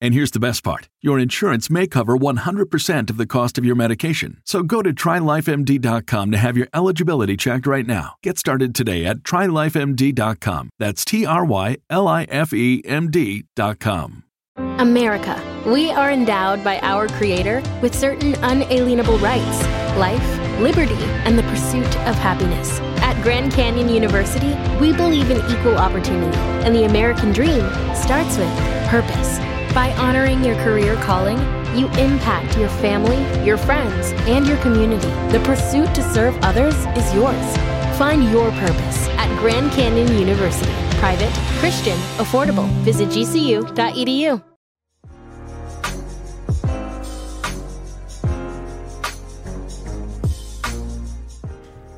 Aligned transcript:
And 0.00 0.14
here's 0.14 0.30
the 0.30 0.40
best 0.40 0.62
part 0.62 0.88
your 1.00 1.18
insurance 1.18 1.70
may 1.70 1.86
cover 1.86 2.16
100% 2.16 3.10
of 3.10 3.16
the 3.16 3.26
cost 3.26 3.58
of 3.58 3.64
your 3.64 3.74
medication. 3.74 4.40
So 4.44 4.62
go 4.62 4.82
to 4.82 4.92
trylifemd.com 4.92 6.30
to 6.30 6.38
have 6.38 6.56
your 6.56 6.68
eligibility 6.74 7.36
checked 7.36 7.66
right 7.66 7.86
now. 7.86 8.14
Get 8.22 8.38
started 8.38 8.74
today 8.74 9.04
at 9.04 9.18
trylifemd.com. 9.18 10.70
That's 10.78 11.04
T 11.04 11.26
R 11.26 11.44
Y 11.44 11.76
L 11.90 12.08
I 12.08 12.24
F 12.24 12.52
E 12.52 12.82
M 12.84 13.10
D.com. 13.10 14.24
America. 14.56 15.40
We 15.66 15.90
are 15.90 16.10
endowed 16.10 16.64
by 16.64 16.78
our 16.80 17.08
Creator 17.08 17.62
with 17.82 17.94
certain 17.94 18.34
unalienable 18.36 19.18
rights 19.18 19.62
life, 19.98 20.60
liberty, 20.60 20.94
and 21.24 21.36
the 21.36 21.42
pursuit 21.44 21.96
of 22.06 22.14
happiness. 22.14 22.78
At 23.02 23.20
Grand 23.22 23.52
Canyon 23.52 23.88
University, 23.88 24.54
we 24.80 24.92
believe 24.92 25.30
in 25.30 25.38
equal 25.50 25.76
opportunity, 25.76 26.36
and 26.64 26.74
the 26.74 26.84
American 26.84 27.32
dream 27.32 27.68
starts 27.94 28.38
with 28.38 28.48
purpose. 28.88 29.57
By 29.78 29.92
honoring 29.92 30.42
your 30.42 30.56
career 30.56 30.96
calling, 30.96 31.38
you 31.78 31.86
impact 31.90 32.58
your 32.58 32.68
family, 32.68 33.16
your 33.46 33.56
friends, 33.56 34.10
and 34.26 34.44
your 34.44 34.56
community. 34.56 35.06
The 35.30 35.40
pursuit 35.44 35.94
to 35.94 36.02
serve 36.12 36.36
others 36.42 36.74
is 36.96 37.14
yours. 37.14 37.56
Find 37.96 38.24
your 38.24 38.50
purpose 38.50 39.06
at 39.10 39.28
Grand 39.38 39.70
Canyon 39.70 40.08
University. 40.18 40.72
Private, 40.98 41.32
Christian, 41.60 41.96
affordable. 42.18 42.68
Visit 42.82 43.10
gcu.edu. 43.10 44.42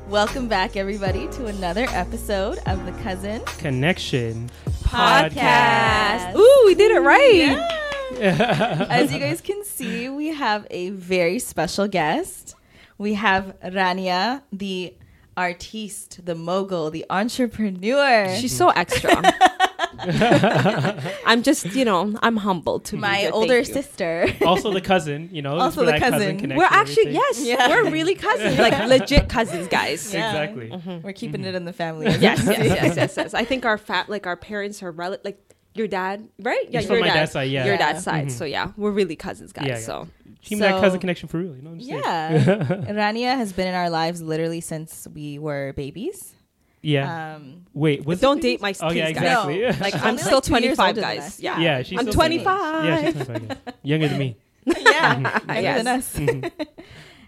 Welcome 0.07 0.47
back, 0.47 0.77
everybody, 0.77 1.27
to 1.29 1.47
another 1.47 1.87
episode 1.89 2.59
of 2.67 2.85
the 2.85 2.91
Cousin 3.01 3.41
Connection 3.57 4.51
Podcast. 4.91 6.35
Ooh, 6.35 6.63
we 6.65 6.75
did 6.75 6.91
it 6.91 6.99
right. 6.99 7.57
As 8.21 9.13
you 9.13 9.19
guys 9.19 9.39
can 9.39 9.63
see, 9.63 10.09
we 10.09 10.27
have 10.27 10.67
a 10.69 10.89
very 10.89 11.39
special 11.39 11.87
guest. 11.87 12.55
We 12.97 13.13
have 13.13 13.55
Rania, 13.63 14.41
the 14.51 14.93
artiste, 15.37 16.25
the 16.25 16.35
mogul, 16.35 16.91
the 16.91 17.05
entrepreneur. 17.09 18.35
She's 18.35 18.55
so 18.55 18.69
extra. 18.69 19.15
I'm 21.25 21.43
just, 21.43 21.65
you 21.73 21.85
know, 21.85 22.17
I'm 22.21 22.37
humbled 22.37 22.85
to 22.85 22.97
my 22.97 23.17
here. 23.17 23.31
Older 23.33 23.63
sister. 23.63 24.27
Also 24.45 24.71
the 24.73 24.81
cousin, 24.81 25.29
you 25.31 25.41
know. 25.41 25.57
Also 25.57 25.85
the 25.85 25.91
that 25.91 25.99
cousin. 25.99 26.55
We're 26.55 26.63
actually 26.63 27.07
everything. 27.07 27.13
yes, 27.13 27.41
Yeah. 27.43 27.67
we're 27.69 27.89
really 27.89 28.15
cousins, 28.15 28.57
like 28.57 28.87
legit 28.87 29.29
cousins, 29.29 29.67
guys. 29.67 30.13
Yeah. 30.13 30.29
Exactly. 30.29 30.69
Mm-hmm. 30.69 31.01
We're 31.05 31.13
keeping 31.13 31.41
it 31.43 31.47
mm-hmm. 31.47 31.55
in 31.57 31.65
the 31.65 31.73
family. 31.73 32.05
Yes, 32.07 32.21
yes, 32.45 32.45
yes, 32.47 32.95
yes, 32.95 33.13
yes. 33.17 33.33
I 33.33 33.45
think 33.45 33.65
our 33.65 33.77
fat, 33.77 34.09
like 34.09 34.25
our 34.27 34.37
parents 34.37 34.81
are 34.83 34.91
rel- 34.91 35.17
like 35.23 35.39
your 35.73 35.87
dad, 35.87 36.27
right? 36.39 36.65
Yeah, 36.69 36.79
He's 36.79 36.87
from 36.87 36.97
your 36.97 37.05
my 37.05 37.07
dad. 37.07 37.13
dad's 37.21 37.31
side, 37.31 37.49
yeah. 37.51 37.65
Your 37.65 37.75
Yeah. 37.75 37.91
dad's 37.93 38.03
side. 38.03 38.27
Mm-hmm. 38.27 38.37
So 38.37 38.45
yeah, 38.45 38.71
we're 38.77 38.91
really 38.91 39.15
cousins, 39.15 39.53
guys. 39.53 39.67
Yeah, 39.67 39.75
yeah. 39.75 39.79
So 39.79 40.07
Team 40.43 40.59
that 40.59 40.75
So- 40.75 40.81
cousin 40.81 40.99
connection 40.99 41.29
for 41.29 41.37
real, 41.37 41.55
you 41.55 41.61
know 41.61 41.71
what 41.71 41.79
I'm 41.79 41.81
saying? 41.81 42.01
Yeah. 42.03 42.93
Rania 42.93 43.35
has 43.37 43.53
been 43.53 43.67
in 43.67 43.75
our 43.75 43.89
lives 43.89 44.21
literally 44.21 44.59
since 44.61 45.07
we 45.13 45.37
were 45.39 45.73
babies. 45.73 46.33
Yeah. 46.81 47.35
Um, 47.35 47.65
Wait, 47.73 48.05
was 48.05 48.19
don't 48.19 48.41
date 48.41 48.61
my 48.61 48.73
Oh 48.81 48.91
yeah, 48.91 49.07
kids, 49.07 49.19
guys. 49.19 49.27
exactly. 49.27 49.59
No, 49.61 49.67
Like 49.81 49.93
She's 49.93 50.03
I'm 50.03 50.17
still 50.17 50.37
like, 50.37 50.43
25, 50.43 50.95
guys. 50.95 51.39
Yeah, 51.39 51.59
Yeah, 51.59 51.81
she's 51.83 51.99
I'm 51.99 52.05
still 52.05 52.13
25. 52.13 52.85
yeah, 52.85 53.05
she's 53.11 53.25
25. 53.25 53.41
yeah. 53.65 53.73
Younger 53.83 54.07
than 54.07 54.17
me. 54.17 54.37
yeah, 54.65 55.39
younger 55.61 55.83
than 55.83 55.87
us. 55.87 56.19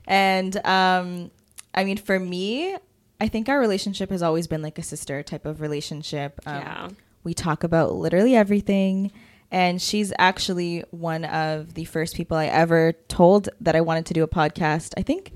and 0.07 0.57
um, 0.65 1.31
I 1.73 1.83
mean, 1.83 1.97
for 1.97 2.19
me, 2.19 2.75
I 3.21 3.27
think 3.27 3.49
our 3.49 3.59
relationship 3.59 4.09
has 4.09 4.21
always 4.21 4.47
been 4.47 4.61
like 4.61 4.77
a 4.77 4.83
sister 4.83 5.23
type 5.23 5.45
of 5.45 5.61
relationship. 5.61 6.39
Um, 6.45 6.55
Yeah. 6.55 6.89
We 7.23 7.33
talk 7.33 7.63
about 7.63 7.93
literally 7.95 8.35
everything. 8.35 9.11
And 9.49 9.79
she's 9.81 10.11
actually 10.17 10.83
one 10.89 11.23
of 11.25 11.75
the 11.75 11.85
first 11.85 12.15
people 12.15 12.35
I 12.35 12.47
ever 12.47 12.93
told 13.07 13.49
that 13.61 13.75
I 13.75 13.81
wanted 13.81 14.07
to 14.07 14.13
do 14.13 14.23
a 14.23 14.27
podcast. 14.27 14.93
I 14.97 15.03
think 15.03 15.31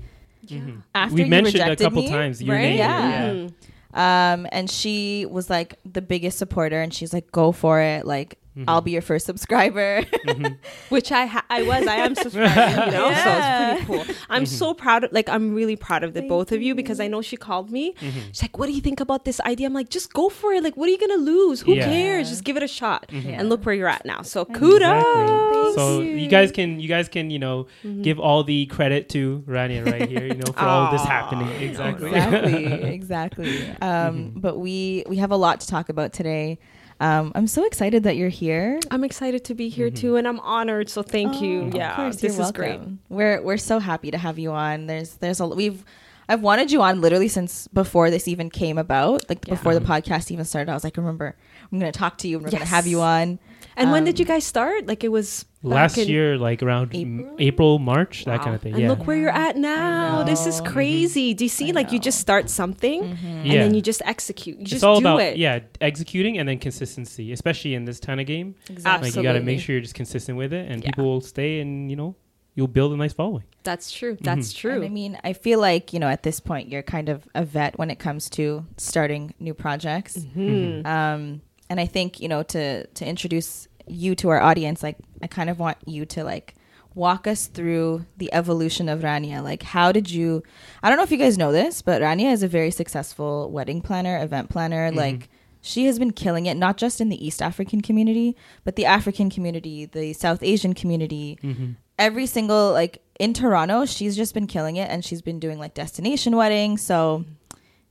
Mhm. 0.46 0.82
after 0.94 1.14
we 1.14 1.22
you 1.22 1.28
mentioned 1.28 1.56
a 1.62 1.70
rejected 1.70 1.84
couple 1.84 2.02
me, 2.02 2.08
times 2.08 2.42
your 2.42 2.56
right? 2.56 2.62
name. 2.62 2.76
Yeah. 2.78 3.30
Mhm. 3.30 3.52
Um, 3.94 4.46
and 4.52 4.70
she 4.70 5.26
was 5.26 5.48
like 5.48 5.78
the 5.84 6.02
biggest 6.02 6.38
supporter, 6.38 6.80
and 6.80 6.92
she's 6.92 7.12
like, 7.12 7.32
"Go 7.32 7.52
for 7.52 7.80
it! 7.80 8.06
Like, 8.06 8.38
I'll 8.66 8.80
be 8.80 8.90
your 8.92 9.02
first 9.02 9.26
subscriber." 9.26 10.02
Which 10.88 11.12
I 11.12 11.26
ha- 11.26 11.44
I 11.50 11.62
was 11.62 11.86
I 11.86 11.96
am 11.96 12.14
subscribing, 12.24 12.86
you 12.86 12.92
know, 12.92 13.08
Yeah. 13.10 13.24
so 13.24 13.30
it's 13.76 13.84
pretty 13.86 14.04
cool. 14.04 14.14
I'm 14.30 14.44
Mm-hmm. 14.44 14.54
so 14.56 14.74
proud 14.74 15.04
of 15.04 15.12
like 15.12 15.28
I'm 15.28 15.54
really 15.54 15.76
proud 15.76 16.02
of 16.04 16.14
the 16.14 16.22
both 16.22 16.52
of 16.52 16.62
you 16.62 16.74
because 16.74 17.00
I 17.00 17.06
know 17.08 17.22
she 17.22 17.36
called 17.36 17.70
me. 17.70 17.92
Mm-hmm. 17.94 18.18
She's 18.32 18.42
like, 18.42 18.58
"What 18.58 18.66
do 18.66 18.72
you 18.72 18.80
think 18.80 19.00
about 19.00 19.24
this 19.24 19.40
idea?" 19.42 19.66
I'm 19.66 19.74
like, 19.74 19.90
"Just 19.90 20.12
go 20.12 20.28
for 20.28 20.52
it. 20.52 20.62
Like, 20.64 20.76
what 20.76 20.88
are 20.88 20.92
you 20.92 20.98
gonna 20.98 21.16
lose? 21.22 21.60
Who 21.60 21.74
Yeah. 21.74 21.82
Mm-hmm. 21.84 21.92
cares? 21.92 22.28
Just 22.30 22.44
give 22.44 22.56
it 22.56 22.62
a 22.62 22.68
shot." 22.68 23.06
Yeah. 23.12 23.38
And 23.40 23.48
look 23.48 23.64
where 23.66 23.74
you're 23.74 23.88
at 23.88 24.04
now. 24.04 24.22
So 24.22 24.44
kudos. 24.44 24.80
Exactly. 24.82 25.74
So 25.74 26.00
you. 26.00 26.14
you 26.16 26.28
guys 26.28 26.50
can 26.52 26.80
you 26.80 26.88
guys 26.88 27.08
can 27.08 27.30
you 27.30 27.38
know 27.38 27.66
give 28.02 28.18
all 28.18 28.42
the 28.44 28.66
credit 28.66 29.08
to 29.10 29.44
Rania 29.46 29.84
right 29.84 30.08
here, 30.08 30.24
you 30.26 30.34
know, 30.34 30.52
for 30.52 30.60
all 30.64 30.90
this 30.92 31.04
happening. 31.04 31.48
Exactly. 31.60 32.08
exactly, 32.10 32.72
exactly. 32.98 33.68
Um, 33.82 34.32
But 34.36 34.58
we 34.58 35.04
we 35.08 35.16
have 35.16 35.30
a 35.30 35.36
lot 35.36 35.60
to 35.60 35.66
talk 35.66 35.88
about 35.88 36.12
today. 36.12 36.58
Um, 37.00 37.30
I'm 37.34 37.46
so 37.46 37.64
excited 37.64 38.02
that 38.04 38.16
you're 38.16 38.28
here. 38.28 38.80
I'm 38.90 39.04
excited 39.04 39.44
to 39.44 39.54
be 39.54 39.68
Mm-hmm. 39.70 39.76
here 39.76 39.90
too, 39.90 40.16
and 40.16 40.26
I'm 40.26 40.40
honored. 40.40 40.88
So 40.88 41.02
thank 41.02 41.40
you. 41.40 41.62
Of 41.68 41.74
Yeah, 41.74 41.94
course, 41.96 42.16
this 42.16 42.36
you're 42.36 42.46
is 42.46 42.52
great. 42.52 42.76
welcome. 42.78 42.98
We're 43.08 43.40
we're 43.42 43.56
so 43.56 43.78
happy 43.78 44.10
to 44.10 44.18
have 44.18 44.38
you 44.38 44.50
on. 44.52 44.86
There's 44.86 45.14
there's 45.16 45.38
a 45.40 45.46
we've 45.46 45.84
I've 46.28 46.42
wanted 46.42 46.70
you 46.72 46.82
on 46.82 47.00
literally 47.00 47.28
since 47.28 47.68
before 47.68 48.10
this 48.10 48.26
even 48.28 48.50
came 48.50 48.78
about. 48.78 49.28
Like 49.28 49.46
before 49.46 49.74
the 49.74 49.80
podcast 49.80 50.30
even 50.32 50.44
started, 50.44 50.70
I 50.70 50.74
was 50.74 50.82
like, 50.84 50.96
remember, 50.96 51.36
I'm 51.70 51.78
gonna 51.78 51.92
talk 51.92 52.18
to 52.18 52.28
you. 52.28 52.36
and 52.38 52.44
We're 52.44 52.50
gonna 52.50 52.64
have 52.64 52.86
you 52.86 53.00
on. 53.00 53.38
And 53.78 53.90
when 53.92 54.00
Um, 54.02 54.04
did 54.06 54.18
you 54.18 54.24
guys 54.26 54.44
start? 54.44 54.86
Like 54.86 55.04
it 55.04 55.12
was 55.12 55.44
Last 55.62 55.96
year, 55.96 56.36
like 56.38 56.62
around 56.62 56.94
April? 56.94 57.36
April, 57.38 57.78
March, 57.78 58.24
that 58.26 58.42
kind 58.42 58.54
of 58.54 58.60
thing. 58.62 58.74
And 58.74 58.82
yeah. 58.82 58.88
look 58.90 59.06
where 59.06 59.16
you're 59.16 59.30
at 59.46 59.56
now. 59.56 60.22
This 60.22 60.46
is 60.46 60.60
know. 60.60 60.70
crazy. 60.70 61.34
Do 61.34 61.44
you 61.44 61.48
see? 61.48 61.68
I 61.70 61.72
like 61.72 61.90
you 61.92 61.98
just 61.98 62.20
start 62.20 62.48
something, 62.50 63.02
and 63.02 63.46
Yeah. 63.46 63.62
then 63.62 63.74
you 63.74 63.80
just 63.80 64.02
execute. 64.04 64.56
You 64.56 64.62
it's 64.62 64.70
just 64.70 64.84
all 64.84 65.00
do 65.00 65.06
about 65.06 65.20
it. 65.22 65.36
yeah 65.36 65.60
executing 65.80 66.38
and 66.38 66.48
then 66.48 66.58
consistency 66.58 67.32
especially 67.32 67.74
in 67.74 67.84
this 67.84 67.98
kind 68.00 68.20
of 68.20 68.26
game 68.26 68.54
Exactly. 68.70 69.08
like 69.08 69.16
you 69.16 69.22
got 69.22 69.34
to 69.34 69.40
make 69.40 69.60
sure 69.60 69.74
you're 69.74 69.82
just 69.82 69.94
consistent 69.94 70.36
with 70.38 70.52
it 70.52 70.70
and 70.70 70.82
Yeah. 70.82 70.90
people 70.90 71.04
will 71.04 71.20
stay 71.20 71.60
and 71.60 71.90
you 71.90 71.96
know 71.96 72.14
you'll 72.54 72.66
build 72.78 72.92
a 72.92 72.96
nice 72.96 73.12
following 73.12 73.44
That's 73.64 73.90
true. 73.92 74.16
That's 74.20 74.48
Mm-hmm. 74.52 74.60
true. 74.60 74.74
And 74.82 74.84
I 74.84 74.88
mean, 74.88 75.18
I 75.22 75.32
feel 75.34 75.60
like 75.60 75.92
you 75.92 76.00
know 76.00 76.08
at 76.08 76.22
this 76.22 76.40
point 76.40 76.68
you're 76.68 76.82
kind 76.82 77.08
of 77.08 77.18
a 77.34 77.44
vet 77.44 77.78
when 77.78 77.90
it 77.90 77.98
comes 77.98 78.30
to 78.30 78.64
starting 78.76 79.34
new 79.38 79.54
projects. 79.54 80.14
Hmm. 80.34 80.86
Um, 80.86 81.42
and 81.70 81.78
I 81.80 81.86
think 81.86 82.18
you 82.20 82.28
know 82.28 82.42
to 82.54 82.86
to 82.86 83.04
introduce 83.06 83.67
you 83.90 84.14
to 84.16 84.28
our 84.28 84.40
audience, 84.40 84.82
like 84.82 84.96
I 85.22 85.26
kind 85.26 85.50
of 85.50 85.58
want 85.58 85.78
you 85.86 86.06
to 86.06 86.24
like 86.24 86.54
walk 86.94 87.26
us 87.26 87.46
through 87.46 88.04
the 88.16 88.32
evolution 88.32 88.88
of 88.88 89.00
Rania. 89.00 89.42
Like, 89.42 89.62
how 89.62 89.92
did 89.92 90.10
you? 90.10 90.42
I 90.82 90.88
don't 90.88 90.98
know 90.98 91.04
if 91.04 91.10
you 91.10 91.16
guys 91.16 91.38
know 91.38 91.52
this, 91.52 91.82
but 91.82 92.02
Rania 92.02 92.32
is 92.32 92.42
a 92.42 92.48
very 92.48 92.70
successful 92.70 93.50
wedding 93.50 93.80
planner, 93.80 94.22
event 94.22 94.50
planner. 94.50 94.88
Mm-hmm. 94.88 94.98
Like. 94.98 95.28
She 95.60 95.86
has 95.86 95.98
been 95.98 96.12
killing 96.12 96.46
it, 96.46 96.56
not 96.56 96.76
just 96.76 97.00
in 97.00 97.08
the 97.08 97.26
East 97.26 97.42
African 97.42 97.80
community, 97.80 98.36
but 98.62 98.76
the 98.76 98.86
African 98.86 99.28
community, 99.28 99.86
the 99.86 100.12
South 100.12 100.40
Asian 100.40 100.72
community, 100.72 101.36
mm-hmm. 101.42 101.72
every 101.98 102.26
single 102.26 102.72
like 102.72 103.02
in 103.18 103.34
Toronto, 103.34 103.84
she's 103.84 104.16
just 104.16 104.34
been 104.34 104.46
killing 104.46 104.76
it 104.76 104.88
and 104.88 105.04
she's 105.04 105.20
been 105.20 105.40
doing 105.40 105.58
like 105.58 105.74
destination 105.74 106.36
weddings. 106.36 106.80
So 106.80 107.24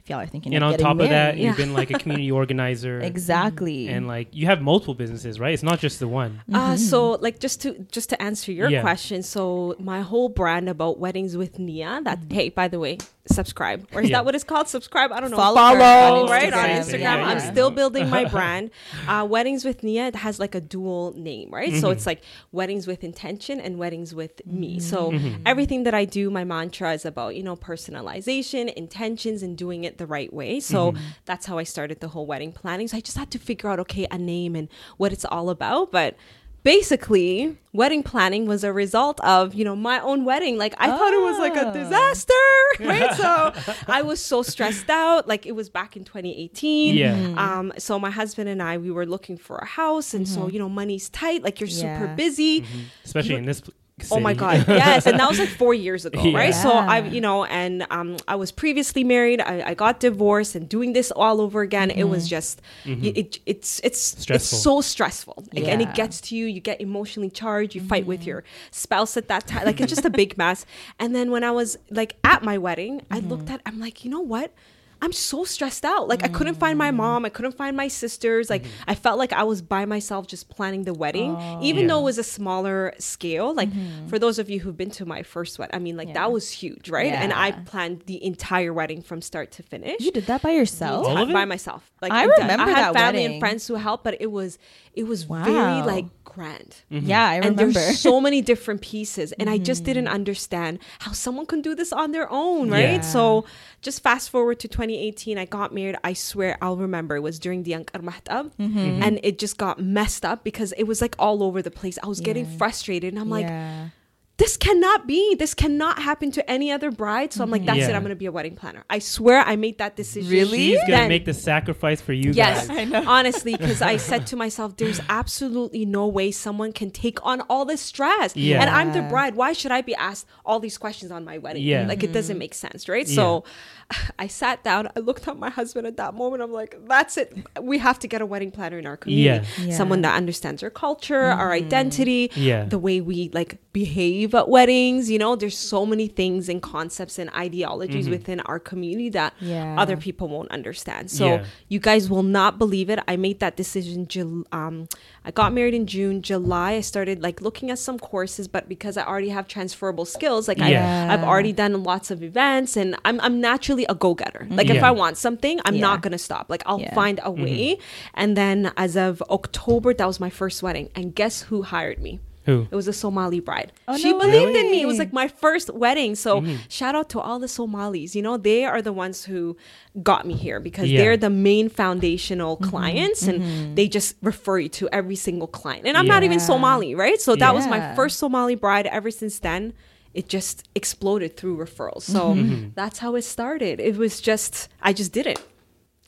y'all 0.09 0.19
are 0.19 0.27
thinking 0.27 0.53
and 0.55 0.63
of 0.63 0.67
on 0.67 0.73
getting 0.73 0.85
top 0.85 0.99
of 0.99 1.09
that, 1.09 1.35
married. 1.35 1.43
you've 1.43 1.57
been 1.57 1.73
like 1.73 1.89
a 1.91 1.99
community 1.99 2.31
organizer. 2.41 2.99
exactly. 2.99 3.87
And 3.87 4.07
like 4.07 4.27
you 4.31 4.45
have 4.45 4.61
multiple 4.61 4.93
businesses, 4.93 5.39
right? 5.39 5.53
It's 5.53 5.63
not 5.63 5.79
just 5.79 5.99
the 5.99 6.07
one. 6.07 6.41
Mm-hmm. 6.49 6.55
Uh, 6.55 6.77
so 6.77 7.11
like 7.11 7.39
just 7.39 7.61
to 7.61 7.85
just 7.91 8.09
to 8.09 8.21
answer 8.21 8.51
your 8.51 8.69
Yeah. 8.69 8.81
question, 8.81 9.23
so 9.23 9.75
my 9.79 10.01
whole 10.01 10.29
brand 10.29 10.69
about 10.69 10.99
weddings 10.99 11.35
with 11.37 11.59
Nia. 11.59 12.01
That 12.03 12.21
mm-hmm. 12.21 12.33
hey, 12.33 12.49
by 12.49 12.67
the 12.67 12.79
way, 12.79 12.97
subscribe 13.25 13.87
or 13.93 14.01
is 14.01 14.09
Yeah. 14.09 14.17
that 14.17 14.25
what 14.25 14.35
it's 14.35 14.43
called? 14.43 14.67
Subscribe? 14.67 15.11
I 15.11 15.19
don't 15.19 15.31
know. 15.31 15.37
Follow 15.37 15.55
Follow, 15.55 15.77
her 15.79 16.23
on 16.23 16.29
right 16.29 16.53
on 16.53 16.69
Instagram. 16.69 16.79
Instagram. 16.79 16.99
Yeah, 16.99 17.15
I'm 17.15 17.37
yeah. 17.37 17.51
still 17.51 17.71
building 17.71 18.09
my 18.09 18.25
brand. 18.35 18.71
Uh, 19.07 19.25
weddings 19.29 19.65
with 19.65 19.83
Nia 19.83 20.07
it 20.07 20.15
has 20.15 20.39
like 20.39 20.55
a 20.55 20.61
dual 20.61 21.13
name, 21.17 21.49
right? 21.51 21.73
So 21.75 21.89
it's 21.89 22.01
mm-hmm. 22.01 22.09
like 22.09 22.21
weddings 22.51 22.87
with 22.87 23.03
intention 23.03 23.59
and 23.59 23.77
weddings 23.77 24.13
with 24.15 24.45
me. 24.45 24.79
So 24.79 25.13
everything 25.45 25.83
that 25.83 25.93
I 25.93 26.05
do, 26.05 26.29
my 26.29 26.43
mantra 26.43 26.93
is 26.93 27.05
about 27.05 27.35
you 27.35 27.43
know 27.43 27.55
personalization, 27.55 28.73
intentions, 28.73 29.43
and 29.43 29.57
doing 29.57 29.83
it 29.83 29.96
the 29.97 30.07
right 30.07 30.31
way. 30.31 30.59
So 30.59 30.91
mm-hmm. 30.91 31.03
that's 31.25 31.45
how 31.45 31.57
I 31.57 31.63
started 31.63 31.99
the 31.99 32.09
whole 32.09 32.25
wedding 32.25 32.51
planning. 32.51 32.87
So 32.87 32.97
I 32.97 33.01
just 33.01 33.17
had 33.17 33.31
to 33.31 33.39
figure 33.39 33.69
out 33.69 33.79
okay 33.81 34.07
a 34.11 34.17
name 34.17 34.55
and 34.55 34.69
what 34.97 35.11
it's 35.13 35.25
all 35.25 35.49
about, 35.49 35.91
but 35.91 36.15
basically 36.63 37.57
wedding 37.71 38.03
planning 38.03 38.45
was 38.45 38.61
a 38.65 38.73
result 38.73 39.21
of 39.21 39.53
you 39.53 39.63
know 39.63 39.75
my 39.75 40.01
own 40.01 40.25
wedding. 40.25 40.57
Like 40.57 40.75
i 40.77 40.87
thought 40.87 41.13
it 41.13 41.21
was 41.21 41.39
like 41.39 41.55
a 41.55 41.67
ah. 41.67 41.71
disaster 41.71 42.33
right? 42.81 43.13
So 43.15 43.73
i 43.87 44.01
was 44.01 44.23
so 44.23 44.41
stressed 44.43 44.89
out. 44.89 45.27
Like 45.27 45.45
it 45.45 45.53
was 45.53 45.69
back 45.69 45.95
in 45.95 46.03
2018 46.03 46.95
Yeah. 46.95 47.13
um 47.37 47.71
so 47.77 47.97
my 47.99 48.11
husband 48.11 48.49
and 48.49 48.61
i 48.61 48.77
we 48.77 48.91
were 48.91 49.05
looking 49.05 49.37
for 49.37 49.57
a 49.59 49.65
house. 49.65 50.13
And 50.13 50.27
so 50.27 50.41
mm-hmm. 50.41 50.49
you 50.49 50.59
know 50.59 50.69
money's 50.69 51.09
tight. 51.09 51.41
Like 51.41 51.61
you're 51.61 51.69
super 51.69 52.05
Yeah. 52.05 52.15
busy. 52.15 52.61
Mm-hmm. 52.61 52.79
Especially 53.05 53.35
in 53.35 53.45
this. 53.45 53.61
Pl- 53.99 54.17
Oh 54.17 54.19
my 54.19 54.33
god, 54.43 54.65
yes, 54.67 55.05
and 55.05 55.19
that 55.19 55.27
was 55.29 55.39
like 55.39 55.49
four 55.49 55.73
years 55.73 56.05
ago, 56.05 56.21
Yeah. 56.21 56.37
right? 56.37 56.53
So 56.53 56.71
I, 56.71 56.99
Yeah. 56.99 57.11
you 57.11 57.21
know, 57.21 57.45
and 57.45 57.85
um, 57.89 58.17
I 58.27 58.35
was 58.35 58.51
previously 58.51 59.03
married. 59.03 59.41
I, 59.41 59.71
I 59.71 59.73
got 59.73 59.99
divorced, 59.99 60.55
and 60.55 60.67
doing 60.69 60.93
this 60.93 61.11
all 61.11 61.41
over 61.41 61.61
again, 61.61 61.89
it 61.91 62.05
was 62.05 62.23
mm-hmm. 62.23 62.29
just, 62.29 62.61
mm-hmm. 62.85 63.03
y- 63.03 63.13
it, 63.15 63.39
it's 63.45 63.81
it's 63.83 64.01
Stressful. 64.01 64.35
it's 64.35 64.63
so 64.63 64.81
stressful, 64.81 65.43
like, 65.53 65.67
and 65.67 65.81
it 65.81 65.93
gets 65.93 66.21
to 66.21 66.35
you. 66.35 66.45
You 66.45 66.59
get 66.61 66.79
emotionally 66.81 67.29
charged. 67.29 67.75
You 67.75 67.81
fight 67.81 68.05
with 68.05 68.21
mm-hmm. 68.21 68.29
your 68.29 68.43
spouse 68.71 69.17
at 69.17 69.27
that 69.29 69.47
time, 69.47 69.65
like 69.65 69.81
it's 69.81 69.89
just 69.93 70.05
a 70.05 70.09
big 70.09 70.37
mess. 70.37 70.65
And 70.99 71.15
then 71.15 71.31
when 71.31 71.43
I 71.43 71.51
was 71.51 71.77
like 71.89 72.15
at 72.23 72.43
my 72.43 72.57
wedding, 72.57 73.01
I 73.11 73.19
looked 73.19 73.49
at, 73.49 73.61
I'm 73.65 73.79
like, 73.79 74.05
you 74.05 74.11
know 74.11 74.21
what? 74.21 74.53
I'm 75.01 75.11
so 75.11 75.43
stressed 75.43 75.85
out. 75.85 76.07
Like 76.07 76.23
I 76.23 76.27
couldn't 76.27 76.55
find 76.55 76.77
my 76.77 76.91
mm. 76.91 76.95
mom. 76.95 77.25
I 77.25 77.29
couldn't 77.29 77.53
find 77.53 77.75
my 77.77 77.87
sisters. 77.87 78.49
Like 78.49 78.63
mm-hmm. 78.63 78.89
I 78.91 78.95
felt 78.95 79.17
like 79.17 79.33
I 79.33 79.43
was 79.43 79.61
by 79.61 79.85
myself 79.85 80.27
just 80.27 80.49
planning 80.49 80.83
the 80.83 80.93
wedding, 80.93 81.37
even 81.61 81.83
Yeah. 81.83 81.87
though 81.89 81.99
it 81.99 82.03
was 82.03 82.17
a 82.17 82.23
smaller 82.23 82.93
scale. 82.99 83.53
Like 83.53 83.69
mm-hmm. 83.69 84.07
for 84.07 84.17
those 84.19 84.39
of 84.39 84.49
you 84.49 84.59
who've 84.59 84.75
been 84.77 84.91
to 84.91 85.05
my 85.05 85.23
first 85.23 85.59
wedding, 85.59 85.75
I 85.75 85.79
mean, 85.79 85.97
like 85.97 86.13
that 86.13 86.31
was 86.31 86.49
huge, 86.49 86.89
right? 86.89 87.13
And 87.13 87.31
I 87.33 87.51
planned 87.51 88.03
the 88.05 88.23
entire 88.23 88.73
wedding 88.73 89.01
from 89.01 89.21
start 89.21 89.51
to 89.53 89.63
finish. 89.63 89.99
you 90.01 90.11
did 90.11 90.25
that 90.27 90.41
by 90.41 90.51
yourself. 90.51 91.05
All 91.07 91.17
of 91.17 91.29
it? 91.29 91.33
by 91.33 91.45
myself. 91.45 91.91
Like 92.01 92.11
I 92.11 92.23
in 92.23 92.29
depth. 92.29 92.41
remember 92.41 92.63
I 92.65 92.69
had 92.69 92.77
that 92.77 92.93
family 92.93 93.19
wedding. 93.21 93.31
and 93.33 93.39
friends 93.39 93.67
who 93.67 93.75
helped, 93.75 94.03
but 94.03 94.17
it 94.19 94.31
was 94.31 94.57
it 94.93 95.03
was 95.03 95.23
very 95.23 95.81
like 95.83 96.05
grand. 96.23 96.75
Mm-hmm. 96.91 97.07
Yeah, 97.07 97.27
I 97.27 97.35
And 97.35 97.57
there's 97.57 97.99
so 97.99 98.19
many 98.19 98.41
different 98.41 98.81
pieces, 98.81 99.31
and 99.33 99.49
I 99.49 99.57
just 99.57 99.77
Mm-hmm. 99.81 99.85
didn't 99.93 100.07
understand 100.07 100.79
how 100.99 101.11
someone 101.11 101.45
can 101.45 101.61
do 101.61 101.75
this 101.75 101.93
on 101.93 102.11
their 102.11 102.27
own, 102.31 102.69
right? 102.69 102.95
Yeah. 102.95 103.01
So, 103.01 103.45
just 103.81 104.01
fast 104.01 104.29
forward 104.31 104.59
to 104.59 104.67
2018, 104.87 105.37
I 105.37 105.45
got 105.45 105.73
married. 105.73 105.97
I 106.03 106.13
swear 106.13 106.57
I'll 106.61 106.77
remember. 106.77 107.15
It 107.17 107.21
was 107.21 107.39
during 107.39 107.63
the 107.63 107.71
Ankar 107.73 108.01
Mahtab, 108.01 108.51
Mm-hmm. 108.59 109.03
and 109.03 109.19
it 109.23 109.37
just 109.39 109.57
got 109.57 109.79
messed 109.81 110.23
up 110.25 110.43
because 110.43 110.73
it 110.77 110.83
was 110.83 111.01
like 111.01 111.15
all 111.19 111.43
over 111.43 111.61
the 111.61 111.71
place. 111.71 111.97
I 112.01 112.07
was 112.07 112.19
getting 112.21 112.45
frustrated, 112.57 113.13
and 113.13 113.19
I'm 113.19 113.29
like, 113.29 113.45
yeah. 113.45 113.89
This 114.37 114.55
cannot 114.55 115.07
be. 115.07 115.33
This 115.35 115.55
cannot 115.55 115.99
happen 115.99 116.29
to 116.31 116.49
any 116.49 116.71
other 116.71 116.91
bride. 116.91 117.33
So 117.33 117.43
I'm 117.43 117.49
like, 117.49 117.65
that's 117.65 117.79
it. 117.79 117.95
I'm 117.95 118.03
gonna 118.03 118.15
be 118.15 118.27
a 118.27 118.31
wedding 118.31 118.55
planner. 118.55 118.83
I 118.87 118.99
swear, 118.99 119.39
I 119.39 119.55
made 119.55 119.79
that 119.79 119.95
decision. 119.95 120.31
Really? 120.31 120.57
She's 120.57 120.79
gonna 120.81 120.91
Then- 120.91 121.09
make 121.09 121.25
the 121.25 121.33
sacrifice 121.33 122.01
for 122.01 122.13
you 122.13 122.31
Yes, 122.31 122.67
guys. 122.67 122.93
honestly, 123.07 123.53
because 123.53 123.81
I 123.81 123.97
said 123.97 124.27
to 124.31 124.35
myself, 124.35 124.77
"There's 124.77 125.01
absolutely 125.09 125.85
no 125.85 126.07
way 126.07 126.29
someone 126.29 126.71
can 126.71 126.91
take 126.91 127.17
on 127.25 127.41
all 127.49 127.65
this 127.65 127.81
stress." 127.81 128.35
Yeah. 128.35 128.61
and 128.61 128.69
I'm 128.69 128.93
the 128.93 129.01
bride. 129.01 129.35
Why 129.35 129.53
should 129.53 129.71
I 129.71 129.81
be 129.81 129.95
asked 129.95 130.27
all 130.45 130.59
these 130.59 130.77
questions 130.77 131.11
on 131.11 131.25
my 131.25 131.39
wedding? 131.39 131.63
Yeah. 131.63 131.87
like 131.87 132.03
it 132.03 132.13
doesn't 132.13 132.35
mm-hmm. 132.35 132.39
make 132.39 132.53
sense, 132.53 132.87
right? 132.87 133.07
Yeah. 133.07 133.15
So, 133.15 133.43
I 134.19 134.27
sat 134.27 134.63
down. 134.63 134.89
I 134.95 134.99
looked 134.99 135.27
at 135.27 135.37
my 135.37 135.49
husband 135.49 135.87
at 135.87 135.97
that 135.97 136.13
moment. 136.13 136.43
I'm 136.43 136.51
like, 136.51 136.77
"That's 136.87 137.17
it. 137.17 137.35
We 137.59 137.79
have 137.79 137.97
to 137.99 138.07
get 138.07 138.21
a 138.21 138.25
wedding 138.25 138.51
planner 138.51 138.77
in 138.77 138.85
our 138.85 138.97
community. 138.97 139.47
Yeah. 139.63 139.75
Someone 139.75 140.01
that 140.01 140.15
understands 140.15 140.61
our 140.61 140.69
culture, 140.69 141.15
our 141.23 141.55
mm-hmm. 141.55 141.65
identity, 141.65 142.31
Yeah. 142.35 142.65
the 142.65 142.77
way 142.77 143.01
we 143.01 143.29
like 143.33 143.57
behave 143.73 144.26
at 144.33 144.49
weddings. 144.49 145.09
You 145.09 145.19
know, 145.19 145.35
there's 145.35 145.57
so 145.57 145.85
many 145.85 146.07
things 146.07 146.49
and 146.49 146.61
concepts 146.61 147.19
and 147.19 147.29
ideologies 147.31 148.05
mm-hmm. 148.05 148.11
within 148.11 148.39
our 148.41 148.59
community 148.59 149.09
that 149.09 149.33
Yeah. 149.39 149.75
other 149.77 149.97
people 149.97 150.27
won't 150.27 150.51
understand. 150.51 151.11
So 151.11 151.25
Yeah. 151.25 151.45
you 151.69 151.79
guys 151.79 152.09
will 152.09 152.23
not 152.23 152.57
believe 152.57 152.89
it. 152.89 152.99
I 153.07 153.15
made 153.15 153.39
that 153.39 153.55
decision. 153.55 154.07
Um, 154.51 154.87
I 155.25 155.31
got 155.31 155.53
married 155.53 155.73
in 155.73 155.85
June. 155.87 156.21
July, 156.21 156.73
I 156.73 156.81
started 156.81 157.21
like 157.21 157.41
looking 157.41 157.69
at 157.69 157.79
some 157.79 157.99
courses, 157.99 158.47
but 158.47 158.69
because 158.69 158.97
I 158.97 159.03
already 159.05 159.29
have 159.29 159.47
transferable 159.47 160.05
skills, 160.05 160.47
like 160.47 160.57
Yeah. 160.57 161.07
I, 161.09 161.13
I've 161.13 161.23
already 161.23 161.53
done 161.53 161.83
lots 161.83 162.11
of 162.11 162.23
events, 162.23 162.77
and 162.77 162.95
I'm 163.05 163.19
I'm 163.21 163.41
naturally 163.41 163.85
a 163.89 163.95
go 163.95 164.13
getter. 164.13 164.47
Mm. 164.49 164.57
Like 164.57 164.69
if 164.69 164.83
I 164.83 164.91
want 164.91 165.17
something, 165.17 165.59
I'm 165.65 165.75
Yeah. 165.75 165.81
not 165.81 166.01
gonna 166.01 166.17
stop. 166.17 166.45
Like 166.49 166.63
I'll 166.65 166.79
Yeah. 166.79 166.93
find 166.95 167.19
a 167.19 167.23
mm-hmm. 167.23 167.43
way. 167.43 167.77
And 168.13 168.37
then 168.37 168.71
as 168.77 168.95
of 168.95 169.21
October, 169.29 169.93
that 169.93 170.07
was 170.07 170.19
my 170.19 170.29
first 170.29 170.63
wedding, 170.63 170.89
and 170.95 171.13
guess 171.13 171.43
who 171.43 171.63
hired 171.63 171.99
me? 172.01 172.19
Who? 172.47 172.67
It 172.71 172.75
was 172.75 172.87
a 172.87 172.93
Somali 172.93 173.39
bride. 173.39 173.71
Oh, 173.87 173.95
she 173.97 174.11
no 174.11 174.19
believed 174.19 174.55
in 174.55 174.71
me. 174.71 174.81
It 174.81 174.87
was 174.87 174.97
like 174.97 175.13
my 175.13 175.27
first 175.27 175.67
wedding. 175.73 176.15
So 176.15 176.41
Mm-hmm. 176.41 176.55
shout 176.69 176.95
out 176.95 177.09
to 177.09 177.19
all 177.19 177.37
the 177.39 177.47
Somalis. 177.47 178.15
You 178.15 178.21
know, 178.23 178.37
they 178.37 178.65
are 178.65 178.81
the 178.81 178.93
ones 178.93 179.25
who 179.25 179.55
got 180.01 180.25
me 180.25 180.33
here 180.33 180.59
because 180.59 180.89
Yeah. 180.89 180.99
they're 181.01 181.17
the 181.17 181.29
main 181.29 181.67
foundational 181.69 182.55
Mm-hmm. 182.57 182.69
clients 182.69 183.21
and 183.27 183.77
they 183.77 183.87
just 183.87 184.15
refer 184.21 184.57
you 184.59 184.69
to 184.79 184.87
every 184.91 185.15
single 185.15 185.47
client. 185.47 185.85
And 185.87 185.95
I'm 185.97 186.07
not 186.07 186.23
even 186.23 186.39
Somali, 186.39 186.95
right? 186.95 187.19
So 187.21 187.35
that 187.35 187.53
was 187.53 187.67
my 187.67 187.93
first 187.95 188.17
Somali 188.17 188.55
bride. 188.55 188.87
Ever 188.87 189.11
since 189.11 189.39
then, 189.39 189.73
it 190.13 190.29
just 190.29 190.67
exploded 190.73 191.37
through 191.37 191.57
referrals. 191.57 192.03
So 192.03 192.33
Mm-hmm. 192.33 192.69
that's 192.75 192.97
how 192.99 193.15
it 193.15 193.23
started. 193.23 193.79
It 193.79 193.97
was 193.97 194.21
just 194.21 194.69
I 194.81 194.93
just 194.93 195.11
did 195.11 195.27
it. 195.27 195.39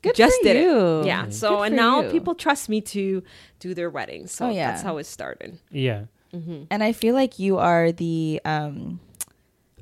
Good 0.01 0.15
just 0.15 0.37
for 0.39 0.43
did 0.47 0.63
you. 0.63 1.01
it. 1.01 1.07
Yeah. 1.07 1.27
So 1.29 1.61
and 1.63 1.75
now 1.75 2.01
you. 2.03 2.09
people 2.09 2.33
trust 2.33 2.69
me 2.69 2.79
to 2.95 3.21
do 3.59 3.73
their 3.73 3.89
weddings. 3.89 4.31
So 4.31 4.45
Oh, 4.45 4.49
yeah. 4.49 4.71
that's 4.71 4.81
how 4.81 4.97
it 4.97 5.05
started. 5.05 5.59
Yeah. 5.71 6.05
And 6.69 6.83
I 6.83 6.91
feel 6.91 7.15
like 7.15 7.39
you 7.39 7.57
are 7.57 7.91
the 7.91 8.41
um 8.45 8.99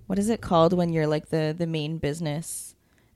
what 0.07 0.19
is 0.19 0.29
it 0.29 0.41
called 0.41 0.73
when 0.73 0.91
you're 0.93 1.07
like 1.07 1.29
the 1.29 1.55
the 1.57 1.67
main 1.67 1.97
business? 1.97 2.66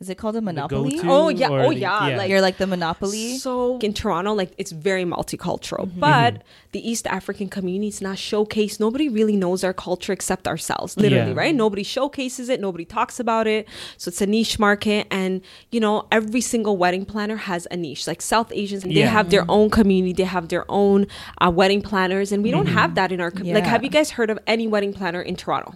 Is 0.02 0.10
it 0.10 0.18
called 0.18 0.36
a 0.36 0.42
monopoly? 0.42 0.96
go-to? 0.98 1.08
Oh 1.12 1.30
yeah, 1.30 1.50
oh 1.50 1.70
the- 1.70 1.76
yeah. 1.76 2.08
yeah. 2.08 2.18
Like 2.18 2.30
You're 2.32 2.42
like 2.42 2.58
the 2.58 2.66
monopoly. 2.66 3.38
so 3.38 3.78
in 3.80 3.94
Toronto, 3.94 4.34
like 4.34 4.52
it's 4.58 4.72
very 4.72 5.06
multicultural, 5.06 5.86
Mm-hmm. 5.88 6.00
but 6.00 6.42
the 6.72 6.82
East 6.90 7.06
African 7.06 7.48
community 7.50 7.90
is 7.90 8.02
not 8.02 8.16
showcased. 8.18 8.80
Nobody 8.80 9.08
really 9.10 9.36
knows 9.38 9.64
our 9.64 9.74
culture 9.74 10.12
except 10.12 10.48
ourselves, 10.48 10.98
literally, 10.98 11.32
Yeah. 11.34 11.38
right? 11.38 11.54
Nobody 11.54 11.84
showcases 11.84 12.50
it. 12.50 12.60
Nobody 12.60 12.84
talks 12.84 13.20
about 13.20 13.46
it. 13.46 13.68
So 13.98 14.10
it's 14.10 14.22
a 14.22 14.26
niche 14.26 14.58
market, 14.58 15.06
and 15.12 15.42
you 15.70 15.80
know, 15.80 16.08
every 16.12 16.42
single 16.42 16.78
wedding 16.78 17.06
planner 17.06 17.36
has 17.36 17.68
a 17.70 17.78
niche. 17.78 18.08
Like 18.08 18.22
South 18.24 18.52
Asians, 18.52 18.82
they 18.84 18.90
Yeah. 18.92 19.08
have 19.20 19.30
their 19.30 19.46
own 19.50 19.70
community. 19.70 20.14
They 20.14 20.24
have 20.38 20.48
their 20.48 20.66
own 20.68 21.06
uh, 21.40 21.52
wedding 21.52 21.84
planners, 21.84 22.32
and 22.32 22.42
we 22.44 22.50
don't 22.50 22.66
Mm-hmm. 22.66 22.78
have 22.78 22.96
that 22.96 23.12
in 23.12 23.22
our 23.22 23.30
community. 23.30 23.62
Like, 23.62 23.70
have 23.70 23.84
you 23.84 23.90
guys 23.92 24.10
heard 24.18 24.32
of 24.32 24.40
any 24.48 24.66
wedding 24.68 24.94
planner 24.94 25.22
in 25.22 25.36
Toronto? 25.36 25.76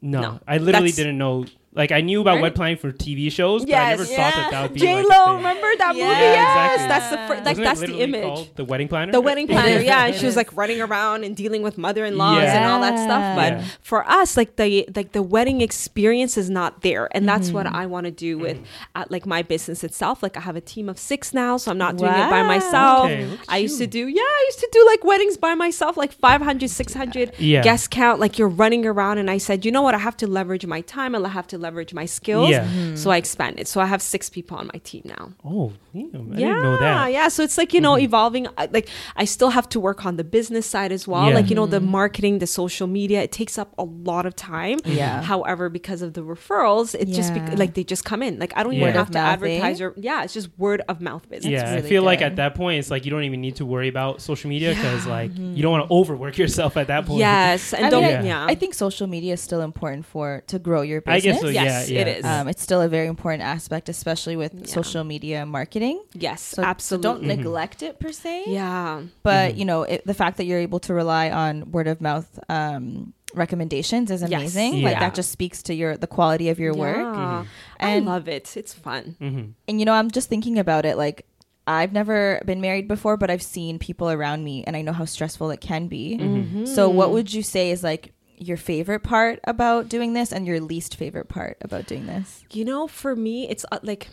No, 0.00 0.20
No. 0.20 0.40
I 0.46 0.58
literally 0.58 0.90
That's- 0.90 0.96
didn't 0.96 1.18
know. 1.18 1.46
Like 1.76 1.90
I 1.90 2.00
knew 2.02 2.20
about 2.20 2.34
Right? 2.34 2.42
wed 2.42 2.54
planning 2.54 2.76
for 2.76 2.92
TV 2.92 3.30
shows, 3.32 3.64
but 3.64 3.74
I 3.74 3.90
never 3.90 4.04
Yes. 4.04 4.14
thought 4.16 4.34
that 4.42 4.50
that 4.52 4.62
would 4.62 4.74
be 4.74 4.80
J 4.80 4.94
like, 4.94 5.04
a 5.04 5.08
Lo, 5.08 5.24
thing. 5.26 5.36
remember 5.38 5.66
that 5.78 5.96
Yeah, 5.96 6.06
movie? 6.06 6.20
Yes, 6.20 6.80
exactly. 6.80 6.88
that's 6.88 7.10
the 7.10 7.16
first. 7.16 7.44
Like 7.44 7.58
Wasn't 7.58 7.64
that's 7.64 7.80
the 7.80 8.00
image. 8.00 8.54
the 8.54 8.64
wedding 8.64 8.86
planner. 8.88 9.10
The 9.12 9.20
wedding 9.20 9.46
planner, 9.54 9.80
yeah, 9.80 10.06
and 10.06 10.14
she 10.14 10.24
was 10.24 10.36
like 10.36 10.56
running 10.56 10.80
around 10.80 11.24
and 11.24 11.34
dealing 11.34 11.62
with 11.62 11.76
mother-in-laws 11.76 12.42
Yeah. 12.44 12.56
and 12.56 12.64
all 12.70 12.80
that 12.80 12.96
stuff. 13.02 13.34
But 13.34 13.52
Yeah. 13.54 13.64
for 13.82 14.08
us, 14.08 14.36
like 14.36 14.54
the 14.56 14.86
like 14.94 15.10
the 15.12 15.22
wedding 15.22 15.62
experience 15.62 16.36
is 16.38 16.48
not 16.48 16.82
there, 16.82 17.08
and 17.10 17.28
that's 17.28 17.50
what 17.50 17.66
I 17.66 17.86
want 17.86 18.04
to 18.06 18.12
do 18.12 18.38
with 18.38 18.58
at 18.94 19.10
like 19.10 19.26
my 19.26 19.42
business 19.42 19.82
itself. 19.82 20.22
Like 20.22 20.36
I 20.36 20.40
have 20.40 20.54
a 20.56 20.60
team 20.60 20.88
of 20.88 20.96
six 20.98 21.34
now, 21.34 21.56
so 21.56 21.72
I'm 21.72 21.78
not 21.78 21.96
doing 21.96 22.12
it 22.12 22.30
by 22.30 22.42
myself. 22.44 23.06
Okay, 23.06 23.28
I 23.48 23.58
used 23.58 23.78
to 23.78 23.88
do 23.88 24.06
yeah, 24.06 24.22
I 24.22 24.44
used 24.48 24.60
to 24.60 24.68
do 24.70 24.86
like 24.86 25.02
weddings 25.04 25.36
by 25.36 25.54
myself, 25.56 25.96
like 25.96 26.12
500, 26.12 26.70
600 26.70 27.32
Yeah. 27.38 27.62
guest 27.62 27.90
count. 27.90 28.20
Like 28.20 28.38
you're 28.38 28.48
running 28.48 28.86
around, 28.86 29.18
and 29.18 29.28
I 29.28 29.38
said, 29.38 29.64
you 29.64 29.72
know 29.72 29.82
what, 29.82 29.94
I 29.96 29.98
have 29.98 30.16
to 30.18 30.28
leverage 30.28 30.64
my 30.66 30.80
time, 30.82 31.16
and 31.16 31.26
I 31.26 31.30
have 31.30 31.48
to 31.48 31.58
leverage 31.64 31.92
my 32.00 32.06
skills. 32.18 32.50
Yeah. 32.50 32.64
So 33.02 33.06
I 33.14 33.16
expanded. 33.24 33.64
So 33.72 33.76
I 33.84 33.86
have 33.94 34.02
six 34.14 34.22
people 34.36 34.54
on 34.60 34.66
my 34.74 34.80
team 34.90 35.02
now 35.16 35.24
Oh, 35.44 35.72
damn, 35.94 36.32
I 36.32 36.38
yeah, 36.42 36.48
didn't 36.48 36.62
know 36.68 36.76
that. 36.86 36.96
Mm-hmm. 37.04 37.12
Yeah, 37.18 37.28
so 37.34 37.40
it's 37.46 37.58
like, 37.62 37.70
you 37.76 37.80
know, 37.86 37.94
evolving. 38.08 38.44
Like, 38.76 38.88
I 39.22 39.24
still 39.36 39.50
have 39.58 39.66
to 39.74 39.78
work 39.88 40.00
on 40.08 40.16
the 40.20 40.24
business 40.36 40.66
side 40.74 40.92
as 40.98 41.04
well. 41.10 41.26
Yeah. 41.28 41.34
Like, 41.38 41.48
you 41.50 41.56
know, 41.60 41.66
the 41.76 41.80
marketing, 41.98 42.34
the 42.44 42.46
social 42.62 42.86
media, 42.98 43.18
it 43.26 43.32
takes 43.40 43.54
up 43.62 43.70
a 43.78 43.84
lot 44.10 44.24
of 44.26 44.34
time. 44.36 44.78
Yeah. 44.84 45.22
However, 45.32 45.64
because 45.78 46.00
of 46.06 46.10
the 46.18 46.22
referrals, 46.34 46.94
it 47.02 47.08
just, 47.18 47.30
Yeah. 47.34 47.48
bec 47.48 47.58
like, 47.62 47.72
they 47.78 47.84
just 47.94 48.04
come 48.10 48.22
in. 48.28 48.32
Like, 48.38 48.52
I 48.56 48.62
don't 48.62 48.72
Yeah. 48.72 48.80
even 48.80 48.88
Word 48.94 48.96
have 49.02 49.10
to 49.12 49.18
advertise 49.34 49.80
eh? 49.80 49.84
or, 49.86 49.94
yeah, 49.96 50.24
it's 50.24 50.34
just 50.34 50.48
word 50.58 50.80
of 50.90 51.00
mouth 51.00 51.24
business. 51.28 51.52
yeah, 51.52 51.70
I 51.70 51.74
really 51.76 51.88
feel 51.88 52.02
like 52.10 52.20
at 52.30 52.36
that 52.42 52.52
point, 52.60 52.78
it's 52.80 52.90
like 52.94 53.04
you 53.04 53.10
don't 53.14 53.24
even 53.30 53.40
need 53.46 53.56
to 53.62 53.66
worry 53.74 53.88
about 53.88 54.20
social 54.20 54.48
media 54.54 54.70
because 54.74 55.06
like 55.06 55.30
you 55.56 55.62
don't 55.62 55.72
want 55.76 55.84
to 55.88 55.92
overwork 55.94 56.36
yourself 56.38 56.76
at 56.76 56.86
that 56.92 57.06
point. 57.06 57.20
Yes. 57.20 57.72
And 57.72 57.86
I 57.86 57.90
don't, 57.90 58.02
mean, 58.02 58.10
yeah. 58.12 58.34
Yeah. 58.34 58.46
I 58.52 58.54
think 58.54 58.74
social 58.74 59.06
media 59.06 59.32
is 59.34 59.40
still 59.40 59.62
important 59.62 60.04
for 60.06 60.42
to 60.48 60.58
grow 60.58 60.82
your 60.82 61.02
I 61.06 61.16
business. 61.16 61.34
guess 61.36 61.42
so. 61.42 61.48
Yes, 61.54 61.90
yeah, 61.90 62.00
yeah. 62.06 62.12
is. 62.14 62.24
Um, 62.24 62.48
it's 62.48 62.62
still 62.62 62.80
a 62.82 62.88
very 62.88 63.06
important 63.06 63.42
aspect, 63.42 63.88
especially 63.88 64.36
with 64.36 64.52
Yeah. 64.54 64.66
social 64.66 65.04
media 65.04 65.46
marketing. 65.46 66.02
yes, 66.12 66.40
So, 66.42 66.62
so 66.62 66.68
absolutely. 66.68 67.02
don't 67.08 67.22
neglect 67.24 67.82
it 67.82 67.98
per 68.00 68.12
se. 68.12 68.44
yeah. 68.48 69.02
But 69.22 69.56
you 69.56 69.64
know, 69.64 69.82
it, 69.84 70.06
the 70.06 70.14
fact 70.14 70.36
that 70.38 70.44
you're 70.44 70.58
able 70.60 70.80
to 70.80 70.94
rely 70.94 71.30
on 71.30 71.70
word 71.70 71.86
of 71.88 72.00
mouth 72.00 72.28
um, 72.48 73.12
recommendations 73.34 74.10
is 74.10 74.22
Yes. 74.22 74.30
amazing. 74.32 74.78
Yeah. 74.78 74.88
Like 74.90 75.00
that 75.00 75.14
just 75.14 75.30
speaks 75.30 75.62
to 75.64 75.74
your 75.74 75.96
the 75.96 76.06
quality 76.06 76.48
of 76.48 76.58
your 76.58 76.74
work. 76.74 76.96
Yeah. 76.96 77.44
And- 77.80 78.08
I 78.08 78.12
love 78.12 78.28
it. 78.28 78.56
It's 78.56 78.72
fun. 78.72 79.16
Mm-hmm. 79.20 79.50
And 79.68 79.78
you 79.80 79.84
know, 79.84 79.92
I'm 79.94 80.10
just 80.10 80.28
thinking 80.28 80.58
about 80.58 80.84
it. 80.86 80.96
Like 80.96 81.26
I've 81.66 81.92
never 81.92 82.42
been 82.44 82.60
married 82.60 82.88
before, 82.88 83.16
but 83.16 83.30
I've 83.30 83.42
seen 83.42 83.78
people 83.78 84.10
around 84.10 84.44
me, 84.44 84.64
and 84.66 84.76
I 84.76 84.82
know 84.82 84.92
how 84.92 85.06
stressful 85.06 85.50
it 85.50 85.62
can 85.62 85.88
be. 85.88 86.18
Mm-hmm. 86.20 86.66
So, 86.66 86.90
what 86.90 87.10
would 87.10 87.32
you 87.32 87.42
say 87.42 87.70
is 87.70 87.82
like 87.82 88.12
your 88.36 88.56
favorite 88.56 89.02
part 89.02 89.40
about 89.44 89.88
doing 89.88 90.12
this, 90.12 90.32
and 90.32 90.46
your 90.46 90.60
least 90.60 90.96
favorite 90.96 91.28
part 91.28 91.56
about 91.60 91.86
doing 91.86 92.06
this? 92.06 92.44
You 92.50 92.64
know, 92.64 92.86
for 92.88 93.14
me, 93.14 93.48
it's 93.48 93.64
uh, 93.70 93.78
like 93.82 94.08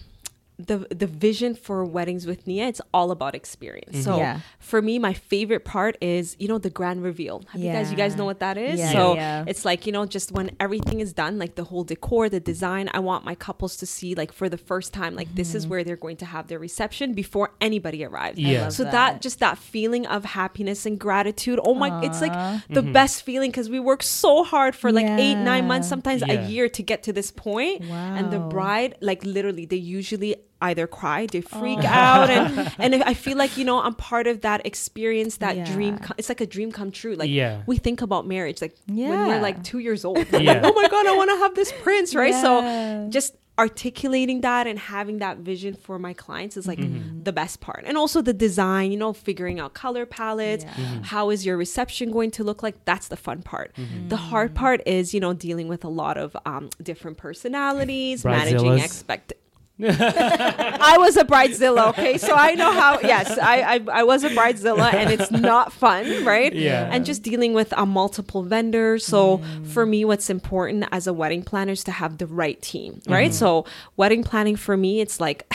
the 0.68 0.88
the 0.94 1.08
vision 1.08 1.56
for 1.56 1.84
weddings 1.84 2.26
with 2.26 2.46
Nia. 2.48 2.68
It's 2.68 2.82
all 2.94 3.12
about 3.12 3.36
experience. 3.36 4.04
So 4.04 4.18
Yeah. 4.18 4.40
for 4.60 4.82
me, 4.82 5.00
my 5.00 5.14
favorite 5.14 5.66
part 5.66 5.98
is 6.02 6.36
you 6.40 6.48
know 6.48 6.58
the 6.58 6.70
grand 6.70 7.04
reveal. 7.04 7.44
Have 7.52 7.62
you 7.62 7.72
guys 7.72 7.92
you 7.92 7.98
guys 7.98 8.16
know 8.16 8.26
what 8.26 8.40
that 8.40 8.58
is? 8.58 8.80
Yeah. 8.80 8.92
So 8.92 9.16
Yeah. 9.16 9.46
it's 9.48 9.66
like 9.66 9.86
you 9.86 9.92
know 9.92 10.06
just 10.06 10.32
when 10.32 10.52
everything 10.60 11.00
is 11.00 11.14
done, 11.14 11.40
like 11.40 11.56
the 11.56 11.64
whole 11.64 11.84
decor, 11.84 12.30
the 12.30 12.40
design. 12.40 12.90
I 12.94 13.00
want 13.00 13.26
my 13.26 13.36
couples 13.36 13.78
to 13.78 13.86
see 13.86 14.16
like 14.16 14.32
for 14.32 14.50
the 14.50 14.58
first 14.58 14.94
time, 14.94 15.16
like 15.16 15.34
this 15.36 15.56
is 15.56 15.68
where 15.68 15.84
they're 15.84 15.96
going 16.08 16.18
to 16.18 16.26
have 16.26 16.48
their 16.48 16.60
reception 16.60 17.14
before 17.14 17.52
anybody 17.60 18.04
arrives. 18.04 18.38
Yeah. 18.40 18.70
So 18.70 18.84
that. 18.84 18.92
that. 18.92 19.22
just 19.22 19.40
that 19.40 19.58
feeling 19.58 20.06
of 20.08 20.26
happiness 20.26 20.86
and 20.86 21.00
gratitude. 21.00 21.60
Oh 21.64 21.74
my, 21.74 22.02
it's 22.04 22.22
like 22.22 22.34
the 22.70 22.82
mm-hmm. 22.82 22.92
best 22.92 23.24
feeling 23.24 23.52
because 23.52 23.70
we 23.70 23.80
work 23.80 24.04
so 24.04 24.44
hard 24.44 24.76
for 24.76 24.92
like 24.92 25.08
eight 25.08 25.36
nine 25.36 25.68
months, 25.68 25.88
sometimes 25.88 26.24
Yeah. 26.26 26.34
a 26.34 26.48
year 26.48 26.70
to 26.70 26.84
get 26.84 27.04
to 27.04 27.14
this 27.14 27.32
point. 27.32 27.84
Wow. 27.90 28.16
And 28.16 28.32
the 28.32 28.40
bride, 28.40 28.96
like 29.02 29.24
literally, 29.26 29.66
they 29.66 29.78
usually 29.78 30.36
either 30.62 30.88
cry, 30.88 31.26
they 31.26 31.42
freak 31.42 31.84
out, 31.84 32.30
and 32.30 32.72
and 32.80 33.04
I 33.04 33.14
feel 33.14 33.38
like 33.38 33.58
you 33.58 33.66
know 33.66 33.82
I'm 33.82 33.96
part 33.96 34.28
of 34.28 34.42
that 34.42 34.66
experience, 34.66 35.38
that 35.38 35.56
Yeah. 35.58 35.66
dream. 35.74 35.98
co- 35.98 36.14
It's 36.18 36.30
like 36.30 36.42
a 36.42 36.48
dream 36.48 36.72
come 36.72 36.92
true. 36.92 37.16
Like 37.16 37.30
Yeah. 37.30 37.62
we 37.66 37.78
think 37.78 38.02
about 38.02 38.28
marriage, 38.28 38.62
like 38.62 38.76
when 38.88 39.28
we're 39.28 39.42
like 39.42 39.64
two 39.64 39.80
years 39.80 40.06
old. 40.06 40.18
Yeah. 40.32 40.54
like, 40.54 40.62
oh 40.64 40.74
my 40.74 40.88
god, 40.88 41.06
I 41.08 41.16
want 41.16 41.30
to 41.32 41.38
have 41.38 41.54
this 41.56 41.72
prince, 41.84 42.14
right? 42.16 42.32
Yeah. 42.34 42.42
So 42.42 43.10
just 43.10 43.36
articulating 43.60 44.42
that 44.42 44.66
and 44.66 44.80
having 44.80 45.20
that 45.20 45.38
vision 45.38 45.74
for 45.76 46.00
my 46.00 46.14
clients 46.14 46.58
is 46.58 46.66
like 46.68 46.80
Mm-hmm. 46.80 47.24
the 47.24 47.34
best 47.34 47.60
part 47.60 47.84
and 47.86 47.96
also 47.98 48.22
the 48.22 48.34
design 48.34 48.92
you 48.94 48.98
know 48.98 49.14
figuring 49.14 49.60
out 49.60 49.74
color 49.76 50.06
palettes 50.06 50.64
Yeah. 50.64 50.72
Mm-hmm. 50.74 51.02
how 51.14 51.30
is 51.30 51.46
your 51.46 51.58
reception 51.58 52.12
going 52.12 52.32
to 52.38 52.44
look 52.44 52.64
like 52.64 52.76
that's 52.86 53.08
the 53.10 53.18
fun 53.28 53.40
part 53.44 53.70
Mm-hmm. 53.76 54.08
the 54.08 54.18
hard 54.32 54.56
part 54.56 54.80
is 54.88 55.14
you 55.14 55.20
know 55.20 55.34
dealing 55.34 55.68
with 55.68 55.84
a 55.84 55.94
lot 56.04 56.18
of 56.18 56.36
um, 56.46 56.70
different 56.82 57.18
personalities 57.18 58.24
managing 58.26 58.58
Bridezillas. 58.60 58.86
expect 58.86 59.34
I 59.84 60.96
was 61.00 61.18
a 61.18 61.24
bridezilla, 61.24 61.90
okay? 61.90 62.18
So 62.18 62.34
I 62.34 62.56
know 62.56 62.72
how. 62.72 63.00
Yes, 63.02 63.38
I, 63.38 63.62
I 63.62 64.00
I 64.02 64.04
was 64.04 64.24
a 64.24 64.30
bridezilla, 64.30 64.94
and 64.94 65.10
it's 65.12 65.32
not 65.32 65.74
fun, 65.74 66.26
right? 66.26 66.54
Yeah. 66.54 66.90
And 66.92 67.06
just 67.06 67.24
dealing 67.24 67.54
with 67.54 67.74
a 67.78 67.86
multiple 67.86 68.44
vendors. 68.44 69.06
So 69.06 69.40
mm. 69.40 69.68
for 69.68 69.86
me, 69.86 70.06
what's 70.06 70.30
important 70.30 70.86
as 70.92 71.08
a 71.08 71.14
wedding 71.14 71.44
planner 71.44 71.72
is 71.72 71.84
to 71.86 71.92
have 71.92 72.18
the 72.18 72.28
right 72.28 72.62
team, 72.62 73.02
right? 73.08 73.32
Mm-hmm. 73.32 73.34
So 73.34 73.66
wedding 73.98 74.24
planning 74.24 74.56
for 74.56 74.78
me, 74.78 75.02
it's 75.02 75.20
like. 75.20 75.52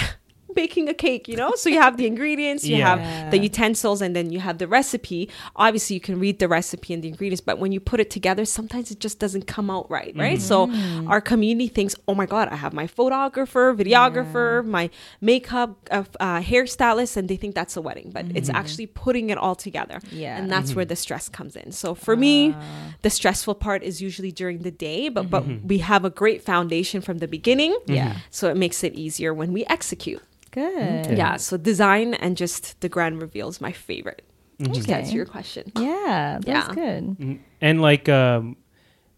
Baking 0.62 0.88
a 0.88 0.94
cake 1.06 1.28
you 1.30 1.36
know? 1.36 1.52
So 1.62 1.66
you 1.74 1.80
have 1.86 1.96
the 2.00 2.06
ingredients 2.12 2.62
you 2.64 2.76
Yeah. 2.76 2.96
have 2.96 3.30
the 3.32 3.38
utensils 3.38 4.00
and 4.04 4.12
then 4.16 4.26
you 4.34 4.40
have 4.48 4.56
the 4.62 4.68
recipe. 4.78 5.22
Obviously 5.64 5.94
you 5.98 6.04
can 6.08 6.16
read 6.24 6.36
the 6.42 6.48
recipe 6.58 6.90
and 6.94 7.02
the 7.04 7.08
ingredients 7.14 7.42
but 7.48 7.58
when 7.62 7.70
you 7.74 7.80
put 7.92 7.98
it 8.04 8.10
together 8.18 8.44
sometimes 8.44 8.86
it 8.94 8.98
just 9.06 9.18
doesn't 9.24 9.46
come 9.46 9.68
out 9.76 9.86
right 9.98 10.14
right? 10.24 10.40
So 10.40 10.56
mm-hmm. 10.66 11.12
our 11.12 11.20
community 11.20 11.68
thinks 11.68 11.94
oh 12.08 12.14
my 12.14 12.26
god 12.34 12.48
i 12.48 12.56
have 12.64 12.72
my 12.82 12.86
photographer 12.98 13.64
videographer 13.82 14.64
my 14.78 14.84
makeup 15.20 15.70
uh, 15.90 16.04
uh, 16.20 16.40
hairstylist 16.40 17.16
and 17.16 17.28
they 17.28 17.36
think 17.36 17.54
that's 17.54 17.76
a 17.76 17.82
wedding 17.88 18.08
but 18.16 18.24
it's 18.34 18.48
mm-hmm. 18.48 18.56
actually 18.60 18.86
putting 18.86 19.30
it 19.30 19.38
all 19.38 19.54
together 19.54 19.98
Yeah. 20.10 20.36
and 20.38 20.50
that's 20.50 20.74
where 20.74 20.84
mm-hmm. 20.84 20.88
the 20.88 20.96
stress 20.96 21.28
comes 21.28 21.54
in. 21.56 21.72
So 21.72 21.94
for 21.94 22.16
me 22.16 22.36
ah. 22.54 22.62
the 23.02 23.10
stressful 23.10 23.56
part 23.66 23.82
is 23.82 24.00
usually 24.08 24.32
during 24.32 24.58
the 24.68 24.74
day 24.88 25.08
but 25.08 25.24
but 25.34 25.44
we 25.72 25.78
have 25.78 26.04
a 26.04 26.10
great 26.22 26.40
foundation 26.42 27.00
from 27.00 27.16
the 27.18 27.28
beginning. 27.28 27.72
Yeah. 27.86 28.16
so 28.30 28.42
it 28.52 28.56
makes 28.56 28.78
it 28.84 28.92
easier 28.94 29.30
when 29.40 29.52
we 29.52 29.64
execute 29.76 30.22
Good. 30.56 31.16
yeah 31.18 31.36
so 31.36 31.56
design 31.56 32.14
and 32.14 32.36
just 32.36 32.80
the 32.80 32.88
grand 32.88 33.20
reveal 33.22 33.48
is 33.48 33.60
my 33.60 33.72
favorite 33.72 34.22
just 34.60 34.88
to 34.88 34.92
Okay. 34.92 35.00
answer 35.02 35.14
your 35.14 35.26
question 35.26 35.70
Yeah, 35.76 36.38
that's 36.40 36.68
Yeah. 36.68 36.74
good. 36.74 37.04
Mm-hmm. 37.04 37.34
And 37.60 37.82
like, 37.82 38.08
um, 38.08 38.56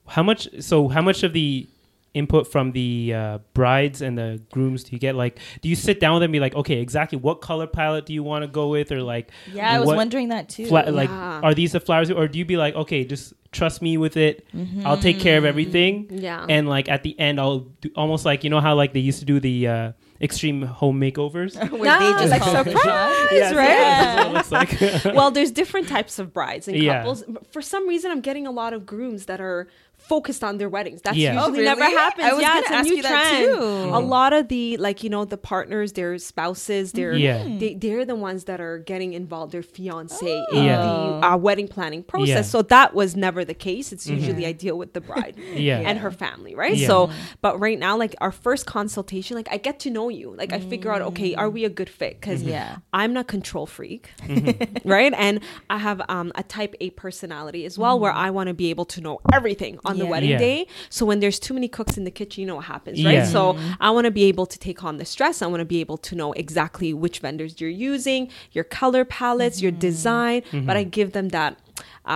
how 0.09 0.25
much? 0.25 0.49
So, 0.61 0.89
how 0.89 1.01
much 1.01 1.23
of 1.23 1.33
the 1.33 1.69
input 2.15 2.51
from 2.51 2.73
the 2.73 3.13
uh, 3.15 3.39
brides 3.55 4.03
and 4.03 4.19
the 4.19 4.43
grooms 4.51 4.83
do 4.83 4.91
you 4.97 4.99
get? 4.99 5.15
Like, 5.15 5.39
do 5.63 5.69
you 5.69 5.77
sit 5.77 6.01
down 6.01 6.15
with 6.15 6.23
them 6.23 6.31
and 6.31 6.33
be 6.33 6.41
like, 6.41 6.55
okay, 6.57 6.81
exactly 6.81 7.19
what 7.19 7.41
color 7.41 7.69
palette 7.69 8.07
do 8.07 8.13
you 8.15 8.25
want 8.25 8.43
to 8.43 8.49
go 8.49 8.67
with, 8.69 8.91
or 8.91 9.01
like, 9.03 9.31
Yeah, 9.53 9.71
I 9.71 9.79
was 9.79 9.87
wondering 9.95 10.31
that 10.31 10.49
too. 10.49 10.67
fla- 10.67 10.91
like, 10.91 11.11
are 11.11 11.55
these 11.55 11.71
the 11.73 11.79
flowers, 11.81 12.11
or 12.11 12.27
do 12.27 12.37
you 12.39 12.45
be 12.45 12.57
like, 12.57 12.75
okay, 12.75 13.05
just 13.05 13.33
trust 13.53 13.81
me 13.83 13.97
with 13.97 14.17
it, 14.17 14.47
I'll 14.85 14.99
take 15.01 15.19
care 15.21 15.39
of 15.39 15.45
everything, 15.45 16.07
Yeah. 16.11 16.45
and 16.49 16.69
like 16.69 16.89
at 16.89 17.03
the 17.03 17.19
end, 17.19 17.41
I'll 17.41 17.61
do 17.81 17.91
almost 17.97 18.25
like 18.25 18.45
you 18.45 18.51
know 18.51 18.61
how 18.61 18.75
like 18.75 18.93
they 18.93 19.01
used 19.01 19.21
to 19.21 19.25
do 19.25 19.41
the 19.41 19.67
uh, 19.69 19.93
extreme 20.21 20.63
home 20.63 21.01
makeovers. 21.01 21.55
Where 21.71 21.99
they 21.99 22.29
like 22.29 22.43
call 22.43 22.57
it 22.57 22.65
the 22.65 22.71
shot. 22.73 22.83
surprise, 22.83 23.29
Yes, 23.33 23.55
right? 23.55 24.33
That's 24.35 24.51
what 24.51 25.05
like. 25.05 25.05
well, 25.17 25.31
there's 25.31 25.51
different 25.51 25.89
types 25.89 26.19
of 26.19 26.33
brides 26.33 26.69
and 26.69 26.77
Yeah. 26.77 26.99
couples. 26.99 27.25
For 27.53 27.63
some 27.63 27.89
reason, 27.89 28.11
I'm 28.11 28.21
getting 28.21 28.47
a 28.47 28.51
lot 28.51 28.73
of 28.73 28.85
grooms 28.85 29.27
that 29.27 29.41
are 29.41 29.69
focused 29.99 30.43
on 30.43 30.59
their 30.59 30.69
weddings. 30.69 31.03
That's 31.03 31.17
Yeah. 31.17 31.43
Oh, 31.43 31.49
usually 31.49 31.67
Oh, 31.69 31.75
never 31.75 31.85
happens. 31.85 32.25
I 32.27 32.33
was 32.33 32.43
yeah, 32.43 32.49
gonna 32.49 32.61
it's 32.61 32.71
a 32.71 32.75
ask 32.75 32.89
new 32.89 32.97
you 32.97 33.03
that 33.03 33.29
trend. 33.31 33.55
too. 33.59 33.91
A 33.93 34.01
lot 34.01 34.33
of 34.33 34.49
the 34.49 34.77
like 34.79 35.03
you 35.05 35.11
know 35.11 35.25
the 35.25 35.37
partners, 35.37 35.93
their 35.93 36.17
spouses, 36.19 36.93
they're 36.93 37.13
mm-hmm. 37.13 37.23
Yeah. 37.23 37.43
Hmm. 37.45 37.59
they, 37.59 37.75
they're 37.75 38.05
the 38.05 38.15
ones 38.15 38.45
that 38.45 38.61
are 38.61 38.79
getting 38.79 39.13
involved. 39.13 39.53
Their 39.53 39.63
fiance 39.63 40.17
Oh. 40.25 40.57
in 40.57 40.65
Yeah. 40.65 40.77
the 40.83 41.27
uh, 41.27 41.37
wedding 41.37 41.69
planning 41.69 42.03
process. 42.03 42.29
Yeah. 42.29 42.43
So 42.43 42.63
that 42.63 42.95
was 42.95 43.17
never 43.17 43.45
the 43.45 43.55
case. 43.55 43.93
It's 43.93 44.07
usually 44.07 44.43
mm-hmm. 44.43 44.49
I 44.49 44.53
deal 44.53 44.79
with 44.79 44.93
the 44.95 45.01
bride 45.01 45.37
Yeah. 45.55 45.81
and 45.81 45.99
her 45.99 46.11
family, 46.11 46.55
right? 46.55 46.77
Yeah. 46.77 46.87
So, 46.87 47.11
but 47.41 47.59
right 47.61 47.79
now, 47.79 47.97
like 47.99 48.15
our 48.21 48.33
first 48.33 48.67
consultation, 48.67 49.37
like 49.37 49.49
I 49.51 49.57
get 49.57 49.81
to 49.81 49.91
know 49.91 50.09
you. 50.09 50.35
Like 50.37 50.53
I 50.53 50.61
figure 50.61 50.93
out, 50.93 51.03
okay, 51.03 51.35
are 51.35 51.51
we 51.51 51.65
a 51.65 51.69
good 51.71 51.89
fit? 51.91 52.21
Because 52.21 52.41
mm-hmm. 52.41 52.51
Yeah. 52.51 52.77
I'm 52.93 53.13
not 53.13 53.27
control 53.27 53.67
freak, 53.67 54.11
right? 54.85 55.13
And 55.17 55.41
I 55.69 55.79
have 55.79 56.01
um, 56.09 56.33
a 56.35 56.43
type 56.43 56.75
A 56.81 56.91
personality 56.91 57.65
as 57.65 57.79
well, 57.79 57.99
where 57.99 58.13
mm. 58.13 58.17
I 58.17 58.31
want 58.31 58.49
to 58.49 58.55
be 58.55 58.71
able 58.71 58.85
to 58.87 59.01
know 59.01 59.21
everything 59.33 59.79
on 59.89 59.99
the 59.99 60.07
wedding 60.07 60.31
Yeah. 60.31 60.39
day. 60.39 60.67
So 60.91 61.07
when 61.07 61.21
there's 61.21 61.39
too 61.39 61.55
many 61.55 61.69
cooks 61.69 61.97
in 61.97 62.05
the 62.05 62.11
kitchen, 62.11 62.41
you 62.43 62.47
know 62.47 62.57
what 62.57 62.67
happens, 62.67 63.05
right? 63.05 63.15
Yeah. 63.15 63.25
So 63.25 63.55
mm-hmm. 63.55 63.73
I 63.81 63.91
want 63.91 64.05
to 64.05 64.11
be 64.11 64.25
able 64.25 64.47
to 64.47 64.59
take 64.59 64.85
on 64.85 64.99
the 64.99 65.05
stress. 65.05 65.43
I 65.43 65.47
want 65.47 65.61
to 65.61 65.65
be 65.65 65.81
able 65.81 65.99
to 65.99 66.15
know 66.15 66.33
exactly 66.33 66.93
which 66.93 67.21
vendors 67.21 67.61
you're 67.61 67.71
using, 67.71 68.31
your 68.53 68.65
color 68.65 69.05
palettes, 69.05 69.61
your 69.61 69.73
mm-hmm. 69.73 69.81
design, 69.81 70.43
but 70.53 70.77
I 70.77 70.83
mm-hmm. 70.83 70.91
give 70.91 71.13
them 71.13 71.29
that. 71.31 71.59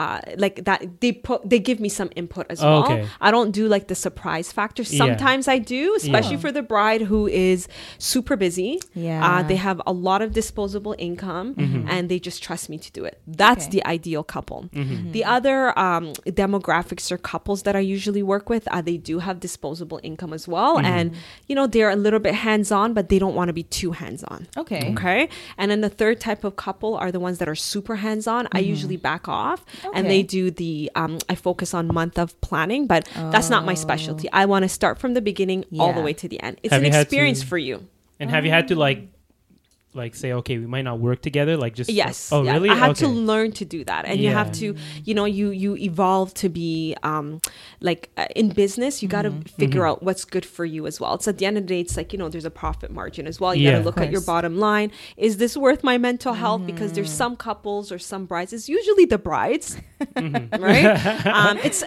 Uh, 0.00 0.20
like 0.44 0.56
that 0.68 0.80
they 1.02 1.12
put 1.12 1.38
they 1.52 1.58
give 1.68 1.78
me 1.86 1.90
some 2.00 2.08
input 2.20 2.46
as 2.48 2.58
Oh, 2.62 2.66
well 2.70 2.82
okay. 2.84 3.00
i 3.20 3.28
don't 3.30 3.50
do 3.60 3.64
like 3.74 3.86
the 3.92 3.94
surprise 4.06 4.48
factor 4.58 4.82
Yeah. 4.84 4.98
sometimes 5.04 5.44
i 5.56 5.58
do 5.76 5.82
especially 6.02 6.36
Yeah. 6.40 6.44
for 6.46 6.52
the 6.58 6.62
bride 6.72 7.02
who 7.10 7.20
is 7.48 7.68
super 7.98 8.34
busy 8.46 8.80
Yeah. 8.94 9.20
uh, 9.26 9.40
they 9.50 9.56
have 9.68 9.78
a 9.86 9.92
lot 10.08 10.20
of 10.24 10.28
disposable 10.40 10.94
income 11.08 11.48
Mm-hmm. 11.62 11.88
and 11.92 12.02
they 12.10 12.18
just 12.28 12.38
trust 12.46 12.64
me 12.72 12.78
to 12.86 12.90
do 12.98 13.02
it. 13.10 13.14
That's 13.42 13.64
Okay. 13.66 13.72
the 13.76 13.82
ideal 13.96 14.22
couple. 14.34 14.60
Mm-hmm. 14.72 15.12
The 15.16 15.24
other 15.36 15.58
um, 15.86 16.04
demographics 16.42 17.06
or 17.12 17.18
couples 17.18 17.62
that 17.66 17.74
I 17.76 17.80
usually 17.96 18.22
work 18.22 18.48
with, 18.48 18.64
uh, 18.74 18.80
they 18.90 18.96
do 19.10 19.18
have 19.26 19.40
disposable 19.40 20.00
income 20.02 20.32
as 20.32 20.44
well. 20.54 20.76
Mm-hmm. 20.76 20.86
And, 20.96 21.06
you 21.48 21.54
know, 21.58 21.66
they're 21.66 21.90
a 21.90 21.96
little 22.06 22.20
bit 22.20 22.34
hands 22.34 22.70
on, 22.80 22.94
but 22.94 23.04
they 23.10 23.18
don't 23.18 23.34
want 23.34 23.48
to 23.48 23.52
be 23.62 23.64
too 23.64 23.92
hands 23.92 24.22
on. 24.24 24.40
Okay. 24.56 24.92
Okay. 24.92 25.20
And 25.58 25.70
then 25.70 25.80
the 25.80 25.88
third 26.00 26.16
type 26.20 26.42
of 26.44 26.56
couple 26.56 26.94
are 27.02 27.10
the 27.16 27.20
ones 27.20 27.36
that 27.40 27.48
are 27.48 27.54
super 27.74 27.96
hands 27.96 28.26
on. 28.26 28.48
I 28.52 28.60
usually 28.60 28.96
back 29.10 29.28
off 29.28 29.64
and 29.94 30.06
they 30.08 30.22
do 30.22 30.50
the, 30.50 30.90
um, 30.94 31.18
I 31.28 31.34
focus 31.34 31.74
on 31.74 31.86
month 31.92 32.18
of 32.18 32.38
planning, 32.40 32.86
but 32.86 33.08
that's 33.14 33.50
not 33.50 33.64
my 33.64 33.74
specialty. 33.74 34.28
I 34.32 34.46
want 34.46 34.62
to 34.64 34.68
start 34.68 34.98
from 34.98 35.14
the 35.14 35.20
beginning 35.22 35.64
all 35.78 35.92
the 35.92 36.00
way 36.02 36.12
to 36.14 36.28
the 36.28 36.40
end. 36.42 36.58
It's 36.62 36.72
Have 36.72 36.82
an 36.82 36.94
experience 36.94 37.40
to- 37.40 37.46
for 37.46 37.58
you. 37.58 37.86
And 38.20 38.30
have 38.30 38.44
you 38.44 38.50
had 38.50 38.68
to 38.68 38.76
like, 38.76 39.08
like 39.94 40.14
say, 40.14 40.32
okay, 40.32 40.56
we 40.58 40.66
might 40.66 40.82
not 40.82 40.98
work 41.00 41.20
together, 41.22 41.56
like 41.56 41.74
just 41.74 41.90
Yes. 41.90 42.30
Oh, 42.32 42.42
yeah. 42.44 42.54
really? 42.54 42.70
I 42.70 42.74
had 42.74 42.96
to 42.96 43.08
learn 43.08 43.52
to 43.52 43.64
do 43.64 43.84
that, 43.84 44.06
and 44.06 44.18
you 44.20 44.30
have 44.30 44.50
to, 44.52 44.74
you 45.04 45.14
know, 45.14 45.24
you 45.26 45.50
you 45.50 45.76
evolve 45.76 46.32
to 46.34 46.48
be 46.48 46.96
um 47.02 47.40
like 47.80 48.10
uh, 48.16 48.26
in 48.34 48.48
business. 48.50 49.02
You 49.02 49.08
got 49.08 49.22
to 49.22 49.30
Mm-hmm. 49.30 49.60
figure 49.62 49.86
out 49.86 50.02
what's 50.02 50.24
good 50.24 50.44
for 50.46 50.64
you 50.64 50.86
as 50.86 51.00
well. 51.00 51.14
It's 51.14 51.26
at 51.28 51.38
the 51.38 51.46
end 51.46 51.56
of 51.58 51.64
the 51.64 51.68
day, 51.74 51.80
it's 51.80 51.96
like 51.96 52.12
you 52.12 52.18
know, 52.18 52.28
there's 52.28 52.44
a 52.44 52.50
profit 52.50 52.90
margin 52.90 53.26
as 53.26 53.38
well. 53.40 53.54
You 53.54 53.70
got 53.70 53.78
to 53.78 53.84
look 53.84 53.98
at 53.98 54.10
your 54.10 54.20
bottom 54.22 54.58
line. 54.58 54.90
Is 55.16 55.36
this 55.36 55.56
worth 55.56 55.82
my 55.84 55.98
mental 55.98 56.34
health? 56.34 56.64
Because 56.66 56.92
there's 56.92 57.12
some 57.12 57.36
couples 57.36 57.90
or 57.92 57.98
some 57.98 58.24
brides. 58.26 58.52
It's 58.52 58.68
usually 58.68 59.04
the 59.04 59.18
brides, 59.18 59.76
Mm-hmm. 60.16 60.62
right? 60.62 61.26
um, 61.26 61.58
it's. 61.58 61.84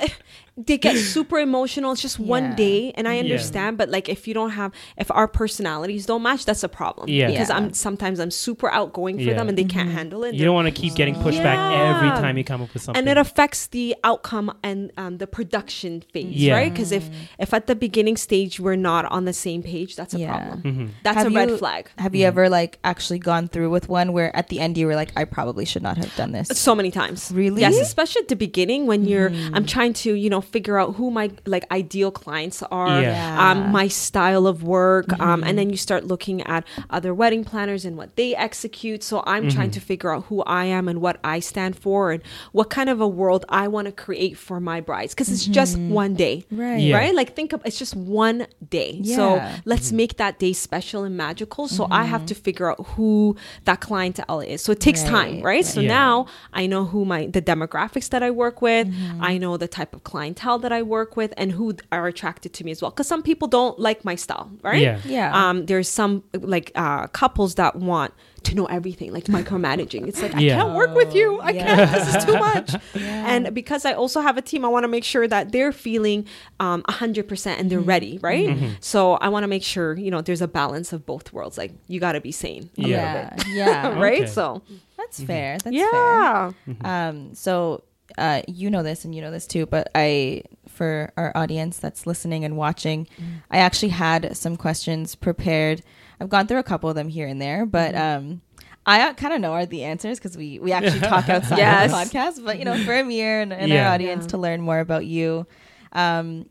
They 0.57 0.77
get 0.77 0.95
super 1.15 1.38
emotional. 1.39 1.91
It's 1.91 2.01
just 2.01 2.17
one 2.19 2.55
day, 2.55 2.91
and 2.95 3.07
I 3.07 3.15
Yeah. 3.15 3.21
understand. 3.21 3.77
But 3.77 3.89
like, 3.89 4.07
if 4.07 4.27
you 4.27 4.33
don't 4.33 4.51
have, 4.51 4.71
if 4.97 5.12
our 5.12 5.27
personalities 5.27 6.05
don't 6.05 6.21
match, 6.24 6.45
that's 6.45 6.63
a 6.63 6.69
problem. 6.69 7.09
Yeah. 7.09 7.27
Because 7.27 7.50
Yeah. 7.50 7.57
I'm 7.57 7.74
sometimes 7.74 7.95
sometimes 7.95 8.19
I'm 8.19 8.31
super 8.31 8.69
outgoing 8.71 9.17
for 9.17 9.24
Yeah. 9.24 9.33
them 9.35 9.47
and 9.50 9.57
they 9.57 9.63
can't 9.63 9.89
handle 9.89 10.24
it. 10.25 10.35
You 10.35 10.43
don't 10.45 10.53
want 10.53 10.67
to 10.67 10.71
keep 10.81 10.95
getting 10.95 11.15
pushed 11.15 11.41
back 11.41 11.57
every 11.95 12.09
time 12.21 12.38
you 12.38 12.43
come 12.43 12.62
up 12.62 12.74
with 12.74 12.83
something. 12.83 13.00
and 13.00 13.09
it 13.09 13.17
affects 13.17 13.67
the 13.67 13.95
outcome 14.03 14.51
and 14.63 14.91
um, 14.97 15.17
the 15.17 15.27
production 15.27 16.03
phase, 16.13 16.25
Yeah. 16.35 16.53
right? 16.55 16.71
Because 16.74 16.91
if 16.91 17.09
if 17.39 17.53
at 17.53 17.67
the 17.67 17.75
beginning 17.75 18.17
stage 18.17 18.59
we're 18.59 18.75
not 18.75 19.05
on 19.05 19.25
the 19.25 19.33
same 19.33 19.63
page, 19.63 19.95
that's 19.95 20.13
a 20.13 20.19
Yeah. 20.19 20.31
problem. 20.31 20.62
Mm-hmm. 20.62 20.85
That's 21.03 21.17
Have 21.17 21.27
a 21.27 21.29
red 21.29 21.50
you- 21.51 21.57
flag. 21.57 21.89
Have 21.97 22.13
you 22.15 22.25
ever 22.25 22.50
like 22.50 22.79
actually 22.83 23.19
gone 23.19 23.47
through 23.47 23.69
with 23.71 23.88
one 23.89 24.12
where 24.13 24.35
at 24.35 24.50
the 24.50 24.59
end 24.59 24.77
you 24.77 24.88
were 24.88 24.95
like, 24.95 25.12
I 25.15 25.24
probably 25.25 25.65
should 25.65 25.83
not 25.83 25.97
have 25.97 26.13
done 26.15 26.31
this? 26.31 26.47
so 26.67 26.75
many 26.75 26.91
times 26.91 27.31
Really? 27.33 27.62
yes 27.62 27.79
especially 27.79 28.21
at 28.24 28.27
the 28.27 28.35
beginning 28.35 28.85
when 28.88 29.05
you're 29.05 29.29
Mm-hmm. 29.29 29.55
i'm 29.55 29.65
trying 29.65 29.93
to 30.03 30.13
you 30.13 30.29
know 30.29 30.41
figure 30.45 30.77
out 30.77 30.95
who 30.95 31.11
my 31.11 31.29
like 31.45 31.65
ideal 31.71 32.11
clients 32.11 32.63
are 32.63 33.01
Yeah. 33.01 33.15
Mm-hmm. 33.15 33.39
um 33.65 33.71
my 33.71 33.87
style 33.87 34.45
of 34.47 34.63
work 34.63 35.07
um 35.19 35.43
and 35.43 35.57
then 35.57 35.69
you 35.69 35.77
start 35.77 36.05
looking 36.05 36.41
at 36.43 36.63
other 36.89 37.13
wedding 37.13 37.43
planners 37.43 37.83
and 37.85 37.97
what 37.97 38.15
they 38.15 38.35
execute 38.35 39.03
so 39.03 39.23
i'm 39.25 39.49
trying 39.49 39.65
Mm-hmm. 39.69 39.71
to 39.71 39.79
figure 39.91 40.11
out 40.13 40.25
who 40.29 40.41
i 40.43 40.65
am 40.65 40.87
and 40.87 41.01
what 41.01 41.19
i 41.23 41.39
stand 41.39 41.73
for 41.77 42.11
and 42.13 42.21
what 42.51 42.69
kind 42.69 42.89
of 42.89 43.01
a 43.01 43.07
world 43.07 43.43
i 43.49 43.67
want 43.67 43.85
to 43.87 43.91
create 44.05 44.37
for 44.37 44.59
my 44.59 44.79
brides 44.81 45.13
because 45.13 45.29
it's 45.31 45.45
just 45.45 45.77
one 45.77 46.13
day 46.13 46.45
Right. 46.51 46.77
Yeah. 46.79 46.97
right 46.97 47.13
like 47.15 47.35
think 47.35 47.51
of 47.53 47.61
it's 47.65 47.79
just 47.79 47.95
one 47.95 48.47
day 48.69 48.91
Yeah. 49.01 49.15
so 49.15 49.25
let's 49.65 49.91
make 49.91 50.17
that 50.17 50.39
day 50.39 50.53
special 50.53 51.03
and 51.03 51.17
magical 51.17 51.67
so 51.67 51.87
i 51.89 52.03
have 52.05 52.25
to 52.27 52.35
figure 52.35 52.69
out 52.71 52.79
who 52.95 53.35
that 53.65 53.79
clientele 53.81 54.39
is 54.41 54.61
so 54.61 54.71
it 54.71 54.79
takes 54.79 55.01
time 55.03 55.35
Right, 55.35 55.43
right 55.43 55.65
so 55.65 55.79
Yeah. 55.81 55.87
now 56.01 56.13
i 56.53 56.67
know 56.67 56.83
who 56.85 57.05
my 57.05 57.25
the 57.27 57.41
demographics 57.41 58.09
that 58.09 58.21
i 58.23 58.29
work 58.31 58.61
with 58.61 58.87
i 59.19 59.37
know 59.37 59.57
the 59.57 59.67
type 59.67 59.91
of 59.95 60.03
clientele 60.36 60.60
that 60.60 60.72
i 60.72 60.82
work 60.82 61.15
with 61.18 61.34
and 61.38 61.51
who 61.51 61.74
are 61.92 62.08
attracted 62.08 62.54
to 62.54 62.63
me 62.63 62.72
as 62.72 62.82
well 62.82 62.92
because 62.92 63.08
some 63.08 63.24
people 63.24 63.48
don't 63.48 63.80
like 63.80 64.04
my 64.06 64.15
style 64.15 64.50
right 64.63 64.82
Yeah. 64.82 65.00
Yeah. 65.06 65.50
um 65.50 65.65
there's 65.65 65.89
some 65.89 66.24
like 66.34 66.72
uh 66.75 67.08
couples 67.08 67.56
that 67.56 67.75
want 67.75 68.13
to 68.44 68.54
know 68.56 68.65
everything 68.65 69.12
like 69.12 69.25
micromanaging 69.25 70.08
it's 70.08 70.22
like 70.22 70.36
i 70.36 70.39
can't 70.39 70.74
work 70.75 70.94
with 70.96 71.15
you 71.15 71.39
i 71.42 71.51
Yeah. 71.51 71.65
can't 71.75 71.92
this 71.92 72.15
is 72.15 72.25
too 72.25 72.34
much 72.38 72.75
and 72.96 73.54
because 73.54 73.86
i 73.86 73.94
also 73.94 74.22
have 74.22 74.38
a 74.38 74.42
team 74.42 74.63
i 74.65 74.68
want 74.68 74.84
to 74.84 74.88
make 74.89 75.04
sure 75.04 75.27
that 75.27 75.51
they're 75.51 75.72
feeling 75.72 76.25
um 76.60 76.84
100% 76.84 77.60
and 77.60 77.70
they're 77.72 77.80
ready 77.96 78.20
right 78.22 78.50
so 78.80 79.13
i 79.15 79.27
want 79.30 79.44
to 79.44 79.48
make 79.48 79.63
sure 79.63 79.96
you 79.98 80.12
know 80.12 80.22
there's 80.22 80.42
a 80.42 80.48
balance 80.48 80.94
of 80.94 81.06
both 81.06 81.34
worlds 81.34 81.58
like 81.58 81.72
you 81.88 82.00
got 82.00 82.13
to 82.13 82.22
be 82.22 82.32
sane 82.32 82.70
a 82.77 82.82
Yeah. 82.82 83.30
bit 83.36 83.48
Yeah. 83.48 83.54
Yeah. 83.65 84.00
right 84.00 84.22
Okay. 84.22 84.27
so 84.38 84.62
That's 84.98 85.22
fair. 85.22 85.58
That's 85.63 85.75
yeah 85.75 86.51
fair. 86.65 86.75
Um, 86.92 87.34
so 87.36 87.84
uh, 88.17 88.41
you 88.48 88.69
know 88.69 88.84
this 88.84 89.05
and 89.05 89.13
you 89.13 89.22
know 89.22 89.31
this 89.31 89.45
too, 89.48 89.65
but 89.65 89.89
I, 89.95 90.43
for 90.67 91.12
our 91.17 91.31
audience 91.36 91.79
that's 91.79 92.05
listening 92.07 92.43
and 92.45 92.55
watching, 92.57 93.07
I 93.51 93.57
actually 93.57 93.89
had 93.89 94.36
some 94.38 94.55
questions 94.57 95.15
prepared. 95.15 95.81
I've 96.19 96.29
gone 96.29 96.48
through 96.48 96.60
a 96.60 96.63
couple 96.63 96.89
of 96.89 96.95
them 96.95 97.10
here 97.10 97.27
and 97.27 97.41
there, 97.41 97.65
but 97.65 97.93
um, 97.95 98.41
I 98.86 99.13
kind 99.13 99.34
of 99.34 99.41
know 99.41 99.53
are 99.53 99.65
the 99.65 99.84
answers 99.84 100.17
because 100.19 100.38
we 100.38 100.60
we 100.60 100.72
actually 100.72 101.00
talk 101.13 101.27
outside 101.29 101.57
Yes. 101.57 101.91
of 101.91 102.12
the 102.12 102.17
podcast. 102.17 102.45
But 102.45 102.60
you 102.60 102.65
know, 102.65 102.77
for 102.84 102.93
Amir 102.93 103.41
and, 103.41 103.51
and 103.51 103.72
Yeah. 103.72 103.88
our 103.88 103.93
audience 103.95 104.25
to 104.27 104.38
learn 104.38 104.62
more 104.62 104.79
about 104.79 105.05
you, 105.05 105.45
um, 105.93 106.45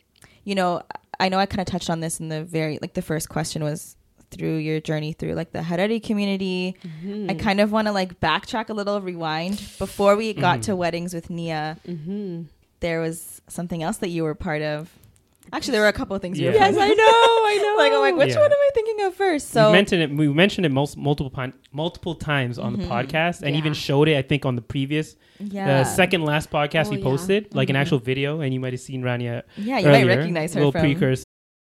you 0.44 0.54
know, 0.54 0.82
I 1.20 1.28
know 1.28 1.38
I 1.38 1.46
kind 1.46 1.60
of 1.60 1.66
touched 1.66 1.88
on 1.90 2.00
this 2.00 2.20
in 2.20 2.28
the 2.28 2.42
very 2.44 2.78
like 2.82 2.94
the 2.94 3.02
first 3.02 3.28
question 3.28 3.62
was 3.62 3.96
through 4.34 4.56
your 4.56 4.80
journey 4.80 5.12
through 5.12 5.34
like 5.34 5.52
the 5.52 5.62
Harari 5.62 6.00
community. 6.00 6.76
Mm-hmm. 6.84 7.30
I 7.30 7.34
kind 7.34 7.60
of 7.60 7.72
want 7.72 7.86
to 7.88 7.92
like 7.92 8.20
backtrack 8.20 8.68
a 8.68 8.72
little, 8.74 9.00
rewind 9.00 9.56
before 9.78 10.16
we 10.16 10.32
got 10.34 10.62
to 10.64 10.76
weddings 10.76 11.14
with 11.14 11.30
Nia. 11.30 11.78
Mm-hmm. 11.86 12.42
There 12.80 13.00
was 13.00 13.40
something 13.48 13.82
else 13.82 13.98
that 13.98 14.08
you 14.08 14.24
were 14.24 14.34
part 14.34 14.62
of. 14.62 14.90
Actually, 15.52 15.72
there 15.72 15.82
were 15.82 15.88
a 15.88 15.92
couple 15.92 16.16
of 16.16 16.22
things 16.22 16.38
you 16.40 16.46
were. 16.48 16.52
Yeah. 16.54 16.58
part 16.70 16.74
yes 16.74 16.76
of. 16.84 16.90
i 16.90 16.94
know 16.94 17.04
i 17.04 17.60
know 17.62 17.74
like 17.82 17.92
I'm 17.92 18.00
like, 18.00 18.16
which 18.16 18.34
Yeah. 18.34 18.40
one 18.40 18.50
am 18.50 18.58
I 18.58 18.70
thinking 18.74 19.04
of 19.06 19.14
first? 19.14 19.50
So 19.50 19.66
we 19.66 19.72
mentioned 19.72 20.02
it. 20.02 20.10
We 20.10 20.28
mentioned 20.28 20.64
it 20.66 20.70
most, 20.72 20.96
multiple 20.96 21.30
pon- 21.30 21.52
multiple 21.70 22.14
times 22.14 22.58
on 22.58 22.72
the 22.78 22.84
podcast, 22.86 23.42
and 23.42 23.54
even 23.54 23.74
showed 23.74 24.08
it. 24.08 24.16
I 24.16 24.22
think 24.22 24.46
on 24.46 24.56
the 24.56 24.62
previous, 24.62 25.16
yeah, 25.38 25.82
the 25.82 25.84
second 25.84 26.24
last 26.24 26.50
podcast 26.50 26.86
Oh, 26.86 26.90
we 26.90 26.96
yeah. 26.96 27.02
posted, 27.04 27.54
like 27.54 27.68
an 27.70 27.76
actual 27.76 27.98
video, 27.98 28.40
and 28.40 28.54
you 28.54 28.60
might 28.60 28.72
have 28.72 28.80
seen 28.80 29.02
Rania. 29.02 29.42
yeah, 29.56 29.78
you 29.78 29.86
might 29.86 30.02
earlier, 30.02 30.06
recognize 30.16 30.54
her 30.54 30.60
little 30.60 30.72
from. 30.72 30.82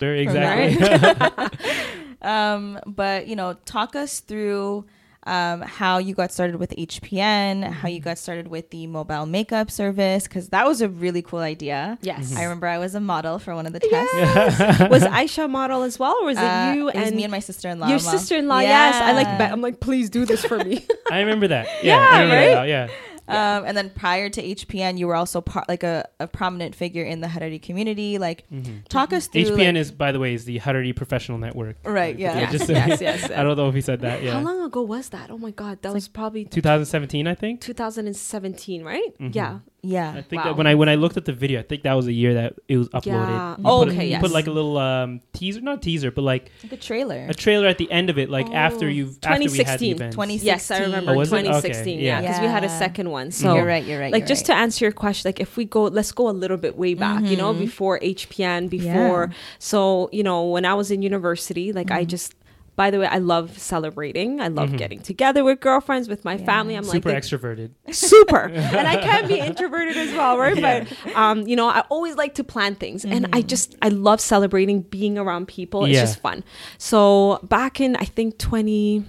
Exactly. 0.00 1.48
um, 2.22 2.78
but 2.86 3.26
you 3.26 3.36
know, 3.36 3.54
talk 3.64 3.94
us 3.96 4.20
through 4.20 4.84
um, 5.26 5.62
how 5.62 5.96
you 5.98 6.14
got 6.14 6.30
started 6.32 6.56
with 6.56 6.70
HPN, 6.76 7.64
how 7.64 7.88
you 7.88 7.98
got 8.00 8.18
started 8.18 8.48
with 8.48 8.68
the 8.70 8.86
mobile 8.86 9.24
makeup 9.24 9.70
service, 9.70 10.24
because 10.24 10.50
that 10.50 10.66
was 10.66 10.82
a 10.82 10.88
really 10.88 11.22
cool 11.22 11.38
idea. 11.38 11.98
yes 12.02 12.36
I 12.36 12.42
remember 12.42 12.66
I 12.66 12.76
was 12.78 12.94
a 12.94 13.00
model 13.00 13.38
for 13.38 13.54
one 13.54 13.64
of 13.66 13.72
the 13.72 13.80
tests. 13.80 14.80
was 14.90 15.02
Aisha 15.04 15.48
model 15.48 15.82
as 15.82 15.98
well, 15.98 16.14
or 16.20 16.26
was 16.26 16.36
it 16.36 16.42
Uh, 16.44 16.72
you 16.74 16.88
it 16.88 16.96
was 16.96 17.06
and 17.06 17.16
me 17.16 17.24
and 17.24 17.30
my 17.30 17.38
sister-in-law. 17.38 17.88
your 17.88 17.98
sister-in-law? 18.00 18.60
Yes, 18.60 18.96
I 18.96 19.12
like. 19.12 19.26
Yeah. 19.26 19.38
Be- 19.38 19.52
I'm 19.52 19.62
like, 19.62 19.80
please 19.80 20.10
do 20.10 20.26
this 20.26 20.44
for 20.44 20.58
me. 20.58 20.84
I 21.10 21.20
remember 21.20 21.48
that. 21.48 21.66
Yeah, 21.82 21.96
Yeah, 21.96 22.08
I 22.10 22.22
remember 22.22 22.34
right? 22.36 22.68
that 22.68 22.88
now, 22.88 22.92
Yeah. 23.28 23.56
Um, 23.58 23.64
and 23.66 23.76
then 23.76 23.90
prior 23.90 24.28
to 24.28 24.42
HPN, 24.42 24.98
you 24.98 25.06
were 25.06 25.14
also 25.16 25.40
part 25.40 25.68
like 25.68 25.82
a, 25.82 26.06
a 26.20 26.26
prominent 26.26 26.74
figure 26.74 27.02
in 27.04 27.20
the 27.20 27.28
Harari 27.28 27.58
community. 27.58 28.18
Like, 28.18 28.44
talk 28.88 29.12
us 29.12 29.26
through. 29.28 29.44
HPN 29.44 29.56
like- 29.58 29.76
is, 29.76 29.90
by 29.90 30.12
the 30.12 30.18
way, 30.20 30.34
is 30.34 30.44
the 30.44 30.58
Harari 30.58 30.92
Professional 30.92 31.38
Network. 31.38 31.76
right. 31.84 32.18
Yeah. 32.18 32.38
Yeah, 32.40 32.50
just- 32.50 32.68
yes, 32.80 33.00
yes. 33.00 33.30
I 33.36 33.42
don't 33.42 33.56
know 33.56 33.68
if 33.68 33.74
he 33.74 33.80
said 33.80 34.00
that. 34.02 34.22
Yeah. 34.22 34.32
How 34.32 34.40
long 34.40 34.60
ago 34.62 34.82
was 34.82 35.08
that? 35.10 35.30
Oh 35.30 35.38
my 35.38 35.50
god, 35.52 35.80
that 35.82 35.92
was 35.94 36.06
probably 36.08 36.44
2017, 36.44 37.26
I 37.26 37.34
think. 37.34 37.60
2017, 37.60 38.82
right? 38.84 39.14
Yeah. 39.18 39.60
Yeah. 39.84 40.10
I 40.10 40.22
think 40.22 40.40
Wow. 40.40 40.50
that 40.50 40.56
when 40.56 40.66
I 40.66 40.74
when 40.74 40.88
I 40.88 40.94
looked 40.96 41.16
at 41.16 41.24
the 41.24 41.32
video, 41.32 41.60
I 41.60 41.62
think 41.62 41.82
that 41.82 41.92
was 41.94 42.06
the 42.06 42.14
year 42.14 42.34
that 42.34 42.54
it 42.68 42.76
was 42.78 42.88
uploaded. 42.88 43.28
Yeah. 43.28 43.56
You 43.58 43.62
Oh, 43.64 43.78
put, 43.84 43.88
okay, 43.92 44.04
you 44.04 44.10
yes. 44.10 44.20
Put 44.22 44.30
like 44.32 44.46
a 44.46 44.50
little 44.50 44.78
um, 44.78 45.20
teaser, 45.32 45.60
not 45.60 45.82
teaser, 45.82 46.10
but 46.10 46.22
like 46.22 46.50
Like 46.62 46.72
a 46.72 46.76
trailer. 46.76 47.26
a 47.28 47.34
trailer 47.34 47.66
at 47.68 47.78
the 47.78 47.90
end 47.92 48.10
of 48.10 48.18
it, 48.18 48.30
like 48.30 48.48
after 48.52 48.86
Oh. 48.86 48.88
you've 48.88 49.18
after 49.22 49.38
we 49.38 49.44
had 49.44 49.78
the 49.78 49.90
2016. 49.90 49.94
event. 49.94 50.12
2016. 50.12 50.46
Yes, 50.46 50.70
I 50.70 50.78
remember 50.80 51.12
Oh, 51.12 51.16
was 51.18 51.32
it? 51.32 51.36
Okay, 51.36 51.42
2016. 51.46 51.98
yeah, 52.00 52.04
yeah. 52.04 52.20
because 52.22 52.40
we 52.40 52.46
had 52.46 52.64
a 52.64 52.68
second 52.68 53.10
one. 53.10 53.30
So 53.30 53.54
you're 53.54 53.66
right. 53.66 53.84
You're 53.84 54.00
right. 54.00 54.12
like 54.12 54.20
you're 54.22 54.28
just 54.28 54.48
right. 54.48 54.56
to 54.56 54.60
answer 54.62 54.84
your 54.84 54.92
question 54.92 55.28
like 55.28 55.40
if 55.40 55.56
we 55.56 55.64
go 55.64 55.84
let's 55.84 56.12
go 56.12 56.28
a 56.28 56.36
little 56.42 56.56
bit 56.56 56.76
way 56.76 56.94
back 56.94 57.22
you 57.24 57.36
know 57.36 57.52
before 57.52 57.98
hpn 58.00 58.68
before 58.68 59.30
so 59.58 60.08
you 60.12 60.22
know 60.22 60.44
when 60.54 60.64
i 60.64 60.74
was 60.74 60.90
in 60.90 61.02
university 61.02 61.72
like 61.72 61.90
i 61.90 62.04
just 62.04 62.34
by 62.76 62.90
the 62.90 62.98
way 62.98 63.06
i 63.06 63.18
love 63.18 63.58
celebrating. 63.58 64.40
I 64.40 64.48
love 64.48 64.76
getting 64.76 65.00
together 65.00 65.44
with 65.44 65.60
girlfriends 65.60 66.08
with 66.08 66.24
my 66.24 66.36
family. 66.38 66.74
I'm 66.74 66.84
Super 66.84 67.12
like 67.12 67.24
super 67.24 67.54
extroverted. 67.56 67.70
super. 67.94 68.44
And 68.78 68.88
i 68.88 68.96
can 68.96 69.28
be 69.28 69.38
introverted 69.38 69.96
as 69.96 70.12
well 70.12 70.38
right? 70.38 70.60
But 70.60 71.16
um 71.16 71.46
you 71.46 71.56
know 71.56 71.68
i 71.68 71.80
always 71.90 72.16
like 72.16 72.34
to 72.36 72.44
plan 72.44 72.74
things. 72.74 73.04
And 73.04 73.28
i 73.32 73.42
just 73.42 73.76
i 73.82 73.88
love 73.88 74.20
celebrating 74.20 74.82
being 74.82 75.18
around 75.18 75.46
people. 75.48 75.84
It's 75.84 75.94
Yeah. 75.94 76.00
just 76.02 76.20
fun. 76.20 76.44
So 76.78 77.40
back 77.42 77.80
in 77.80 77.96
i 77.96 78.04
think 78.04 78.38
20 78.38 79.04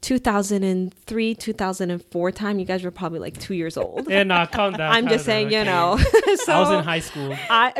2003 0.00 1.34
2004 1.34 2.32
time 2.32 2.58
you 2.58 2.64
guys 2.64 2.82
were 2.82 2.90
probably 2.90 3.18
like 3.20 3.38
two 3.38 3.54
years 3.54 3.76
old. 3.76 4.08
Yeah, 4.10 4.22
nah, 4.24 4.46
calm 4.46 4.72
down. 4.74 4.92
i'm 4.94 5.04
calm 5.04 5.12
just 5.12 5.24
saying 5.24 5.48
down, 5.50 5.58
you 5.60 5.64
know. 5.64 5.96
So 6.44 6.52
I 6.52 6.60
was 6.60 6.70
in 6.70 6.84
high 6.84 7.00
school. 7.00 7.32
I, 7.48 7.72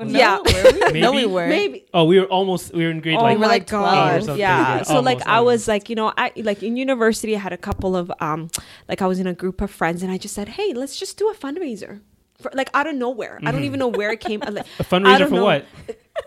Oh, 0.00 0.04
no, 0.04 0.18
yeah. 0.18 0.38
were 0.38 0.72
we? 0.72 0.80
Maybe? 0.80 1.00
no, 1.00 1.12
we 1.12 1.26
were. 1.26 1.48
maybe 1.48 1.84
Oh, 1.92 2.04
we 2.04 2.20
were 2.20 2.26
almost 2.26 2.72
we 2.72 2.84
were 2.84 2.90
in 2.90 3.00
grade 3.00 3.18
Oh 3.18 3.22
like 3.22 3.36
were 3.38 3.46
my 3.46 3.48
like 3.48 3.66
12 3.66 4.26
god! 4.26 4.38
Yeah. 4.38 4.76
yeah, 4.76 4.82
So 4.82 5.00
like 5.00 5.16
almost, 5.16 5.26
I 5.28 5.40
was 5.40 5.68
like 5.68 5.88
you 5.90 5.96
know 5.96 6.12
I 6.16 6.32
like 6.36 6.62
in 6.62 6.76
university 6.76 7.34
I 7.34 7.40
had 7.40 7.52
a 7.52 7.56
couple 7.56 7.96
of 7.96 8.12
um 8.20 8.48
like 8.88 9.02
I 9.02 9.06
was 9.06 9.18
in 9.18 9.26
a 9.26 9.34
group 9.34 9.60
of 9.60 9.70
friends 9.70 10.02
and 10.02 10.12
I 10.12 10.18
just 10.18 10.34
said 10.34 10.50
hey 10.50 10.72
let's 10.72 10.96
just 10.96 11.18
do 11.18 11.28
a 11.28 11.34
fundraiser. 11.34 12.00
For, 12.40 12.52
like 12.54 12.70
out 12.72 12.86
of 12.86 12.94
nowhere, 12.94 13.40
I 13.44 13.50
don't 13.50 13.64
even 13.64 13.80
know 13.80 13.88
where 13.88 14.12
it 14.12 14.20
came. 14.20 14.40
Like, 14.48 14.64
Mm-hmm. 14.64 14.80
a 14.82 14.84
fundraiser 14.84 15.28
for 15.28 15.34
know. 15.34 15.44
what? 15.44 15.66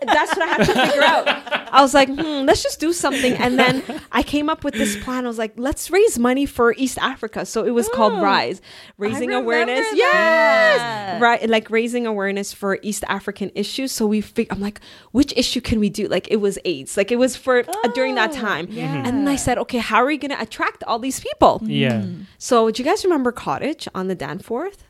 That's 0.02 0.34
what 0.36 0.42
I 0.42 0.46
had 0.46 0.58
to 0.58 0.74
figure 0.74 1.02
out. 1.02 1.28
I 1.72 1.80
was 1.82 1.92
like, 1.94 2.08
hmm, 2.08 2.44
let's 2.46 2.62
just 2.62 2.80
do 2.80 2.92
something. 2.92 3.32
And 3.34 3.58
then 3.58 3.82
I 4.12 4.22
came 4.22 4.48
up 4.50 4.62
with 4.64 4.74
this 4.74 4.96
plan. 5.02 5.24
I 5.24 5.28
was 5.28 5.38
like, 5.38 5.52
let's 5.56 5.90
raise 5.90 6.18
money 6.18 6.44
for 6.44 6.74
East 6.76 6.98
Africa. 6.98 7.44
So 7.46 7.64
it 7.64 7.70
was 7.70 7.88
called 7.90 8.20
Rise, 8.20 8.60
raising 8.98 9.32
awareness. 9.32 9.86
that. 9.90 9.96
Yes, 9.96 11.20
right, 11.22 11.48
like 11.48 11.70
raising 11.70 12.06
awareness 12.06 12.52
for 12.52 12.78
East 12.82 13.04
African 13.08 13.50
issues. 13.54 13.92
So 13.92 14.06
we, 14.06 14.20
fig- 14.20 14.48
I'm 14.50 14.60
like, 14.60 14.80
which 15.12 15.32
issue 15.36 15.60
can 15.60 15.78
we 15.80 15.88
do? 15.90 16.08
Like 16.08 16.28
it 16.30 16.36
was 16.42 16.58
AIDS. 16.66 16.96
Like 16.96 17.10
it 17.12 17.16
was 17.16 17.36
for 17.36 17.58
uh, 17.60 17.88
during 17.94 18.14
that 18.16 18.32
time. 18.32 18.66
And 18.76 19.06
then 19.06 19.28
I 19.28 19.36
said, 19.36 19.56
okay, 19.58 19.78
how 19.78 19.96
are 19.98 20.06
we 20.06 20.16
gonna 20.18 20.36
attract 20.38 20.84
all 20.84 20.98
these 20.98 21.20
people? 21.20 21.60
Yeah. 21.64 22.04
So 22.38 22.70
do 22.70 22.82
you 22.82 22.88
guys 22.88 23.02
remember 23.04 23.32
Cottage 23.32 23.88
on 23.94 24.08
the 24.08 24.14
Danforth? 24.14 24.84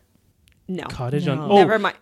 No, 0.68 0.84
Cottage 0.84 1.28
on. 1.28 1.38
No. 1.38 1.50
Oh, 1.50 1.56
never 1.56 1.78
mind. 1.78 1.96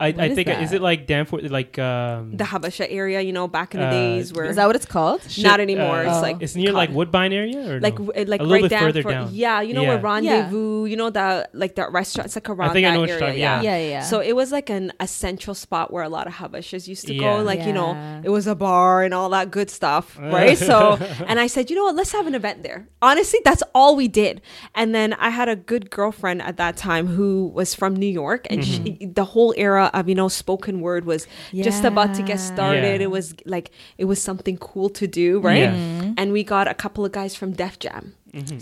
I, 0.00 0.06
I 0.16 0.26
is 0.26 0.34
think 0.36 0.48
is 0.48 0.72
it 0.72 0.80
like 0.80 1.06
Danforth 1.06 1.42
like 1.50 1.78
um 1.78 2.36
The 2.36 2.44
Habasha 2.44 2.86
area, 2.88 3.20
you 3.20 3.32
know, 3.32 3.48
back 3.48 3.74
in 3.74 3.80
the 3.80 3.86
Uh, 3.86 3.90
days 3.90 4.32
where 4.32 4.44
Is 4.46 4.56
that 4.56 4.66
what 4.66 4.76
it's 4.76 4.86
called? 4.86 5.20
not 5.38 5.58
anymore. 5.60 6.02
it's 6.02 6.12
uh, 6.18 6.22
like 6.22 6.36
it's 6.40 6.54
near 6.54 6.72
like. 6.72 6.90
Woodbine 6.90 7.32
area 7.32 7.58
or 7.70 7.80
like 7.80 7.98
no? 7.98 8.06
w- 8.06 8.24
like 8.26 8.40
a 8.40 8.44
little 8.44 8.62
right 8.62 8.70
bit 8.70 8.78
further 8.80 9.02
for- 9.02 9.10
down. 9.10 9.28
Yeah, 9.32 9.60
you 9.60 9.74
know 9.74 9.82
Yeah. 9.82 9.88
where 9.88 9.98
rendezvous. 9.98 10.86
You 10.86 10.96
know 10.96 11.10
that 11.10 11.50
like 11.54 11.74
that 11.76 11.90
restaurant. 11.92 12.26
It's 12.26 12.36
like 12.36 12.48
around 12.48 12.72
think 12.72 12.86
I 12.86 12.90
that 12.90 12.94
know 12.94 13.00
what 13.00 13.08
you're 13.08 13.18
area. 13.22 13.28
talking- 13.28 13.40
yeah. 13.40 13.62
yeah. 13.62 13.68
Yeah, 13.72 13.78
yeah, 13.84 13.90
yeah. 13.90 14.02
So 14.02 14.20
it 14.20 14.34
was 14.34 14.52
like 14.52 14.70
an 14.70 14.92
a 15.00 15.06
central 15.08 15.54
spot 15.54 15.92
where 15.92 16.02
a 16.04 16.08
lot 16.08 16.26
of 16.26 16.34
Habashas 16.34 16.86
used 16.88 17.06
to 17.08 17.14
Yeah. 17.14 17.38
go. 17.38 17.42
Like 17.42 17.62
you 17.66 17.72
know, 17.72 17.90
it 18.24 18.30
was 18.30 18.46
a 18.46 18.54
bar 18.54 19.02
and 19.02 19.12
all 19.12 19.28
that 19.30 19.50
good 19.50 19.68
stuff, 19.70 20.16
right? 20.18 20.56
so 20.56 20.96
and 21.28 21.38
I 21.40 21.46
said, 21.48 21.70
you 21.70 21.76
know 21.76 21.84
what? 21.84 21.96
Let's 21.96 22.12
have 22.12 22.26
an 22.26 22.34
event 22.34 22.62
there. 22.62 22.88
Honestly, 23.02 23.40
that's 23.44 23.62
all 23.74 23.96
we 23.96 24.06
did. 24.08 24.40
And 24.74 24.94
then 24.94 25.12
I 25.14 25.30
had 25.30 25.48
a 25.48 25.56
good 25.56 25.90
girlfriend 25.90 26.42
at 26.42 26.56
that 26.56 26.76
time 26.76 27.06
who 27.08 27.48
was 27.54 27.74
from 27.74 27.94
New 27.96 28.12
York, 28.22 28.46
and 28.50 28.60
Mm-hmm. 28.62 29.12
the 29.14 29.24
whole 29.24 29.54
era 29.56 29.87
of 29.94 30.08
you 30.08 30.14
know 30.14 30.28
spoken 30.28 30.80
word 30.80 31.04
was 31.04 31.26
just 31.54 31.84
about 31.84 32.14
to 32.14 32.22
get 32.22 32.40
started. 32.40 33.00
Yeah. 33.00 33.06
It 33.06 33.10
was 33.10 33.34
like 33.44 33.70
it 33.98 34.04
was 34.06 34.20
something 34.22 34.56
cool 34.58 34.88
to 34.90 35.06
do, 35.06 35.40
right? 35.40 35.58
Yeah. 35.58 35.74
Mm-hmm. 35.74 36.12
And 36.16 36.32
we 36.32 36.44
got 36.44 36.68
a 36.68 36.74
couple 36.74 37.04
of 37.04 37.12
guys 37.12 37.34
from 37.34 37.52
Def 37.52 37.78
Jam. 37.78 38.14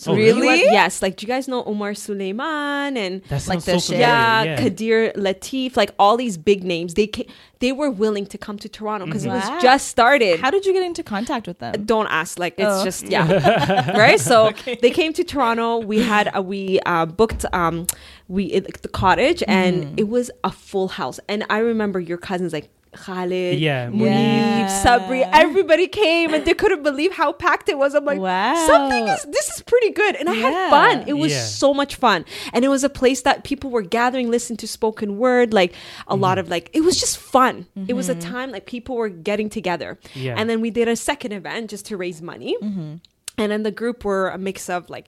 Oh, 0.07 0.15
We 0.15 0.27
Really? 0.27 0.47
went- 0.47 0.61
yes. 0.63 1.03
Like, 1.03 1.17
do 1.17 1.27
you 1.27 1.29
guys 1.29 1.49
know 1.49 1.65
Omar 1.65 1.93
Suleiman 1.95 2.97
and 2.97 3.23
That 3.25 3.47
Like 3.49 3.63
the 3.65 3.73
so 3.73 3.79
shit. 3.93 3.99
yeah, 3.99 4.43
yeah. 4.45 4.57
Kadir 4.57 5.13
Latif, 5.17 5.77
like 5.77 5.91
all 5.99 6.17
these 6.17 6.37
big 6.39 6.63
names? 6.65 6.95
They 6.95 7.09
ca- 7.09 7.27
they 7.59 7.73
were 7.73 7.91
willing 7.91 8.27
to 8.27 8.39
come 8.39 8.59
to 8.59 8.69
Toronto 8.69 9.07
because 9.07 9.25
it 9.25 9.29
Wow. 9.29 9.55
was 9.55 9.63
just 9.63 9.89
started. 9.89 10.41
How 10.41 10.51
did 10.51 10.67
you 10.67 10.73
get 10.73 10.83
into 10.85 11.03
contact 11.03 11.47
with 11.49 11.59
them? 11.59 11.85
Don't 11.85 12.07
ask. 12.07 12.39
Like 12.39 12.55
it's 12.59 12.67
Oh. 12.69 12.85
just 12.85 13.07
yeah, 13.15 13.97
right. 13.99 14.21
So 14.21 14.53
they 14.83 14.91
came 14.91 15.13
to 15.15 15.25
Toronto. 15.25 15.79
We 15.79 16.01
had 16.01 16.31
a, 16.35 16.41
we 16.43 16.79
uh, 16.87 17.07
booked 17.07 17.45
um 17.53 17.87
we 18.29 18.45
it, 18.47 18.83
the 18.83 18.89
cottage 18.89 19.43
and 19.47 19.85
Mm-hmm. 19.85 19.95
it 19.99 20.09
was 20.09 20.31
a 20.45 20.51
full 20.51 20.89
house. 20.89 21.21
And 21.29 21.45
I 21.51 21.59
remember 21.59 22.01
your 22.01 22.19
cousins 22.19 22.53
like. 22.53 22.69
Khalid, 22.93 23.59
Yeah, 23.59 23.89
Munib, 23.89 24.01
Yeah. 24.01 24.83
Sabri, 24.83 25.29
everybody 25.31 25.87
came 25.87 26.33
and 26.33 26.47
they 26.47 26.55
couldn't 26.55 26.83
believe 26.83 27.13
how 27.13 27.31
packed 27.31 27.69
it 27.69 27.77
was. 27.77 27.95
I'm 27.95 28.07
like, 28.07 28.19
Wow. 28.19 28.55
something 28.67 29.07
is 29.09 29.23
this 29.25 29.51
is 29.51 29.61
pretty 29.61 29.91
good, 29.91 30.17
and 30.17 30.31
I 30.31 30.33
Yeah. 30.33 30.51
had 30.51 30.71
fun. 30.71 31.05
It 31.07 31.13
was 31.13 31.31
Yeah. 31.33 31.43
so 31.45 31.75
much 31.75 31.97
fun, 31.97 32.25
and 32.55 32.65
it 32.65 32.69
was 32.69 32.85
a 32.85 32.89
place 32.89 33.21
that 33.21 33.45
people 33.45 33.69
were 33.69 33.83
gathering, 33.83 34.31
listening 34.31 34.57
to 34.59 34.67
spoken 34.67 35.19
word, 35.19 35.53
like 35.53 35.73
a 35.75 35.75
mm-hmm. 36.15 36.23
lot 36.23 36.39
of 36.39 36.49
like 36.49 36.71
it 36.73 36.81
was 36.85 36.99
just 36.99 37.19
fun. 37.19 37.67
It 37.87 37.93
was 37.93 38.09
a 38.09 38.15
mm-hmm. 38.15 38.33
time 38.33 38.51
like 38.51 38.65
people 38.65 38.97
were 38.97 39.11
getting 39.11 39.51
together, 39.51 39.99
Yeah. 40.15 40.37
and 40.39 40.49
then 40.49 40.63
we 40.63 40.71
did 40.71 40.89
a 40.89 40.97
second 40.97 41.33
event 41.33 41.69
just 41.69 41.85
to 41.87 41.99
raise 41.99 42.23
money, 42.23 42.57
mm-hmm. 42.63 42.95
and 43.37 43.53
then 43.53 43.63
the 43.63 43.73
group 43.73 44.07
were 44.07 44.31
a 44.31 44.39
mix 44.39 44.71
of 44.71 44.89
like. 44.89 45.07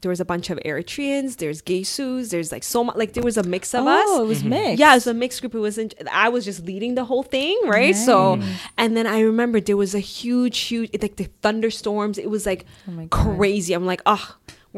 There 0.00 0.08
was 0.08 0.20
a 0.20 0.24
bunch 0.24 0.50
of 0.50 0.58
Eritreans. 0.64 1.36
There's 1.38 1.60
Gaysus. 1.60 2.30
There's 2.30 2.52
like 2.52 2.62
so 2.62 2.84
much. 2.84 2.96
Like 2.96 3.14
there 3.14 3.24
was 3.24 3.36
a 3.36 3.42
mix 3.42 3.74
of 3.74 3.86
us. 3.86 4.04
Oh, 4.06 4.24
it 4.24 4.28
was 4.28 4.40
mm-hmm. 4.40 4.50
mixed. 4.50 4.78
Yeah, 4.78 4.92
it 4.92 4.96
was 4.96 5.06
a 5.08 5.14
mixed 5.14 5.40
group. 5.40 5.54
It 5.54 5.60
wasn't. 5.60 5.94
I 6.12 6.28
was 6.28 6.44
just 6.44 6.64
leading 6.64 6.94
the 6.94 7.04
whole 7.04 7.22
thing, 7.24 7.58
right? 7.64 7.96
So, 7.96 8.40
and 8.76 8.96
then 8.96 9.06
I 9.06 9.20
remember 9.20 9.60
there 9.60 9.76
was 9.76 9.94
a 9.94 10.00
huge, 10.00 10.58
huge 10.58 10.90
like 11.02 11.16
the 11.16 11.28
thunderstorms. 11.42 12.18
It 12.18 12.30
was 12.30 12.46
like 12.46 12.64
Oh 12.88 13.06
crazy. 13.10 13.74
I'm 13.74 13.86
like, 13.86 14.02
oh, 14.06 14.36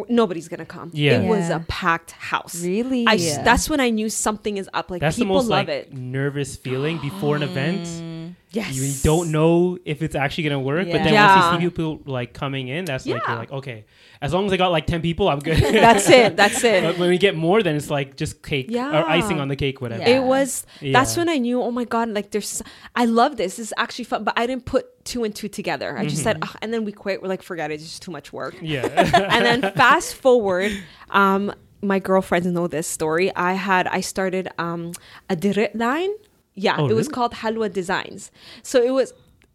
nobody's 0.09 0.48
gonna 0.48 0.64
come. 0.66 0.90
Yeah. 0.94 1.20
it 1.20 1.28
was 1.28 1.50
a 1.50 1.64
packed 1.68 2.12
house. 2.12 2.62
Really? 2.64 3.06
I 3.06 3.14
s- 3.14 3.22
Yeah. 3.22 3.42
that's 3.42 3.68
when 3.68 3.80
I 3.80 3.90
knew 3.90 4.09
something 4.09 4.56
is 4.56 4.68
up. 4.72 4.90
Like 4.90 5.00
That's 5.00 5.16
the 5.16 5.22
people 5.24 5.37
most 5.37 5.48
love 5.48 5.66
like 5.66 5.68
it. 5.68 5.92
nervous 5.92 6.56
feeling 6.56 6.98
before 6.98 7.37
an 7.37 7.42
event. 7.42 7.87
Mm. 8.00 8.10
Yes, 8.52 8.74
You 8.74 8.92
don't 9.04 9.30
know 9.30 9.78
if 9.84 10.02
it's 10.02 10.16
actually 10.16 10.44
gonna 10.44 10.58
work, 10.58 10.86
but 10.86 11.04
then 11.04 11.12
Yeah. 11.12 11.50
once 11.50 11.62
you 11.62 11.68
see 11.68 11.70
people 11.70 12.00
like 12.04 12.32
coming 12.32 12.66
in, 12.68 12.84
that's 12.84 13.06
like 13.06 13.22
you're 13.26 13.36
like, 13.36 13.52
okay, 13.52 13.84
as 14.20 14.32
long 14.34 14.46
as 14.46 14.52
I 14.52 14.56
got 14.56 14.72
like 14.72 14.86
ten 14.86 15.00
people, 15.02 15.28
I'm 15.28 15.38
good. 15.38 15.58
That's 15.86 16.08
it. 16.10 16.36
That's 16.36 16.62
it. 16.64 16.82
but 16.82 16.98
when 16.98 17.08
we 17.08 17.16
get 17.16 17.36
more, 17.36 17.62
then 17.62 17.76
it's 17.76 17.90
like 17.90 18.16
just 18.16 18.42
cake 18.42 18.66
Yeah. 18.68 19.00
or 19.00 19.08
icing 19.08 19.38
on 19.40 19.48
the 19.48 19.56
cake, 19.56 19.80
whatever. 19.80 20.02
Yeah. 20.02 20.18
It 20.18 20.22
was 20.24 20.66
that's 20.82 21.16
when 21.16 21.28
I 21.28 21.38
knew, 21.38 21.62
oh 21.62 21.70
my 21.70 21.84
god, 21.84 22.08
like 22.10 22.32
there's 22.32 22.60
I 22.96 23.04
love 23.04 23.36
this. 23.36 23.56
This 23.56 23.68
is 23.68 23.74
actually 23.76 24.04
fun, 24.04 24.24
but 24.24 24.34
I 24.36 24.46
didn't 24.46 24.64
put 24.64 25.04
two 25.04 25.22
and 25.24 25.34
two 25.34 25.48
together. 25.48 25.96
I 25.96 26.06
just 26.06 26.22
said, 26.22 26.38
"Ugh," 26.42 26.56
and 26.60 26.72
then 26.74 26.84
we 26.84 26.92
quit. 26.92 27.22
We're 27.22 27.28
like, 27.28 27.42
forget 27.42 27.70
it, 27.70 27.74
it's 27.74 27.84
just 27.84 28.02
too 28.02 28.10
much 28.10 28.32
work. 28.32 28.56
Yeah. 28.60 28.86
and 29.34 29.44
then 29.46 29.72
fast 29.74 30.16
forward, 30.16 30.72
um, 31.10 31.52
my 31.82 31.98
girlfriends 32.00 32.46
know 32.48 32.66
this 32.66 32.86
story. 32.88 33.34
I 33.34 33.52
had 33.54 33.86
I 33.86 34.00
started 34.00 34.48
um 34.58 34.92
a 35.30 35.36
direct 35.36 35.76
line. 35.76 36.10
Yeah, 36.54 36.76
Oh, 36.78 36.88
it 36.88 36.94
was 36.94 37.08
called 37.08 37.32
Halwa 37.32 37.72
Designs. 37.72 38.30
So 38.62 38.82
it 38.82 38.90
was 38.90 39.12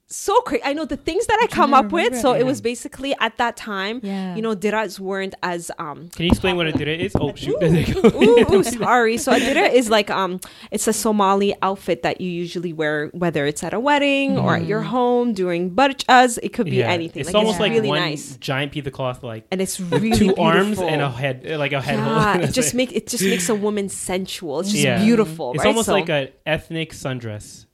so 0.07 0.39
crazy. 0.41 0.63
I 0.63 0.73
know 0.73 0.85
the 0.85 0.97
things 0.97 1.25
that 1.27 1.39
I 1.41 1.47
come 1.47 1.73
up 1.73 1.91
with. 1.91 2.15
So 2.19 2.33
it. 2.33 2.41
it 2.41 2.45
was 2.45 2.61
basically 2.61 3.15
at 3.19 3.37
that 3.37 3.57
time, 3.57 3.99
Yeah. 4.03 4.35
you 4.35 4.41
know, 4.41 4.53
diras 4.55 4.99
weren't 4.99 5.33
as 5.41 5.71
um 5.79 6.09
Can 6.09 6.25
you 6.25 6.29
explain 6.31 6.55
what 6.57 6.67
a 6.67 6.71
dira 6.71 6.93
is? 6.95 7.13
Oh 7.15 7.33
shoot, 7.33 7.59
there 7.59 7.69
they 7.69 7.83
go. 7.85 8.01
ooh, 8.21 8.53
ooh, 8.55 8.63
sorry. 8.63 9.17
So 9.17 9.31
a 9.33 9.39
dira 9.39 9.67
is 9.67 9.89
like 9.89 10.09
um, 10.11 10.39
it's 10.71 10.87
a 10.87 10.93
Somali 10.93 11.55
outfit 11.61 12.03
that 12.03 12.21
you 12.21 12.29
usually 12.29 12.71
wear, 12.71 13.07
whether 13.13 13.45
it's 13.45 13.63
at 13.63 13.73
a 13.73 13.79
wedding 13.79 14.37
or 14.37 14.55
at 14.55 14.65
your 14.65 14.81
home 14.83 15.33
during 15.33 15.71
barchas. 15.71 16.37
It 16.43 16.49
could 16.53 16.65
be 16.67 16.77
Yeah. 16.77 16.91
anything. 16.91 17.21
It's 17.21 17.29
like, 17.29 17.35
almost 17.35 17.55
it's 17.55 17.61
like 17.61 17.71
really 17.71 17.89
one 17.89 17.99
nice, 17.99 18.37
giant 18.37 18.71
piece 18.73 18.85
of 18.85 18.93
cloth, 18.93 19.23
like 19.23 19.45
and 19.51 19.59
it's 19.61 19.79
with 19.79 20.01
really 20.03 20.17
two 20.17 20.35
arms 20.35 20.79
and 20.79 21.01
a 21.01 21.09
head, 21.09 21.45
uh, 21.49 21.57
like 21.57 21.73
a 21.73 21.81
head 21.81 21.99
hole. 21.99 22.13
Yeah, 22.13 22.37
it 22.47 22.51
just 22.53 22.73
it. 22.73 22.77
make 22.77 22.91
it 22.93 23.07
just 23.07 23.23
makes 23.23 23.49
a 23.49 23.55
woman 23.55 23.89
sensual. 23.89 24.59
It's 24.59 24.71
just 24.71 24.83
Yeah. 24.83 25.03
beautiful. 25.03 25.53
It's 25.53 25.59
right? 25.63 25.67
almost 25.69 25.87
So- 25.87 25.93
like 25.93 26.09
an 26.09 26.29
ethnic 26.45 26.91
sundress. 26.93 27.65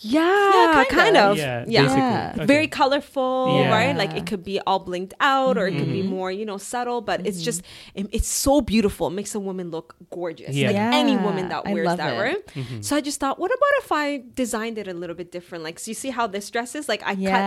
Yeah, 0.00 0.72
kind 0.74 0.88
kind, 0.88 1.16
of. 1.16 1.32
of. 1.32 1.38
Yeah, 1.38 1.64
Yeah. 1.66 1.82
Yeah. 1.96 2.32
Okay. 2.36 2.44
very 2.46 2.68
colorful, 2.68 3.60
Yeah. 3.60 3.70
right? 3.70 3.96
Like 3.96 4.14
it 4.14 4.26
could 4.26 4.44
be 4.44 4.60
all 4.66 4.78
blinked 4.78 5.14
out, 5.20 5.56
or 5.58 5.66
it 5.66 5.76
could 5.76 5.90
be 5.90 6.00
Mm-hmm. 6.02 6.08
more, 6.10 6.30
you 6.30 6.44
know, 6.44 6.58
subtle. 6.58 7.00
But 7.00 7.26
it's 7.26 7.42
just, 7.42 7.62
it- 7.94 8.08
it's 8.12 8.28
so 8.28 8.60
beautiful. 8.60 9.06
It 9.08 9.12
makes 9.12 9.34
a 9.34 9.40
woman 9.40 9.70
look 9.70 9.96
gorgeous. 10.10 10.54
Yeah. 10.54 10.68
Like 10.68 10.76
any 10.76 11.16
woman 11.16 11.48
that 11.48 11.62
I 11.66 11.72
wears 11.72 11.96
that, 11.96 12.14
it. 12.14 12.20
right? 12.20 12.46
Mm-hmm. 12.48 12.80
So 12.82 12.96
I 12.96 13.00
just 13.00 13.20
thought, 13.20 13.38
what 13.38 13.50
about 13.50 13.84
if 13.84 13.90
I 13.92 14.22
designed 14.34 14.78
it 14.78 14.86
a 14.88 14.94
little 14.94 15.16
bit 15.16 15.32
different? 15.32 15.64
Like, 15.64 15.78
so 15.78 15.90
you 15.90 15.94
see 15.94 16.10
how 16.10 16.26
this 16.26 16.50
dress 16.50 16.74
is? 16.74 16.88
Like 16.88 17.02
I 17.06 17.12
Yeah. 17.12 17.30
cut 17.32 17.44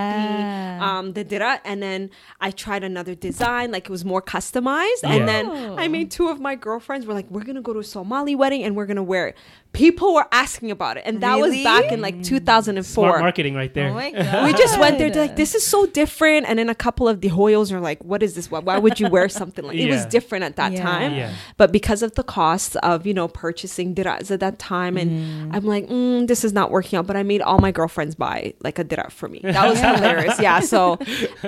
the 0.79 0.85
um 0.85 1.13
the 1.13 1.23
dira, 1.23 1.61
and 1.65 1.81
then 1.83 2.09
I 2.41 2.51
tried 2.51 2.83
another 2.83 3.15
design, 3.15 3.71
like 3.71 3.85
it 3.85 3.91
was 3.91 4.03
more 4.05 4.21
customized. 4.21 5.03
And 5.03 5.27
then 5.27 5.49
I 5.77 5.87
made 5.87 6.09
two 6.11 6.29
of 6.29 6.39
my 6.39 6.55
girlfriends 6.55 7.05
were 7.05 7.13
like, 7.13 7.29
we're 7.29 7.43
gonna 7.43 7.61
go 7.61 7.73
to 7.73 7.79
a 7.79 7.83
Somali 7.83 8.35
wedding 8.35 8.63
and 8.63 8.75
we're 8.75 8.85
gonna 8.87 9.03
wear 9.03 9.27
it. 9.27 9.37
People 9.71 10.15
were 10.15 10.25
asking 10.31 10.71
about 10.71 10.97
it, 10.97 11.03
and 11.05 11.21
that 11.21 11.39
was 11.39 11.53
back 11.63 11.91
in 11.91 12.01
like 12.01 12.23
2004 12.23 12.83
Smart 12.83 13.21
marketing 13.21 13.53
right 13.53 13.71
there. 13.73 13.89
Oh 13.89 13.93
my 13.93 14.09
god. 14.11 14.45
we 14.45 14.53
just 14.53 14.79
went 14.79 14.97
there. 14.97 15.11
Like, 15.13 15.35
this 15.35 15.53
is 15.53 15.63
so 15.65 15.85
different. 15.85 16.47
And 16.49 16.57
then 16.57 16.69
a 16.69 16.75
couple 16.75 17.07
of 17.07 17.21
the 17.21 17.29
Hoyos 17.29 17.71
are 17.71 17.79
like, 17.79 18.03
what 18.03 18.23
is 18.23 18.33
this? 18.33 18.49
Why, 18.49 18.59
why 18.59 18.79
would 18.79 18.99
you 18.99 19.07
wear 19.09 19.29
something 19.29 19.63
like 19.63 19.77
it 19.77 19.87
was 19.89 20.05
different 20.07 20.43
at 20.43 20.55
that 20.55 20.71
Yeah. 20.73 20.81
time? 20.81 21.13
Yeah. 21.13 21.33
But 21.57 21.71
because 21.71 22.01
of 22.01 22.15
the 22.15 22.23
costs 22.23 22.75
of, 22.77 23.05
you 23.05 23.13
know, 23.13 23.27
purchasing 23.27 23.93
diras 23.93 24.31
at 24.31 24.39
that 24.39 24.57
time, 24.57 24.97
and 24.97 25.55
I'm 25.55 25.65
like, 25.65 25.87
mm, 25.87 26.25
this 26.27 26.43
is 26.43 26.51
not 26.51 26.71
working 26.71 26.97
out. 26.97 27.05
But 27.05 27.15
I 27.15 27.21
made 27.23 27.41
all 27.41 27.59
my 27.59 27.71
girlfriends 27.71 28.15
buy 28.15 28.55
like 28.61 28.79
a 28.79 28.83
dira 28.83 29.11
for 29.11 29.29
me. 29.29 29.39
That 29.43 29.69
was 29.69 29.79
hilarious. 29.79 30.39
Yeah. 30.41 30.61
So 30.61 30.97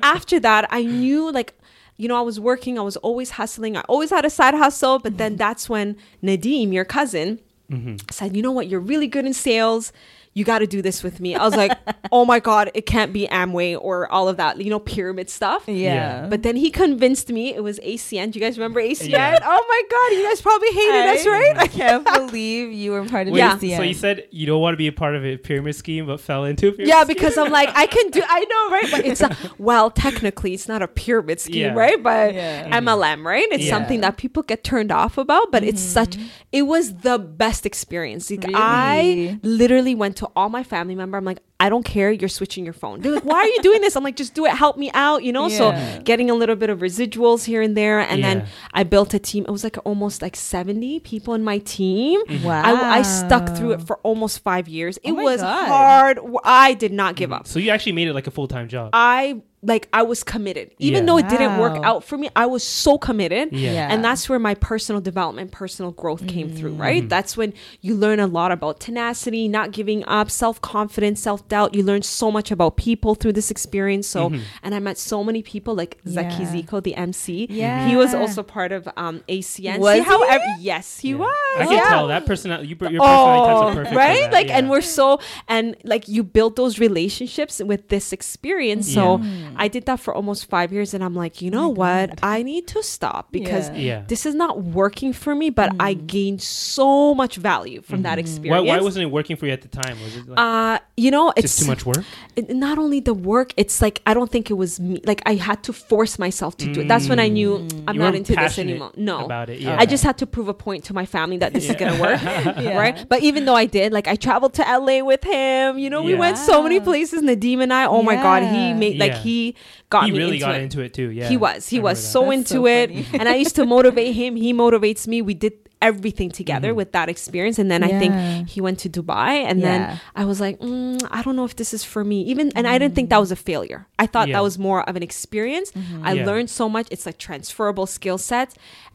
after 0.03 0.39
that, 0.41 0.67
I 0.69 0.83
knew 0.83 1.31
like, 1.31 1.55
you 1.97 2.07
know, 2.07 2.17
I 2.17 2.21
was 2.21 2.39
working, 2.39 2.77
I 2.77 2.83
was 2.83 2.97
always 2.97 3.31
hustling, 3.31 3.75
I 3.77 3.81
always 3.89 4.11
had 4.11 4.25
a 4.25 4.29
side 4.29 4.53
hustle. 4.53 4.99
But 4.99 5.17
then 5.17 5.37
that's 5.37 5.67
when 5.67 5.97
Nadim, 6.23 6.71
your 6.71 6.85
cousin, 6.85 7.39
Mm-hmm. 7.71 7.95
said, 8.11 8.35
you 8.35 8.41
know 8.41 8.51
what, 8.51 8.67
you're 8.67 8.79
really 8.81 9.07
good 9.07 9.25
in 9.25 9.33
sales. 9.33 9.93
You 10.33 10.45
got 10.45 10.59
to 10.59 10.67
do 10.67 10.81
this 10.81 11.03
with 11.03 11.19
me. 11.19 11.35
I 11.35 11.43
was 11.43 11.57
like, 11.57 11.77
oh 12.11 12.23
my 12.23 12.39
God, 12.39 12.71
it 12.73 12.85
can't 12.85 13.11
be 13.11 13.27
Amway 13.27 13.77
or 13.79 14.09
all 14.09 14.29
of 14.29 14.37
that, 14.37 14.61
you 14.61 14.69
know, 14.69 14.79
pyramid 14.79 15.29
stuff. 15.29 15.67
Yeah. 15.67 16.27
But 16.29 16.43
then 16.43 16.55
he 16.55 16.69
convinced 16.71 17.27
me 17.29 17.53
it 17.53 17.61
was 17.63 17.79
ACN. 17.79 18.31
Do 18.31 18.39
you 18.39 18.45
guys 18.45 18.57
remember 18.57 18.81
ACN? 18.81 19.09
Yeah. 19.09 19.37
Oh 19.43 19.65
my 19.67 19.81
God, 19.91 20.17
you 20.17 20.23
guys 20.27 20.41
probably 20.41 20.69
hated 20.71 21.05
us, 21.19 21.25
right? 21.25 21.53
I 21.57 21.67
can't 21.67 22.05
believe 22.05 22.71
you 22.71 22.91
were 22.91 23.03
part 23.05 23.27
of 23.27 23.33
Wait, 23.33 23.39
Yeah. 23.39 23.57
ACN. 23.57 23.75
So 23.77 23.83
you 23.83 23.93
said 23.93 24.27
you 24.31 24.45
don't 24.47 24.61
want 24.61 24.73
to 24.73 24.77
be 24.77 24.87
a 24.87 24.93
part 24.93 25.15
of 25.15 25.25
a 25.25 25.35
pyramid 25.35 25.75
scheme, 25.75 26.05
but 26.05 26.21
fell 26.21 26.45
into 26.45 26.69
a 26.69 26.71
pyramid 26.71 26.87
Yeah, 26.87 27.03
scheme? 27.03 27.07
because 27.15 27.37
I'm 27.37 27.51
like, 27.51 27.69
I 27.75 27.85
can 27.87 28.09
do, 28.09 28.23
I 28.25 28.39
know, 28.39 28.69
right? 28.75 28.87
But 28.89 29.05
it's 29.05 29.21
a, 29.21 29.35
well, 29.57 29.91
technically, 29.91 30.53
it's 30.53 30.67
not 30.69 30.81
a 30.81 30.87
pyramid 30.87 31.41
scheme, 31.41 31.57
Yeah. 31.57 31.73
right? 31.73 32.01
But 32.01 32.33
Yeah. 32.35 32.79
MLM, 32.79 33.25
right? 33.25 33.47
It's 33.51 33.65
Yeah. 33.65 33.71
something 33.71 33.99
that 33.99 34.15
people 34.15 34.43
get 34.43 34.63
turned 34.63 34.93
off 34.93 35.17
about, 35.17 35.51
but 35.51 35.63
it's 35.63 35.81
such, 35.81 36.11
mm-hmm. 36.11 36.27
it 36.53 36.61
was 36.61 36.95
the 36.99 37.19
best 37.19 37.65
experience. 37.65 38.31
Like, 38.31 38.45
I 38.53 39.37
literally 39.43 39.93
went 39.93 40.15
to 40.17 40.20
all 40.35 40.49
my 40.49 40.63
family 40.63 40.95
member. 40.95 41.17
I'm 41.17 41.25
like, 41.25 41.39
I 41.59 41.69
don't 41.69 41.83
care. 41.83 42.11
You're 42.11 42.29
switching 42.29 42.63
your 42.63 42.73
phone. 42.73 43.01
They're 43.01 43.11
like, 43.11 43.25
why 43.25 43.37
are 43.37 43.47
you 43.47 43.61
doing 43.61 43.81
this? 43.81 43.95
I'm 43.95 44.03
like, 44.03 44.15
just 44.15 44.33
do 44.33 44.45
it. 44.45 44.51
Help 44.53 44.77
me 44.77 44.89
out, 44.93 45.23
you 45.23 45.31
know? 45.31 45.47
Yeah. 45.47 45.57
So 45.57 46.01
getting 46.03 46.29
a 46.29 46.33
little 46.33 46.55
bit 46.55 46.69
of 46.69 46.79
residuals 46.79 47.43
here 47.45 47.61
and 47.61 47.77
there. 47.77 47.99
And 47.99 48.19
Yeah. 48.19 48.33
then 48.33 48.47
I 48.73 48.83
built 48.83 49.13
a 49.13 49.19
team. 49.19 49.45
It 49.47 49.51
was 49.51 49.63
like 49.63 49.77
almost 49.85 50.21
like 50.21 50.35
70 50.35 51.01
people 51.01 51.33
in 51.33 51.43
my 51.43 51.59
team. 51.59 52.19
Wow. 52.43 52.63
I, 52.63 52.99
I 52.99 53.01
stuck 53.03 53.55
through 53.55 53.73
it 53.73 53.81
for 53.81 53.97
almost 53.97 54.39
five 54.39 54.67
years. 54.67 54.97
Oh 55.05 55.09
it 55.09 55.11
Oh 55.11 55.23
was 55.23 55.41
God. 55.41 55.67
hard. 55.67 56.19
I 56.43 56.73
did 56.73 56.93
not 56.93 57.15
give 57.15 57.29
mm-hmm. 57.29 57.41
up. 57.41 57.47
So 57.47 57.59
you 57.59 57.69
actually 57.69 57.91
made 57.93 58.07
it 58.07 58.13
like 58.13 58.27
a 58.27 58.31
full 58.31 58.47
time 58.47 58.67
job. 58.67 58.89
I 58.93 59.41
like 59.63 59.87
I 59.93 60.01
was 60.01 60.23
committed. 60.23 60.71
Even 60.79 61.03
Yeah. 61.03 61.05
though 61.05 61.17
it 61.19 61.29
didn't 61.29 61.59
work 61.59 61.77
out 61.83 62.03
for 62.03 62.17
me, 62.17 62.29
I 62.35 62.47
was 62.47 62.63
so 62.63 62.97
committed. 62.97 63.53
Yeah. 63.53 63.71
Yeah. 63.73 63.87
And 63.91 64.03
that's 64.03 64.27
where 64.27 64.39
my 64.39 64.55
personal 64.55 65.01
development, 65.01 65.51
personal 65.51 65.91
growth 65.91 66.25
came 66.27 66.49
through, 66.49 66.71
Mm-hmm. 66.71 66.81
right? 66.81 67.07
That's 67.09 67.37
when 67.37 67.53
you 67.81 67.93
learn 67.95 68.19
a 68.19 68.25
lot 68.27 68.51
about 68.51 68.79
tenacity, 68.79 69.47
not 69.47 69.71
giving 69.71 70.03
up, 70.05 70.31
self-confidence, 70.31 71.19
self-doubt. 71.21 71.75
You 71.75 71.83
learn 71.83 72.01
so 72.01 72.31
much 72.31 72.49
about 72.51 72.75
people 72.75 73.13
through 73.13 73.33
this 73.33 73.51
experience. 73.51 74.07
So, 74.07 74.29
Mm-hmm. 74.29 74.41
and 74.63 74.73
I 74.75 74.79
met 74.79 74.97
so 74.97 75.23
many 75.23 75.41
people 75.43 75.75
like 75.75 75.99
Zaki 76.07 76.43
Zico, 76.45 76.81
the 76.81 76.95
MC. 76.95 77.47
Yeah. 77.49 77.87
He 77.87 77.95
was 77.95 78.13
also 78.15 78.41
part 78.43 78.71
of 78.71 78.89
um 78.97 79.21
ACN. 79.29 79.77
Was 79.79 79.95
See 79.97 80.01
how 80.01 80.23
he? 80.23 80.29
ev- 80.35 80.41
yes, 80.59 80.99
he 80.99 81.13
was. 81.13 81.35
I 81.57 81.65
can 81.65 81.73
yeah. 81.73 81.89
tell 81.89 82.07
that 82.07 82.25
personality. 82.25 82.69
You, 82.69 82.75
your 82.79 82.99
personality 83.01 83.47
types 83.47 83.75
perfect. 83.75 83.93
Oh, 83.93 83.97
right 83.97 84.31
like 84.31 84.47
yeah. 84.47 84.57
and 84.57 84.69
we're 84.71 84.81
so 84.81 85.19
and 85.47 85.75
like 85.83 86.07
you 86.07 86.23
build 86.23 86.55
those 86.55 86.79
relationships 86.79 87.61
with 87.63 87.89
this 87.89 88.11
experience 88.13 88.91
so 88.91 89.19
i 89.57 89.67
did 89.67 89.85
that 89.85 89.99
for 89.99 90.13
almost 90.13 90.45
five 90.49 90.71
years 90.71 90.93
and 90.93 91.03
i'm 91.03 91.15
like 91.15 91.41
you 91.41 91.49
know 91.51 91.67
what 91.69 92.19
i 92.23 92.41
need 92.43 92.67
to 92.67 92.81
stop 92.83 93.31
because 93.31 93.69
Yeah. 93.69 93.75
Yeah. 93.77 94.03
this 94.07 94.25
is 94.25 94.35
not 94.35 94.61
working 94.63 95.13
for 95.13 95.33
me 95.35 95.49
but 95.49 95.71
i 95.79 95.93
gained 95.93 96.41
so 96.41 97.13
much 97.15 97.35
value 97.37 97.81
from 97.81 98.01
that 98.03 98.17
experience 98.19 98.67
why 98.67 98.79
wasn't 98.79 99.03
it 99.03 99.11
working 99.11 99.35
for 99.35 99.45
you 99.47 99.51
at 99.53 99.61
the 99.61 99.67
time? 99.67 99.95
Was 100.03 100.15
it 100.17 100.27
like 100.27 100.39
uh 100.39 100.79
you 100.97 101.11
know 101.11 101.31
it's 101.35 101.41
just 101.55 101.59
too 101.59 101.67
much 101.67 101.85
work? 101.85 102.03
it- 102.35 102.49
not 102.55 102.77
only 102.77 102.99
the 102.99 103.13
work 103.13 103.53
it's 103.57 103.81
like 103.81 104.01
i 104.05 104.13
don't 104.13 104.31
think 104.31 104.49
it 104.49 104.55
was 104.55 104.79
me 104.79 105.01
like 105.05 105.21
i 105.25 105.35
had 105.35 105.61
to 105.63 105.73
force 105.73 106.17
myself 106.19 106.55
to 106.57 106.71
do 106.73 106.81
it 106.81 106.87
that's 106.87 107.07
when 107.09 107.19
i 107.19 107.27
knew 107.27 107.55
i'm 107.57 107.91
Mm. 107.91 107.93
You 107.95 107.99
not 107.99 108.15
into 108.15 108.33
this 108.35 108.57
anymore 108.59 108.91
no 108.95 109.25
about 109.25 109.49
it, 109.49 109.59
yeah. 109.59 109.77
i 109.79 109.85
just 109.85 110.03
had 110.03 110.17
to 110.19 110.25
prove 110.25 110.47
a 110.47 110.53
point 110.53 110.85
to 110.85 110.93
my 110.93 111.05
family 111.05 111.37
that 111.37 111.53
this 111.53 111.69
is 111.69 111.75
gonna 111.75 111.99
work 112.01 112.21
Yeah. 112.21 112.77
right 112.77 113.05
but 113.09 113.21
even 113.21 113.45
though 113.45 113.55
i 113.55 113.65
did 113.65 113.91
like 113.91 114.07
i 114.07 114.15
traveled 114.15 114.53
to 114.55 114.63
la 114.63 115.03
with 115.03 115.23
him 115.23 115.77
you 115.77 115.89
know 115.89 116.01
we 116.01 116.15
went 116.15 116.37
so 116.37 116.61
many 116.63 116.79
places 116.79 117.21
nadim 117.21 117.61
and 117.61 117.71
i 117.73 117.85
oh 117.85 118.01
my 118.01 118.15
god 118.15 118.43
he 118.43 118.73
made 118.73 118.97
like 118.99 119.11
Yeah. 119.11 119.19
He 119.41 119.55
got 119.89 120.05
he 120.05 120.11
me 120.11 120.17
really 120.21 120.37
into 120.37 120.45
got 120.45 120.55
it. 120.55 120.63
into 120.67 120.79
it 120.81 120.91
too. 120.93 121.09
Yeah, 121.11 121.27
He 121.29 121.37
was. 121.37 121.67
He 121.73 121.79
was 121.79 121.97
remember 121.97 122.13
so 122.15 122.19
that. 122.21 122.25
That's 122.29 122.51
into 122.51 122.59
so 122.61 122.65
it. 122.67 123.19
and 123.19 123.25
I 123.33 123.35
used 123.35 123.55
to 123.59 123.65
motivate 123.77 124.13
him. 124.21 124.35
He 124.35 124.53
motivates 124.53 125.07
me. 125.11 125.21
We 125.21 125.33
did 125.45 125.53
everything 125.81 126.29
together 126.29 126.69
Mm-hmm. 126.69 126.77
with 126.81 126.91
that 126.97 127.07
experience. 127.09 127.57
And 127.61 127.69
then 127.73 127.81
I 127.89 127.91
think 128.01 128.13
he 128.53 128.59
went 128.61 128.77
to 128.85 128.89
Dubai. 128.97 129.33
And 129.49 129.57
Yeah. 129.59 129.65
then 129.71 129.79
I 130.15 130.23
was 130.31 130.39
like, 130.45 130.55
mm, 130.59 131.01
I 131.09 131.19
don't 131.25 131.35
know 131.39 131.47
if 131.51 131.55
this 131.61 131.73
is 131.77 131.83
for 131.93 132.03
me. 132.11 132.17
Even, 132.31 132.45
and 132.57 132.67
I 132.67 132.77
didn't 132.77 132.93
think 132.97 133.09
that 133.09 133.17
was 133.25 133.31
a 133.31 133.35
failure. 133.49 133.81
I 133.97 134.05
thought 134.11 134.27
Yeah. 134.27 134.35
that 134.37 134.43
was 134.49 134.55
more 134.59 134.81
of 134.89 134.93
an 134.99 135.01
experience. 135.09 135.71
I 136.03 136.13
Yeah. 136.13 136.25
learned 136.29 136.49
so 136.61 136.65
much. 136.75 136.85
It's 136.93 137.05
like 137.09 137.17
transferable 137.17 137.87
skill 137.97 138.19
set. 138.31 138.49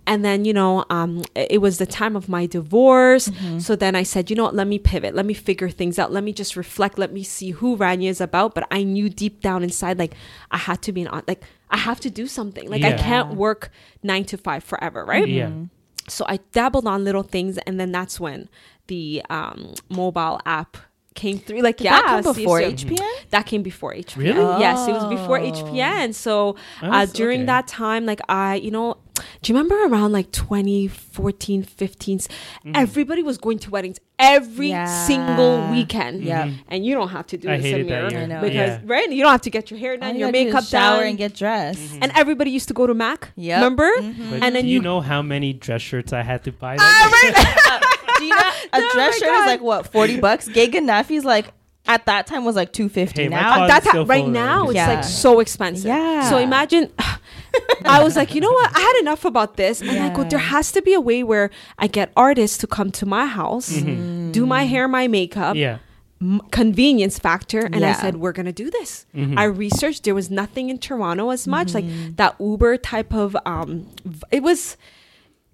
And 0.07 0.25
then, 0.25 0.45
you 0.45 0.53
know, 0.53 0.85
um, 0.90 1.25
it 1.35 1.53
it 1.57 1.59
was 1.59 1.79
the 1.79 1.87
time 1.87 2.14
of 2.16 2.29
my 2.29 2.47
divorce. 2.47 3.31
So 3.59 3.75
then 3.77 3.95
I 3.97 4.03
said, 4.05 4.31
you 4.31 4.37
know 4.37 4.45
what, 4.45 4.55
let 4.55 4.66
me 4.66 4.79
pivot. 4.79 5.14
Let 5.14 5.27
me 5.27 5.35
figure 5.35 5.69
things 5.69 5.99
out. 5.99 6.12
Let 6.12 6.23
me 6.25 6.33
just 6.33 6.55
reflect. 6.57 6.99
Let 6.99 7.12
me 7.12 7.23
see 7.23 7.51
who 7.51 7.77
Rania 7.77 8.09
is 8.11 8.21
about. 8.21 8.55
But 8.55 8.66
I 8.71 8.83
knew 8.85 9.09
deep 9.09 9.40
down 9.40 9.62
inside, 9.62 9.99
like, 9.99 10.14
I 10.51 10.59
had 10.59 10.83
to 10.83 10.92
be 10.92 11.03
an, 11.03 11.23
like, 11.27 11.42
I 11.71 11.79
have 11.79 11.99
to 12.01 12.11
do 12.11 12.27
something. 12.27 12.69
Like, 12.71 12.85
I 12.85 12.92
can't 12.92 13.35
work 13.35 13.71
nine 14.03 14.25
to 14.27 14.37
five 14.38 14.62
forever, 14.62 15.05
right? 15.05 15.27
Yeah. 15.29 15.51
So 16.09 16.25
I 16.29 16.38
dabbled 16.53 16.87
on 16.87 17.03
little 17.05 17.25
things. 17.25 17.59
And 17.66 17.81
then 17.81 17.90
that's 17.90 18.21
when 18.21 18.49
the 18.87 19.23
um, 19.29 19.75
mobile 19.88 20.40
app 20.47 20.77
came 21.14 21.38
through. 21.38 21.62
Like, 21.62 21.79
Did 21.79 21.85
yeah. 21.87 22.03
that 22.03 22.23
came 22.25 22.35
before 22.35 22.61
so- 22.61 22.71
HPN? 22.71 23.31
that 23.31 23.47
came 23.47 23.62
before 23.62 23.92
HPN. 23.95 24.16
Really? 24.16 24.61
Yes, 24.61 24.87
it 24.87 24.92
was 24.92 25.07
before 25.07 25.40
Oh. 25.40 25.51
HPN. 25.51 26.14
So 26.14 26.55
uh, 26.83 26.88
Nice, 26.88 27.12
during 27.12 27.40
okay. 27.40 27.47
that 27.47 27.66
time, 27.66 28.07
like 28.07 28.21
I, 28.29 28.57
you 28.57 28.71
know, 28.71 28.99
do 29.42 29.52
you 29.52 29.59
remember 29.59 29.76
around 29.87 30.12
like 30.12 30.31
2014, 30.33 31.62
15, 31.62 32.18
Mm-hmm. 32.18 32.72
everybody 32.74 33.22
was 33.22 33.38
going 33.38 33.59
to 33.61 33.70
weddings 33.70 33.98
every 34.18 34.70
Yeah. 34.70 34.87
single 35.07 35.68
weekend. 35.70 36.22
Yeah. 36.22 36.50
And 36.68 36.85
you 36.87 36.94
don't 36.94 37.09
have 37.11 37.26
to 37.29 37.37
do 37.37 37.48
I 37.50 37.57
this 37.57 37.66
hated 37.66 37.87
Amir, 37.87 38.02
that 38.02 38.12
year. 38.12 38.20
I 38.22 38.26
know. 38.26 38.40
because 38.40 38.57
Yeah. 38.70 38.81
right, 38.85 39.11
you 39.11 39.22
don't 39.22 39.33
have 39.33 39.42
to 39.42 39.50
get 39.50 39.70
your 39.70 39.79
hair 39.79 39.96
done, 39.96 40.14
you 40.14 40.20
your 40.20 40.29
gotta 40.33 40.38
do 40.38 40.44
makeup 40.46 40.64
shower 40.64 40.98
done, 41.00 41.09
and 41.09 41.18
get 41.18 41.35
dressed. 41.35 41.98
and 42.00 42.12
everybody 42.14 42.50
used 42.50 42.68
to 42.68 42.74
go 42.74 42.87
to 42.87 42.94
Mac. 42.94 43.31
Yep. 43.37 43.57
Remember? 43.57 43.90
But 43.96 44.42
And 44.42 44.55
then 44.55 44.62
do 44.64 44.68
you, 44.68 44.74
you 44.76 44.83
know 44.83 45.00
how 45.00 45.22
many 45.22 45.52
dress 45.52 45.83
shirts 45.83 46.12
I 46.12 46.22
had 46.22 46.44
to 46.44 46.52
buy? 46.52 46.76
Ah, 46.79 47.09
that 47.12 47.92
Do 48.18 48.24
you 48.24 48.31
know 48.35 48.40
a 48.40 48.52
Oh 48.83 48.90
dress 48.94 49.18
shirt 49.18 49.29
God. 49.29 49.40
is 49.42 49.46
like 49.46 49.61
what 49.61 49.87
forty 49.92 50.18
bucks? 50.20 50.48
Gay 50.48 50.68
Gaddafi's 50.68 51.24
like 51.24 51.52
at 51.87 52.07
that 52.07 52.26
time 52.26 52.44
was 52.44 52.57
like 52.57 52.72
two 52.72 52.88
fifty. 52.88 53.24
Hey, 53.24 53.29
now 53.29 53.55
closet- 53.55 53.68
that 53.68 53.85
still 53.85 54.07
right 54.07 54.26
now 54.26 54.64
it's 54.66 54.74
Yeah. 54.76 54.88
like 54.94 55.05
so 55.05 55.40
expensive. 55.40 55.87
Yeah. 55.87 56.29
So 56.31 56.38
imagine 56.38 56.90
I 57.85 58.03
was 58.03 58.16
like, 58.16 58.35
you 58.35 58.40
know 58.40 58.51
what? 58.51 58.77
I 58.77 58.81
had 58.81 58.97
enough 59.01 59.25
about 59.25 59.57
this. 59.57 59.81
And 59.81 59.90
I 59.90 60.12
go, 60.14 60.25
there 60.25 60.38
has 60.38 60.73
to 60.73 60.83
be 60.83 60.92
a 60.95 61.01
way 61.01 61.23
where 61.23 61.51
I 61.79 61.87
get 61.87 62.11
artists 62.16 62.59
to 62.59 62.66
come 62.66 62.90
to 62.92 63.07
my 63.07 63.27
house, 63.27 63.69
do 63.69 64.47
my 64.47 64.64
hair, 64.64 64.88
my 64.88 65.07
makeup, 65.09 65.55
Mm-hmm. 65.55 65.59
yeah. 65.59 65.79
m- 66.21 66.40
convenience 66.51 67.19
factor. 67.19 67.61
And 67.61 67.85
I 67.85 67.92
said, 67.92 68.16
we're 68.16 68.33
going 68.33 68.47
to 68.47 68.53
do 68.53 68.71
this. 68.71 69.07
Mm-hmm. 69.14 69.38
I 69.38 69.45
researched, 69.45 70.05
there 70.05 70.14
was 70.14 70.31
nothing 70.31 70.71
in 70.71 70.79
Toronto 70.79 71.31
as 71.31 71.47
much, 71.47 71.75
like 71.75 71.85
that 72.16 72.35
Uber 72.40 72.79
type 72.79 73.12
of, 73.14 73.37
um, 73.47 73.87
v- 74.05 74.25
it 74.31 74.42
was, 74.42 74.77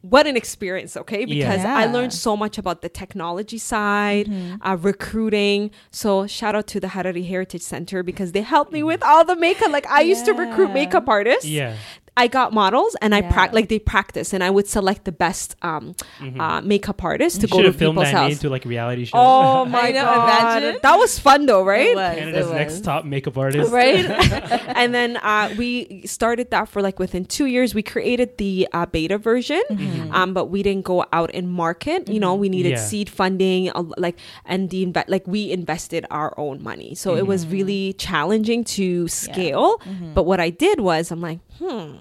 what 0.02 0.26
an 0.26 0.36
experience, 0.36 0.96
okay? 0.96 1.24
Because 1.24 1.64
I 1.64 1.86
learned 1.86 2.12
so 2.12 2.36
much 2.36 2.58
about 2.58 2.82
the 2.82 2.88
technology 2.88 3.58
side, 3.58 4.26
Mm-hmm. 4.26 4.62
uh, 4.66 4.76
recruiting. 4.76 5.70
So 5.90 6.26
shout 6.26 6.54
out 6.54 6.66
to 6.68 6.80
the 6.80 6.88
Harari 6.88 7.22
Heritage 7.22 7.62
Center 7.62 8.02
because 8.02 8.32
they 8.32 8.42
helped 8.42 8.72
me 8.72 8.82
with 8.82 9.02
all 9.02 9.24
the 9.24 9.36
makeup. 9.36 9.70
Like 9.70 9.86
I 9.86 10.00
used 10.02 10.24
to 10.26 10.32
recruit 10.32 10.72
makeup 10.72 11.08
artists. 11.08 11.44
Yeah. 11.48 11.76
I 12.14 12.26
got 12.26 12.52
models 12.52 12.94
and 13.00 13.14
I 13.14 13.20
Yeah. 13.20 13.32
prac 13.32 13.52
like 13.54 13.68
they 13.70 13.78
practice 13.78 14.34
and 14.34 14.44
I 14.44 14.50
would 14.50 14.68
select 14.68 15.04
the 15.06 15.12
best 15.12 15.56
um, 15.62 15.94
uh, 16.38 16.60
makeup 16.60 17.02
artists 17.02 17.38
to 17.38 17.46
Mm-hmm. 17.46 17.54
You 17.54 17.58
go 17.58 17.62
to 17.62 17.68
have 17.72 17.76
filmed 17.76 17.96
people's 17.96 18.12
that 18.12 18.18
house. 18.18 18.32
into 18.32 18.50
like 18.50 18.64
reality 18.66 19.04
show. 19.06 19.16
Oh 19.16 19.64
my 19.76 19.92
god, 19.92 20.62
imagine. 20.62 20.80
that 20.82 20.96
was 20.96 21.18
fun 21.18 21.46
though, 21.46 21.64
right? 21.64 21.88
It 21.90 21.96
was, 21.96 22.14
Canada's 22.18 22.50
it 22.50 22.54
next 22.54 22.84
top 22.84 23.04
makeup 23.06 23.38
artist. 23.38 23.72
right 23.72 24.04
and 24.80 24.92
then 24.94 25.16
uh, 25.18 25.54
we 25.56 26.02
started 26.04 26.50
that 26.50 26.68
for 26.68 26.82
like 26.82 26.98
within 26.98 27.24
two 27.24 27.46
years 27.46 27.74
we 27.74 27.82
created 27.82 28.36
the 28.36 28.68
uh, 28.72 28.84
beta 28.86 29.16
version 29.16 29.62
Mm-hmm. 29.70 30.12
um, 30.14 30.34
but 30.34 30.46
we 30.46 30.62
didn't 30.62 30.84
go 30.84 31.06
out 31.12 31.30
and 31.32 31.48
market 31.50 32.08
you 32.08 32.20
know 32.20 32.34
we 32.34 32.48
needed 32.48 32.72
Yeah. 32.72 32.76
seed 32.90 33.08
funding 33.08 33.68
a 33.70 33.76
l- 33.76 33.94
like 33.96 34.18
and 34.44 34.68
the 34.70 34.84
inve- 34.86 35.08
like 35.08 35.26
we 35.26 35.50
invested 35.50 36.04
our 36.10 36.34
own 36.38 36.62
money 36.62 36.94
so 36.94 37.16
it 37.16 37.26
was 37.26 37.46
really 37.46 37.94
challenging 37.94 38.64
to 38.76 39.08
scale 39.08 39.80
but 40.14 40.24
what 40.24 40.40
i 40.40 40.50
did 40.50 40.80
was 40.80 41.10
i'm 41.10 41.20
like 41.20 41.40
hmm 41.62 41.96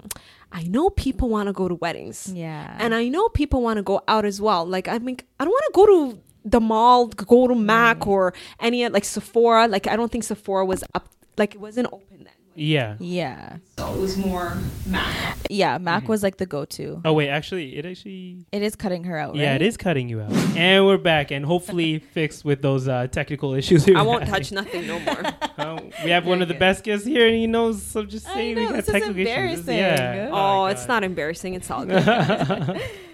i 0.50 0.62
know 0.64 0.90
people 0.90 1.28
want 1.28 1.46
to 1.46 1.52
go 1.52 1.68
to 1.68 1.74
weddings 1.76 2.30
Yeah. 2.34 2.76
and 2.78 2.94
I 2.94 3.08
know 3.08 3.28
people 3.28 3.62
want 3.62 3.76
to 3.78 3.82
go 3.82 4.02
out 4.08 4.24
as 4.24 4.38
well. 4.40 4.66
Like 4.66 4.86
I 4.88 4.98
mean, 4.98 5.16
I 5.40 5.44
don't 5.44 5.52
want 5.58 5.66
to 5.70 5.74
go 5.80 5.86
to 5.86 6.20
the 6.44 6.60
mall, 6.60 7.06
go 7.06 7.46
to 7.48 7.54
Mac 7.54 7.98
Mm. 8.00 8.06
or 8.08 8.34
any 8.60 8.86
like 8.88 9.04
Sephora. 9.04 9.66
Like 9.68 9.86
I 9.86 9.96
don't 9.96 10.10
think 10.12 10.24
Sephora 10.24 10.64
was 10.66 10.82
up. 10.94 11.08
Like 11.38 11.54
it 11.54 11.60
wasn't 11.60 11.88
open 11.92 12.18
then. 12.28 12.40
Yeah. 12.54 12.96
yeah. 13.00 13.56
So 13.78 13.94
it 13.94 13.98
was 14.00 14.16
more 14.18 14.56
Mac. 14.86 15.36
Yeah. 15.48 15.76
Mm-hmm. 15.76 15.84
Mac 15.84 16.08
was 16.08 16.22
like 16.22 16.36
the 16.36 16.46
go-to. 16.46 17.00
Oh 17.04 17.12
wait, 17.12 17.28
actually, 17.28 17.76
it 17.76 17.86
actually. 17.86 18.44
It 18.52 18.62
is 18.62 18.76
cutting 18.76 19.04
her 19.04 19.18
out. 19.18 19.34
Yeah, 19.36 19.52
right? 19.52 19.62
it 19.62 19.66
is 19.66 19.76
cutting 19.76 20.08
you 20.08 20.20
out. 20.20 20.32
and 20.56 20.84
we're 20.86 20.98
back, 20.98 21.30
and 21.30 21.44
hopefully 21.44 21.98
fixed 22.12 22.44
with 22.44 22.62
those 22.62 22.88
uh, 22.88 23.06
technical 23.08 23.54
issues. 23.54 23.86
we 23.86 23.94
I 23.94 24.02
won't 24.02 24.24
having. 24.24 24.34
touch 24.42 24.52
nothing 24.52 24.86
no 24.86 24.98
more. 25.00 25.22
Uh, 25.56 25.80
we 26.04 26.10
have 26.10 26.26
one 26.26 26.42
of 26.42 26.48
the 26.48 26.54
best 26.54 26.84
guests 26.84 27.06
here, 27.06 27.26
and 27.26 27.34
he 27.36 27.46
knows. 27.46 27.82
So 27.82 28.04
just 28.04 28.28
I 28.28 28.34
saying, 28.34 28.54
know, 28.56 28.60
we 28.62 28.66
got 28.68 28.76
this 28.76 28.86
is 28.88 28.92
technical 28.92 29.16
issues. 29.20 29.28
embarrassing. 29.68 29.76
Yeah. 29.78 30.28
oh, 30.32 30.62
my 30.64 30.70
it's 30.72 30.86
not 30.88 31.04
embarrassing. 31.04 31.54
It's 31.54 31.70
all 31.70 31.84
good. 31.86 32.04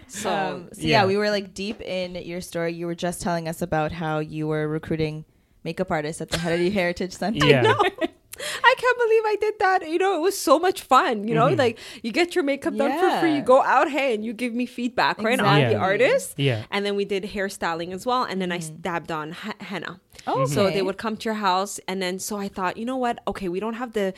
so 0.09 0.31
Um, 0.31 0.69
so 0.73 0.81
yeah. 0.81 1.03
Yeah. 1.03 1.07
we 1.07 1.17
were 1.17 1.31
like 1.31 1.55
deep 1.55 1.81
in 1.81 2.15
your 2.17 2.41
story. 2.41 2.73
You 2.75 2.87
were 2.87 2.95
just 2.95 3.21
telling 3.23 3.47
us 3.49 3.63
about 3.63 3.93
how 3.93 4.19
you 4.19 4.47
were 4.47 4.67
recruiting 4.67 5.25
makeup 5.65 5.91
artists 5.91 6.21
at 6.23 6.31
the 6.31 6.39
Harari 6.39 6.71
Heritage 6.71 7.13
Center. 7.13 7.47
Yeah. 7.47 7.75
No. 8.39 8.45
I 8.65 8.75
can't 8.79 8.99
believe 8.99 9.23
I 9.25 9.37
did 9.41 9.55
that. 9.59 9.89
You 9.89 9.99
know, 9.99 10.17
it 10.17 10.21
was 10.21 10.39
so 10.39 10.59
much 10.59 10.83
fun. 10.83 11.27
You 11.27 11.35
know, 11.35 11.47
mm-hmm. 11.47 11.59
like 11.59 11.79
you 12.03 12.13
get 12.13 12.35
your 12.35 12.45
makeup 12.45 12.75
done 12.75 12.99
for 12.99 13.21
free. 13.21 13.35
You 13.37 13.43
go 13.43 13.63
out, 13.63 13.91
hey, 13.91 14.15
and 14.15 14.25
you 14.25 14.33
give 14.33 14.55
me 14.55 14.67
feedback, 14.67 15.23
right, 15.23 15.39
on 15.41 15.61
the 15.61 15.77
artist. 15.77 16.35
Yeah. 16.37 16.65
And 16.71 16.85
then 16.85 16.97
we 16.97 17.05
did 17.05 17.25
hairstyling 17.25 17.93
as 17.93 18.07
well. 18.07 18.25
And 18.25 18.41
then 18.41 18.53
I 18.53 18.59
mm-hmm. 18.59 18.81
dabbed 18.81 19.13
on 19.13 19.31
h- 19.31 19.55
henna. 19.61 20.01
Oh, 20.27 20.47
So 20.47 20.71
they 20.71 20.83
would 20.83 20.99
come 20.99 21.17
to 21.17 21.25
your 21.25 21.35
house. 21.35 21.81
And 21.89 22.03
then 22.03 22.19
so 22.19 22.37
I 22.37 22.49
thought, 22.49 22.77
you 22.77 22.85
know 22.85 22.97
what? 22.97 23.21
Okay, 23.27 23.49
we 23.49 23.61
don't 23.61 23.75
have 23.75 23.93
the 23.93 24.15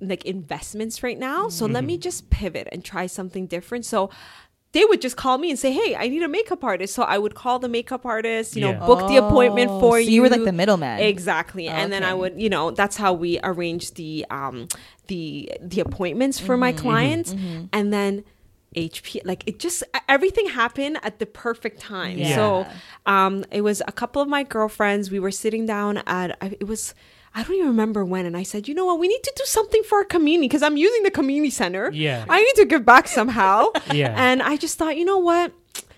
like 0.00 0.24
investments 0.24 1.02
right 1.02 1.18
now. 1.18 1.48
So 1.48 1.66
let 1.66 1.80
mm-hmm. 1.80 1.86
me 1.86 1.98
just 1.98 2.30
pivot 2.30 2.68
and 2.72 2.84
try 2.84 3.06
something 3.06 3.46
different. 3.46 3.86
So 3.86 4.10
they 4.74 4.84
would 4.84 5.00
just 5.00 5.16
call 5.16 5.38
me 5.38 5.48
and 5.50 5.58
say, 5.58 5.72
Hey, 5.72 5.96
I 5.96 6.08
need 6.08 6.22
a 6.22 6.28
makeup 6.28 6.62
artist. 6.62 6.94
So 6.94 7.02
I 7.04 7.16
would 7.16 7.34
call 7.34 7.58
the 7.58 7.68
makeup 7.78 8.04
artist, 8.04 8.54
you 8.56 8.60
know, 8.60 8.72
Yeah. 8.72 8.86
book 8.90 9.08
the 9.08 9.16
appointment 9.16 9.70
Oh, 9.72 9.80
for 9.80 9.92
so 9.94 10.04
you. 10.04 10.10
you 10.14 10.22
were 10.22 10.28
like 10.28 10.44
the 10.44 10.52
middleman. 10.62 11.00
Exactly. 11.00 11.66
And 11.68 11.90
then 11.92 12.02
I 12.04 12.12
would, 12.12 12.34
you 12.44 12.50
know, 12.54 12.70
that's 12.80 12.96
how 12.96 13.12
we 13.24 13.30
arranged 13.42 13.96
the 13.96 14.26
um 14.30 14.56
the 15.06 15.50
the 15.62 15.80
appointments 15.80 16.36
for 16.46 16.56
my 16.56 16.72
clients. 16.72 17.30
And 17.72 17.92
then 17.96 18.24
HP 18.76 19.20
like 19.24 19.42
it 19.46 19.60
just 19.60 19.84
everything 20.08 20.46
happened 20.48 20.98
at 21.04 21.20
the 21.20 21.26
perfect 21.26 21.78
time. 21.80 22.18
Yeah. 22.18 22.34
So 22.34 22.66
um 23.06 23.44
it 23.52 23.60
was 23.62 23.80
a 23.86 23.92
couple 23.92 24.20
of 24.20 24.28
my 24.28 24.42
girlfriends, 24.42 25.04
we 25.10 25.20
were 25.20 25.30
sitting 25.44 25.64
down 25.66 25.98
at 26.18 26.36
it 26.42 26.66
was 26.66 26.94
I 27.36 27.42
don't 27.42 27.54
even 27.56 27.66
remember 27.68 28.04
when, 28.04 28.26
and 28.26 28.36
I 28.36 28.44
said, 28.44 28.68
you 28.68 28.74
know 28.74 28.84
what, 28.84 29.00
we 29.00 29.08
need 29.08 29.22
to 29.24 29.32
do 29.34 29.44
something 29.44 29.82
for 29.82 29.98
our 29.98 30.04
community 30.04 30.46
because 30.46 30.62
I'm 30.62 30.76
using 30.76 31.02
the 31.02 31.10
community 31.10 31.50
center. 31.50 31.90
Yeah. 31.92 32.24
I 32.28 32.40
need 32.42 32.54
to 32.56 32.64
give 32.64 32.84
back 32.84 33.08
somehow. 33.08 33.66
Yeah. 33.92 34.14
And 34.16 34.42
I 34.42 34.56
just 34.56 34.78
thought, 34.78 34.96
you 34.96 35.04
know 35.04 35.18
what? 35.18 35.52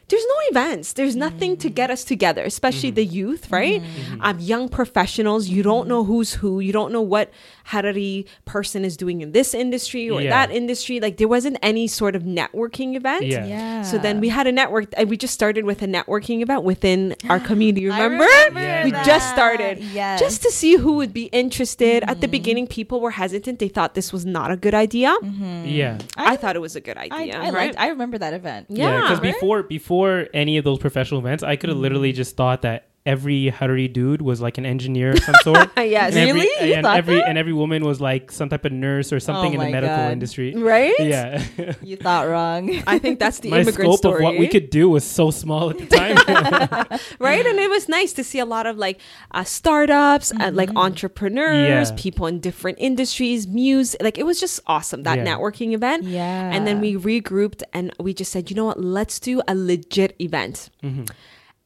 There's 0.09 0.25
no 0.25 0.61
events. 0.61 0.93
There's 0.93 1.17
nothing 1.17 1.57
to 1.59 1.69
get 1.69 1.91
mm. 1.91 1.95
us 1.95 2.05
together, 2.05 2.45
especially 2.45 2.91
the 2.93 3.05
mm-hmm. 3.05 3.17
youth, 3.17 3.51
right? 3.51 3.83
Um, 4.21 4.39
young 4.39 4.69
professionals. 4.69 5.49
You 5.49 5.65
don't 5.65 5.83
mm-hmm. 5.83 5.89
know 5.89 6.05
who's 6.05 6.35
who. 6.35 6.61
You 6.61 6.73
don't 6.73 6.93
know 6.93 7.03
what 7.03 7.33
Harari 7.65 8.27
person 8.45 8.85
is 8.85 8.97
doing 8.97 9.21
in 9.21 9.33
this 9.33 9.53
industry 9.53 10.09
or 10.09 10.21
Yeah. 10.23 10.31
that 10.31 10.55
industry. 10.55 11.01
Like 11.01 11.17
there 11.17 11.27
wasn't 11.27 11.59
any 11.61 11.89
sort 11.89 12.15
of 12.15 12.23
networking 12.23 12.95
event. 12.95 13.27
Yeah. 13.27 13.47
Yeah. 13.47 13.83
So 13.83 13.99
then 13.99 14.21
we 14.21 14.29
had 14.29 14.47
a 14.47 14.53
network, 14.53 14.95
and 14.97 15.11
we 15.11 15.17
just 15.17 15.35
started 15.35 15.65
with 15.65 15.83
a 15.83 15.87
networking 15.87 16.41
event 16.41 16.63
within 16.63 17.17
our 17.29 17.41
community. 17.41 17.91
I 17.91 18.05
Remember? 18.05 18.61
Yeah. 18.61 18.85
We 18.85 18.93
just 18.93 19.29
started. 19.31 19.79
Yes. 19.81 20.21
Just 20.21 20.43
to 20.43 20.53
see 20.53 20.77
who 20.77 20.93
would 20.95 21.13
be 21.13 21.25
interested. 21.27 22.05
At 22.07 22.21
the 22.21 22.29
beginning, 22.29 22.69
people 22.69 23.01
were 23.01 23.11
hesitant. 23.11 23.59
They 23.59 23.69
thought 23.69 23.95
this 23.95 24.13
was 24.13 24.25
not 24.25 24.53
a 24.53 24.57
good 24.57 24.75
idea. 24.75 25.17
Yeah. 25.65 25.99
I, 26.17 26.37
thought 26.37 26.55
it 26.55 26.61
was 26.61 26.77
a 26.77 26.81
good 26.81 26.97
idea. 26.97 27.39
I 27.39 27.51
right? 27.51 27.53
liked. 27.53 27.81
I 27.81 27.89
remember 27.89 28.19
that 28.19 28.35
event. 28.35 28.67
Yeah, 28.69 29.01
because 29.01 29.21
before 29.21 29.63
before 29.65 29.96
before 29.97 30.29
any 30.35 30.59
of 30.59 30.65
those 30.65 30.79
professional 30.79 31.21
events, 31.21 31.43
I 31.43 31.57
could 31.57 31.71
have 31.71 31.79
literally 31.79 32.13
just 32.13 32.37
thought 32.37 32.61
that 32.63 32.89
every 33.07 33.49
Harari 33.51 33.89
dude 33.89 34.21
was 34.21 34.41
like 34.41 34.59
an 34.59 34.67
engineer 34.67 35.13
of 35.13 35.21
some 35.21 35.35
sort. 35.43 35.71
yes. 35.77 36.15
And 36.15 36.29
every, 36.29 36.41
Really? 36.43 36.69
You 36.69 36.75
and 36.75 36.87
every 36.87 37.15
that? 37.17 37.29
and 37.29 37.39
every 37.39 37.53
woman 37.53 37.85
was 37.85 38.01
like 38.01 38.31
some 38.33 38.49
type 38.49 38.65
of 38.65 38.73
nurse 38.73 39.13
or 39.13 39.21
something 39.21 39.53
Oh 39.57 39.61
in 39.61 39.67
the 39.67 39.73
medical 39.73 39.97
God. 39.97 40.13
industry. 40.13 40.55
Right? 40.55 40.95
Yeah. 40.99 41.43
You 41.83 41.97
thought 41.97 42.27
wrong. 42.29 42.83
I 42.87 42.99
think 42.99 43.19
that's 43.19 43.39
the 43.41 43.51
My 43.55 43.61
immigrant 43.61 43.93
scope 43.95 43.99
story. 43.99 44.17
of 44.19 44.23
what 44.25 44.39
we 44.39 44.49
could 44.49 44.69
do 44.71 44.89
was 44.91 45.05
so 45.05 45.31
small 45.31 45.71
at 45.71 45.79
the 45.79 45.87
time. 45.87 46.17
right? 47.19 47.47
And 47.47 47.59
it 47.59 47.71
was 47.71 47.89
nice 47.89 48.13
to 48.15 48.25
see 48.25 48.39
a 48.41 48.45
lot 48.45 48.67
of 48.67 48.77
like 48.77 49.01
uh, 49.31 49.45
startups 49.45 50.33
and 50.39 50.57
like 50.57 50.71
entrepreneurs, 50.75 51.91
Yeah. 51.91 51.97
people 51.97 52.27
in 52.27 52.41
different 52.41 52.79
industries, 52.81 53.47
music. 53.47 54.03
Like 54.03 54.19
it 54.19 54.27
was 54.27 54.41
just 54.41 54.61
awesome 54.67 55.05
that 55.05 55.19
Yeah. 55.19 55.25
networking 55.37 55.73
event. 55.75 56.05
Yeah. 56.05 56.51
And 56.53 56.67
then 56.67 56.81
we 56.81 56.97
regrouped 56.97 57.63
and 57.73 57.93
we 58.01 58.13
just 58.15 58.33
said, 58.33 58.51
you 58.51 58.57
know 58.57 58.65
what? 58.67 58.81
Let's 58.83 59.21
do 59.21 59.43
a 59.47 59.55
legit 59.55 60.15
event. 60.21 60.71
Mm-hmm. 60.83 61.05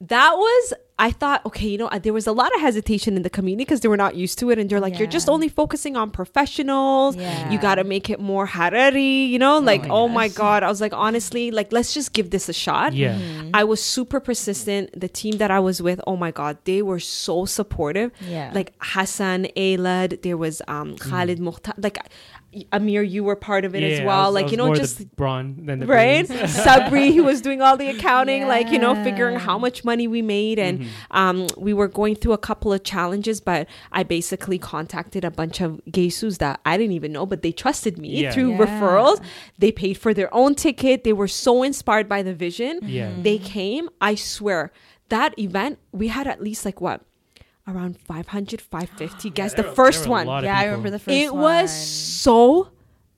That 0.00 0.32
was. 0.36 0.74
I 0.98 1.12
thought, 1.12 1.46
okay, 1.46 1.66
you 1.66 1.78
know, 1.78 1.86
uh, 1.86 1.98
there 1.98 2.12
was 2.12 2.26
a 2.26 2.32
lot 2.32 2.54
of 2.54 2.60
hesitation 2.60 3.16
in 3.16 3.22
the 3.22 3.30
community 3.30 3.64
because 3.64 3.80
they 3.80 3.88
were 3.88 3.96
not 3.96 4.16
used 4.16 4.38
to 4.40 4.50
it. 4.50 4.58
And 4.58 4.68
they're 4.68 4.80
like, 4.80 4.98
you're 4.98 5.08
just 5.08 5.30
only 5.30 5.48
focusing 5.48 5.96
on 5.96 6.10
professionals. 6.10 7.16
Yeah. 7.16 7.50
You 7.50 7.58
got 7.58 7.76
to 7.76 7.84
make 7.84 8.10
it 8.10 8.20
more 8.20 8.44
Harari, 8.44 9.02
you 9.02 9.38
know? 9.38 9.58
Like, 9.60 9.84
my 9.84 9.88
oh 9.88 10.08
my. 10.08 10.28
God. 10.28 10.62
I 10.62 10.68
was 10.68 10.82
like, 10.82 10.92
honestly, 10.92 11.50
like, 11.50 11.72
let's 11.72 11.94
just 11.94 12.12
give 12.12 12.28
this 12.28 12.50
a 12.50 12.52
shot. 12.52 12.92
yeah. 12.92 13.18
I 13.54 13.64
was 13.64 13.82
super 13.82 14.20
persistent. 14.20 14.98
The 14.98 15.08
team 15.08 15.38
that 15.38 15.50
I 15.50 15.58
was 15.58 15.80
with, 15.80 16.02
oh 16.06 16.16
my 16.16 16.30
god, 16.30 16.58
they 16.64 16.82
were 16.82 17.00
so 17.00 17.46
supportive. 17.46 18.12
Yeah. 18.20 18.52
Like 18.54 18.74
Hassan, 18.80 19.46
Aylad, 19.56 20.20
there 20.20 20.36
was 20.36 20.60
um 20.68 20.96
Khalid 20.96 21.40
Mukhtar, 21.40 21.74
like 21.78 21.98
Amir, 22.72 23.02
you 23.02 23.22
were 23.22 23.36
part 23.36 23.64
of 23.64 23.76
it 23.76 23.82
as 23.84 23.98
Yeah, 23.98 24.04
I 24.04 24.06
well. 24.06 24.32
was- 24.32 24.34
like 24.42 24.50
you 24.50 24.56
know, 24.56 24.66
more 24.66 24.74
just 24.74 24.98
the 24.98 25.04
brawn 25.04 25.66
than 25.66 25.78
the 25.78 25.86
right. 25.86 26.26
brains. 26.26 26.52
Sabri, 26.56 27.12
he 27.12 27.20
was 27.20 27.40
doing 27.40 27.62
all 27.62 27.76
the 27.76 27.88
accounting, 27.88 28.48
like 28.48 28.70
you 28.72 28.78
know, 28.78 28.94
figuring 29.04 29.38
how 29.38 29.56
much 29.58 29.84
money 29.84 30.08
we 30.08 30.20
made, 30.22 30.58
and 30.58 30.80
Mm-hmm. 30.80 31.16
um, 31.16 31.46
we 31.56 31.72
were 31.72 31.86
going 31.88 32.16
through 32.16 32.32
a 32.32 32.38
couple 32.38 32.72
of 32.72 32.82
challenges. 32.82 33.40
But 33.40 33.68
I 33.92 34.02
basically 34.02 34.58
contacted 34.58 35.24
a 35.24 35.30
bunch 35.30 35.60
of 35.60 35.80
Gesus 35.90 36.38
that 36.38 36.60
I 36.66 36.76
didn't 36.76 36.92
even 36.94 37.12
know, 37.12 37.24
but 37.26 37.42
they 37.42 37.52
trusted 37.52 37.98
me 37.98 38.22
Yeah. 38.22 38.32
through 38.32 38.50
Yeah. 38.52 38.58
referrals. 38.66 39.22
They 39.58 39.70
paid 39.72 39.94
for 39.98 40.12
their 40.12 40.32
own 40.34 40.54
ticket. 40.56 41.04
They 41.04 41.12
were 41.12 41.28
so 41.28 41.62
inspired 41.62 42.08
by 42.08 42.22
the 42.22 42.34
vision. 42.34 42.80
Yeah. 42.82 43.12
They 43.22 43.38
came. 43.38 43.88
I 44.00 44.16
swear 44.16 44.72
that 45.08 45.38
event 45.38 45.78
we 45.92 46.08
had 46.08 46.26
at 46.26 46.40
least 46.42 46.64
like 46.64 46.80
what 46.80 47.02
around 47.68 47.98
500 48.00 48.60
550 48.60 49.30
guests 49.30 49.56
the 49.56 49.62
were- 49.62 49.74
first 49.74 50.02
there 50.02 50.10
were 50.10 50.16
a 50.16 50.18
one 50.18 50.26
lot 50.26 50.38
of 50.38 50.44
yeah, 50.44 50.58
I 50.58 50.64
remember 50.64 50.90
the 50.90 50.98
first 50.98 51.16
it 51.16 51.32
one. 51.32 51.42
was 51.42 51.70
so 51.70 52.68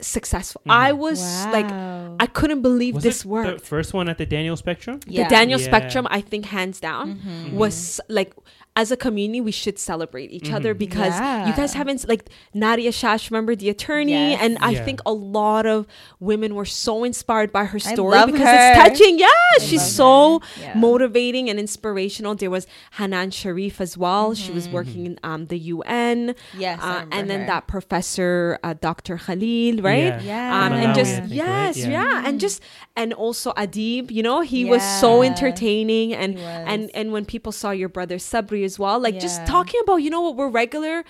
successful 0.01 0.61
i 0.69 0.91
mm-hmm. 0.91 0.99
was 0.99 1.21
like 1.47 1.71
i 2.19 2.27
couldn't 2.27 2.61
believe 2.61 2.97
Was 2.97 3.05
this 3.05 3.21
it 3.21 3.27
worked 3.29 3.61
the 3.61 3.67
first 3.67 3.95
one 3.95 4.09
at 4.09 4.19
the 4.19 4.27
Daniel 4.27 4.57
Spectrum? 4.57 4.99
Yeah. 5.07 5.25
the 5.25 5.31
Daniel 5.31 5.61
Yeah. 5.61 5.67
Spectrum, 5.67 6.09
I 6.11 6.21
think 6.21 6.47
hands 6.47 6.81
down 6.81 7.17
mm-hmm. 7.17 7.57
was 7.57 8.01
like 8.09 8.35
as 8.75 8.91
a 8.91 8.97
community 8.97 9.41
we 9.41 9.53
should 9.53 9.79
celebrate 9.79 10.31
each 10.33 10.51
other 10.51 10.73
because 10.73 11.15
you 11.47 11.53
guys 11.55 11.75
haven't 11.75 12.09
like 12.09 12.31
Nadia 12.55 12.91
Shash, 12.91 13.31
remember 13.31 13.55
the 13.55 13.69
attorney, 13.69 14.13
Yes. 14.13 14.39
and 14.43 14.57
I 14.61 14.71
Yeah. 14.71 14.85
think 14.87 15.01
a 15.05 15.13
lot 15.13 15.67
of 15.67 15.87
women 16.21 16.55
were 16.55 16.65
so 16.65 17.05
inspired 17.05 17.53
by 17.53 17.65
her 17.67 17.79
story 17.79 18.19
because 18.25 18.41
her. 18.49 18.71
it's 18.73 18.79
touching. 18.83 19.19
Yeah, 19.19 19.29
she's 19.61 19.85
so. 19.85 20.41
Yeah. 20.61 20.73
motivating 20.75 21.51
and 21.51 21.59
inspirational. 21.59 22.35
There 22.35 22.51
was 22.51 22.67
Hanan 22.99 23.31
Sharif 23.31 23.81
as 23.81 23.99
well. 23.99 24.35
She 24.35 24.51
was 24.53 24.69
working 24.69 25.05
in 25.07 25.19
um, 25.23 25.47
the 25.47 25.59
UN. 25.59 26.35
Yes, 26.57 26.81
uh, 26.83 26.87
remember 26.87 27.17
and 27.17 27.31
then 27.31 27.41
her. 27.41 27.47
that 27.47 27.67
professor 27.67 28.59
uh, 28.65 28.75
Dr. 28.81 29.19
Khalil, 29.19 29.83
right? 29.83 30.05
Yeah. 30.05 30.23
Yeah. 30.23 30.65
um, 30.67 30.73
and 30.73 30.93
Malawi, 30.93 30.95
just 30.95 31.13
I 31.13 31.21
think, 31.21 31.31
right? 31.31 31.37
yes, 31.37 31.77
Yeah. 31.77 31.91
yeah. 31.91 32.27
and 32.27 32.41
just 32.41 32.63
and 32.97 33.13
also 33.13 33.53
Adib, 33.53 34.11
you 34.11 34.23
know, 34.23 34.41
he 34.41 34.65
was 34.65 34.83
so 35.01 35.23
entertaining, 35.23 36.15
and 36.15 36.39
and 36.39 36.91
and 36.95 37.13
when 37.13 37.25
people 37.25 37.53
saw 37.53 37.71
your 37.71 37.89
brother 37.89 38.17
Sabri 38.17 38.62
as 38.65 38.79
well, 38.79 38.99
like 39.01 39.19
just 39.21 39.45
talking 39.47 39.81
about, 39.85 39.97
you 39.97 40.11
know 40.11 40.21
what, 40.21 40.37
we're 40.37 40.49
regular 40.49 41.05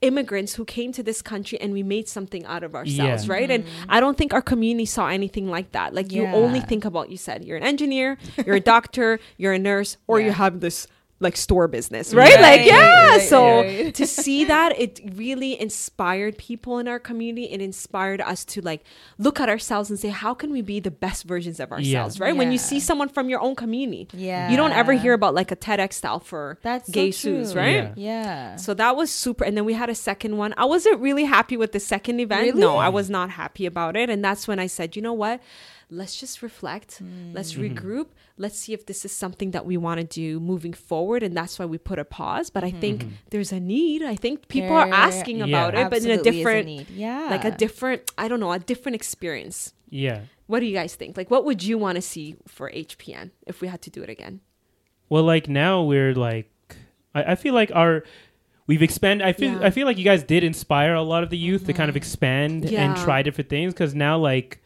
immigrants 0.00 0.54
who 0.54 0.64
came 0.64 0.92
to 0.92 1.02
this 1.02 1.20
country 1.22 1.60
and 1.60 1.72
we 1.72 1.82
made 1.82 2.08
something 2.08 2.44
out 2.46 2.62
of 2.62 2.74
ourselves, 2.74 3.26
Yeah. 3.26 3.32
right? 3.32 3.50
And 3.50 3.64
mm-hmm. 3.64 3.90
I 3.90 4.00
don't 4.00 4.16
think 4.16 4.32
our 4.32 4.42
community 4.42 4.86
saw 4.86 5.08
anything 5.08 5.48
like 5.48 5.72
that. 5.72 5.94
Like 5.94 6.12
you 6.12 6.26
only 6.26 6.60
think 6.60 6.84
about, 6.84 7.10
you 7.10 7.16
said, 7.16 7.44
you're 7.44 7.56
an 7.56 7.64
engineer, 7.64 8.16
you're 8.46 8.56
a 8.56 8.60
doctor, 8.60 9.18
you're 9.36 9.52
a 9.52 9.58
nurse, 9.58 9.96
or 10.06 10.20
you 10.20 10.30
have 10.32 10.60
this 10.60 10.86
like 11.20 11.36
store 11.36 11.66
business, 11.66 12.14
right? 12.14 12.34
Right, 12.34 12.40
Like 12.40 12.66
yeah. 12.66 13.08
right, 13.08 13.20
so 13.28 13.56
right. 13.62 13.92
to 14.00 14.06
see 14.06 14.44
that 14.44 14.78
it 14.78 15.00
really 15.16 15.60
inspired 15.60 16.38
people 16.38 16.78
in 16.78 16.86
our 16.86 17.00
community 17.00 17.50
it 17.50 17.60
inspired 17.60 18.20
us 18.20 18.44
to 18.44 18.60
like 18.62 18.84
look 19.18 19.40
at 19.40 19.48
ourselves 19.48 19.90
and 19.90 19.98
say 19.98 20.08
how 20.08 20.32
can 20.32 20.52
we 20.52 20.62
be 20.62 20.78
the 20.78 20.90
best 20.92 21.24
versions 21.24 21.58
of 21.58 21.72
ourselves 21.72 22.20
right 22.20 22.36
when 22.36 22.52
you 22.52 22.58
see 22.58 22.78
someone 22.78 23.08
from 23.08 23.28
your 23.28 23.40
own 23.40 23.56
community 23.56 24.06
Yeah. 24.12 24.48
you 24.50 24.56
don't 24.56 24.72
ever 24.72 24.92
hear 24.92 25.12
about 25.12 25.34
like 25.34 25.50
a 25.50 25.56
TEDx 25.56 25.94
style 25.94 26.20
for 26.20 26.58
That's 26.62 26.88
gay 26.88 27.10
true. 27.10 27.44
sus 27.44 27.54
right 27.56 27.92
Yeah. 27.96 28.08
Yeah. 28.08 28.56
so 28.56 28.72
that 28.74 28.94
was 28.96 29.10
super 29.10 29.44
and 29.44 29.56
then 29.56 29.64
we 29.64 29.72
had 29.74 29.90
a 29.90 29.94
second 29.96 30.36
one 30.36 30.54
i 30.56 30.64
wasn't 30.64 31.00
really 31.00 31.24
happy 31.24 31.56
with 31.56 31.72
the 31.72 31.80
second 31.80 32.20
event 32.20 32.42
Really? 32.42 32.60
no 32.60 32.76
i 32.76 32.88
was 32.88 33.10
not 33.10 33.30
happy 33.30 33.66
about 33.66 33.96
it 33.96 34.08
and 34.08 34.24
that's 34.24 34.46
when 34.46 34.58
i 34.60 34.66
said 34.68 34.94
you 34.94 35.02
know 35.02 35.12
what 35.14 35.40
let's 35.90 36.20
just 36.20 36.42
reflect 36.42 37.00
let's 37.32 37.54
Mm-hmm. 37.54 37.62
regroup 37.78 38.08
let's 38.36 38.58
see 38.58 38.72
if 38.74 38.84
this 38.86 39.04
is 39.06 39.12
something 39.12 39.52
that 39.52 39.64
we 39.64 39.76
want 39.78 39.98
to 40.00 40.06
do 40.06 40.38
moving 40.38 40.74
forward 40.74 41.22
and 41.22 41.34
that's 41.36 41.58
why 41.58 41.64
we 41.64 41.78
put 41.78 41.98
a 41.98 42.04
pause 42.04 42.50
but 42.50 42.62
i 42.62 42.70
think 42.70 43.06
there's 43.30 43.52
a 43.52 43.60
need 43.60 44.02
i 44.02 44.14
think 44.14 44.48
people 44.48 44.72
are 44.76 44.84
Mm-hmm. 44.84 44.92
Asking 45.10 45.36
Yeah. 45.38 45.46
about 45.46 45.74
it 45.74 45.88
but 45.90 46.02
in 46.04 46.10
a 46.10 46.14
Absolutely 46.14 46.28
is 46.30 46.36
different 46.36 46.66
need. 46.66 46.90
Yeah. 46.90 47.28
like 47.30 47.44
a 47.44 47.50
different 47.50 48.10
i 48.18 48.28
don't 48.28 48.40
know 48.40 48.52
a 48.52 48.58
different 48.58 48.96
experience 48.96 49.72
Yeah. 49.88 50.20
what 50.46 50.60
do 50.60 50.66
you 50.66 50.74
guys 50.74 50.94
think 50.94 51.16
like 51.16 51.30
what 51.30 51.44
would 51.46 51.62
you 51.62 51.78
want 51.78 51.96
to 51.96 52.02
see 52.02 52.36
for 52.46 52.70
hpn 52.70 53.30
if 53.46 53.60
we 53.62 53.68
had 53.68 53.80
to 53.82 53.90
do 53.90 54.02
it 54.02 54.10
again 54.10 54.40
Well, 55.08 55.24
like 55.24 55.48
now 55.48 55.82
we're 55.84 56.14
like, 56.14 56.50
I, 57.14 57.32
I 57.32 57.34
feel 57.34 57.54
like 57.54 57.70
our 57.74 58.02
we've 58.66 58.82
expanded. 58.82 59.26
I 59.26 59.32
feel 59.32 59.52
Yeah. 59.54 59.66
I 59.68 59.70
feel 59.70 59.86
like 59.86 59.96
you 59.96 60.04
guys 60.04 60.22
did 60.22 60.44
inspire 60.44 60.92
a 60.94 61.02
lot 61.12 61.22
of 61.24 61.30
the 61.30 61.38
youth 61.38 61.64
to 61.66 61.72
kind 61.72 61.88
of 61.88 61.96
expand 61.96 62.66
and 62.66 62.94
try 62.94 63.22
different 63.22 63.48
things 63.48 63.72
because 63.72 63.94
now 63.94 64.18
like 64.18 64.60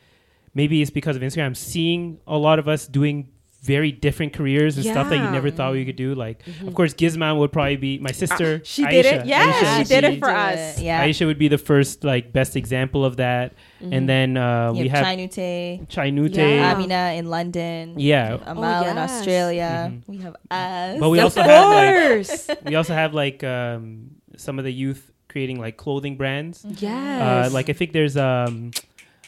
maybe 0.54 0.82
it's 0.82 0.90
because 0.90 1.16
of 1.16 1.22
Instagram. 1.22 1.46
I'm 1.46 1.54
seeing 1.54 2.18
a 2.26 2.36
lot 2.36 2.58
of 2.58 2.68
us 2.68 2.86
doing 2.86 3.28
very 3.62 3.92
different 3.92 4.32
careers 4.32 4.76
and 4.76 4.84
stuff 4.84 5.08
that 5.08 5.18
you 5.18 5.30
never 5.30 5.48
thought 5.48 5.72
we 5.72 5.84
could 5.84 5.94
do. 5.94 6.16
Like, 6.16 6.42
of 6.66 6.74
course, 6.74 6.94
Gizman 6.94 7.38
would 7.38 7.52
probably 7.52 7.76
be 7.76 7.96
my 8.00 8.10
sister. 8.10 8.58
Mm-hmm. 8.58 8.64
she 8.64 8.84
did 8.84 9.06
it 9.06 9.20
Aisha. 9.22 9.26
yeah 9.28 9.52
Aisha 9.52 9.60
she 9.60 9.78
would 9.78 9.86
did 9.88 10.00
be- 10.10 10.16
it 10.16 10.18
for 10.18 10.26
Do 10.26 10.34
us 10.34 10.78
it. 10.78 10.82
Yeah. 10.82 11.06
Aisha 11.06 11.26
would 11.26 11.38
be 11.38 11.46
the 11.46 11.58
first 11.58 12.02
like 12.02 12.32
best 12.32 12.56
example 12.56 13.04
of 13.04 13.18
that. 13.18 13.52
And 13.80 14.08
then 14.08 14.36
uh, 14.36 14.72
You 14.74 14.82
we 14.82 14.88
have 14.88 15.06
have 15.06 15.16
Chainute, 15.16 15.86
Chainute. 15.86 16.34
Yeah. 16.36 16.74
Amina 16.74 17.12
in 17.16 17.26
London. 17.30 18.00
Yeah. 18.00 18.38
Amal 18.46 18.84
in 18.88 18.96
yes. 18.96 19.10
Australia. 19.12 19.92
We 20.08 20.16
have 20.18 20.34
us. 20.50 20.98
But 20.98 21.10
we 21.10 21.18
of 21.20 21.24
also 21.26 21.42
have 21.42 21.68
like 21.70 22.64
we 22.64 22.74
also 22.74 22.94
have 22.94 23.14
like 23.14 23.44
um, 23.44 24.10
some 24.36 24.58
of 24.58 24.64
the 24.64 24.72
youth 24.72 25.12
creating 25.28 25.60
like 25.60 25.76
clothing 25.76 26.16
brands. 26.16 26.64
yes 26.80 27.46
Uh, 27.48 27.54
like 27.54 27.70
I 27.70 27.74
think 27.74 27.92
there's 27.92 28.16
um, 28.16 28.72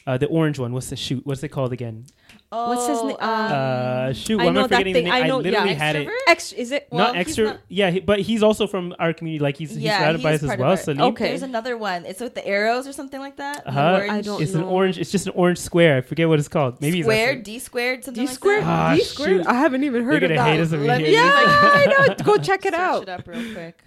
uh, 0.06 0.18
the 0.18 0.26
orange 0.26 0.58
one. 0.58 0.72
What's 0.72 0.90
the 0.90 0.96
shoot? 0.96 1.24
What's 1.24 1.42
it 1.42 1.48
called 1.48 1.72
again? 1.72 2.04
Oh, 2.52 2.68
What's 2.68 2.86
his 2.86 3.02
name? 3.02 3.16
Oh, 3.20 3.24
Um, 3.26 3.52
Uh, 3.52 4.12
shoot, 4.12 4.38
I 4.38 4.44
why 4.44 4.48
am 4.48 4.54
know 4.54 4.60
I 4.60 4.62
that 4.68 4.68
forgetting 4.76 4.94
thing. 4.94 5.04
the 5.04 5.10
name? 5.10 5.24
I 5.24 5.26
know- 5.26 5.38
yeah, 5.40 5.50
literally 5.50 5.74
had 5.74 5.96
it. 5.96 6.06
Extrovert? 6.06 6.18
Ex- 6.28 6.52
is 6.52 6.70
it 6.72 6.88
not 6.92 6.96
Well, 6.98 7.12
he's 7.14 7.20
extra. 7.26 7.44
not- 7.46 7.58
yeah, 7.68 7.90
he, 7.90 8.00
but 8.00 8.20
he's 8.20 8.42
also 8.44 8.66
from 8.68 8.94
our 9.00 9.12
community. 9.12 9.42
Like 9.42 9.56
he's 9.56 9.70
he's 9.70 9.78
yeah, 9.78 9.98
surrounded 9.98 10.22
by 10.22 10.34
us 10.34 10.42
as 10.44 10.56
well. 10.58 10.72
of 10.72 10.88
it. 10.88 11.00
Okay. 11.00 11.28
There's 11.30 11.42
another 11.42 11.76
one. 11.76 12.04
It's 12.06 12.20
with 12.20 12.34
the 12.34 12.46
arrows 12.46 12.86
or 12.86 12.92
something 12.92 13.18
like 13.18 13.36
that. 13.38 13.64
The 13.64 13.70
Uh-huh. 13.70 13.92
orange 13.94 14.10
I 14.12 14.20
don't 14.20 14.38
know. 14.38 14.42
It's 14.44 14.54
an 14.54 14.62
orange. 14.62 14.98
It's 14.98 15.10
just 15.10 15.26
an 15.26 15.32
orange 15.34 15.58
square. 15.58 15.96
I 15.96 16.00
forget 16.02 16.28
what 16.28 16.38
it's 16.38 16.48
called. 16.48 16.80
Maybe 16.80 17.00
it's 17.00 17.06
squared, 17.06 17.38
actually- 17.38 17.52
D 17.54 17.58
squared, 17.58 18.04
something 18.04 18.22
D 18.22 18.26
like 18.28 18.34
squared? 18.36 18.62
that. 18.62 18.68
Ah, 18.68 18.94
D 18.94 19.00
squared? 19.02 19.30
shoot. 19.38 19.46
I 19.48 19.54
haven't 19.54 19.82
even 19.84 20.04
heard 20.04 20.22
They're 20.22 20.30
of 20.32 20.36
that. 20.36 20.46
hate 20.48 20.60
us 20.60 20.70
Let 20.70 21.00
me- 21.00 21.12
Yeah, 21.12 21.22
I 21.32 21.86
know. 22.08 22.14
Go 22.24 22.36
check 22.36 22.64
it 22.66 22.72
Search 22.74 22.80
out. 22.80 23.02
it 23.04 23.08
up 23.08 23.26
real 23.26 23.52
quick. 23.52 23.78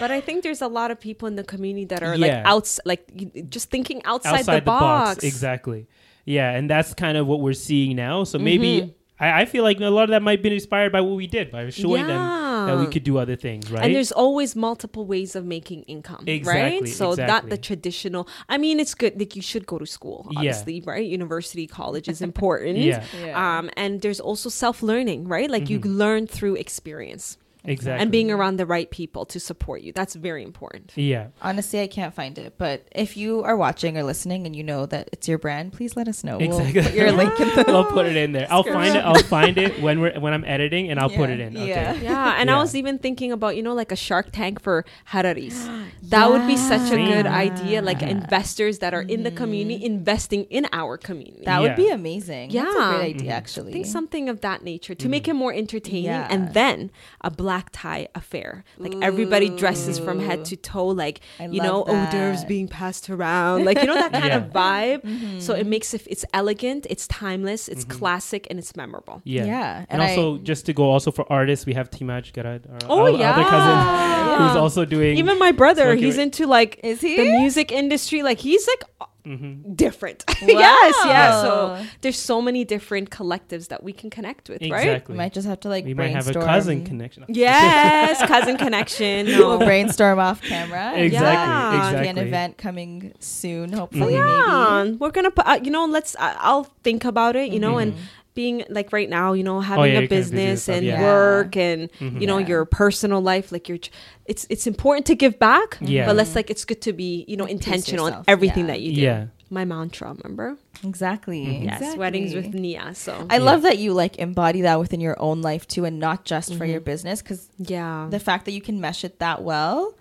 But 0.00 0.10
I 0.10 0.20
think 0.20 0.42
there's 0.42 0.62
a 0.62 0.68
lot 0.68 0.90
of 0.90 0.98
people 1.00 1.28
in 1.28 1.36
the 1.36 1.44
community 1.44 1.84
that 1.86 2.02
are 2.02 2.14
Yeah. 2.14 2.26
like 2.38 2.46
outs, 2.46 2.80
like 2.84 3.48
just 3.50 3.70
thinking 3.70 4.02
outside, 4.04 4.40
outside 4.40 4.60
the, 4.60 4.64
box. 4.66 5.24
Exactly. 5.24 5.86
Yeah, 6.24 6.50
and 6.50 6.68
that's 6.70 6.94
kind 6.94 7.16
of 7.16 7.26
what 7.26 7.40
we're 7.40 7.52
seeing 7.52 7.96
now. 7.96 8.24
So 8.24 8.38
maybe 8.38 8.80
Mm-hmm. 8.82 8.90
I, 9.20 9.42
I 9.42 9.44
feel 9.44 9.62
like 9.62 9.80
a 9.80 9.84
lot 9.90 10.04
of 10.04 10.10
that 10.10 10.22
might 10.22 10.42
be 10.42 10.52
inspired 10.52 10.90
by 10.90 11.00
what 11.00 11.14
we 11.16 11.26
did 11.28 11.50
by 11.52 11.70
showing 11.70 12.06
them 12.06 12.66
that 12.66 12.78
we 12.78 12.86
could 12.86 13.04
do 13.04 13.18
other 13.18 13.36
things, 13.36 13.70
right? 13.70 13.84
And 13.84 13.94
there's 13.94 14.10
always 14.12 14.54
multiple 14.56 15.04
ways 15.06 15.36
of 15.36 15.44
making 15.44 15.82
income, 15.82 16.24
Exactly, 16.26 16.80
right? 16.80 16.88
So 16.88 17.14
that 17.14 17.22
exactly. 17.24 17.50
the 17.50 17.56
traditional. 17.58 18.28
I 18.48 18.58
mean, 18.58 18.80
it's 18.80 18.94
good. 18.94 19.18
Like 19.18 19.36
you 19.36 19.42
should 19.42 19.66
go 19.66 19.78
to 19.78 19.86
school, 19.86 20.26
Yeah. 20.30 20.38
obviously, 20.38 20.80
right? 20.80 21.04
University, 21.06 21.66
college 21.68 22.08
is 22.08 22.20
important. 22.30 22.78
Yeah. 22.78 23.04
Yeah. 23.24 23.58
Um, 23.58 23.70
and 23.76 24.00
there's 24.00 24.20
also 24.20 24.48
self 24.48 24.82
learning, 24.82 25.28
right? 25.28 25.50
Like 25.50 25.70
you 25.70 25.78
learn 25.80 26.26
through 26.26 26.54
experience 26.56 27.36
exactly. 27.64 28.02
and 28.02 28.10
being 28.10 28.30
around 28.30 28.56
the 28.56 28.66
right 28.66 28.90
people 28.90 29.24
to 29.26 29.38
support 29.40 29.82
you. 29.82 29.92
That's 29.92 30.14
very 30.14 30.42
important. 30.42 30.92
yeah. 30.96 31.28
Honestly, 31.40 31.80
I 31.80 31.86
can't 31.86 32.14
find 32.14 32.38
it. 32.38 32.54
But 32.58 32.86
if 32.92 33.16
you 33.16 33.42
are 33.42 33.56
watching 33.56 33.96
or 33.98 34.02
listening 34.02 34.46
and 34.46 34.54
you 34.54 34.62
know 34.64 34.86
that 34.86 35.08
it's 35.12 35.28
your 35.28 35.38
brand, 35.38 35.72
please 35.72 35.96
let 35.96 36.08
us 36.08 36.22
know. 36.24 36.38
Exactly. 36.38 36.72
We'll 36.74 36.84
put 36.84 36.94
your 36.94 37.12
link 37.12 37.40
in 37.40 37.48
the 37.48 37.64
I'll 37.68 37.84
put 37.84 38.06
it 38.06 38.16
in 38.16 38.32
there. 38.32 38.46
I'll 38.50 38.62
find 38.78 38.96
it. 38.96 39.04
I'll 39.04 39.22
find 39.24 39.58
it 39.58 39.80
when 39.82 40.00
we're 40.00 40.18
when 40.20 40.32
I'm 40.34 40.44
editing, 40.44 40.90
and 40.90 40.98
I'll 41.00 41.10
put 41.10 41.30
it 41.30 41.40
in. 41.40 41.56
Okay. 41.56 41.68
yeah. 41.68 41.92
Yeah, 41.94 42.34
and 42.38 42.48
Yeah. 42.48 42.56
I 42.56 42.60
was 42.60 42.74
even 42.74 42.98
thinking 42.98 43.32
about 43.32 43.56
you 43.56 43.62
know 43.62 43.74
like 43.74 43.92
a 43.92 43.96
Shark 43.96 44.30
Tank 44.32 44.60
for 44.60 44.84
hararis. 45.10 45.58
That 46.12 46.30
would 46.30 46.46
be 46.46 46.56
such 46.58 46.90
a 46.92 46.96
good 46.96 47.24
Yeah. 47.26 47.34
idea. 47.34 47.80
Like 47.82 48.02
investors 48.02 48.80
that 48.80 48.92
are 48.92 49.00
in 49.02 49.22
the 49.22 49.30
community 49.30 49.82
investing 49.84 50.44
in 50.50 50.66
our 50.72 50.98
community. 50.98 51.44
That 51.44 51.60
would 51.62 51.76
be 51.76 51.88
amazing. 51.88 52.50
That's 52.50 52.74
a 52.74 52.78
Yeah. 52.78 52.96
great 52.98 53.16
idea, 53.16 53.30
Mhm. 53.32 53.34
actually. 53.36 53.70
I 53.70 53.72
think 53.72 53.86
something 53.86 54.28
of 54.28 54.40
that 54.42 54.62
nature 54.62 54.94
to 54.94 55.08
make 55.08 55.26
it 55.28 55.34
more 55.34 55.52
entertaining, 55.54 56.04
Yeah. 56.04 56.28
and 56.30 56.52
then 56.54 56.90
a 57.22 57.30
black 57.30 57.51
tie 57.72 58.08
affair. 58.14 58.64
Like 58.78 58.94
everybody 59.02 59.48
dresses 59.48 59.98
from 59.98 60.18
head 60.20 60.44
to 60.46 60.56
toe, 60.56 60.86
like 60.88 61.20
I 61.38 61.46
you 61.46 61.60
know, 61.62 61.80
love 61.80 61.88
hors 61.88 62.10
d'oeuvres 62.10 62.44
being 62.44 62.68
passed 62.68 63.10
around, 63.10 63.64
like 63.64 63.78
you 63.80 63.86
know 63.86 63.94
that 63.94 64.12
kind 64.12 64.26
Yeah. 64.26 64.36
of 64.38 64.44
vibe. 64.52 65.02
Mm-hmm. 65.02 65.38
So 65.40 65.50
it 65.54 65.66
makes 65.66 65.92
it 65.94 66.02
it's 66.06 66.24
elegant, 66.32 66.86
it's 66.88 67.06
timeless, 67.06 67.68
it's 67.68 67.84
classic, 67.84 68.46
and 68.50 68.58
it's 68.58 68.74
memorable. 68.76 69.20
Yeah. 69.24 69.44
Yeah, 69.44 69.76
And, 69.90 70.00
and 70.00 70.02
also, 70.02 70.38
just 70.38 70.66
to 70.66 70.72
go 70.72 70.84
also 70.94 71.10
for 71.10 71.24
artists, 71.32 71.66
we 71.66 71.74
have 71.74 71.90
Timaj 71.90 72.32
Garad, 72.32 72.62
our 72.72 72.78
Oh, 72.88 73.00
our 73.02 73.08
other 73.32 73.44
cousin, 73.54 73.76
yeah. 73.78 74.48
who's 74.48 74.56
also 74.56 74.84
doing. 74.84 75.18
Even 75.18 75.38
my 75.38 75.52
brother, 75.52 75.94
he's 75.94 76.18
into 76.18 76.46
like 76.46 76.80
Is 76.82 77.00
he? 77.00 77.16
the 77.16 77.30
music 77.40 77.70
industry. 77.72 78.22
Like 78.22 78.38
he's 78.38 78.66
like 78.72 78.84
Mhm. 79.26 79.76
different. 79.76 80.24
yes, 80.42 80.94
yeah. 81.04 81.42
So 81.42 81.84
there's 82.00 82.18
so 82.18 82.42
many 82.42 82.64
different 82.64 83.10
collectives 83.10 83.68
that 83.68 83.82
we 83.82 83.92
can 83.92 84.10
connect 84.10 84.48
with, 84.48 84.62
right? 84.68 85.06
We 85.08 85.14
might 85.14 85.32
just 85.32 85.46
have 85.46 85.60
to 85.60 85.68
like 85.68 85.84
we 85.84 85.94
might 85.94 86.10
have 86.10 86.28
a 86.28 86.32
cousin 86.34 86.84
connection. 86.84 87.24
Yes, 87.28 88.18
cousin 88.26 88.56
connection. 88.56 89.26
We'll 89.26 89.58
brainstorm 89.58 90.18
off 90.18 90.42
camera. 90.42 90.94
Exactly. 90.96 91.12
Yeah. 91.12 91.88
Exactly. 91.88 92.08
an 92.08 92.18
event 92.18 92.58
coming 92.58 93.12
soon, 93.20 93.72
hopefully. 93.72 94.14
Yeah, 94.14 94.82
Maybe. 94.84 94.96
we're 94.96 95.10
gonna 95.10 95.30
put. 95.30 95.46
Uh, 95.46 95.60
you 95.62 95.70
know, 95.70 95.86
let's. 95.86 96.16
I 96.18 96.34
I'll 96.38 96.64
think 96.82 97.04
about 97.04 97.36
it. 97.36 97.52
You 97.52 97.60
know, 97.60 97.78
and 97.78 97.94
being 98.34 98.64
like 98.70 98.92
right 98.92 99.08
now, 99.10 99.32
you 99.34 99.42
know, 99.42 99.60
having 99.60 99.72
Mm-hmm. 99.72 99.80
Oh, 99.82 99.84
yeah, 99.84 99.98
a 99.98 100.00
you're 100.02 100.08
kinda 100.08 100.16
busy 100.16 100.34
with 100.34 100.44
business 100.44 100.68
and 100.68 100.86
yeah. 100.86 101.02
work 101.02 101.56
and 101.56 101.90
you 102.00 102.26
know 102.26 102.38
Yeah. 102.38 102.46
your 102.46 102.64
personal 102.64 103.20
life, 103.20 103.52
like 103.52 103.68
your. 103.68 103.78
ch- 103.78 103.90
It's 104.26 104.46
it's 104.48 104.66
important 104.66 105.06
to 105.06 105.14
give 105.14 105.38
back. 105.38 105.78
Yeah. 105.80 106.06
But 106.06 106.16
let's 106.16 106.34
like 106.34 106.48
it's 106.50 106.64
good 106.64 106.80
to 106.82 106.92
be 106.92 107.24
you 107.28 107.36
know 107.36 107.44
intentional 107.46 108.06
in 108.06 108.14
everything 108.28 108.64
yeah. 108.66 108.72
that 108.72 108.80
you 108.80 108.94
do. 108.94 109.00
Yeah. 109.00 109.26
My 109.50 109.66
mantra, 109.66 110.14
remember? 110.14 110.56
Exactly. 110.82 111.42
Yes, 111.64 111.76
Exactly. 111.76 111.98
weddings 111.98 112.34
with 112.34 112.54
Nia. 112.54 112.94
So 112.94 113.26
I 113.28 113.36
love 113.36 113.62
that 113.62 113.76
you 113.76 113.92
like 113.92 114.16
embody 114.16 114.62
that 114.62 114.78
within 114.80 115.00
your 115.00 115.20
own 115.20 115.42
life 115.42 115.68
too, 115.68 115.84
and 115.84 115.98
not 115.98 116.24
just 116.24 116.54
for 116.54 116.64
your 116.64 116.80
business. 116.80 117.20
Because 117.20 117.50
yeah. 117.58 118.06
the 118.10 118.18
fact 118.18 118.46
that 118.46 118.52
you 118.52 118.62
can 118.62 118.80
mesh 118.80 119.04
it 119.04 119.18
that 119.18 119.42
well, 119.42 119.94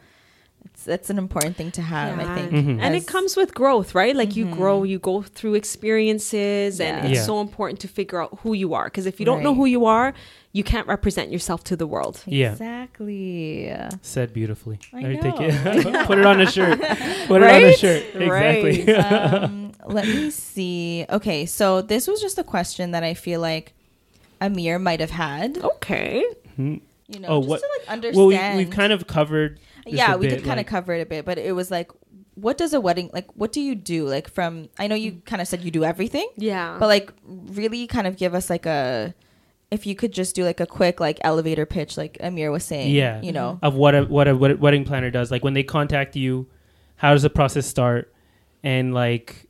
it's 0.81 0.85
that's 0.91 1.09
an 1.09 1.17
important 1.17 1.55
thing 1.57 1.71
to 1.71 1.81
have. 1.81 2.19
I 2.19 2.23
Yeah. 2.23 2.35
think, 2.35 2.51
Mhm. 2.51 2.79
and 2.81 2.95
it 2.95 3.05
comes 3.07 3.35
with 3.35 3.53
growth 3.53 3.93
right 3.95 4.15
like 4.15 4.35
you 4.35 4.45
grow 4.45 4.83
you 4.83 4.99
go 4.99 5.21
through 5.21 5.55
experiences 5.55 6.79
and 6.81 7.05
it's 7.05 7.19
Yeah. 7.19 7.25
so 7.25 7.41
important 7.41 7.79
to 7.81 7.87
figure 7.87 8.21
out 8.21 8.39
who 8.43 8.53
you 8.53 8.73
are 8.73 8.85
because 8.85 9.05
if 9.05 9.19
you 9.19 9.25
don't 9.25 9.43
know 9.43 9.53
who 9.53 9.65
you 9.65 9.85
are 9.85 10.13
you 10.53 10.63
can't 10.63 10.87
represent 10.87 11.31
yourself 11.31 11.63
to 11.63 11.75
the 11.75 11.87
world 11.87 12.15
Yeah. 12.25 12.51
Exactly. 12.51 13.71
Said 14.01 14.33
beautifully. 14.33 14.79
I 14.93 15.01
Let 15.01 15.09
me 15.11 15.17
take 15.17 15.39
it. 15.39 16.07
Put 16.07 16.17
it 16.17 16.25
on 16.25 16.41
a 16.41 16.49
shirt. 16.49 16.79
Put 17.27 17.41
it 17.41 17.49
on 17.55 17.63
a 17.63 17.73
shirt. 17.73 18.03
Exactly. 18.15 18.93
um, 18.95 19.71
let 19.87 20.05
me 20.07 20.29
see. 20.29 21.05
Okay, 21.09 21.45
so 21.45 21.81
this 21.81 22.07
was 22.07 22.21
just 22.21 22.37
a 22.37 22.43
question 22.43 22.91
that 22.91 23.03
I 23.03 23.13
feel 23.13 23.39
like 23.41 23.73
Amir 24.41 24.79
might 24.79 24.99
have 24.99 25.11
had. 25.11 25.57
okay 25.59 26.23
You 26.57 27.19
know, 27.19 27.27
Oh, 27.27 27.39
just 27.39 27.49
what- 27.49 27.59
to 27.61 27.67
like 27.79 27.89
understand. 27.89 28.15
well, 28.17 28.27
we, 28.27 28.57
we've 28.63 28.69
kind 28.81 28.93
of 28.93 29.05
covered. 29.07 29.59
This 29.85 29.93
yeah, 29.95 30.15
we 30.15 30.27
bit, 30.27 30.37
did 30.37 30.45
kind 30.45 30.59
of 30.59 30.65
like- 30.65 30.67
cover 30.67 30.93
it 30.93 31.01
a 31.01 31.05
bit, 31.05 31.25
but 31.25 31.37
it 31.37 31.53
was 31.53 31.71
like, 31.71 31.91
what 32.35 32.57
does 32.57 32.73
a 32.73 32.81
wedding 32.81 33.09
like? 33.13 33.27
What 33.35 33.51
do 33.51 33.61
you 33.61 33.75
do? 33.75 34.07
Like 34.07 34.29
from 34.29 34.69
I 34.79 34.87
know 34.87 34.95
you 34.95 35.11
mm. 35.13 35.25
kind 35.25 35.41
of 35.41 35.47
said 35.47 35.63
you 35.63 35.71
do 35.71 35.83
everything, 35.83 36.27
yeah 36.37 36.77
but 36.79 36.87
like 36.87 37.11
really 37.25 37.85
kind 37.87 38.07
of 38.07 38.17
give 38.17 38.33
us 38.33 38.49
like 38.49 38.65
a. 38.65 39.13
If 39.69 39.85
you 39.85 39.95
could 39.95 40.11
just 40.11 40.35
do 40.35 40.43
like 40.43 40.59
a 40.59 40.65
quick 40.65 40.99
like 40.99 41.17
elevator 41.21 41.65
pitch, 41.65 41.95
like 41.95 42.17
Amir 42.19 42.51
was 42.51 42.65
saying, 42.65 42.93
Yeah. 42.93 43.21
you 43.21 43.31
know, 43.31 43.57
of 43.61 43.75
what 43.75 43.95
a 43.95 44.03
what 44.03 44.27
a 44.27 44.35
wed- 44.35 44.59
wedding 44.59 44.83
planner 44.83 45.09
does. 45.11 45.31
Like 45.31 45.43
when 45.45 45.53
they 45.53 45.63
contact 45.63 46.15
you, 46.15 46.47
how 46.97 47.13
does 47.13 47.21
the 47.21 47.29
process 47.29 47.67
start, 47.67 48.13
and 48.63 48.93
like 48.93 49.47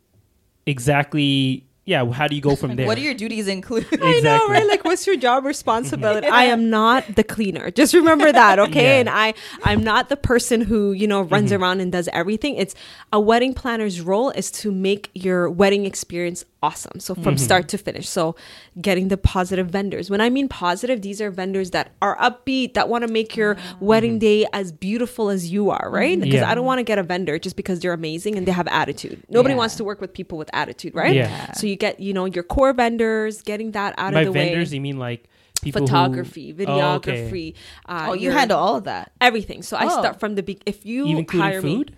exactly, 0.67 1.65
yeah, 1.83 2.05
how 2.11 2.27
do 2.27 2.35
you 2.35 2.41
go 2.41 2.55
from 2.55 2.75
there? 2.75 2.85
what 2.85 2.95
do 2.95 3.01
your 3.01 3.13
duties 3.13 3.47
include? 3.47 3.87
I 4.01 4.19
know, 4.19 4.47
right? 4.47 4.67
Like, 4.67 4.85
what's 4.85 5.07
your 5.07 5.17
job 5.17 5.45
responsibility? 5.45 6.27
I 6.31 6.45
am 6.45 6.69
not 6.69 7.15
the 7.15 7.23
cleaner. 7.23 7.71
Just 7.71 7.93
remember 7.93 8.31
that, 8.31 8.59
okay? 8.59 8.95
Yeah. 8.95 8.99
And 8.99 9.09
I, 9.09 9.33
I'm 9.63 9.83
not 9.83 10.09
the 10.09 10.17
person 10.17 10.61
who 10.61 10.91
you 10.91 11.07
know 11.07 11.21
runs 11.21 11.51
mm-hmm. 11.51 11.61
around 11.61 11.81
and 11.81 11.91
does 11.91 12.07
everything. 12.13 12.55
It's 12.55 12.75
a 13.11 13.19
wedding 13.19 13.53
planner's 13.53 14.01
role 14.01 14.29
is 14.29 14.51
to 14.51 14.71
make 14.71 15.09
your 15.13 15.49
wedding 15.49 15.85
experience 15.85 16.45
awesome. 16.63 16.99
So 16.99 17.15
from 17.15 17.23
mm-hmm. 17.23 17.37
start 17.37 17.67
to 17.69 17.77
finish. 17.77 18.07
So 18.07 18.35
getting 18.79 19.07
the 19.07 19.17
positive 19.17 19.69
vendors. 19.69 20.09
When 20.09 20.21
I 20.21 20.29
mean 20.29 20.47
positive, 20.47 21.01
these 21.01 21.19
are 21.19 21.31
vendors 21.31 21.71
that 21.71 21.91
are 22.01 22.15
upbeat, 22.17 22.75
that 22.75 22.87
want 22.87 23.05
to 23.05 23.11
make 23.11 23.35
your 23.35 23.57
ah. 23.57 23.77
wedding 23.79 24.19
day 24.19 24.45
as 24.53 24.71
beautiful 24.71 25.29
as 25.29 25.51
you 25.51 25.69
are, 25.71 25.89
right? 25.91 26.13
Mm-hmm. 26.17 26.23
Because 26.23 26.41
Yeah. 26.41 26.51
I 26.51 26.55
don't 26.55 26.65
want 26.65 26.79
to 26.79 26.83
get 26.83 26.99
a 26.99 27.03
vendor 27.03 27.39
just 27.39 27.55
because 27.55 27.79
they're 27.79 27.93
amazing 27.93 28.35
and 28.35 28.47
they 28.47 28.51
have 28.51 28.67
attitude. 28.67 29.23
Nobody 29.29 29.53
Yeah. 29.53 29.59
wants 29.59 29.75
to 29.77 29.83
work 29.83 30.01
with 30.01 30.13
people 30.13 30.37
with 30.37 30.49
attitude, 30.53 30.93
right? 30.93 31.15
Yeah. 31.15 31.51
So 31.53 31.65
you 31.67 31.75
get, 31.75 31.99
you 31.99 32.13
know, 32.13 32.25
your 32.25 32.43
core 32.43 32.73
vendors, 32.73 33.41
getting 33.41 33.71
that 33.71 33.95
out 33.97 34.13
By 34.13 34.21
of 34.21 34.27
the 34.27 34.31
vendors, 34.31 34.35
way. 34.35 34.49
Vendors, 34.49 34.73
you 34.73 34.81
mean 34.81 34.97
like 34.99 35.27
people 35.63 35.81
who- 35.81 35.87
Photography, 35.87 36.55
Oh, 36.67 36.95
okay. 36.95 37.29
videography. 37.29 37.53
uh, 37.87 38.07
oh, 38.09 38.13
you 38.13 38.25
your- 38.25 38.33
handle 38.33 38.59
all 38.59 38.75
of 38.77 38.83
that. 38.85 39.11
everything. 39.21 39.61
So 39.63 39.77
I 39.77 39.85
Oh. 39.85 39.89
start 39.99 40.19
from 40.19 40.35
the 40.35 40.43
be- 40.43 40.59
if 40.65 40.85
you 40.85 41.05
Even 41.05 41.17
including 41.19 41.41
hire 41.41 41.61
me, 41.61 41.75
food? 41.75 41.95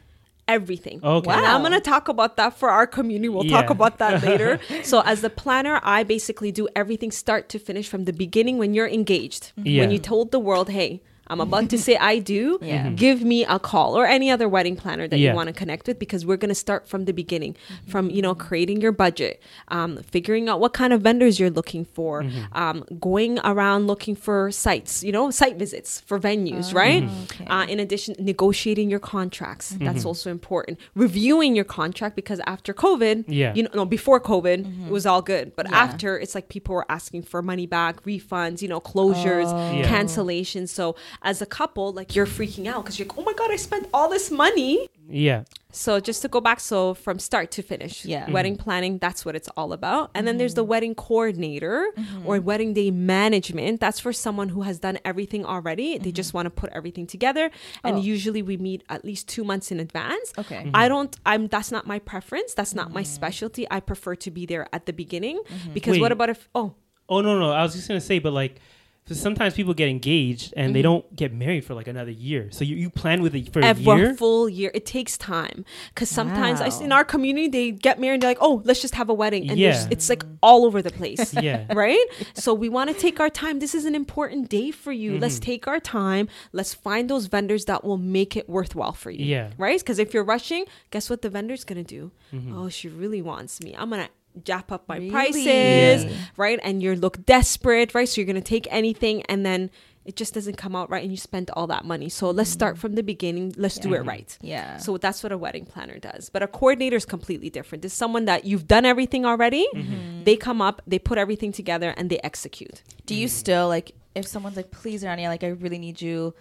Everything. 0.47 0.99
Okay. 1.03 1.31
And 1.31 1.45
I'm 1.45 1.61
gonna 1.61 1.79
talk 1.79 2.07
about 2.07 2.37
that 2.37 2.57
for 2.57 2.69
our 2.69 2.87
community. 2.87 3.29
We'll 3.29 3.49
talk 3.49 3.69
about 3.69 3.97
that 3.99 4.23
later. 4.23 4.59
so 4.83 5.01
as 5.01 5.21
the 5.21 5.29
planner, 5.29 5.79
I 5.83 6.03
basically 6.03 6.51
do 6.51 6.67
everything 6.75 7.11
start 7.11 7.49
to 7.49 7.59
finish 7.59 7.87
from 7.87 8.05
the 8.05 8.13
beginning 8.13 8.57
when 8.57 8.73
you're 8.73 8.87
engaged. 8.87 9.51
Yeah. 9.57 9.81
When 9.81 9.91
you 9.91 9.99
told 9.99 10.31
the 10.31 10.39
world, 10.39 10.69
hey. 10.69 11.01
I'm 11.27 11.39
about 11.39 11.69
to 11.69 11.77
say 11.77 11.95
I 11.97 12.19
do. 12.19 12.59
Yeah. 12.73 12.87
Mhm. 12.87 12.95
Give 12.97 13.23
me 13.23 13.45
a 13.45 13.59
call 13.59 13.97
or 13.97 14.05
any 14.05 14.29
other 14.31 14.47
wedding 14.49 14.75
planner 14.75 15.07
that 15.07 15.17
Yeah. 15.19 15.29
you 15.31 15.35
want 15.35 15.47
to 15.47 15.53
connect 15.53 15.87
with 15.87 15.97
because 15.99 16.25
we're 16.25 16.37
going 16.37 16.49
to 16.49 16.55
start 16.55 16.87
from 16.87 17.05
the 17.05 17.13
beginning, 17.13 17.55
from 17.87 18.09
you 18.09 18.21
know 18.21 18.33
creating 18.35 18.81
your 18.81 18.91
budget, 18.91 19.41
um, 19.69 19.97
figuring 20.15 20.49
out 20.49 20.59
what 20.59 20.73
kind 20.73 20.91
of 20.93 21.01
vendors 21.01 21.39
you're 21.39 21.49
looking 21.49 21.85
for, 21.85 22.25
um, 22.53 22.83
going 22.99 23.39
around 23.43 23.87
looking 23.87 24.15
for 24.15 24.51
sites, 24.51 25.03
you 25.03 25.11
know, 25.11 25.29
site 25.31 25.57
visits 25.57 26.01
for 26.05 26.19
venues, 26.19 26.73
right? 26.73 27.03
okay. 27.25 27.45
Uh, 27.45 27.65
in 27.67 27.79
addition, 27.79 28.15
negotiating 28.19 28.89
your 28.89 28.99
contracts. 28.99 29.75
That's 29.79 30.05
also 30.05 30.29
important. 30.31 30.79
Reviewing 30.95 31.55
your 31.55 31.65
contract 31.65 32.15
because 32.15 32.39
after 32.47 32.73
COVID, 32.73 33.25
Yeah. 33.27 33.53
you 33.55 33.63
know, 33.63 33.69
no, 33.73 33.85
before 33.85 34.19
COVID, 34.19 34.59
it 34.87 34.91
was 34.91 35.05
all 35.05 35.21
good. 35.21 35.55
But 35.55 35.71
after, 35.71 36.17
it's 36.17 36.35
like 36.35 36.49
people 36.49 36.75
were 36.75 36.85
asking 36.89 37.23
for 37.23 37.41
money 37.41 37.67
back, 37.67 38.03
refunds, 38.03 38.61
you 38.61 38.67
know, 38.67 38.79
closures, 38.79 39.49
Yeah. 39.51 39.83
cancellations. 39.93 40.69
So 40.69 40.95
as 41.21 41.41
a 41.41 41.45
couple, 41.45 41.91
like 41.93 42.15
you're 42.15 42.25
freaking 42.25 42.67
out 42.67 42.83
because 42.83 42.97
you're 42.99 43.07
like, 43.07 43.17
oh 43.17 43.23
my 43.23 43.33
God, 43.33 43.51
I 43.51 43.55
spent 43.55 43.87
all 43.93 44.09
this 44.09 44.31
money. 44.31 44.87
Yeah. 45.09 45.43
So 45.71 45.99
just 45.99 46.21
to 46.21 46.27
go 46.27 46.39
back, 46.39 46.59
so 46.59 46.93
from 46.93 47.17
start 47.19 47.51
to 47.51 47.61
finish, 47.63 48.05
Yeah. 48.05 48.23
Mm-hmm. 48.23 48.31
wedding 48.31 48.57
planning, 48.57 48.97
that's 48.99 49.25
what 49.25 49.35
it's 49.35 49.49
all 49.57 49.73
about. 49.73 50.11
And 50.13 50.27
then 50.27 50.37
there's 50.37 50.53
the 50.53 50.61
mm-hmm. 50.61 50.69
wedding 50.69 50.95
coordinator 50.95 51.87
mm-hmm. 51.97 52.27
or 52.27 52.39
wedding 52.39 52.73
day 52.73 52.91
management. 52.91 53.79
That's 53.79 53.99
for 53.99 54.13
someone 54.13 54.49
who 54.49 54.61
has 54.61 54.79
done 54.79 54.99
everything 55.03 55.45
already. 55.45 55.97
They 55.97 56.11
just 56.11 56.33
want 56.33 56.45
to 56.45 56.51
put 56.51 56.69
everything 56.73 57.07
together. 57.07 57.49
And 57.83 57.97
Oh. 57.97 58.01
usually 58.01 58.41
we 58.41 58.55
meet 58.57 58.83
at 58.89 59.03
least 59.03 59.27
two 59.27 59.43
months 59.43 59.71
in 59.71 59.79
advance. 59.79 60.31
Okay. 60.37 60.69
I 60.73 60.87
don't, 60.87 61.17
I'm, 61.25 61.47
that's 61.47 61.71
not 61.71 61.87
my 61.87 61.99
preference. 61.99 62.53
That's 62.53 62.75
not 62.75 62.91
my 62.91 63.03
specialty. 63.03 63.67
I 63.71 63.79
prefer 63.79 64.15
to 64.15 64.31
be 64.31 64.45
there 64.45 64.67
at 64.71 64.85
the 64.85 64.93
beginning 64.93 65.41
because 65.73 65.99
what 65.99 66.11
about 66.11 66.29
if, 66.29 66.49
oh, 66.55 66.75
Oh 67.09 67.19
no 67.19 67.37
no, 67.37 67.51
I 67.51 67.61
was 67.63 67.73
just 67.73 67.87
gonna 67.87 68.01
say, 68.01 68.19
but 68.19 68.31
like. 68.33 68.59
So 69.05 69.13
sometimes 69.15 69.53
people 69.53 69.73
get 69.73 69.89
engaged 69.89 70.53
and 70.55 70.73
they 70.73 70.81
don't 70.81 71.13
get 71.13 71.33
married 71.33 71.65
for 71.65 71.73
like 71.73 71.87
another 71.87 72.11
year. 72.11 72.47
So 72.51 72.63
you, 72.63 72.75
you 72.77 72.89
plan 72.89 73.21
with 73.21 73.35
it 73.35 73.51
for 73.51 73.59
a 73.59 73.73
year. 73.75 74.15
full 74.15 74.47
year. 74.47 74.71
It 74.73 74.85
takes 74.85 75.17
time 75.17 75.65
because 75.93 76.09
sometimes 76.09 76.61
I 76.61 76.69
see 76.69 76.85
in 76.85 76.91
our 76.93 77.03
community 77.03 77.47
they 77.49 77.71
get 77.71 77.99
married. 77.99 78.13
and 78.15 78.23
They're 78.23 78.29
like, 78.31 78.37
oh, 78.39 78.61
let's 78.63 78.81
just 78.81 78.95
have 78.95 79.09
a 79.09 79.13
wedding, 79.13 79.49
and 79.49 79.59
Yeah. 79.59 79.87
it's 79.91 80.07
like 80.09 80.23
all 80.41 80.63
over 80.65 80.81
the 80.81 80.91
place. 80.91 81.33
Yeah. 81.43 81.65
right? 81.73 82.05
So 82.33 82.53
we 82.53 82.69
want 82.69 82.89
to 82.91 82.95
take 82.95 83.19
our 83.19 83.29
time. 83.29 83.59
This 83.59 83.75
is 83.75 83.83
an 83.85 83.95
important 83.95 84.47
day 84.49 84.71
for 84.71 84.93
you. 84.93 85.19
Let's 85.19 85.35
Mm-hmm. 85.35 85.43
take 85.51 85.67
our 85.67 85.79
time. 85.81 86.29
Let's 86.53 86.73
find 86.73 87.09
those 87.09 87.25
vendors 87.25 87.65
that 87.65 87.83
will 87.83 87.97
make 87.97 88.37
it 88.37 88.47
worthwhile 88.47 88.93
for 88.93 89.11
you. 89.11 89.25
Yeah. 89.25 89.49
Right? 89.57 89.79
Because 89.79 89.99
if 89.99 90.13
you're 90.13 90.23
rushing, 90.23 90.63
guess 90.91 91.09
what 91.09 91.21
the 91.21 91.29
vendor's 91.29 91.65
gonna 91.65 91.83
do? 91.83 92.11
Mm-hmm. 92.33 92.57
Oh, 92.57 92.69
she 92.69 92.87
really 92.87 93.21
wants 93.21 93.61
me. 93.61 93.75
I'm 93.77 93.89
gonna 93.89 94.07
jap 94.41 94.71
up 94.71 94.87
my 94.87 94.97
Really? 94.97 95.09
prices, 95.11 96.05
Yeah. 96.05 96.11
right? 96.37 96.59
And 96.63 96.81
you 96.81 96.95
look 96.95 97.25
desperate, 97.25 97.93
right? 97.93 98.07
So 98.07 98.21
you're 98.21 98.27
gonna 98.27 98.41
take 98.41 98.67
anything 98.71 99.23
and 99.23 99.45
then 99.45 99.69
it 100.05 100.15
just 100.15 100.33
doesn't 100.33 100.57
come 100.57 100.75
out 100.75 100.89
right 100.89 101.01
and 101.01 101.11
you 101.11 101.17
spend 101.17 101.49
all 101.51 101.67
that 101.67 101.85
money. 101.85 102.09
So 102.09 102.29
let's 102.29 102.49
mm. 102.49 102.53
start 102.53 102.77
from 102.77 102.95
the 102.95 103.03
beginning. 103.03 103.53
Let's 103.57 103.77
do 103.77 103.93
it 103.93 103.99
right. 103.99 104.37
Yeah. 104.41 104.77
So 104.77 104.97
that's 104.97 105.23
what 105.23 105.31
a 105.31 105.37
wedding 105.37 105.65
planner 105.65 105.97
does. 105.97 106.29
But 106.29 106.43
a 106.43 106.47
coordinator 106.47 106.97
is 106.97 107.05
completely 107.05 107.49
different. 107.49 107.85
It's 107.85 107.93
someone 107.93 108.25
that 108.25 108.43
you've 108.43 108.67
done 108.67 108.85
everything 108.85 109.25
already. 109.25 109.65
Mm-hmm. 109.73 109.93
Mm-hmm. 109.93 110.23
They 110.25 110.35
come 110.35 110.61
up, 110.61 110.81
they 110.85 110.99
put 110.99 111.17
everything 111.17 111.51
together, 111.53 111.93
and 111.95 112.09
they 112.09 112.19
execute. 112.23 112.83
Do 113.05 113.15
you 113.15 113.27
mm. 113.27 113.31
still 113.31 113.67
like 113.69 113.93
if 114.15 114.27
someone's 114.27 114.57
like, 114.57 114.71
please, 114.71 115.03
Rania, 115.03 115.27
like 115.27 115.43
I 115.43 115.49
really 115.49 115.79
need 115.79 116.01
you? 116.01 116.33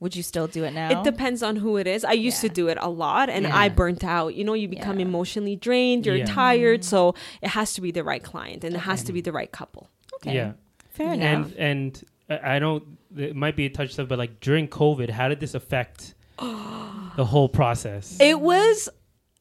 Would 0.00 0.16
you 0.16 0.22
still 0.22 0.46
do 0.46 0.64
it 0.64 0.72
now? 0.72 1.00
It 1.00 1.04
depends 1.04 1.42
on 1.42 1.56
who 1.56 1.76
it 1.76 1.86
is. 1.86 2.04
I 2.04 2.12
used 2.12 2.40
to 2.40 2.48
do 2.48 2.68
it 2.68 2.78
a 2.80 2.88
lot 2.88 3.28
and 3.28 3.44
Yeah. 3.44 3.56
I 3.56 3.68
burnt 3.68 4.02
out. 4.02 4.34
You 4.34 4.44
know, 4.44 4.54
you 4.54 4.66
become 4.66 4.98
Yeah. 4.98 5.06
emotionally 5.06 5.56
drained, 5.56 6.06
you're 6.06 6.16
Yeah. 6.16 6.24
tired. 6.24 6.84
So 6.84 7.12
mm. 7.12 7.16
it 7.42 7.48
has 7.50 7.74
to 7.74 7.80
be 7.82 7.90
the 7.90 8.02
right 8.02 8.22
client 8.22 8.64
and 8.64 8.74
it 8.74 8.78
has 8.80 9.02
to 9.04 9.12
be 9.12 9.20
the 9.20 9.32
right 9.32 9.52
couple. 9.52 9.88
Okay. 10.14 10.34
Yeah. 10.34 10.52
Fair 10.88 11.12
enough. 11.12 11.52
And 11.58 12.04
and 12.30 12.40
I 12.42 12.56
I 12.56 12.58
don't. 12.58 12.84
It 13.16 13.36
might 13.36 13.56
be 13.56 13.66
a 13.66 13.70
touch 13.70 13.92
stuff, 13.92 14.08
but 14.08 14.18
like 14.18 14.40
during 14.40 14.68
COVID, 14.68 15.10
how 15.10 15.28
did 15.28 15.40
this 15.40 15.54
affect 15.54 16.14
the 16.38 17.24
whole 17.24 17.48
process? 17.48 18.16
It 18.20 18.40
was 18.40 18.88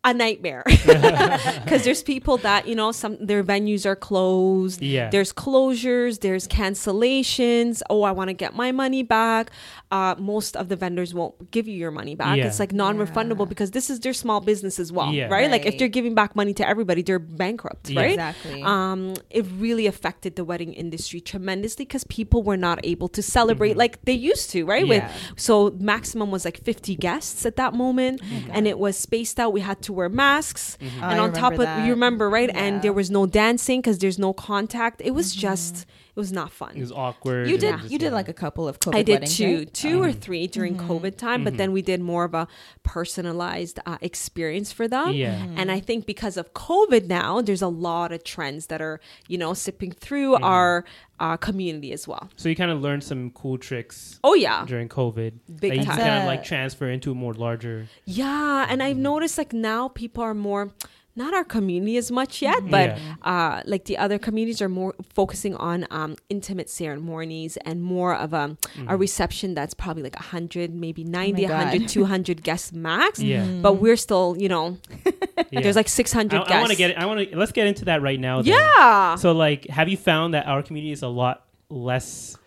a 0.05 0.13
nightmare 0.13 0.63
because 0.67 1.83
there's 1.83 2.01
people 2.01 2.37
that 2.37 2.65
you 2.67 2.73
know 2.73 2.91
some 2.91 3.17
their 3.19 3.43
venues 3.43 3.85
are 3.85 3.97
closed 3.97 4.81
Yeah. 4.81 5.09
there's 5.09 5.33
closures 5.33 6.21
there's 6.21 6.47
cancellations 6.47 7.81
oh 7.89 8.03
i 8.03 8.11
want 8.11 8.29
to 8.29 8.33
get 8.33 8.55
my 8.55 8.71
money 8.71 9.03
back 9.03 9.51
uh, 9.91 10.13
most 10.19 10.55
of 10.55 10.69
the 10.69 10.75
vendors 10.75 11.13
won't 11.15 11.49
give 11.51 11.67
you 11.67 11.73
your 11.75 11.89
money 11.91 12.15
back 12.15 12.37
Yeah. 12.37 12.45
it's 12.47 12.59
like 12.59 12.71
non-refundable 12.71 13.49
because 13.49 13.71
this 13.71 13.89
is 13.89 13.99
their 13.99 14.13
small 14.13 14.39
business 14.39 14.79
as 14.79 14.91
well 14.91 15.11
Yeah. 15.11 15.27
right? 15.27 15.49
like 15.49 15.65
if 15.65 15.77
they're 15.77 15.87
giving 15.87 16.15
back 16.15 16.35
money 16.35 16.53
to 16.53 16.67
everybody 16.67 17.01
they're 17.01 17.19
bankrupt 17.19 17.89
Yeah. 17.89 17.99
right 18.01 18.11
Exactly. 18.11 18.63
um, 18.63 19.15
it 19.29 19.45
really 19.57 19.85
affected 19.87 20.35
the 20.35 20.43
wedding 20.45 20.73
industry 20.73 21.19
tremendously 21.21 21.85
because 21.85 22.03
people 22.05 22.43
were 22.43 22.57
not 22.57 22.79
able 22.85 23.07
to 23.09 23.21
celebrate 23.21 23.75
like 23.77 24.03
they 24.05 24.13
used 24.13 24.49
to, 24.51 24.65
right? 24.65 24.83
Mm-hmm. 24.83 24.91
Yeah. 24.91 25.11
With 25.31 25.39
so 25.39 25.71
maximum 25.79 26.31
was 26.31 26.45
like 26.45 26.63
50 26.63 26.95
guests 26.95 27.45
at 27.45 27.55
that 27.57 27.73
moment, 27.73 28.21
and 28.51 28.67
it 28.67 28.77
was 28.79 28.97
spaced 28.97 29.39
out. 29.39 29.53
We 29.53 29.61
had 29.61 29.81
to 29.83 29.88
wear 29.93 30.09
masks, 30.09 30.77
Mm-hmm. 30.81 31.03
and 31.03 31.13
I 31.13 31.17
on 31.19 31.33
top 31.33 31.53
of 31.53 31.59
that. 31.59 31.85
you 31.85 31.91
remember, 31.91 32.29
right? 32.29 32.49
And 32.53 32.81
there 32.81 32.93
was 32.93 33.09
no 33.11 33.25
dancing 33.25 33.81
because 33.81 33.99
there's 33.99 34.17
no 34.19 34.33
contact. 34.33 35.01
It 35.03 35.11
was 35.11 35.35
just 35.35 35.85
it 36.08 36.08
was 36.19 36.31
not 36.31 36.49
fun. 36.51 36.73
It 36.75 36.81
was 36.87 36.91
awkward. 36.91 37.49
you 37.49 37.57
did 37.57 37.75
you 37.91 37.97
did 37.97 38.11
like 38.19 38.29
a 38.29 38.33
couple 38.43 38.67
of 38.67 38.79
COVID 38.79 38.95
I 38.95 39.03
did 39.03 39.13
weddings, 39.21 39.37
two, 39.37 39.57
right? 39.57 39.73
two 39.73 39.87
Mm-hmm. 39.97 40.05
or 40.05 40.11
three 40.25 40.45
during 40.57 40.73
COVID 40.77 41.13
time, 41.17 41.43
but 41.47 41.57
then 41.57 41.71
we 41.71 41.81
did 41.91 41.99
more 42.01 42.23
of 42.29 42.33
a 42.33 42.45
personalized 42.93 43.79
uh, 43.85 43.97
experience 44.01 44.71
for 44.71 44.87
them. 44.87 45.11
Yeah. 45.13 45.35
And 45.55 45.71
I 45.71 45.79
think 45.79 46.05
because 46.05 46.35
of 46.37 46.53
COVID 46.53 47.07
now, 47.07 47.41
there's 47.41 47.61
a 47.61 47.67
lot 47.89 48.11
of 48.11 48.23
trends 48.23 48.67
that 48.67 48.81
are, 48.81 48.99
you 49.27 49.37
know, 49.37 49.53
sipping 49.53 49.91
through 49.91 50.19
Mm-hmm. 50.35 50.43
our 50.43 50.85
uh, 51.19 51.37
community 51.37 51.91
as 51.91 52.07
well. 52.07 52.29
So 52.35 52.49
you 52.49 52.55
kind 52.55 52.71
of 52.71 52.81
learned 52.81 53.03
some 53.03 53.31
cool 53.31 53.57
tricks 53.57 54.19
Oh, 54.23 54.35
yeah. 54.35 54.63
during 54.65 54.87
COVID 54.89 55.31
Big 55.59 55.71
that 55.71 55.77
you 55.79 55.85
kind 55.85 56.19
of 56.21 56.25
like 56.25 56.43
transfer 56.43 56.87
into 56.89 57.11
a 57.11 57.15
more 57.15 57.33
larger. 57.33 57.87
Yeah. 58.05 58.67
And 58.69 58.81
I've 58.83 58.97
noticed 58.97 59.37
like 59.37 59.53
now 59.53 59.87
people 59.89 60.23
are 60.23 60.33
more. 60.33 60.71
Not 61.15 61.33
our 61.33 61.43
community 61.43 61.97
as 61.97 62.11
much 62.11 62.41
yet, 62.41 62.69
but 62.69 62.95
Yeah. 62.97 63.15
uh, 63.23 63.61
like 63.65 63.85
the 63.85 63.97
other 63.97 64.17
communities 64.17 64.61
are 64.61 64.69
more 64.69 64.93
focusing 65.13 65.53
on 65.55 65.85
um, 65.91 66.15
intimate 66.29 66.69
ceremonies 66.69 67.57
and 67.65 67.83
more 67.83 68.15
of 68.15 68.31
a, 68.33 68.55
a 68.87 68.95
reception 68.95 69.53
that's 69.53 69.73
probably 69.73 70.03
like 70.03 70.15
100, 70.15 70.73
maybe 70.73 71.03
90, 71.03 71.41
God. 71.45 71.51
100, 71.51 71.89
200 71.89 72.43
guests 72.49 72.71
max. 72.71 73.19
Yeah. 73.19 73.43
But 73.61 73.73
we're 73.73 73.97
still, 73.97 74.35
you 74.37 74.47
know, 74.47 74.77
Yeah. 75.51 75.61
there's 75.61 75.75
like 75.75 75.89
600 75.89 76.35
I, 76.35 76.39
guests. 76.43 76.53
I 76.53 76.59
want 76.59 76.71
to 76.71 76.77
get. 76.77 76.97
I 76.97 77.05
want 77.05 77.29
to. 77.31 77.37
Let's 77.37 77.51
get 77.51 77.67
into 77.67 77.85
that 77.85 78.01
right 78.01 78.19
now. 78.19 78.41
then. 78.41 78.53
Yeah. 78.53 79.15
So 79.15 79.31
like, 79.33 79.67
have 79.67 79.89
you 79.89 79.97
found 79.97 80.33
that 80.35 80.45
our 80.47 80.61
community 80.63 80.91
is 80.91 81.01
a 81.01 81.07
lot 81.07 81.45
less? 81.69 82.37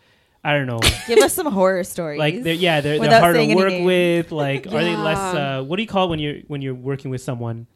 I 0.45 0.55
don't 0.55 0.67
know. 0.67 0.81
Give 1.07 1.19
us 1.19 1.35
some 1.35 1.47
horror 1.53 1.85
stories. 1.85 2.19
like 2.19 2.43
they're 2.43 2.55
yeah 2.55 2.81
they're, 2.81 2.99
they're 2.99 3.21
hard 3.21 3.37
to 3.37 3.55
work 3.55 3.83
with 3.85 4.33
like 4.33 4.67
are 4.67 4.71
they 4.71 4.97
less 4.97 5.19
uh 5.19 5.63
what 5.63 5.77
do 5.77 5.83
you 5.83 5.89
call 5.89 6.07
it 6.07 6.11
when 6.11 6.19
you're 6.19 6.39
when 6.49 6.61
you're 6.63 6.75
working 6.75 7.11
with 7.13 7.21
someone 7.23 7.69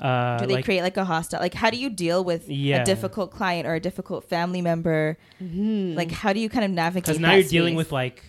uh 0.00 0.38
do 0.38 0.46
they 0.46 0.54
like 0.54 0.64
create 0.64 0.82
like 0.82 0.96
a 0.96 1.04
hostile? 1.04 1.40
Like, 1.40 1.54
how 1.54 1.70
do 1.70 1.76
you 1.78 1.88
deal 1.90 2.24
with 2.24 2.48
Yeah. 2.48 2.82
a 2.82 2.84
difficult 2.84 3.30
client 3.30 3.66
or 3.66 3.74
a 3.74 3.80
difficult 3.80 4.28
family 4.28 4.60
member? 4.60 5.16
Mm-hmm. 5.42 5.94
Like, 5.96 6.10
how 6.10 6.32
do 6.32 6.40
you 6.40 6.48
kind 6.48 6.64
of 6.64 6.70
navigate? 6.70 7.04
because 7.04 7.20
now 7.20 7.28
that 7.30 7.40
you're 7.40 7.48
dealing 7.48 7.74
with 7.76 7.92
like 7.92 8.22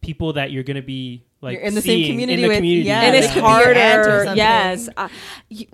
people 0.00 0.34
that 0.34 0.50
you're 0.52 0.62
gonna 0.64 0.82
be 0.82 1.24
like 1.40 1.54
You're 1.54 1.62
in 1.62 1.74
the 1.74 1.82
same 1.82 2.06
community 2.10 2.34
in 2.34 2.40
the 2.42 2.48
with- 2.48 2.56
community 2.58 2.86
yeah, 2.88 3.00
and 3.02 3.16
it's 3.16 3.26
it 3.28 3.32
could 3.34 3.42
be 3.42 3.48
your 3.48 3.74
aunt 3.74 4.06
or 4.06 4.24
harder. 4.24 4.34
Yes. 4.36 4.88
Uh, 4.96 5.08
you, 5.48 5.66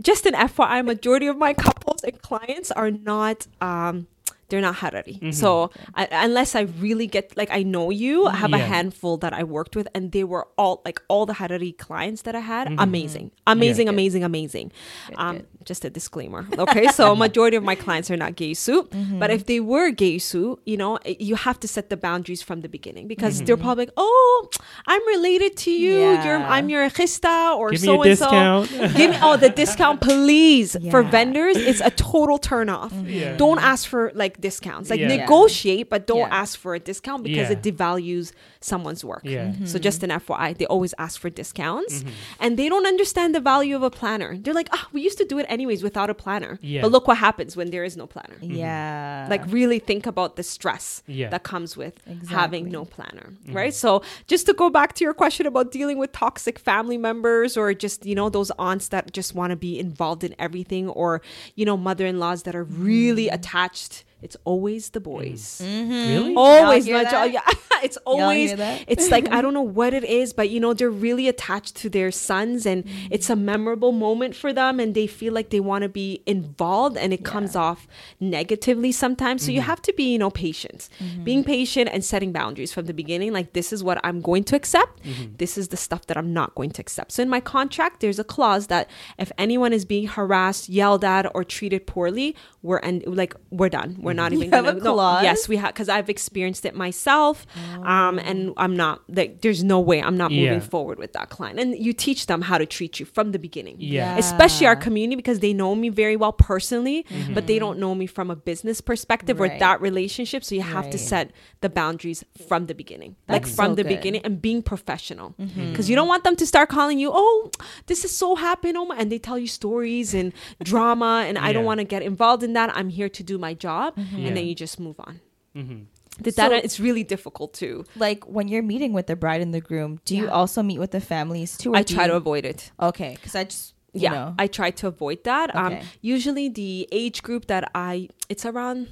just 0.00 0.26
an 0.26 0.34
FYI, 0.34 0.84
majority 0.84 1.26
of 1.26 1.36
my 1.36 1.52
couples 1.66 2.02
and 2.04 2.20
clients 2.22 2.70
are 2.70 2.90
not. 2.90 3.46
Um, 3.60 4.06
they're 4.48 4.60
not 4.60 4.76
Harari. 4.76 5.14
Mm-hmm. 5.20 5.30
So 5.32 5.70
I, 5.94 6.08
unless 6.10 6.54
I 6.54 6.62
really 6.80 7.06
get 7.06 7.36
like 7.36 7.50
I 7.50 7.62
know 7.62 7.90
you, 7.90 8.26
I 8.26 8.36
have 8.36 8.52
a 8.52 8.58
handful 8.58 9.16
that 9.18 9.32
I 9.32 9.42
worked 9.44 9.76
with, 9.76 9.88
and 9.94 10.12
they 10.12 10.24
were 10.24 10.46
all 10.56 10.82
like 10.84 11.00
all 11.08 11.26
the 11.26 11.34
Harari 11.34 11.72
clients 11.72 12.22
that 12.22 12.34
I 12.34 12.40
had, 12.40 12.66
amazing, 12.78 13.30
amazing, 13.46 13.86
Mm-hmm. 13.86 13.86
Yeah. 13.88 13.90
amazing, 13.92 14.24
amazing. 14.24 14.72
Um, 15.16 15.42
just 15.64 15.84
a 15.84 15.90
disclaimer, 15.90 16.46
okay? 16.56 16.86
So 16.88 17.14
majority 17.26 17.56
of 17.56 17.62
my 17.64 17.74
clients 17.74 18.10
are 18.10 18.16
not 18.16 18.32
Geisu, 18.36 18.88
Mm-hmm. 18.88 19.18
but 19.18 19.30
if 19.30 19.44
they 19.46 19.60
were 19.60 19.90
Geisu, 19.92 20.58
you 20.64 20.76
know, 20.76 20.98
you 21.04 21.34
have 21.36 21.60
to 21.60 21.68
set 21.68 21.90
the 21.90 21.96
boundaries 21.96 22.42
from 22.42 22.60
the 22.62 22.68
beginning 22.68 23.06
because 23.08 23.36
Mm-hmm. 23.36 23.44
they're 23.46 23.56
probably 23.58 23.84
like, 23.86 23.94
oh, 23.96 24.48
I'm 24.86 25.06
related 25.08 25.56
to 25.58 25.70
you. 25.70 25.98
You're 26.24 26.36
I'm 26.38 26.68
your 26.70 26.88
chista 26.90 27.54
or 27.56 27.74
so 27.76 28.02
and 28.02 28.16
so. 28.18 28.64
Give 28.96 29.10
me 29.10 29.18
oh 29.20 29.36
the 29.36 29.50
discount, 29.50 30.00
please. 30.00 30.76
For 30.90 31.02
vendors, 31.02 31.56
it's 31.56 31.80
a 31.80 31.90
total 31.90 32.38
turn 32.38 32.68
off. 32.68 32.92
Yeah. 33.04 33.36
Don't 33.36 33.58
ask 33.58 33.86
for 33.88 34.10
like 34.14 34.37
discounts. 34.40 34.90
Like 34.90 35.00
Yeah. 35.00 35.08
negotiate, 35.08 35.88
but 35.90 36.06
don't 36.06 36.18
Yeah. 36.30 36.42
ask 36.42 36.58
for 36.58 36.74
a 36.74 36.78
discount 36.78 37.22
because 37.24 37.48
Yeah. 37.50 37.56
it 37.56 37.62
devalues 37.62 38.32
someone's 38.60 39.04
work. 39.04 39.22
Yeah. 39.24 39.52
So 39.64 39.78
just 39.78 40.02
an 40.02 40.10
FYI, 40.10 40.52
they 40.52 40.66
always 40.66 40.94
ask 40.98 41.20
for 41.20 41.30
discounts, 41.30 41.94
Mm-hmm. 42.00 42.08
and 42.40 42.56
they 42.58 42.68
don't 42.68 42.86
understand 42.86 43.34
the 43.34 43.40
value 43.40 43.74
of 43.76 43.82
a 43.82 43.90
planner. 43.90 44.36
They're 44.36 44.54
like, 44.54 44.68
ah, 44.72 44.88
we 44.92 45.00
used 45.00 45.18
to 45.18 45.24
do 45.24 45.38
it 45.38 45.46
anyways 45.48 45.82
without 45.82 46.08
a 46.10 46.14
planner. 46.14 46.58
Yeah. 46.62 46.82
But 46.82 46.90
look 46.92 47.06
what 47.08 47.18
happens 47.18 47.56
when 47.56 47.70
there 47.70 47.84
is 47.84 47.96
no 47.96 48.06
planner. 48.06 48.36
yeah, 48.40 49.26
Like 49.30 49.42
really 49.52 49.78
think 49.78 50.06
about 50.06 50.36
the 50.36 50.42
stress 50.42 51.02
Yeah. 51.06 51.28
that 51.30 51.42
comes 51.42 51.76
with 51.76 51.94
Exactly. 52.06 52.34
having 52.36 52.70
no 52.70 52.84
planner, 52.84 53.32
right? 53.52 53.74
So 53.74 54.02
just 54.26 54.46
to 54.46 54.52
go 54.52 54.70
back 54.70 54.94
to 54.96 55.04
your 55.04 55.14
question 55.14 55.46
about 55.46 55.70
dealing 55.72 55.98
with 55.98 56.12
toxic 56.12 56.58
family 56.58 56.98
members 56.98 57.56
or 57.56 57.74
just 57.74 58.04
you 58.06 58.14
know 58.14 58.28
those 58.28 58.50
aunts 58.58 58.88
that 58.88 59.12
just 59.12 59.34
want 59.34 59.50
to 59.50 59.56
be 59.56 59.78
involved 59.78 60.22
in 60.24 60.34
everything, 60.38 60.88
or 60.88 61.20
you 61.54 61.64
know 61.64 61.76
mother-in-laws 61.76 62.42
that 62.44 62.54
are 62.54 62.64
really 62.64 63.28
attached. 63.28 64.04
It's 64.20 64.36
always 64.44 64.90
the 64.90 65.00
boys. 65.00 65.62
Mm. 65.62 65.68
Mm-hmm. 65.68 66.08
really 66.08 66.34
Always, 66.34 66.84
hear 66.84 67.02
not 67.02 67.10
that? 67.10 67.32
yeah. 67.32 67.40
It's 67.80 67.96
always. 67.98 68.50
hear 68.50 68.56
that? 68.56 68.84
It's 68.88 69.08
like 69.08 69.30
I 69.30 69.40
don't 69.40 69.54
know 69.54 69.62
what 69.80 69.94
it 69.94 70.02
is, 70.02 70.32
but 70.32 70.50
you 70.50 70.58
know 70.58 70.74
they're 70.74 70.90
really 70.90 71.28
attached 71.28 71.76
to 71.76 71.88
their 71.88 72.10
sons, 72.10 72.66
and 72.66 72.84
mm. 72.84 73.08
it's 73.08 73.30
a 73.30 73.36
memorable 73.36 73.92
moment 73.92 74.34
for 74.34 74.52
them, 74.52 74.80
and 74.80 74.96
they 74.96 75.06
feel 75.06 75.32
like 75.32 75.50
they 75.50 75.60
want 75.60 75.82
to 75.82 75.88
be 75.88 76.20
involved, 76.26 76.96
and 76.96 77.12
it 77.12 77.24
comes 77.24 77.54
off 77.54 77.86
negatively 78.18 78.90
sometimes. 78.90 79.44
So 79.44 79.52
you 79.52 79.60
mm-hmm. 79.60 79.68
have 79.68 79.82
to 79.82 79.92
be, 79.92 80.10
you 80.10 80.18
know, 80.18 80.30
patient, 80.30 80.88
mm-hmm. 80.98 81.22
being 81.22 81.44
patient, 81.44 81.88
and 81.92 82.04
setting 82.04 82.32
boundaries 82.32 82.72
from 82.72 82.86
the 82.86 82.94
beginning. 82.94 83.32
Like 83.32 83.52
this 83.52 83.72
is 83.72 83.84
what 83.84 84.00
I'm 84.02 84.20
going 84.20 84.42
to 84.44 84.56
accept. 84.56 85.00
This 85.38 85.56
is 85.56 85.68
the 85.68 85.76
stuff 85.76 86.08
that 86.08 86.16
I'm 86.16 86.32
not 86.32 86.56
going 86.56 86.70
to 86.70 86.82
accept. 86.82 87.12
So 87.12 87.22
in 87.22 87.28
my 87.28 87.38
contract, 87.40 88.00
there's 88.00 88.18
a 88.18 88.24
clause 88.24 88.66
that 88.66 88.90
if 89.18 89.30
anyone 89.38 89.72
is 89.72 89.84
being 89.84 90.08
harassed, 90.08 90.68
yelled 90.68 91.04
at, 91.04 91.32
or 91.32 91.44
treated 91.44 91.86
poorly, 91.86 92.34
we're 92.62 92.78
and 92.78 93.04
like 93.06 93.36
we're 93.50 93.68
done. 93.68 93.96
We're 94.00 94.07
not 94.14 94.32
even 94.34 94.46
You 94.46 94.50
have 94.50 94.66
a 94.66 94.72
gonna. 94.74 94.84
no, 94.84 95.20
yes, 95.22 95.48
we 95.48 95.56
have 95.56 95.72
because 95.74 95.88
I've 95.88 96.08
experienced 96.08 96.64
it 96.64 96.74
myself, 96.74 97.46
um, 97.84 98.18
and 98.18 98.52
I'm 98.56 98.76
not. 98.76 99.02
Like, 99.08 99.40
there's 99.42 99.62
no 99.64 99.80
way 99.80 100.02
I'm 100.02 100.16
not 100.16 100.30
Yeah. 100.30 100.52
moving 100.52 100.60
forward 100.68 100.98
with 100.98 101.12
that 101.14 101.28
client. 101.30 101.58
And 101.60 101.76
you 101.76 101.92
teach 101.92 102.26
them 102.26 102.42
how 102.42 102.58
to 102.58 102.66
treat 102.66 102.98
you 103.00 103.06
from 103.06 103.32
the 103.32 103.38
beginning. 103.38 103.76
Yeah. 103.78 104.16
especially 104.18 104.66
our 104.66 104.76
community 104.76 105.16
because 105.16 105.40
they 105.40 105.52
know 105.52 105.74
me 105.74 105.88
very 105.88 106.16
well 106.16 106.32
personally, 106.32 107.04
but 107.34 107.46
they 107.46 107.58
don't 107.58 107.78
know 107.78 107.94
me 107.94 108.06
from 108.06 108.30
a 108.30 108.36
business 108.36 108.80
perspective 108.80 109.40
or 109.40 109.48
Mm-hmm. 109.48 109.58
That 109.58 109.80
relationship. 109.80 110.44
So 110.44 110.54
you 110.54 110.62
have 110.62 110.88
to 110.90 110.98
set 110.98 111.30
the 111.62 111.68
boundaries 111.68 112.22
from 112.48 112.66
the 112.66 112.74
beginning, 112.74 113.16
like 113.28 113.46
from 113.46 113.70
so 113.70 113.74
the 113.74 113.82
good. 113.82 113.86
Mm-hmm. 113.90 113.96
beginning, 113.96 114.20
and 114.24 114.40
being 114.42 114.62
professional. 114.62 115.34
Because 115.70 115.88
you 115.90 115.96
don't 115.96 116.06
want 116.08 116.22
them 116.24 116.36
to 116.36 116.46
start 116.46 116.68
calling 116.68 116.98
you, 116.98 117.10
oh, 117.12 117.50
this 117.86 118.04
is 118.04 118.14
so 118.16 118.36
happened, 118.36 118.76
oh 118.76 118.84
my, 118.84 118.96
and 118.96 119.10
they 119.10 119.18
tell 119.18 119.38
you 119.38 119.46
stories 119.46 120.14
and 120.14 120.32
drama, 120.62 121.24
and 121.26 121.38
I 121.38 121.52
don't 121.52 121.64
want 121.64 121.78
to 121.80 121.84
get 121.84 122.02
involved 122.02 122.42
in 122.42 122.52
that. 122.52 122.70
I'm 122.76 122.88
here 122.88 123.08
to 123.08 123.22
do 123.22 123.38
my 123.38 123.54
job, 123.54 123.97
Mm-hmm. 123.98 124.26
and 124.26 124.36
then 124.36 124.46
you 124.46 124.54
just 124.54 124.78
move 124.80 124.96
on. 125.00 125.20
Mhm. 125.56 125.86
Did 126.22 126.34
So- 126.34 126.48
that? 126.48 126.64
It's 126.64 126.78
really 126.80 127.04
difficult 127.04 127.52
too. 127.54 127.84
like 127.96 128.24
when 128.26 128.48
you're 128.48 128.62
meeting 128.62 128.92
with 128.92 129.06
the 129.06 129.16
bride 129.16 129.40
and 129.40 129.52
the 129.54 129.60
groom, 129.60 130.00
do 130.04 130.16
you 130.16 130.28
also 130.30 130.62
meet 130.62 130.78
with 130.78 130.90
the 130.92 131.00
families 131.00 131.56
too? 131.56 131.74
I 131.74 131.82
try 131.82 132.04
you- 132.04 132.10
to 132.10 132.16
avoid 132.16 132.44
it. 132.44 132.70
Okay, 132.80 133.14
because 133.14 133.34
I 133.34 133.44
just 133.44 133.74
you 133.94 134.02
yeah 134.02 134.10
know, 134.12 134.34
i 134.38 134.46
try 134.46 134.70
to 134.70 134.86
avoid 134.86 135.24
that 135.24 135.48
um 135.56 135.78
usually 136.02 136.46
the 136.50 136.86
age 136.92 137.22
group 137.22 137.46
that 137.46 137.64
i 137.74 138.06
it's 138.28 138.44
around 138.44 138.88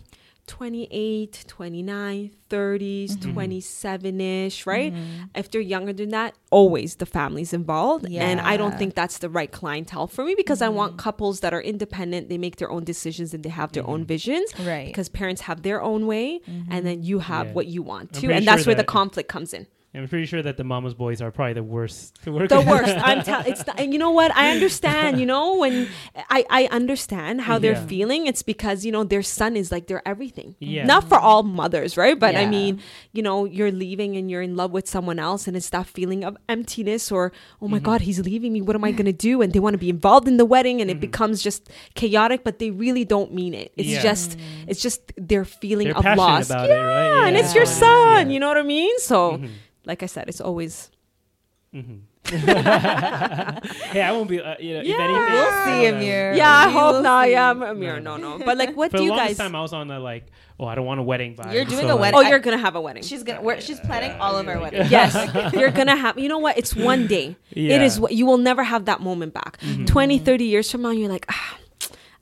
28, 0.47 1.44
29, 1.49 2.30
30s, 2.49 3.16
27-ish, 3.16 4.61
mm-hmm. 4.61 4.70
right? 4.70 4.94
Mm-hmm. 4.94 5.24
If 5.34 5.51
they're 5.51 5.61
younger 5.61 5.92
than 5.92 6.11
that, 6.11 6.34
always 6.51 6.97
the 6.97 7.07
family's 7.07 7.53
involved. 7.53 8.07
And 8.11 8.40
I 8.40 8.57
don't 8.57 8.78
think 8.78 8.94
that's 8.94 9.18
the 9.18 9.28
right 9.28 9.51
clientele 9.51 10.07
for 10.07 10.24
me 10.24 10.34
because 10.36 10.62
I 10.62 10.68
want 10.68 10.92
mm-hmm. 10.92 11.01
couples 11.01 11.40
that 11.40 11.53
are 11.53 11.61
independent, 11.61 12.28
they 12.28 12.38
make 12.38 12.57
their 12.57 12.70
own 12.70 12.84
decisions 12.84 13.34
and 13.34 13.42
they 13.42 13.51
have 13.51 13.72
their 13.72 13.86
own 13.86 14.05
visions. 14.05 14.53
Right. 14.61 14.86
Because 14.86 15.09
parents 15.09 15.42
have 15.42 15.62
their 15.62 15.82
own 15.82 16.07
way 16.07 16.40
and 16.70 16.86
then 16.86 17.03
you 17.03 17.18
have 17.18 17.49
Yeah. 17.49 17.53
what 17.53 17.66
you 17.66 17.82
want 17.82 18.03
I'm 18.03 18.09
to. 18.09 18.20
pretty 18.20 18.34
And 18.34 18.47
that's 18.47 18.62
sure 18.62 18.70
where 18.70 18.76
the 18.76 18.84
conflict 18.84 19.28
comes 19.28 19.53
in. 19.53 19.66
I'm 19.97 20.09
pretty 20.09 20.26
sure 20.26 20.42
that 20.42 20.57
the 20.59 20.64
mama's 20.64 20.94
boys 20.94 21.22
are 21.22 21.30
probably 21.30 21.55
the 21.55 21.62
worst. 21.62 22.20
the 22.24 22.30
worst. 22.32 22.94
I'm 22.99 23.22
telling. 23.22 23.47
It's 23.53 23.64
and 23.78 23.92
you 23.92 23.99
know 23.99 24.11
what? 24.11 24.30
I 24.36 24.51
understand. 24.51 25.18
You 25.18 25.26
know 25.26 25.57
when 25.57 25.88
I 26.30 26.44
I 26.51 26.68
understand 26.70 27.40
how 27.42 27.59
they're 27.59 27.72
Yeah. 27.80 27.86
feeling. 27.86 28.26
It's 28.26 28.42
because 28.42 28.84
you 28.84 28.92
know 28.92 29.05
their 29.05 29.22
son 29.22 29.57
is 29.57 29.72
like 29.72 29.86
their 29.86 30.03
everything. 30.07 30.55
Yeah. 30.61 30.84
Not 30.84 31.09
for 31.09 31.18
all 31.18 31.42
mothers, 31.42 31.97
right? 31.97 32.18
But 32.18 32.34
I 32.36 32.42
Yeah. 32.42 32.51
mean, 32.51 32.80
you 33.12 33.22
know, 33.22 33.44
you're 33.47 33.72
leaving 33.72 34.16
and 34.16 34.30
you're 34.30 34.42
in 34.42 34.55
love 34.57 34.70
with 34.72 34.86
someone 34.88 35.18
else, 35.18 35.47
and 35.49 35.57
it's 35.57 35.70
that 35.70 35.86
feeling 35.86 36.24
of 36.24 36.36
emptiness 36.49 37.11
or 37.11 37.32
oh 37.62 37.64
Mm-hmm. 37.66 37.72
my 37.72 37.78
god, 37.80 38.01
he's 38.03 38.20
leaving 38.20 38.53
me. 38.53 38.61
What 38.61 38.76
am 38.76 38.84
I 38.84 38.92
gonna 38.92 39.12
do? 39.12 39.40
And 39.42 39.53
they 39.53 39.61
want 39.61 39.74
to 39.74 39.78
be 39.78 39.88
involved 39.90 40.28
in 40.28 40.36
the 40.36 40.44
wedding, 40.44 40.80
and 40.80 40.90
it 40.90 40.94
Mm-hmm. 40.94 41.01
becomes 41.09 41.42
just 41.42 41.70
chaotic. 41.94 42.44
But 42.44 42.59
they 42.59 42.70
really 42.70 43.05
don't 43.05 43.32
mean 43.32 43.55
it. 43.55 43.72
It's 43.76 43.88
Yeah. 43.88 44.03
just 44.03 44.36
it's 44.66 44.82
just 44.82 45.12
their 45.16 45.44
feeling 45.44 45.88
They're 45.88 45.97
of 45.97 46.05
passionate 46.05 46.22
loss. 46.22 46.51
about 46.51 46.68
yeah, 46.68 46.74
it, 46.74 46.84
right? 46.84 47.26
and 47.28 47.36
Yeah. 47.36 47.42
it's 47.42 47.55
your 47.55 47.66
son. 47.66 48.30
You 48.30 48.40
know 48.40 48.49
what 48.49 48.59
I 48.59 48.62
mean? 48.62 48.92
So. 49.01 49.38
Mhm. 49.38 49.49
Like 49.87 50.03
I 50.03 50.07
said, 50.07 50.28
it's 50.28 50.41
always 50.41 50.91
Mm-hmm. 51.74 51.97
hey, 53.93 54.01
I 54.03 54.11
won't 54.12 54.28
be. 54.28 54.41
Uh, 54.41 54.55
you 54.59 54.74
know, 54.74 54.80
if 54.80 54.87
Yeah. 54.87 54.97
anything, 54.99 55.32
We'll 55.32 55.64
see, 55.66 55.87
Amir. 55.87 56.32
Yeah, 56.34 56.51
I 56.51 56.66
We 56.68 56.72
hope 56.72 57.03
not. 57.03 57.24
see. 57.26 57.30
Yeah, 57.32 57.51
I'm 57.51 57.62
Amir. 57.62 58.01
No, 58.01 58.16
no. 58.16 58.39
But 58.45 58.57
like, 58.57 58.74
what 58.76 58.91
For 58.93 58.97
do 58.97 59.03
the 59.03 59.05
you 59.05 59.11
longest 59.11 59.28
guys? 59.30 59.37
time, 59.39 59.55
I 59.55 59.61
was 59.61 59.72
on 59.74 59.89
the 59.89 59.99
like, 59.99 60.26
oh, 60.59 60.64
I 60.66 60.74
don't 60.74 60.87
want 60.87 61.01
a 61.01 61.03
wedding 61.03 61.34
vibe. 61.34 61.53
You're 61.53 61.64
doing 61.64 61.87
so, 61.87 61.87
a 61.89 61.95
like, 61.95 62.14
wedding. 62.14 62.18
Oh, 62.18 62.30
you're 62.30 62.39
gonna 62.39 62.59
have 62.59 62.76
a 62.76 62.80
wedding. 62.80 63.03
She's 63.03 63.22
gonna. 63.22 63.43
We're, 63.43 63.61
she's 63.61 63.80
planning 63.80 64.12
all 64.20 64.37
of 64.39 64.49
our 64.49 64.59
weddings. 64.59 64.91
yes, 64.91 65.12
you're 65.53 65.70
gonna 65.70 65.97
have. 65.97 66.18
You 66.18 66.28
know 66.28 66.39
what? 66.39 66.57
It's 66.57 66.74
one 66.74 67.07
day. 67.07 67.37
It 67.51 67.59
Yeah. 67.70 67.82
is. 67.82 68.01
what 68.01 68.12
You 68.12 68.24
will 68.26 68.39
never 68.39 68.64
have 68.64 68.87
that 68.87 69.01
moment 69.03 69.34
back. 69.34 69.59
Mm-hmm. 69.61 69.84
Twenty, 69.84 70.18
thirty 70.18 70.24
20, 70.24 70.39
30 70.39 70.45
years 70.47 70.70
from 70.70 70.82
now, 70.82 70.91
you're 70.93 71.11
like, 71.11 71.26
ah. 71.30 71.59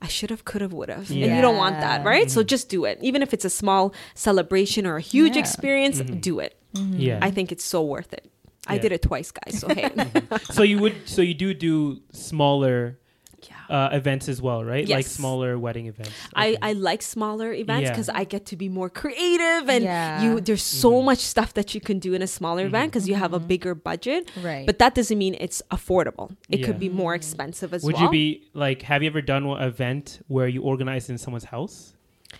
I 0.01 0.07
should 0.07 0.29
have, 0.29 0.43
could 0.45 0.61
have, 0.61 0.73
would 0.73 0.89
have. 0.89 1.09
Yeah. 1.09 1.25
And 1.27 1.35
you 1.37 1.41
don't 1.41 1.55
want 1.57 1.79
that, 1.79 2.01
Yeah. 2.01 2.07
right? 2.07 2.29
So 2.29 2.43
just 2.43 2.69
do 2.69 2.83
it. 2.85 2.99
Even 3.01 3.23
if 3.23 3.33
it's 3.33 3.45
a 3.45 3.49
small 3.49 3.93
celebration 4.13 4.85
or 4.85 4.97
a 4.97 5.01
huge 5.01 5.35
Yeah. 5.35 5.39
experience, 5.41 5.99
Mm-hmm. 5.99 6.19
do 6.19 6.39
it. 6.41 6.59
Yeah. 6.75 7.19
I 7.21 7.31
think 7.31 7.51
it's 7.51 7.63
so 7.65 7.83
worth 7.83 8.13
it. 8.13 8.29
I 8.67 8.75
Yeah. 8.75 8.81
did 8.81 8.91
it 8.93 9.01
twice, 9.01 9.31
guys. 9.31 9.59
So 9.59 9.67
hey. 9.69 9.89
so 10.51 10.63
you 10.63 10.79
would. 10.79 10.95
So 11.07 11.21
you 11.21 11.33
do 11.33 11.53
do 11.53 12.01
smaller 12.11 12.97
uh, 13.69 13.89
events 13.93 14.29
as 14.29 14.41
well, 14.41 14.63
right? 14.63 14.87
Like 14.87 15.05
Yes. 15.05 15.11
smaller 15.11 15.57
wedding 15.57 15.87
events. 15.87 16.11
I, 16.35 16.49
Okay. 16.49 16.57
I 16.61 16.73
like 16.73 17.01
smaller 17.01 17.51
events 17.51 17.83
Yeah. 17.85 17.91
because 17.91 18.09
I 18.09 18.23
get 18.23 18.45
to 18.47 18.55
be 18.55 18.69
more 18.69 18.89
creative 18.91 19.67
and 19.69 19.83
Yeah. 19.83 20.23
you 20.23 20.39
there's 20.39 20.61
so 20.61 20.91
Mm-hmm. 20.91 21.05
much 21.05 21.17
stuff 21.19 21.53
that 21.55 21.73
you 21.73 21.81
can 21.81 21.97
do 21.97 22.13
in 22.13 22.21
a 22.21 22.27
smaller 22.27 22.65
event 22.67 22.91
because 22.91 23.07
you 23.09 23.15
have 23.15 23.33
a 23.33 23.39
bigger 23.39 23.73
budget. 23.73 24.29
Right. 24.43 24.67
But 24.67 24.77
that 24.79 24.93
doesn't 24.93 25.17
mean 25.17 25.35
it's 25.39 25.63
affordable. 25.71 26.35
It 26.49 26.59
Yeah. 26.59 26.65
could 26.67 26.79
be 26.79 26.89
more 26.89 27.15
expensive 27.15 27.73
as 27.73 27.81
would 27.83 27.95
well. 27.95 28.03
Would 28.03 28.15
you 28.15 28.25
be 28.35 28.43
like? 28.53 28.83
Have 28.83 29.01
you 29.01 29.09
ever 29.09 29.21
done 29.21 29.45
an 29.47 29.61
event 29.63 30.19
where 30.27 30.47
you 30.47 30.61
organized 30.61 31.09
in 31.09 31.17
someone's 31.17 31.45
house? 31.45 31.94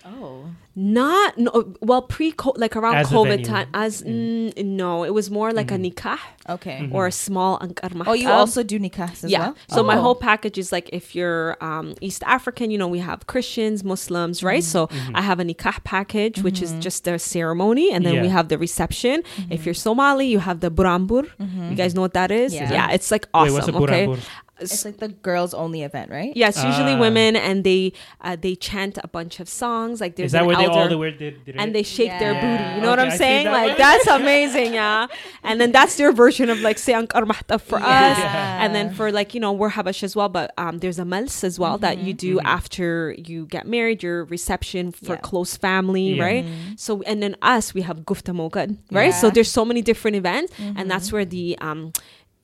Oh. 0.05 0.45
Not 0.77 1.37
no, 1.37 1.73
well 1.81 2.01
pre 2.01 2.33
like 2.57 2.75
around 2.75 2.95
As 2.97 3.07
COVID 3.07 3.45
time 3.45 3.67
as 3.73 4.01
mm, 4.03 4.51
no, 4.65 5.03
it 5.05 5.13
was 5.13 5.31
more 5.31 5.53
like 5.53 5.67
Mm-hmm. 5.67 5.85
a 5.85 5.89
nikah 5.91 6.19
Okay. 6.49 6.89
or 6.91 7.07
a 7.07 7.11
small 7.11 7.57
ankar 7.59 8.03
Oh, 8.05 8.13
you 8.13 8.29
also 8.29 8.61
do 8.61 8.77
nikahs 8.77 9.23
as 9.23 9.31
yeah. 9.31 9.39
well. 9.39 9.55
So 9.69 9.83
my 9.83 9.95
Oh. 9.97 10.01
whole 10.01 10.15
package 10.15 10.57
is 10.57 10.71
like 10.73 10.89
if 10.91 11.15
you're 11.15 11.55
um, 11.61 11.93
East 12.01 12.23
African, 12.25 12.71
you 12.71 12.77
know, 12.77 12.87
we 12.89 12.99
have 12.99 13.25
Christians, 13.27 13.83
Muslims, 13.83 14.43
right? 14.43 14.63
So 14.63 14.89
I 15.13 15.21
have 15.21 15.39
a 15.39 15.43
nikah 15.45 15.81
package, 15.85 16.41
which 16.43 16.61
is 16.61 16.73
just 16.79 17.05
the 17.05 17.17
ceremony, 17.17 17.91
and 17.93 18.05
then 18.05 18.21
we 18.21 18.27
have 18.27 18.49
the 18.49 18.57
reception. 18.57 19.23
If 19.49 19.65
you're 19.65 19.73
Somali, 19.73 20.27
you 20.27 20.39
have 20.39 20.59
the 20.59 20.69
burambur. 20.69 21.23
You 21.69 21.75
guys 21.75 21.95
know 21.95 22.01
what 22.01 22.13
that 22.13 22.31
is? 22.31 22.53
Yeah. 22.53 22.71
Yeah, 22.71 22.91
it's 22.91 23.11
like 23.11 23.27
awesome. 23.33 23.53
Wait, 23.55 23.55
what's 23.55 23.69
a 23.69 23.83
okay. 23.83 24.07
burambur? 24.07 24.19
It's 24.59 24.85
like 24.85 24.97
the 24.97 25.09
girls 25.09 25.53
only 25.53 25.83
event, 25.83 26.09
right? 26.11 26.31
Yeah, 26.35 26.47
usually 26.47 26.93
Ah. 26.93 26.99
women, 26.99 27.35
and 27.35 27.63
they 27.63 27.91
uh, 28.21 28.37
they 28.39 28.55
chant 28.55 28.97
a 29.03 29.07
bunch 29.07 29.39
of 29.41 29.49
songs. 29.49 29.99
Like 29.99 30.15
there's 30.15 30.27
Is 30.27 30.31
that 30.31 30.41
an 30.43 30.47
where 30.47 30.55
they 30.55 30.65
all 30.65 30.87
the 30.87 30.97
wear 30.97 31.11
did, 31.11 31.43
did 31.45 31.55
and 31.57 31.75
they 31.75 31.83
shake 31.83 32.13
their 32.19 32.33
Yeah. 32.33 32.41
booty. 32.41 32.75
You 32.75 32.81
know 32.83 32.89
what 32.89 32.99
I'm 32.99 33.11
I 33.11 33.17
saying? 33.17 33.45
that 33.45 33.51
Like 33.51 33.67
one. 33.69 33.77
that's 33.77 34.07
amazing, 34.07 34.73
yeah. 34.73 35.07
And 35.43 35.59
then 35.59 35.71
that's 35.73 35.95
their 35.97 36.11
version 36.13 36.49
of 36.49 36.59
like 36.61 36.77
say 36.77 36.93
Ankar 36.93 37.23
Mahtab 37.25 37.59
for 37.61 37.77
us. 37.77 38.17
Yeah. 38.17 38.63
And 38.63 38.73
then 38.73 38.93
for 38.93 39.11
like 39.11 39.33
you 39.33 39.41
know 39.41 39.51
we're 39.51 39.71
Habash 39.71 40.03
as 40.03 40.15
well, 40.15 40.29
but 40.29 40.53
um, 40.57 40.79
there's 40.79 40.99
a 40.99 41.03
mals 41.05 41.43
as 41.43 41.59
well 41.59 41.77
that 41.79 41.97
you 41.99 42.13
do 42.13 42.35
Mm-hmm. 42.37 42.47
after 42.47 43.15
you 43.17 43.45
get 43.47 43.67
married, 43.67 44.03
your 44.03 44.23
reception 44.25 44.91
for 44.91 45.13
Yeah. 45.15 45.19
close 45.29 45.57
family, 45.57 46.13
Yeah. 46.15 46.23
right? 46.23 46.45
So 46.77 47.01
and 47.03 47.21
then 47.21 47.35
us 47.41 47.73
we 47.73 47.81
have 47.81 47.97
Gufta 48.09 48.33
Mogad, 48.33 48.77
right? 48.91 49.13
So 49.13 49.29
there's 49.29 49.51
so 49.51 49.65
many 49.65 49.81
different 49.81 50.15
events, 50.17 50.53
and 50.77 50.89
that's 50.89 51.11
where 51.11 51.25
the 51.25 51.57
um. 51.59 51.91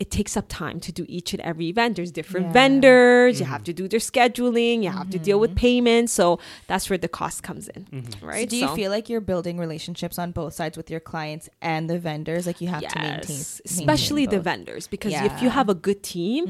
It 0.04 0.10
takes 0.18 0.34
up 0.40 0.46
time 0.50 0.78
to 0.88 0.92
do 1.00 1.04
each 1.18 1.30
and 1.36 1.42
every 1.50 1.68
event. 1.74 1.96
There's 1.98 2.12
different 2.22 2.48
Yeah. 2.48 2.54
vendors. 2.62 3.40
You 3.40 3.46
Mm-hmm. 3.46 3.54
have 3.56 3.64
to 3.70 3.74
do 3.82 3.86
their 3.88 4.00
scheduling. 4.12 4.78
You 4.86 4.90
have 5.00 5.10
to 5.16 5.20
deal 5.28 5.40
with 5.44 5.54
payments. 5.68 6.12
So 6.20 6.26
that's 6.72 6.86
where 6.90 6.98
the 7.06 7.12
cost 7.20 7.38
comes 7.48 7.66
in, 7.76 7.82
Mm-hmm. 7.86 8.26
right? 8.32 8.48
So 8.50 8.52
do 8.54 8.58
you 8.64 8.70
feel 8.80 8.90
like 8.96 9.06
you're 9.12 9.22
building 9.34 9.56
relationships 9.66 10.16
on 10.24 10.28
both 10.40 10.54
sides 10.60 10.76
with 10.80 10.88
your 10.94 11.00
clients 11.12 11.46
and 11.72 11.82
the 11.92 12.00
vendors? 12.10 12.44
Like 12.50 12.60
you 12.64 12.70
have 12.76 12.82
to 12.94 13.00
maintain, 13.00 13.38
maintain 13.38 13.62
especially 13.72 14.26
the 14.36 14.40
vendors 14.50 14.84
because 14.96 15.14
if 15.30 15.36
you 15.44 15.50
have 15.60 15.68
a 15.76 15.78
good 15.88 16.00
team, 16.16 16.42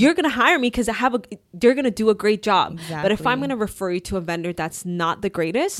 you're 0.00 0.14
gonna 0.18 0.36
hire 0.44 0.58
me 0.64 0.68
because 0.74 0.88
I 0.94 0.96
have 1.04 1.12
a. 1.18 1.20
They're 1.60 1.76
gonna 1.78 1.98
do 2.02 2.06
a 2.14 2.18
great 2.24 2.42
job. 2.50 2.68
But 3.04 3.10
if 3.16 3.22
I'm 3.30 3.38
gonna 3.42 3.56
refer 3.68 3.88
you 3.96 4.00
to 4.08 4.16
a 4.20 4.22
vendor 4.30 4.52
that's 4.62 4.80
not 4.84 5.14
the 5.24 5.30
greatest, 5.38 5.76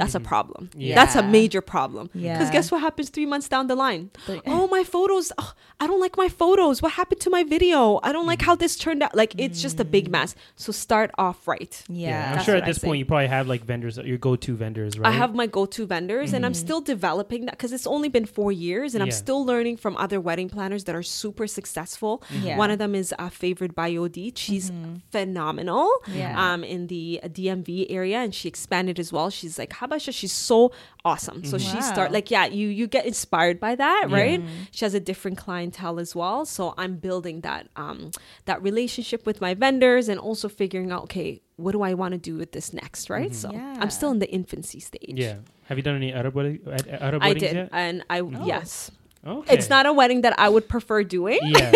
that's 0.00 0.14
a 0.20 0.20
problem. 0.32 0.62
Yeah. 0.76 0.94
That's 0.98 1.14
a 1.22 1.24
major 1.38 1.62
problem. 1.74 2.04
Because 2.12 2.22
Yeah. 2.48 2.52
guess 2.56 2.66
what 2.72 2.80
happens 2.88 3.08
three 3.16 3.28
months 3.32 3.48
down 3.54 3.64
the 3.72 3.78
line? 3.86 4.02
But- 4.26 4.42
oh, 4.54 4.64
my 4.76 4.82
photos. 4.94 5.26
Oh, 5.42 5.52
I 5.82 5.84
don't 5.88 6.02
like 6.06 6.16
my 6.24 6.28
photos. 6.42 6.65
What 6.68 6.92
happened 6.92 7.20
to 7.22 7.30
my 7.30 7.44
video? 7.44 8.00
I 8.02 8.12
don't 8.12 8.26
like 8.26 8.40
mm-hmm. 8.40 8.46
how 8.46 8.56
this 8.56 8.76
turned 8.76 9.02
out. 9.02 9.14
Like 9.14 9.34
it's 9.38 9.62
just 9.62 9.80
a 9.80 9.84
big 9.84 10.10
mess. 10.10 10.34
So 10.56 10.72
start 10.72 11.10
off 11.18 11.46
right. 11.46 11.82
Yeah. 11.88 12.34
I'm 12.36 12.44
sure 12.44 12.54
what 12.54 12.62
at 12.62 12.64
I 12.64 12.70
this 12.70 12.78
say. 12.78 12.86
point 12.86 12.98
you 12.98 13.04
probably 13.04 13.28
have 13.28 13.46
like 13.46 13.64
vendors, 13.64 13.98
your 13.98 14.18
go-to 14.18 14.56
vendors, 14.56 14.98
right? 14.98 15.08
I 15.08 15.12
have 15.12 15.34
my 15.34 15.46
go-to 15.46 15.86
vendors, 15.86 16.32
and 16.32 16.44
I'm 16.44 16.52
mm-hmm. 16.52 16.66
still 16.66 16.80
developing 16.80 17.46
that 17.46 17.52
because 17.52 17.72
it's 17.72 17.86
only 17.86 18.08
been 18.08 18.26
four 18.26 18.52
years, 18.52 18.94
and 18.94 19.02
I'm 19.02 19.10
still 19.10 19.44
learning 19.44 19.76
from 19.76 19.96
other 19.96 20.20
wedding 20.20 20.48
planners 20.48 20.84
that 20.84 20.94
are 20.94 21.02
super 21.02 21.46
successful. 21.46 22.22
Mm-hmm. 22.30 22.46
Yeah. 22.46 22.56
One 22.58 22.70
of 22.70 22.78
them 22.78 22.94
is 22.94 23.14
uh, 23.18 23.28
favored 23.28 23.74
by 23.74 23.90
Odit. 23.92 24.36
She's 24.36 24.72
phenomenal 25.10 25.90
Yeah. 26.08 26.34
um, 26.36 26.64
in 26.64 26.88
the 26.88 27.20
DMV 27.24 27.86
area, 27.90 28.18
and 28.18 28.34
she 28.34 28.48
expanded 28.48 28.98
as 28.98 29.12
well. 29.12 29.30
She's 29.30 29.58
like 29.58 29.70
Habasha. 29.70 30.12
She's 30.12 30.32
so 30.32 30.72
awesome. 31.04 31.44
So 31.44 31.58
she 31.58 31.80
start 31.80 32.12
like 32.12 32.30
yeah, 32.30 32.46
you 32.46 32.68
you 32.68 32.86
get 32.86 33.06
inspired 33.06 33.60
by 33.60 33.74
that, 33.74 34.06
Yeah. 34.08 34.16
right? 34.16 34.42
She 34.72 34.84
has 34.84 34.94
a 34.94 35.00
different 35.00 35.38
clientele 35.38 35.98
as 36.00 36.14
well. 36.14 36.44
So 36.44 36.55
So 36.56 36.62
i'm 36.82 36.94
building 37.08 37.36
that 37.48 37.62
um, 37.82 37.98
that 38.48 38.58
relationship 38.70 39.20
with 39.28 39.38
my 39.46 39.52
vendors, 39.64 40.04
and 40.10 40.18
also 40.28 40.46
figuring 40.48 40.90
out 40.94 41.02
okay. 41.08 41.30
What 41.64 41.72
do 41.76 41.80
I 41.90 41.92
want 42.00 42.12
to 42.12 42.20
do 42.30 42.34
with 42.40 42.50
this 42.56 42.68
next, 42.82 43.02
right? 43.16 43.32
So 43.42 43.48
Yeah. 43.50 43.80
I'm 43.82 43.88
still 43.98 44.10
in 44.14 44.18
the 44.24 44.30
infancy 44.40 44.80
stage. 44.90 45.16
Yeah. 45.26 45.36
Have 45.68 45.76
you 45.78 45.84
done 45.88 45.96
any 46.02 46.10
Arab, 46.20 46.32
wedding, 46.38 46.58
Arab 47.08 47.20
I 47.22 47.28
weddings 47.28 47.42
did, 47.44 47.54
yet? 47.56 47.68
and 47.84 47.94
I 48.16 48.18
yes, 48.52 48.90
Okay. 49.26 49.54
it's 49.54 49.68
not 49.74 49.84
a 49.86 49.92
wedding 50.00 50.20
that 50.26 50.34
I 50.38 50.48
would 50.54 50.66
prefer 50.74 50.98
doing. 51.18 51.40
Yeah. 51.42 51.72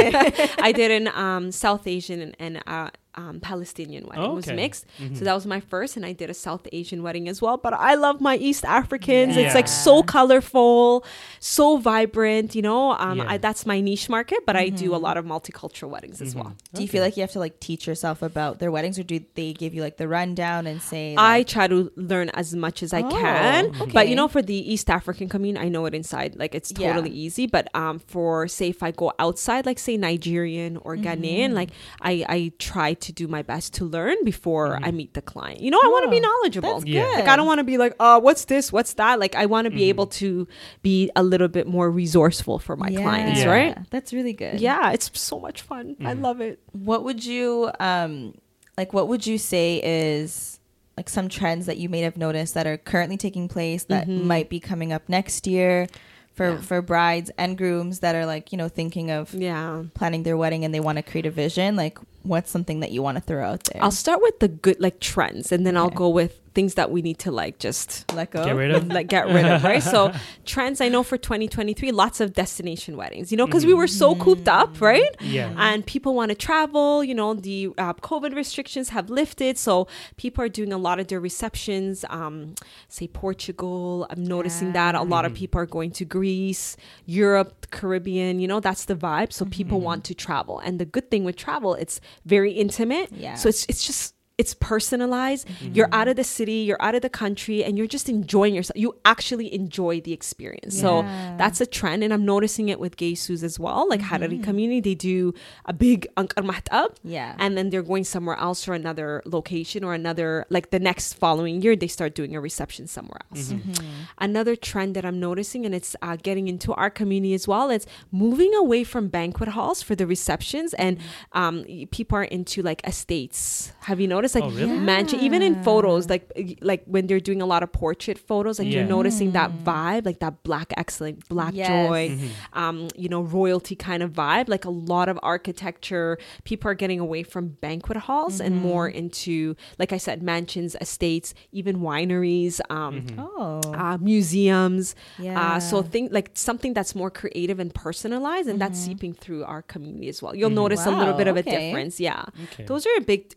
I 0.68 0.70
did 0.81 0.91
an 0.99 1.07
um, 1.24 1.45
South 1.64 1.85
Asian 1.97 2.18
and, 2.24 2.35
and 2.45 2.55
uh, 2.66 2.91
um, 3.17 3.41
Palestinian 3.41 4.07
wedding. 4.07 4.25
It 4.25 4.33
was 4.35 4.47
Okay. 4.47 4.57
mixed, 4.57 4.87
Mhm. 5.01 5.19
so 5.19 5.25
that 5.25 5.35
was 5.35 5.47
my 5.47 5.61
first, 5.61 5.97
and 5.97 6.07
I 6.07 6.13
did 6.13 6.31
a 6.31 6.35
South 6.35 6.67
Asian 6.73 7.03
wedding 7.03 7.29
as 7.29 7.43
well. 7.43 7.57
But 7.57 7.73
I 7.75 7.95
love 7.95 8.21
my 8.21 8.37
East 8.37 8.65
Africans. 8.65 9.37
It's 9.37 9.55
like 9.55 9.69
so 9.69 10.03
colorful, 10.03 11.05
so 11.41 11.77
vibrant. 11.79 12.55
You 12.55 12.63
know, 12.63 12.93
um, 12.93 13.19
Yeah. 13.19 13.25
I, 13.33 13.37
that's 13.39 13.67
my 13.67 13.81
niche 13.81 14.09
market. 14.09 14.47
But 14.47 14.57
I 14.57 14.69
do 14.69 14.95
a 14.95 15.01
lot 15.07 15.17
of 15.17 15.25
multicultural 15.25 15.91
weddings 15.91 16.23
as 16.23 16.35
well. 16.35 16.55
Do 16.75 16.83
you 16.83 16.89
feel 16.89 17.03
like 17.03 17.17
you 17.17 17.23
have 17.23 17.33
to 17.33 17.39
like 17.39 17.59
teach 17.61 17.87
yourself 17.87 18.23
about 18.23 18.59
their 18.59 18.71
weddings, 18.71 18.99
or 18.99 19.03
do 19.03 19.21
they 19.35 19.53
give 19.53 19.75
you 19.75 19.83
like 19.83 19.97
the 19.97 20.09
rundown 20.09 20.67
and 20.67 20.81
say? 20.81 21.15
I 21.19 21.43
try 21.43 21.67
to 21.67 21.91
learn 21.97 22.29
as 22.31 22.55
much 22.55 22.83
as 22.83 22.93
I 22.93 23.03
Oh, 23.03 23.09
can. 23.11 23.73
But 23.93 24.09
you 24.09 24.15
know, 24.17 24.29
for 24.29 24.43
the 24.43 24.55
East 24.73 24.89
African 24.91 25.29
community, 25.29 25.65
I 25.67 25.69
know 25.69 25.85
it 25.87 25.95
inside. 25.95 26.37
Like 26.37 26.55
it's 26.55 26.73
Yeah. 26.77 26.93
totally 26.93 27.11
easy. 27.15 27.47
But 27.47 27.69
um, 27.75 27.99
for 27.99 28.47
say 28.49 28.69
if 28.69 28.83
I 28.83 28.91
go 28.93 29.13
outside, 29.19 29.67
like 29.67 29.79
say 29.79 29.97
Nigerian 29.97 30.77
or 30.79 30.97
Mm-hmm. 30.97 31.07
Ghanaian, 31.25 31.53
like 31.55 31.71
I 32.03 32.25
I 32.29 32.53
try 32.59 32.95
to 33.03 33.12
do 33.12 33.26
my 33.28 33.42
best 33.42 33.74
to 33.74 33.84
learn 33.84 34.16
before 34.24 34.78
I 34.82 34.90
meet 34.90 35.14
the 35.14 35.22
client. 35.22 35.61
You 35.61 35.70
know, 35.70 35.80
I 35.82 35.88
want 35.88 36.05
to 36.05 36.11
be 36.11 36.18
Oh, 36.18 36.20
knowledgeable. 36.28 36.74
that's 36.80 36.86
Yeah. 36.86 37.05
Like 37.14 37.28
I 37.28 37.36
don't 37.36 37.46
want 37.46 37.59
to 37.59 37.64
be 37.64 37.78
like, 37.78 37.94
oh, 38.01 38.18
what's 38.18 38.44
this? 38.46 38.72
What's 38.72 38.94
that? 38.94 39.18
Like 39.20 39.34
I 39.34 39.46
want 39.46 39.66
to 39.66 39.70
be 39.70 39.84
able 39.88 40.07
to 40.09 40.46
be 40.82 41.11
a 41.16 41.22
little 41.22 41.48
bit 41.48 41.66
more 41.66 41.90
resourceful 41.90 42.59
for 42.59 42.76
my 42.76 42.90
clients, 42.90 43.40
Yeah. 43.40 43.51
right? 43.51 43.78
That's 43.90 44.12
really 44.12 44.32
good. 44.32 44.61
Yeah, 44.61 44.92
it's 44.92 45.11
so 45.18 45.38
much 45.40 45.62
fun. 45.62 45.96
I 46.05 46.12
love 46.14 46.40
it. 46.40 46.61
What 46.72 47.05
would 47.05 47.24
you 47.24 47.70
um 47.80 48.34
like? 48.76 48.92
What 48.92 49.09
would 49.09 49.26
you 49.26 49.38
say 49.38 49.80
is 49.82 50.59
like 50.96 51.09
some 51.09 51.28
trends 51.28 51.66
that 51.66 51.78
you 51.78 51.88
may 51.88 52.01
have 52.01 52.16
noticed 52.16 52.55
that 52.55 52.66
are 52.66 52.76
currently 52.76 53.16
taking 53.16 53.48
place 53.48 53.84
that 53.84 54.09
might 54.09 54.48
be 54.51 54.61
coming 54.61 54.92
up 54.92 55.09
next 55.09 55.46
year 55.46 55.86
for 56.34 56.46
Mm-hmm. 56.46 56.57
Yeah. 56.57 56.62
for 56.62 56.80
brides 56.82 57.30
and 57.36 57.59
grooms 57.59 57.98
that 58.01 58.14
are 58.14 58.24
like 58.24 58.53
you 58.53 58.57
know 58.59 58.68
thinking 58.68 59.11
of 59.11 59.34
Yeah. 59.34 59.82
planning 59.94 60.22
their 60.22 60.36
wedding 60.36 60.64
and 60.64 60.72
they 60.74 60.80
want 60.80 60.96
to 60.96 61.03
create 61.03 61.26
a 61.26 61.30
vision? 61.30 61.74
Like, 61.76 61.98
what's 62.23 62.51
something 62.51 62.81
that 62.81 62.91
you 62.91 63.03
want 63.03 63.16
to 63.16 63.23
throw 63.23 63.45
out 63.45 63.64
there? 63.64 63.83
I'll 63.83 63.91
start 63.91 64.21
with 64.23 64.39
the 64.41 64.49
good 64.49 64.81
like 64.81 65.01
trends 65.01 65.53
and 65.53 65.66
then 65.66 65.77
I'll 65.77 65.91
go 65.91 66.09
with 66.09 66.39
things 66.55 66.74
that 66.74 66.90
we 66.90 67.01
need 67.01 67.18
to 67.20 67.30
like 67.30 67.59
just 67.59 68.11
Let 68.12 68.30
go. 68.30 68.44
Get 68.44 68.57
rid 68.57 68.70
of. 68.72 68.88
like 68.88 69.07
get 69.07 69.26
rid 69.26 69.44
of, 69.44 69.62
right? 69.62 69.82
So 69.82 70.12
trends 70.44 70.80
I 70.80 70.88
know 70.88 71.03
for 71.03 71.16
2023, 71.16 71.92
lots 71.92 72.20
of 72.20 72.32
destination 72.32 72.96
weddings, 72.96 73.30
you 73.30 73.36
know, 73.36 73.46
because 73.46 73.64
we 73.64 73.74
were 73.74 73.86
so 73.86 74.14
cooped 74.16 74.48
up, 74.48 74.80
right? 74.80 75.14
Yeah. 75.20 75.55
And 75.57 75.86
people 75.86 76.14
want 76.14 76.30
to 76.30 76.34
travel, 76.34 77.05
you 77.05 77.14
know, 77.14 77.34
the 77.34 77.70
uh, 77.78 77.94
COVID 77.94 78.34
restrictions 78.34 78.88
have 78.88 79.11
lifted. 79.11 79.59
So 79.59 79.86
people 80.16 80.44
are 80.44 80.48
doing 80.48 80.72
a 80.72 80.78
lot 80.78 80.98
of 80.98 81.07
their 81.07 81.20
receptions, 81.20 82.05
um, 82.11 82.55
say 82.88 83.07
Portugal. 83.07 84.07
I'm 84.11 84.24
noticing 84.24 84.72
that 84.72 84.94
a 84.94 85.03
lot 85.03 85.24
of 85.24 85.34
people 85.34 85.61
are 85.61 85.66
going 85.66 85.92
to 85.92 86.05
Greece, 86.05 86.76
Europe, 87.07 87.68
Caribbean, 87.70 88.40
you 88.40 88.48
know, 88.48 88.61
that's 88.61 88.86
the 88.86 88.96
vibe. 88.96 89.32
So 89.32 89.44
people 89.44 89.80
want 89.80 90.05
to 90.05 90.14
travel. 90.14 90.59
And 90.59 90.78
the 90.78 90.84
good 90.84 91.11
thing 91.11 91.24
with 91.24 91.36
travel, 91.36 91.74
it's 91.74 92.01
very 92.24 92.53
intimate. 92.53 93.11
Yeah. 93.12 93.34
So 93.34 93.48
it's, 93.48 93.66
it's 93.68 93.86
just, 93.86 94.14
it's 94.41 94.55
personalized. 94.55 95.47
Mm-hmm. 95.47 95.74
You're 95.74 95.93
out 95.93 96.09
of 96.09 96.16
the 96.16 96.24
city, 96.24 96.59
you're 96.68 96.82
out 96.86 96.95
of 96.95 97.03
the 97.03 97.11
country, 97.11 97.59
and 97.62 97.76
you're 97.76 97.93
just 97.99 98.09
enjoying 98.09 98.55
yourself. 98.55 98.78
You 98.84 98.97
actually 99.05 99.53
enjoy 99.53 100.01
the 100.01 100.14
experience. 100.14 100.80
So 100.80 101.03
that's 101.43 101.61
a 101.61 101.66
trend, 101.66 102.03
and 102.05 102.11
I'm 102.14 102.24
noticing 102.24 102.70
it 102.70 102.78
with 102.80 102.97
gay 102.97 103.14
sus 103.14 103.43
as 103.43 103.57
well. 103.64 103.80
Like 103.93 104.01
mm-hmm. 104.01 104.14
Harari 104.22 104.38
community, 104.38 104.80
they 104.80 104.95
do 104.95 105.34
a 105.66 105.74
big 105.74 105.99
Ankar 106.16 106.43
Mahtab, 106.51 106.97
Yeah. 107.05 107.36
and 107.38 107.51
then 107.57 107.68
they're 107.70 107.88
going 107.93 108.05
somewhere 108.05 108.38
else 108.49 108.66
or 108.66 108.72
another 108.72 109.09
location 109.26 109.84
or 109.84 109.93
another 109.93 110.47
like 110.49 110.70
the 110.70 110.80
next 110.88 111.09
following 111.22 111.61
year 111.61 111.76
they 111.76 111.91
start 111.99 112.14
doing 112.14 112.32
a 112.34 112.41
reception 112.41 112.86
somewhere 112.86 113.20
else. 113.30 113.53
Mm-hmm. 113.53 113.86
Another 114.28 114.57
trend 114.57 114.97
that 114.97 115.05
I'm 115.05 115.20
noticing, 115.20 115.66
and 115.66 115.74
it's 115.74 115.93
uh, 116.01 116.16
getting 116.28 116.49
into 116.49 116.72
our 116.80 116.88
community 117.01 117.34
as 117.34 117.47
well, 117.47 117.68
it's 117.76 117.86
moving 118.11 118.55
away 118.55 118.84
from 118.84 119.09
banquet 119.09 119.51
halls 119.51 119.82
for 119.82 119.95
the 120.01 120.07
receptions, 120.07 120.72
and 120.84 120.97
um, 121.32 121.64
people 121.91 122.16
are 122.16 122.24
into 122.38 122.62
like 122.62 122.80
estates. 122.88 123.72
Have 123.88 124.01
you 124.01 124.09
noticed? 124.09 124.30
Like 124.35 124.45
Oh, 124.45 124.51
really? 124.51 124.78
mansion, 124.78 125.20
even 125.20 125.43
in 125.43 125.62
photos, 125.62 126.09
like 126.09 126.31
like 126.61 126.83
when 126.87 127.07
they're 127.07 127.20
doing 127.20 127.43
a 127.43 127.47
lot 127.47 127.62
of 127.62 127.72
portrait 127.72 128.18
photos, 128.18 128.59
like 128.59 128.68
Yeah. 128.68 128.81
you're 128.81 128.89
noticing 128.89 129.33
that 129.33 129.51
vibe, 129.64 130.05
like 130.07 130.20
that 130.20 130.43
black 130.43 130.72
excellent, 130.76 131.28
black 131.28 131.55
Yes. 131.55 131.68
joy, 131.68 132.09
Mm-hmm. 132.11 132.59
um, 132.59 132.89
you 132.97 133.09
know, 133.09 133.22
royalty 133.22 133.74
kind 133.76 134.03
of 134.03 134.12
vibe. 134.12 134.49
Like 134.49 134.64
a 134.64 134.70
lot 134.70 135.09
of 135.09 135.18
architecture. 135.22 136.18
People 136.45 136.70
are 136.70 136.74
getting 136.74 137.01
away 137.01 137.22
from 137.22 137.49
banquet 137.61 137.99
halls 137.99 138.41
and 138.41 138.57
more 138.62 138.89
into, 138.89 139.57
like 139.78 139.93
I 139.93 139.99
said, 139.99 140.22
mansions, 140.22 140.76
estates, 140.81 141.35
even 141.53 141.78
wineries, 141.81 142.61
um, 142.70 143.05
Oh. 143.18 143.61
uh, 143.74 143.99
museums. 144.01 144.95
Yeah. 145.18 145.41
Uh, 145.57 145.61
so 145.61 145.83
think 145.83 146.12
like 146.12 146.31
something 146.35 146.72
that's 146.74 146.95
more 146.95 147.11
creative 147.11 147.59
and 147.59 147.72
personalized, 147.74 148.49
and 148.49 148.61
that's 148.61 148.78
seeping 148.78 149.12
through 149.14 149.45
our 149.45 149.62
community 149.62 150.09
as 150.09 150.22
well. 150.22 150.35
You'll 150.35 150.51
notice 150.51 150.87
a 150.87 150.91
little 150.91 151.14
bit 151.14 151.26
of 151.28 151.37
a 151.37 151.43
difference. 151.43 151.99
Yeah, 152.01 152.24
Okay. 152.45 152.64
those 152.64 152.87
are 152.87 152.97
a 152.99 153.01
big, 153.01 153.35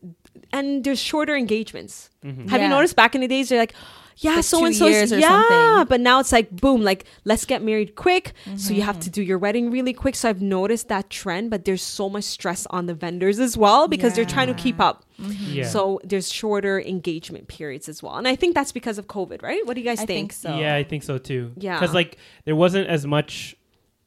and 0.52 0.84
there's 0.84 1.00
shorter 1.00 1.36
engagements. 1.36 2.10
Mm-hmm. 2.24 2.48
Have 2.48 2.62
you 2.62 2.68
noticed 2.70 2.96
back 2.96 3.16
in 3.16 3.22
the 3.22 3.28
days 3.28 3.50
they're 3.50 3.60
like. 3.60 3.74
Yeah, 4.18 4.36
Like 4.36 4.44
so 4.44 4.64
and 4.64 4.76
so. 4.76 4.86
years 4.86 5.12
or 5.12 5.18
Yeah, 5.18 5.42
something. 5.42 5.90
but 5.90 6.00
now 6.00 6.20
it's 6.20 6.32
like 6.32 6.52
boom, 6.52 6.84
like 6.84 7.06
let's 7.26 7.46
get 7.46 7.64
married 7.64 7.96
quick. 7.96 8.34
So 8.58 8.72
you 8.72 8.84
have 8.84 9.00
to 9.00 9.10
Mm-hmm. 9.10 9.12
do 9.12 9.24
your 9.24 9.40
wedding 9.40 9.72
really 9.72 9.92
quick. 9.92 10.14
So 10.16 10.30
I've 10.30 10.40
noticed 10.40 10.88
that 10.90 11.10
trend, 11.10 11.50
but 11.50 11.66
there's 11.66 11.82
so 11.82 12.10
much 12.12 12.24
stress 12.26 12.68
on 12.70 12.86
the 12.86 12.94
vendors 12.94 13.40
as 13.40 13.58
well 13.58 13.88
because 13.88 14.14
they're 14.14 14.24
trying 14.24 14.50
to 14.50 14.54
keep 14.54 14.80
up. 14.80 15.04
Yeah. 15.18 15.66
So 15.66 16.00
there's 16.04 16.32
shorter 16.32 16.80
engagement 16.80 17.48
periods 17.48 17.90
as 17.90 18.04
well, 18.04 18.16
and 18.16 18.28
I 18.28 18.36
think 18.36 18.54
that's 18.54 18.72
because 18.72 19.00
of 19.00 19.08
COVID, 19.08 19.42
right? 19.42 19.66
What 19.66 19.74
do 19.74 19.82
you 19.82 19.86
guys 19.88 20.00
I 20.00 20.06
think? 20.06 20.32
think 20.32 20.34
so. 20.34 20.60
Yeah, 20.60 20.76
I 20.76 20.84
think 20.84 21.02
so 21.02 21.18
too. 21.18 21.52
Yeah. 21.58 21.80
because 21.80 21.96
like 21.96 22.18
there 22.46 22.56
wasn't 22.56 22.88
as 22.90 23.08
much 23.08 23.56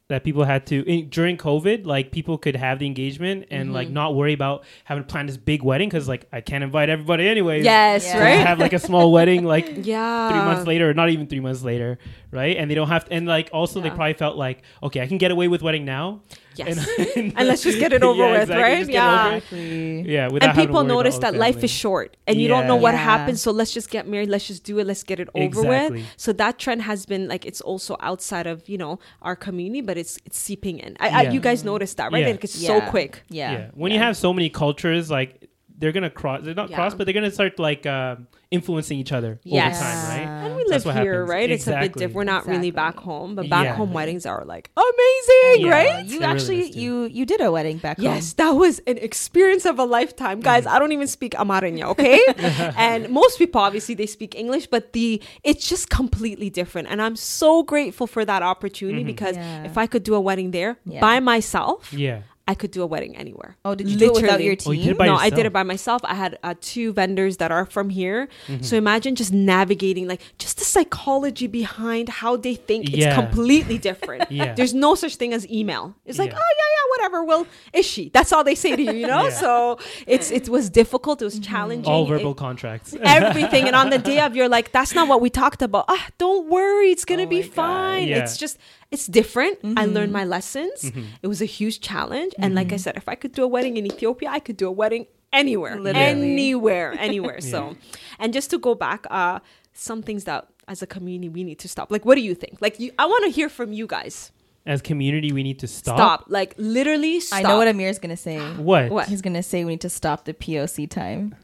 that 0.09 0.23
people 0.23 0.45
had 0.45 0.65
to 0.67 0.83
in, 0.89 1.09
during 1.09 1.35
COVID. 1.37 1.85
Like 1.85 2.11
people 2.11 2.37
could 2.37 2.55
have 2.55 2.79
the 2.79 2.85
engagement 2.85 3.47
and 3.51 3.67
Mm-hmm. 3.67 3.75
like 3.75 3.89
not 3.89 4.15
worry 4.15 4.33
about 4.33 4.63
having 4.85 5.03
to 5.03 5.07
plan 5.07 5.25
this 5.25 5.35
big 5.37 5.63
wedding 5.63 5.89
because 5.89 6.07
like 6.07 6.27
I 6.31 6.39
can't 6.41 6.63
invite 6.63 6.89
everybody 6.89 7.27
anyways. 7.27 7.65
Yes, 7.65 8.05
Yeah. 8.05 8.19
Right. 8.19 8.45
Have 8.47 8.59
like 8.59 8.73
a 8.73 8.79
small 8.79 9.11
wedding 9.11 9.43
like 9.43 9.67
yeah, 9.85 10.29
three 10.29 10.39
months 10.39 10.65
later, 10.65 10.89
or 10.89 10.93
not 10.93 11.09
even 11.09 11.27
three 11.27 11.41
months 11.41 11.61
later, 11.63 11.97
right? 12.31 12.57
And 12.57 12.69
they 12.69 12.75
don't 12.75 12.89
have 12.89 13.05
to. 13.05 13.13
And 13.13 13.25
like 13.27 13.49
also 13.53 13.81
they 13.81 13.89
probably 13.89 14.13
felt 14.13 14.37
like 14.37 14.61
okay, 14.83 15.01
I 15.01 15.07
can 15.07 15.17
get 15.17 15.31
away 15.31 15.47
with 15.47 15.61
wedding 15.61 15.85
now. 15.85 16.21
Yes. 16.55 16.87
and, 17.15 17.33
And 17.37 17.47
let's 17.47 17.61
just 17.61 17.77
get 17.77 17.93
it 17.93 18.01
over 18.09 18.19
Yeah, 18.23 18.31
with, 18.31 18.41
exactly, 18.43 18.63
right? 18.63 18.77
just 18.79 18.89
get 18.91 19.03
it 19.03 19.07
over 19.07 19.29
Yeah. 19.29 19.35
Exactly. 19.35 20.01
Yeah, 20.13 20.29
and 20.41 20.55
people 20.57 20.83
notice 20.83 21.17
that 21.19 21.35
life 21.35 21.63
is 21.63 21.69
short 21.69 22.17
and 22.25 22.39
you 22.41 22.47
don't 22.47 22.65
know 22.67 22.75
what 22.75 22.93
Yeah. 22.95 23.03
happens 23.03 23.41
so 23.41 23.51
let's 23.51 23.71
just 23.71 23.89
get 23.91 24.07
married 24.07 24.29
let's 24.29 24.47
just 24.47 24.63
do 24.63 24.79
it 24.79 24.87
let's 24.87 25.03
get 25.03 25.19
it 25.19 25.29
over 25.35 25.43
Exactly. 25.45 25.99
with 26.01 26.07
so 26.17 26.33
that 26.33 26.57
trend 26.57 26.81
has 26.81 27.05
been 27.05 27.27
like 27.27 27.45
it's 27.45 27.61
also 27.61 27.95
outside 27.99 28.47
of 28.47 28.67
you 28.67 28.77
know 28.77 28.97
our 29.21 29.35
community 29.35 29.81
but 29.81 29.97
it's 29.97 30.17
it's 30.25 30.37
seeping 30.39 30.79
in 30.79 30.97
I, 30.99 31.09
I, 31.09 31.21
you 31.29 31.39
guys 31.39 31.63
noticed 31.63 31.97
that 31.97 32.11
right 32.11 32.23
Yeah. 32.25 32.31
like 32.31 32.43
it's 32.43 32.53
so 32.59 32.81
quick 32.81 33.23
Yeah. 33.29 33.51
Yeah. 33.51 33.67
When 33.75 33.91
you 33.91 33.99
have 33.99 34.17
so 34.17 34.33
many 34.33 34.49
cultures, 34.49 35.11
like 35.11 35.46
they're 35.77 35.91
gonna 35.91 36.09
cross. 36.09 36.41
They're 36.43 36.53
not 36.55 36.69
Yeah. 36.69 36.75
cross, 36.77 36.93
but 36.95 37.05
they're 37.05 37.13
gonna 37.13 37.31
start 37.31 37.59
like 37.59 37.85
uh, 37.85 38.15
influencing 38.51 38.97
each 38.99 39.11
other 39.11 39.39
Yes. 39.43 39.75
over 39.81 39.83
time, 39.89 40.09
right? 40.09 40.45
and 40.47 40.55
we 40.55 40.63
live 40.65 40.83
here 40.83 40.93
happens. 40.93 41.29
right 41.29 41.49
it's 41.51 41.67
a 41.67 41.71
bit 41.71 41.75
Exactly. 41.77 41.99
different 41.99 42.15
we're 42.15 42.23
not 42.23 42.47
really 42.47 42.71
back 42.71 42.97
home 42.97 43.35
but 43.35 43.49
back 43.49 43.65
Yeah. 43.65 43.75
home 43.75 43.91
weddings 43.93 44.25
are 44.25 44.43
like 44.45 44.69
amazing 44.77 45.65
Yeah. 45.65 45.71
right 45.71 46.05
You 46.05 46.17
It 46.17 46.19
really 46.21 46.25
actually 46.33 46.59
is, 46.61 46.69
too. 46.71 46.79
you 46.81 47.03
you 47.17 47.25
did 47.25 47.41
a 47.41 47.51
wedding 47.51 47.77
back 47.77 47.97
home. 47.97 48.05
Yes, 48.05 48.33
that 48.33 48.51
was 48.51 48.79
an 48.87 48.97
experience 48.97 49.65
of 49.65 49.77
a 49.79 49.83
lifetime, 49.83 50.39
guys. 50.39 50.63
Mm-hmm. 50.63 50.75
I 50.75 50.79
don't 50.79 50.91
even 50.93 51.07
speak 51.07 51.33
Amarinya, 51.33 51.83
okay? 51.93 52.19
and 52.77 53.09
most 53.09 53.37
people 53.37 53.59
obviously 53.61 53.95
they 53.95 54.05
speak 54.07 54.33
English, 54.35 54.67
but 54.67 54.93
the 54.93 55.21
it's 55.43 55.67
just 55.67 55.89
completely 55.89 56.49
different. 56.49 56.87
And 56.89 57.01
I'm 57.01 57.15
so 57.15 57.63
grateful 57.63 58.07
for 58.07 58.23
that 58.25 58.41
opportunity 58.43 58.99
Mm-hmm. 58.99 59.07
because 59.07 59.35
Yeah. 59.35 59.65
if 59.65 59.77
I 59.77 59.85
could 59.87 60.03
do 60.03 60.15
a 60.15 60.21
wedding 60.21 60.51
there 60.51 60.77
Yeah. 60.85 61.01
by 61.01 61.19
myself, 61.19 61.93
Yeah. 61.93 62.19
I 62.47 62.55
could 62.55 62.71
do 62.71 62.81
a 62.81 62.85
wedding 62.85 63.15
anywhere. 63.17 63.57
Oh, 63.65 63.75
did 63.75 63.89
you 63.89 63.97
do 63.97 64.05
it 64.05 64.13
without 64.13 64.39
Literally. 64.39 64.45
your 64.45 64.55
Oh, 64.65 64.71
you 64.71 64.77
team? 64.77 64.83
did 64.85 64.91
it 64.91 64.97
by 64.97 65.05
no, 65.07 65.15
I 65.15 65.29
did 65.29 65.45
it 65.45 65.51
by 65.53 65.63
myself. 65.63 66.01
I 66.05 66.15
had 66.15 66.39
uh, 66.43 66.53
two 66.61 66.93
vendors 66.93 67.37
that 67.37 67.51
are 67.51 67.65
from 67.65 67.89
here. 67.89 68.29
Mm-hmm. 68.47 68.63
So 68.63 68.77
imagine 68.77 69.15
just 69.15 69.33
navigating, 69.33 70.07
like, 70.07 70.21
just 70.37 70.57
the 70.59 70.65
psychology 70.65 71.47
behind 71.47 72.09
how 72.09 72.37
they 72.37 72.55
think. 72.55 72.89
Yeah. 72.89 73.07
It's 73.07 73.15
completely 73.15 73.77
different. 73.77 74.31
Yeah. 74.37 74.53
There's 74.53 74.73
no 74.73 74.93
such 74.95 75.15
thing 75.15 75.33
as 75.33 75.49
email. 75.49 75.95
It's 76.05 76.19
like, 76.19 76.31
Yeah. 76.31 76.37
oh 76.37 76.51
yeah, 76.59 76.69
yeah, 76.75 76.85
whatever. 76.93 77.23
Well, 77.23 77.47
is 77.73 77.85
she? 77.85 78.09
That's 78.09 78.31
all 78.31 78.43
they 78.43 78.55
say 78.55 78.75
to 78.75 78.81
you, 78.83 78.91
you 78.93 79.07
know. 79.07 79.23
Yeah. 79.27 79.29
So 79.43 79.79
it's 80.05 80.31
it 80.31 80.47
was 80.47 80.69
difficult. 80.69 81.21
It 81.21 81.25
was 81.25 81.39
challenging. 81.39 81.91
All 81.91 82.05
It- 82.05 82.09
verbal 82.17 82.33
contracts. 82.35 82.95
everything. 83.01 83.65
And 83.67 83.75
on 83.75 83.89
the 83.89 83.97
day 83.97 84.19
of, 84.21 84.35
you're 84.35 84.49
like, 84.49 84.71
that's 84.71 84.93
not 84.93 85.07
what 85.07 85.19
we 85.21 85.29
talked 85.29 85.61
about. 85.61 85.85
Ah, 85.87 86.07
don't 86.17 86.47
worry, 86.49 86.91
it's 86.91 87.05
gonna 87.05 87.23
Oh 87.23 87.25
be 87.25 87.41
fine. 87.41 88.07
Yeah. 88.07 88.19
It's 88.19 88.37
just, 88.37 88.57
it's 88.91 89.07
different. 89.07 89.59
I 89.63 89.85
learned 89.85 90.07
Mm-hmm. 90.09 90.11
my 90.13 90.23
lessons. 90.25 90.91
It 91.21 91.27
was 91.27 91.41
a 91.41 91.45
huge 91.45 91.79
challenge. 91.81 92.33
And 92.39 92.55
like 92.55 92.71
I 92.71 92.77
said, 92.77 92.95
if 92.97 93.07
I 93.09 93.15
could 93.15 93.33
do 93.33 93.43
a 93.43 93.47
wedding 93.47 93.77
in 93.77 93.85
Ethiopia, 93.85 94.29
I 94.29 94.39
could 94.39 94.57
do 94.57 94.67
a 94.67 94.71
wedding 94.71 95.07
anywhere, 95.33 95.79
Literally. 95.79 96.07
anywhere, 96.09 96.93
anywhere. 96.99 97.41
So, 97.41 97.75
and 98.19 98.31
just 98.33 98.49
to 98.51 98.57
go 98.57 98.75
back, 98.75 99.05
uh, 99.11 99.39
some 99.73 100.01
things 100.01 100.23
that 100.23 100.47
as 100.67 100.81
a 100.81 100.87
community 100.87 101.29
we 101.29 101.43
need 101.43 101.59
to 101.59 101.67
stop. 101.67 101.91
Like, 101.91 102.05
what 102.05 102.15
do 102.15 102.21
you 102.21 102.33
think? 102.35 102.61
Like, 102.61 102.79
you, 102.79 102.91
I 102.97 103.05
want 103.05 103.23
to 103.25 103.29
hear 103.31 103.49
from 103.49 103.73
you 103.73 103.87
guys. 103.87 104.31
As 104.65 104.81
community, 104.81 105.31
we 105.31 105.43
need 105.43 105.59
to 105.59 105.67
stop. 105.67 105.97
Stop. 105.97 106.23
Like, 106.27 106.53
literally 106.57 107.19
stop. 107.21 107.39
I 107.39 107.41
know 107.43 107.57
what 107.57 107.67
Amir 107.69 107.87
is 107.89 107.99
gonna 107.99 108.17
say. 108.17 108.39
What? 108.55 108.89
What? 108.89 109.07
He's 109.07 109.21
gonna 109.21 109.43
say 109.43 109.63
we 109.63 109.71
need 109.73 109.81
to 109.81 109.89
stop 109.89 110.25
the 110.25 110.33
POC 110.33 110.89
time. 110.89 111.35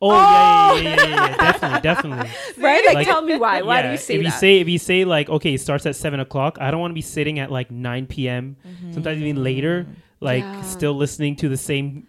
Oh, 0.00 0.10
yeah, 0.12 0.80
yeah, 0.80 0.82
yeah, 0.82 0.96
yeah, 0.96 1.14
yeah, 1.28 1.36
definitely, 1.52 1.80
definitely. 1.82 2.30
right? 2.62 2.84
Like, 2.86 2.94
Like- 2.94 3.06
tell 3.06 3.22
me 3.22 3.36
why. 3.36 3.62
Why 3.62 3.82
do 3.82 3.90
you 3.90 3.96
say 3.96 4.14
if 4.14 4.20
that? 4.20 4.24
you 4.26 4.30
say 4.30 4.60
if 4.60 4.68
you 4.68 4.78
say 4.78 5.04
like 5.04 5.28
okay, 5.28 5.54
it 5.54 5.60
starts 5.60 5.86
at 5.86 5.96
seven 5.96 6.20
o'clock, 6.20 6.58
I 6.60 6.70
don't 6.70 6.80
want 6.80 6.90
to 6.92 6.94
be 6.94 7.00
sitting 7.02 7.38
at 7.38 7.50
like 7.50 7.70
nine 7.70 8.06
p.m. 8.06 8.56
Sometimes 8.92 9.20
even 9.20 9.42
later, 9.42 9.86
like 10.20 10.42
Yeah. 10.44 10.62
still 10.62 10.94
listening 10.94 11.36
to 11.36 11.48
the 11.48 11.56
same 11.56 12.06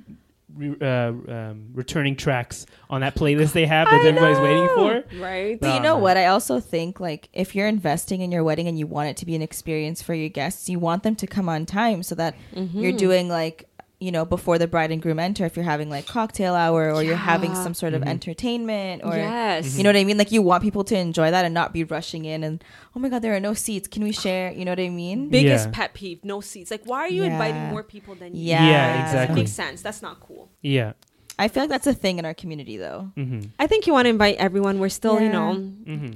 re- 0.55 0.75
uh, 0.81 0.85
um, 1.11 1.69
returning 1.73 2.15
tracks 2.15 2.65
on 2.89 3.01
that 3.01 3.15
playlist 3.15 3.53
they 3.53 3.65
have 3.65 3.87
that 3.87 4.01
I 4.01 4.07
everybody's 4.07 4.39
waiting 4.39 4.67
for. 4.75 5.03
right? 5.19 5.59
But 5.59 5.67
you 5.69 5.77
Um, 5.77 5.83
know 5.83 5.97
what? 5.97 6.15
I 6.17 6.27
also 6.27 6.59
think 6.59 6.99
like 6.99 7.29
if 7.33 7.55
you're 7.55 7.67
investing 7.67 8.21
in 8.21 8.31
your 8.31 8.43
wedding 8.43 8.67
and 8.67 8.77
you 8.77 8.85
want 8.87 9.09
it 9.09 9.17
to 9.17 9.25
be 9.25 9.35
an 9.35 9.41
experience 9.41 10.01
for 10.01 10.13
your 10.13 10.29
guests, 10.29 10.69
you 10.69 10.77
want 10.79 11.01
them 11.03 11.15
to 11.15 11.27
come 11.27 11.49
on 11.49 11.65
time 11.65 12.03
so 12.03 12.13
that 12.15 12.35
Mm-hmm. 12.55 12.79
you're 12.79 12.91
doing 12.91 13.29
like 13.29 13.65
you 14.03 14.11
know 14.15 14.25
before 14.25 14.57
the 14.57 14.67
bride 14.73 14.91
and 14.91 15.01
groom 15.01 15.19
enter. 15.27 15.45
If 15.45 15.55
you're 15.55 15.65
having 15.73 15.89
like 15.89 16.05
cocktail 16.07 16.53
hour 16.63 16.81
or 16.93 17.01
you're 17.03 17.15
having 17.33 17.53
some 17.55 17.73
sort 17.73 17.93
of 17.97 18.01
entertainment 18.03 19.03
or 19.03 19.15
yes. 19.15 19.77
you 19.77 19.83
know 19.83 19.89
what 19.89 19.95
I 19.95 20.03
mean. 20.03 20.17
Like 20.17 20.31
you 20.31 20.41
want 20.41 20.61
people 20.63 20.83
to 20.91 20.95
enjoy 20.97 21.31
that 21.31 21.45
and 21.45 21.53
not 21.53 21.73
be 21.73 21.83
rushing 21.83 22.25
in 22.25 22.43
and 22.43 22.63
oh 22.95 22.99
my 22.99 23.09
god, 23.09 23.21
there 23.21 23.35
are 23.35 23.39
no 23.49 23.53
seats. 23.53 23.87
Can 23.87 24.03
we 24.03 24.11
share? 24.11 24.51
You 24.51 24.65
know 24.65 24.71
what 24.71 24.79
I 24.79 24.89
mean? 24.89 25.29
biggest 25.29 25.65
Yeah. 25.67 25.71
pet 25.77 25.93
peeve 25.93 26.19
no 26.23 26.41
seats 26.41 26.69
like 26.71 26.83
why 26.85 26.99
are 27.05 27.07
you 27.17 27.23
inviting 27.23 27.63
more 27.73 27.83
people 27.83 28.13
than 28.15 28.35
you 28.35 28.43
Yeah. 28.51 28.67
Yeah, 28.69 28.87
that 28.93 29.01
exactly. 29.05 29.35
makes 29.41 29.51
sense 29.51 29.81
that's 29.81 30.01
not 30.01 30.19
cool 30.19 30.49
Yeah. 30.61 30.93
I 31.39 31.47
feel 31.47 31.63
like 31.63 31.69
that's 31.75 31.87
a 31.87 31.93
thing 32.03 32.19
in 32.19 32.25
our 32.25 32.33
community 32.41 32.77
though. 32.77 33.01
hmm 33.15 33.41
i 33.63 33.65
think 33.67 33.87
you 33.87 33.93
want 33.93 34.05
to 34.05 34.09
invite 34.17 34.35
everyone 34.37 34.79
we're 34.79 34.89
still 35.01 35.17
you 35.19 35.27
Yeah. 35.31 35.37
know 35.37 35.49
hmm 35.89 36.11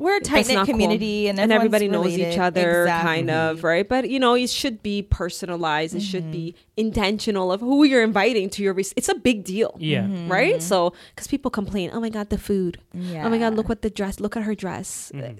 We're 0.00 0.16
a 0.16 0.20
tight 0.20 0.46
knit 0.48 0.54
not 0.56 0.66
cool. 0.66 0.72
community 0.74 1.28
and, 1.28 1.38
and 1.38 1.52
everyone's 1.52 1.74
everybody 1.82 1.88
knows 1.88 2.16
each 2.18 2.38
other 2.38 2.82
Exactly. 2.82 3.08
kind 3.10 3.30
of 3.30 3.62
right 3.62 3.86
but 3.86 4.08
you 4.08 4.18
know 4.18 4.34
it 4.34 4.48
should 4.50 4.82
be 4.82 5.02
personalized 5.02 5.94
it 5.94 6.00
should 6.12 6.28
be 6.32 6.54
intentional 6.76 7.52
of 7.52 7.60
who 7.60 7.84
you're 7.84 8.02
inviting 8.02 8.48
to 8.50 8.62
your 8.64 8.72
re- 8.72 8.92
it's 8.96 9.08
a 9.10 9.14
big 9.28 9.44
deal 9.44 9.76
Yeah. 9.78 10.02
Mm-hmm. 10.04 10.32
right 10.32 10.62
so 10.62 10.92
because 11.14 11.26
people 11.28 11.50
complain 11.50 11.90
oh 11.92 12.00
my 12.00 12.08
god 12.08 12.30
the 12.30 12.38
food 12.38 12.80
Yeah. 12.94 13.26
oh 13.26 13.28
my 13.28 13.38
god 13.38 13.54
look 13.54 13.68
what 13.68 13.82
the 13.82 13.90
dress 13.90 14.18
look 14.20 14.36
at 14.36 14.42
her 14.44 14.54
dress 14.54 15.12
Mhm. 15.14 15.38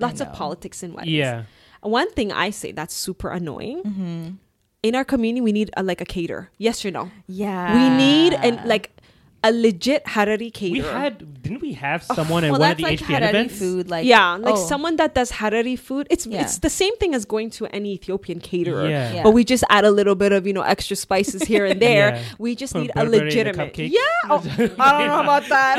lots 0.00 0.20
of 0.20 0.32
politics 0.32 0.82
in 0.82 0.92
weddings 0.94 1.12
Yeah. 1.12 1.42
one 1.82 2.10
thing 2.12 2.30
i 2.32 2.50
say 2.50 2.72
that's 2.72 2.94
super 2.94 3.30
annoying 3.30 3.82
Mm-hmm. 3.82 4.24
in 4.82 4.94
our 4.94 5.04
community 5.04 5.40
we 5.40 5.52
need 5.52 5.70
a, 5.76 5.82
like 5.82 6.00
a 6.00 6.04
cater 6.06 6.50
yes 6.58 6.84
or 6.84 6.90
no 6.90 7.10
Yeah. 7.26 7.74
we 7.74 7.84
need 7.96 8.34
and 8.34 8.60
like 8.68 8.90
a 9.48 9.52
legit 9.52 10.02
Harari 10.14 10.46
We 10.46 10.50
caterer. 10.50 10.92
had 10.92 11.14
didn't 11.42 11.62
we 11.62 11.74
have 11.74 12.02
someone 12.02 12.42
at 12.44 12.50
well, 12.50 12.60
one 12.60 12.70
of 12.72 12.76
the 12.78 12.82
like 12.82 12.98
HPN 13.00 13.06
Harari 13.20 13.28
events? 13.28 13.58
food, 13.58 13.84
like 13.88 14.04
yeah, 14.04 14.34
like 14.34 14.54
oh, 14.56 14.66
someone 14.72 14.96
that 14.96 15.14
does 15.14 15.30
Harari 15.40 15.76
food. 15.76 16.04
It's 16.10 16.26
Yeah. 16.26 16.42
it's 16.42 16.58
the 16.58 16.70
same 16.70 16.94
thing 17.00 17.14
as 17.14 17.24
going 17.24 17.50
to 17.58 17.66
any 17.78 17.90
Ethiopian 17.98 18.40
caterer. 18.40 18.88
Yeah. 18.88 19.12
Yeah. 19.14 19.22
But 19.22 19.30
we 19.38 19.44
just 19.44 19.62
add 19.70 19.84
a 19.84 19.90
little 19.98 20.16
bit 20.16 20.32
of, 20.32 20.46
you 20.48 20.52
know, 20.52 20.62
extra 20.74 20.96
spices 20.96 21.42
here 21.42 21.64
and 21.64 21.80
there. 21.88 22.08
Yeah. 22.16 22.22
We 22.38 22.56
just 22.56 22.72
Put 22.72 22.82
need 22.82 22.90
a 22.96 23.04
berbere 23.04 23.24
legitimate. 23.24 23.78
Yeah. 23.78 24.00
Oh, 24.28 24.42
I 24.58 24.90
don't 24.98 25.08
know 25.14 25.22
about 25.28 25.44
that. 25.48 25.76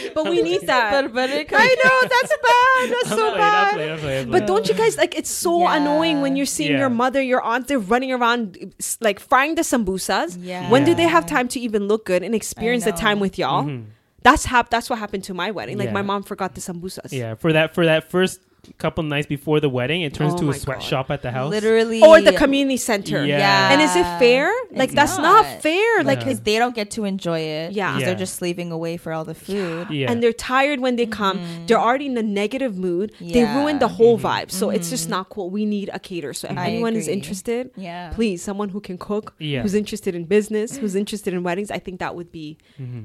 but 0.16 0.24
we 0.28 0.42
need 0.42 0.62
that. 0.72 0.92
Berbere 0.92 1.46
I 1.54 1.68
know 1.84 1.96
that's 2.14 2.34
bad. 2.50 2.84
That's 2.94 3.08
so 3.10 3.16
playing, 3.16 3.36
bad. 3.38 3.74
playing, 4.00 4.18
I'm 4.20 4.24
I'm 4.26 4.30
But 4.34 4.46
don't 4.50 4.66
you 4.68 4.74
guys 4.74 4.96
like? 4.98 5.16
It's 5.16 5.30
so 5.30 5.52
Yeah. 5.60 5.76
annoying 5.76 6.20
when 6.24 6.34
you're 6.36 6.46
seeing 6.58 6.72
Yeah. 6.72 6.78
your 6.84 6.90
mother, 7.02 7.22
your 7.22 7.42
aunt, 7.42 7.68
they're 7.68 7.78
running 7.94 8.10
around 8.12 8.74
like 9.00 9.20
frying 9.20 9.54
the 9.54 9.62
sambusas. 9.62 10.36
Yeah. 10.40 10.68
When 10.72 10.82
do 10.84 10.94
they 10.94 11.08
have 11.16 11.24
time 11.26 11.46
to 11.54 11.60
even 11.60 11.86
look 11.86 12.02
good 12.10 12.22
and 12.26 12.34
experience 12.34 12.84
the 12.84 12.95
time 12.96 13.20
with 13.20 13.38
y'all? 13.38 13.64
Mhm. 13.64 13.86
That's 14.22 14.44
hap- 14.44 14.70
That's 14.70 14.90
what 14.90 14.98
happened 14.98 15.24
to 15.24 15.34
my 15.34 15.50
wedding. 15.52 15.78
Like 15.78 15.86
Yeah. 15.88 15.92
my 15.92 16.02
mom 16.02 16.22
forgot 16.24 16.54
the 16.54 16.60
sambusas. 16.60 17.12
Yeah, 17.12 17.34
for 17.36 17.52
that 17.52 17.74
for 17.74 17.84
that 17.84 18.10
first 18.10 18.40
couple 18.78 19.02
nights 19.04 19.26
before 19.26 19.60
the 19.60 19.68
wedding, 19.68 20.02
it 20.02 20.14
turns 20.14 20.34
Oh 20.34 20.38
to 20.38 20.44
a 20.44 20.46
my 20.48 20.56
sweatshop 20.56 21.10
at 21.10 21.22
the 21.22 21.30
house. 21.30 21.50
literally 21.50 22.02
Or 22.02 22.20
the 22.20 22.32
community 22.32 22.76
center. 22.76 23.24
Yeah. 23.24 23.38
Yeah. 23.38 23.72
And 23.72 23.82
is 23.82 23.94
it 23.96 24.04
fair? 24.18 24.52
Like 24.70 24.88
It's 24.90 24.94
that's 24.94 25.16
not, 25.18 25.44
not. 25.44 25.62
fair. 25.62 26.04
Like 26.04 26.18
Yeah. 26.18 26.24
because 26.24 26.40
they 26.40 26.58
don't 26.58 26.74
get 26.74 26.90
to 26.92 27.04
enjoy 27.04 27.40
it. 27.40 27.72
Yeah. 27.72 27.88
because 27.88 28.00
Yeah. 28.00 28.06
they're 28.06 28.18
just 28.18 28.34
slaving 28.34 28.72
away 28.72 28.96
for 28.96 29.12
all 29.12 29.24
the 29.24 29.34
food. 29.34 29.88
Yeah. 29.90 30.10
and 30.10 30.22
they're 30.22 30.32
tired 30.32 30.80
when 30.80 30.96
they 30.96 31.06
come. 31.06 31.38
Mm-hmm. 31.38 31.66
They're 31.66 31.80
already 31.80 32.06
in 32.06 32.16
a 32.18 32.22
negative 32.22 32.76
mood. 32.76 33.12
They 33.20 33.44
ruin 33.44 33.78
the 33.78 33.88
whole 33.88 34.18
mm-hmm. 34.18 34.26
vibe. 34.26 34.50
So 34.50 34.70
it's 34.70 34.90
just 34.90 35.04
mm-hmm. 35.04 35.10
not 35.12 35.28
cool. 35.28 35.50
We 35.50 35.64
need 35.64 35.90
a 35.92 35.98
caterer. 35.98 36.34
So 36.34 36.48
if 36.48 36.58
I 36.58 36.68
anyone 36.68 36.94
is 36.96 37.08
interested, 37.08 37.70
Yeah. 37.76 38.10
please, 38.10 38.42
someone 38.42 38.70
who 38.70 38.80
can 38.80 38.98
cook, 38.98 39.34
Yeah. 39.38 39.62
who's 39.62 39.74
interested 39.74 40.14
in 40.14 40.24
business, 40.24 40.76
who's 40.76 40.94
interested 40.94 41.32
in 41.34 41.42
weddings, 41.42 41.70
I 41.70 41.78
think 41.78 42.00
that 42.00 42.14
would 42.14 42.32
be 42.32 42.58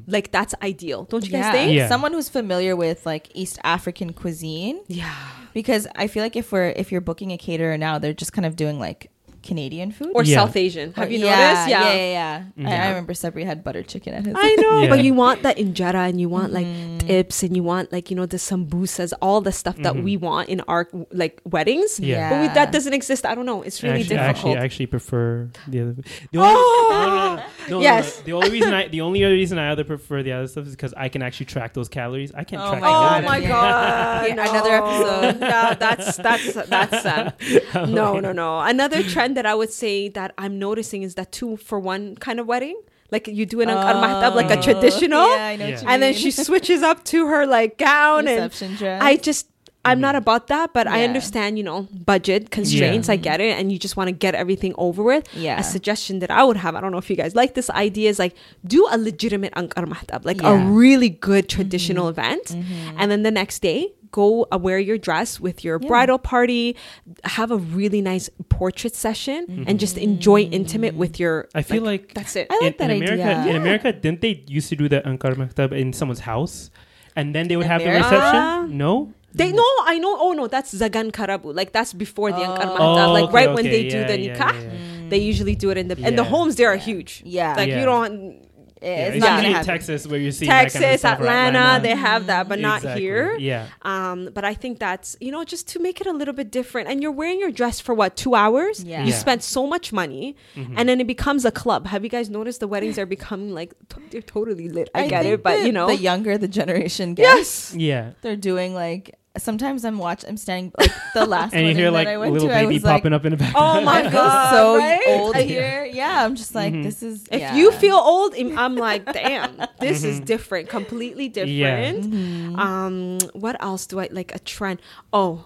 like 0.08 0.32
that's 0.32 0.54
ideal. 0.62 1.04
Don't 1.06 1.26
you 1.26 1.32
guys 1.32 1.52
think? 1.52 1.74
Yeah. 1.74 1.88
someone 1.88 2.14
who's 2.14 2.30
familiar 2.30 2.76
with 2.76 3.06
like 3.06 3.30
East 3.34 3.60
African 3.64 4.14
cuisine. 4.14 4.82
Yeah. 4.88 5.14
Because 5.54 5.88
I 5.96 6.08
feel 6.08 6.24
like 6.24 6.36
if 6.36 6.52
we're 6.52 6.70
if 6.70 6.92
you're 6.92 7.02
booking 7.02 7.32
a 7.32 7.38
caterer 7.38 7.78
now, 7.78 8.00
they're 8.00 8.14
just 8.14 8.34
kind 8.34 8.46
of 8.46 8.56
doing 8.56 8.80
like 8.80 9.12
Canadian 9.44 9.92
food 9.92 10.12
Or 10.16 10.24
Yeah. 10.24 10.36
South 10.38 10.56
Asian. 10.56 10.94
Have 10.94 11.12
you 11.12 11.20
yeah, 11.20 11.26
noticed? 11.36 11.70
Yeah, 11.70 11.94
yeah, 11.94 11.96
yeah. 11.96 12.44
I, 12.58 12.62
Yeah. 12.76 12.84
I 12.86 12.88
remember 12.90 13.14
Sabri 13.14 13.46
had 13.46 13.64
butter 13.64 13.84
chicken 13.84 14.14
at 14.14 14.26
his. 14.26 14.36
I 14.38 14.56
know, 14.56 14.82
Yeah. 14.84 14.90
but 14.90 15.04
you 15.04 15.14
want 15.14 15.44
that 15.44 15.58
injera 15.58 16.08
and 16.10 16.20
you 16.22 16.30
want 16.30 16.54
like 16.54 16.66
Mm-hmm. 16.68 16.98
tips 17.08 17.42
and 17.44 17.56
you 17.56 17.64
want 17.64 17.92
like 17.92 18.10
you 18.12 18.16
know 18.16 18.26
the 18.26 18.38
sambusas, 18.38 19.14
all 19.22 19.42
the 19.42 19.52
stuff 19.52 19.78
that 19.78 19.96
we 19.98 20.16
want 20.18 20.50
in 20.50 20.62
our 20.68 20.88
like 21.12 21.42
weddings. 21.44 22.00
Yeah. 22.00 22.30
But 22.30 22.42
we, 22.42 22.48
that 22.54 22.72
doesn't 22.72 22.94
exist. 22.94 23.26
I 23.26 23.34
don't 23.36 23.46
know. 23.46 23.62
It's 23.64 23.82
really 23.84 24.02
actually, 24.02 24.16
difficult. 24.16 24.30
actually, 24.30 24.58
I 24.58 24.64
actually 24.64 24.86
prefer 24.88 25.50
the 25.68 25.82
other. 25.82 25.94
The 26.32 26.38
only, 26.40 26.52
Oh! 26.54 26.88
no, 26.92 27.00
no, 27.00 27.06
no, 27.06 27.16
no, 27.16 27.36
no, 27.36 27.44
no, 27.70 27.82
Yes. 27.82 28.20
no. 28.20 28.24
The 28.26 28.34
only 28.34 28.50
reason 28.52 28.74
I, 28.74 28.88
the 28.88 29.02
only 29.02 29.24
other 29.26 29.34
reason 29.34 29.58
I 29.58 29.70
other 29.72 29.84
prefer 29.84 30.22
the 30.24 30.34
other 30.34 30.48
stuff 30.48 30.66
is 30.68 30.76
because 30.76 30.94
I 30.96 31.10
can 31.10 31.22
actually 31.22 31.48
track 31.48 31.74
those 31.74 31.90
calories. 31.90 32.32
I 32.34 32.44
can't 32.44 32.62
Oh 32.62 32.70
track. 32.72 32.82
my 32.82 32.90
the 32.90 33.26
Oh 33.26 33.30
my 33.30 33.48
god! 33.48 34.28
Yeah, 34.28 34.34
another 34.50 34.72
episode. 34.72 35.40
No, 35.52 35.74
that's 35.80 36.18
that's 36.18 36.54
that's 36.70 37.02
sad. 37.02 37.34
No, 37.90 38.20
no, 38.20 38.32
no. 38.32 38.60
Another 38.60 39.02
trend 39.04 39.31
that 39.36 39.46
I 39.46 39.56
would 39.56 39.72
say 39.72 40.10
that 40.10 40.34
I'm 40.38 40.58
noticing 40.60 41.04
is 41.04 41.16
that 41.16 41.32
two 41.32 41.58
for 41.58 41.80
one 41.80 42.16
kind 42.18 42.40
of 42.40 42.48
wedding. 42.48 42.80
Like 43.12 43.28
you 43.28 43.46
do 43.46 43.60
an 43.62 43.68
ankar 43.68 43.96
mahtab, 44.04 44.36
like 44.36 44.50
a 44.50 44.58
Oh. 44.58 44.62
traditional, 44.62 45.28
Yeah, 45.30 45.46
I 45.48 45.56
know 45.58 45.66
Yeah. 45.68 45.74
what 45.76 45.82
you 45.84 45.88
and 45.90 46.02
then 46.04 46.14
she 46.14 46.32
switches 46.48 46.82
up 46.82 47.04
to 47.06 47.28
her 47.28 47.46
like 47.46 47.78
gown 47.78 48.28
and 48.28 48.50
dress. 48.78 49.02
I 49.04 49.18
just 49.18 49.48
I'm 49.84 50.00
not 50.00 50.16
about 50.16 50.46
that, 50.54 50.74
but 50.74 50.86
I 50.86 51.04
understand, 51.04 51.58
you 51.58 51.64
know, 51.64 51.88
budget 52.06 52.52
constraints. 52.52 53.10
I 53.10 53.16
get 53.16 53.42
it, 53.42 53.58
and 53.60 53.72
you 53.72 53.80
just 53.80 53.98
want 53.98 54.10
to 54.10 54.12
get 54.12 54.36
everything 54.36 54.76
over 54.78 55.02
with. 55.02 55.26
Yeah. 55.36 55.60
A 55.60 55.64
suggestion 55.64 56.20
that 56.20 56.30
I 56.30 56.44
would 56.44 56.58
have, 56.58 56.76
I 56.76 56.82
don't 56.82 56.92
know 56.92 57.00
if 57.00 57.10
you 57.10 57.16
guys 57.16 57.34
like 57.34 57.56
this 57.56 57.68
idea, 57.72 58.08
is 58.12 58.20
like 58.20 58.36
do 58.64 58.88
a 58.92 58.98
legitimate 59.00 59.54
ankar 59.56 59.86
mahtab, 59.94 60.24
like 60.24 60.40
a 60.42 60.44
Yeah. 60.44 60.52
Mm-hmm. 60.60 60.76
really 60.76 61.10
good 61.10 61.50
traditional 61.50 62.08
event, 62.10 62.56
and 63.00 63.10
then 63.12 63.24
the 63.24 63.32
next 63.32 63.64
day 63.64 63.92
go 64.12 64.48
uh, 64.52 64.58
wear 64.58 64.80
your 64.80 64.98
dress 64.98 65.40
with 65.40 65.64
your 65.64 65.80
bridal 65.80 66.20
party, 66.20 66.76
have 67.24 67.52
a 67.52 67.58
really 67.58 68.02
nice 68.02 68.30
portrait 68.50 68.96
session, 68.96 69.66
and 69.68 69.80
just 69.80 69.98
enjoy 69.98 70.42
intimate 70.42 70.96
with 70.96 71.20
your. 71.20 71.48
I 71.56 71.62
feel 71.62 71.84
like, 71.84 72.14
that's 72.14 72.36
it. 72.36 72.48
I 72.50 72.56
like 72.62 72.74
in, 72.74 72.78
that 72.80 72.92
in 72.92 73.04
America, 73.04 73.24
idea. 73.24 73.50
in 73.52 73.56
America, 73.62 73.92
didn't 73.94 74.22
they 74.22 74.44
used 74.48 74.70
to 74.70 74.76
do 74.76 74.88
the 74.90 75.02
ankar 75.02 75.36
mahtab 75.36 75.72
in 75.72 75.94
someone's 75.94 76.22
house, 76.22 76.70
and 77.16 77.34
then 77.36 77.48
they 77.48 77.56
would 77.58 77.66
In 77.66 77.72
have 77.72 77.82
the 77.84 77.90
reception? 77.92 78.78
No. 78.78 79.14
They 79.34 79.52
no, 79.54 79.64
I 79.86 79.98
know. 79.98 80.18
Oh 80.20 80.34
no, 80.34 80.48
that's 80.48 80.74
zagan 80.76 81.12
karabu. 81.12 81.56
Like 81.56 81.72
that's 81.72 81.94
before 81.94 82.32
the 82.32 82.40
ankar 82.44 82.66
Oh. 82.68 82.76
mahtab. 82.76 83.08
Oh, 83.08 83.14
like 83.14 83.24
okay, 83.26 83.34
right 83.34 83.48
when 83.56 83.66
okay, 83.66 83.84
they 83.84 83.90
do 83.90 84.04
the 84.04 84.18
nikah, 84.20 84.52
yeah, 84.52 84.60
yeah. 84.62 85.10
they 85.10 85.20
usually 85.20 85.56
do 85.56 85.70
it 85.72 85.78
in 85.78 85.88
the 85.88 85.98
and 86.04 86.18
the 86.18 86.26
homes 86.26 86.58
there 86.58 86.68
are 86.68 86.76
huge. 86.76 87.24
Yeah. 87.26 87.56
like 87.56 87.70
Yeah. 87.70 87.80
you 87.80 87.86
don't. 87.86 88.44
Yeah, 88.82 89.08
it's 89.08 89.16
it's 89.18 89.24
not 89.24 89.36
gonna 89.38 89.48
in 89.50 89.54
happen. 89.54 89.68
Texas 89.68 90.08
where 90.08 90.20
you're 90.20 90.32
seeing 90.32 90.50
that 90.50 90.62
Texas, 90.64 90.82
kind 90.82 90.94
of 90.94 91.00
stuff, 91.00 91.20
or 91.20 91.28
Atlanta, 91.28 91.82
they 91.84 91.96
have 91.96 92.26
that, 92.28 92.50
but 92.50 92.60
not 92.60 92.78
Exactly, 92.78 93.02
here. 93.02 93.38
Yeah. 93.38 93.68
Um, 93.84 94.30
but 94.34 94.44
I 94.44 94.54
think 94.56 94.80
that's 94.80 95.16
you 95.22 95.32
know 95.32 95.44
just 95.44 95.68
to 95.70 95.80
make 95.80 96.02
it 96.02 96.08
a 96.08 96.12
little 96.12 96.34
bit 96.34 96.50
different. 96.52 96.90
And 96.90 97.02
you're 97.02 97.12
wearing 97.12 97.40
your 97.40 97.52
dress 97.52 97.80
for 97.80 97.94
what 97.94 98.16
two 98.16 98.34
hours? 98.34 98.84
Yeah. 98.84 99.04
You 99.04 99.12
Yeah. 99.12 99.18
spent 99.18 99.44
so 99.44 99.68
much 99.68 99.94
money, 99.94 100.36
and 100.56 100.90
then 100.90 101.00
it 101.00 101.06
becomes 101.08 101.46
a 101.46 101.52
club. 101.52 101.86
Have 101.88 102.04
you 102.04 102.10
guys 102.10 102.30
noticed 102.30 102.60
the 102.60 102.68
weddings 102.68 102.98
are 102.98 103.06
becoming 103.06 103.54
like 103.54 103.74
t- 103.90 104.02
they're 104.10 104.22
totally 104.22 104.68
lit? 104.68 104.90
I, 104.96 105.08
get 105.08 105.26
it, 105.28 105.44
but 105.44 105.64
you 105.66 105.72
know, 105.72 105.88
the 105.88 105.96
younger 105.96 106.38
the 106.40 106.48
generation 106.48 107.14
gets, 107.14 107.74
yes. 107.74 107.76
Yeah. 107.78 108.12
they're 108.22 108.36
doing 108.36 108.74
like. 108.74 109.16
Sometimes 109.38 109.86
I'm 109.86 109.98
watch. 109.98 110.26
I'm 110.28 110.36
standing 110.36 110.74
like 110.78 110.92
the 111.14 111.26
last 111.36 111.54
And 111.54 111.66
you 111.66 111.74
hear 111.74 111.90
like 111.90 112.08
I 112.08 112.18
went 112.18 112.34
little 112.34 112.50
to. 112.50 112.54
I 112.54 112.64
baby 112.64 112.76
was 112.76 112.84
like, 112.84 112.98
popping 113.02 113.14
up 113.14 113.24
in 113.24 113.32
the 113.32 113.38
back. 113.38 113.54
Oh 113.56 113.80
my 113.80 114.02
god, 114.12 114.52
so 114.52 114.78
right? 114.78 115.02
old 115.08 115.36
here. 115.38 115.86
Yeah, 115.86 116.26
I'm 116.26 116.36
just 116.36 116.54
like 116.54 116.74
this 116.74 117.02
is. 117.02 117.28
If 117.32 117.40
yeah. 117.40 117.56
you 117.56 117.72
feel 117.72 117.96
old, 117.96 118.36
I'm- 118.36 118.58
I'm 118.58 118.76
like, 118.76 119.06
damn, 119.14 119.56
this 119.80 120.04
is 120.04 120.20
different, 120.20 120.68
completely 120.68 121.30
different. 121.30 121.56
Yeah. 121.56 121.94
Mm-hmm. 121.94 122.60
Um, 122.60 123.20
what 123.34 123.56
else 123.64 123.86
do 123.88 124.00
I 124.02 124.10
like? 124.12 124.36
A 124.36 124.40
trend? 124.40 124.82
Oh, 125.14 125.46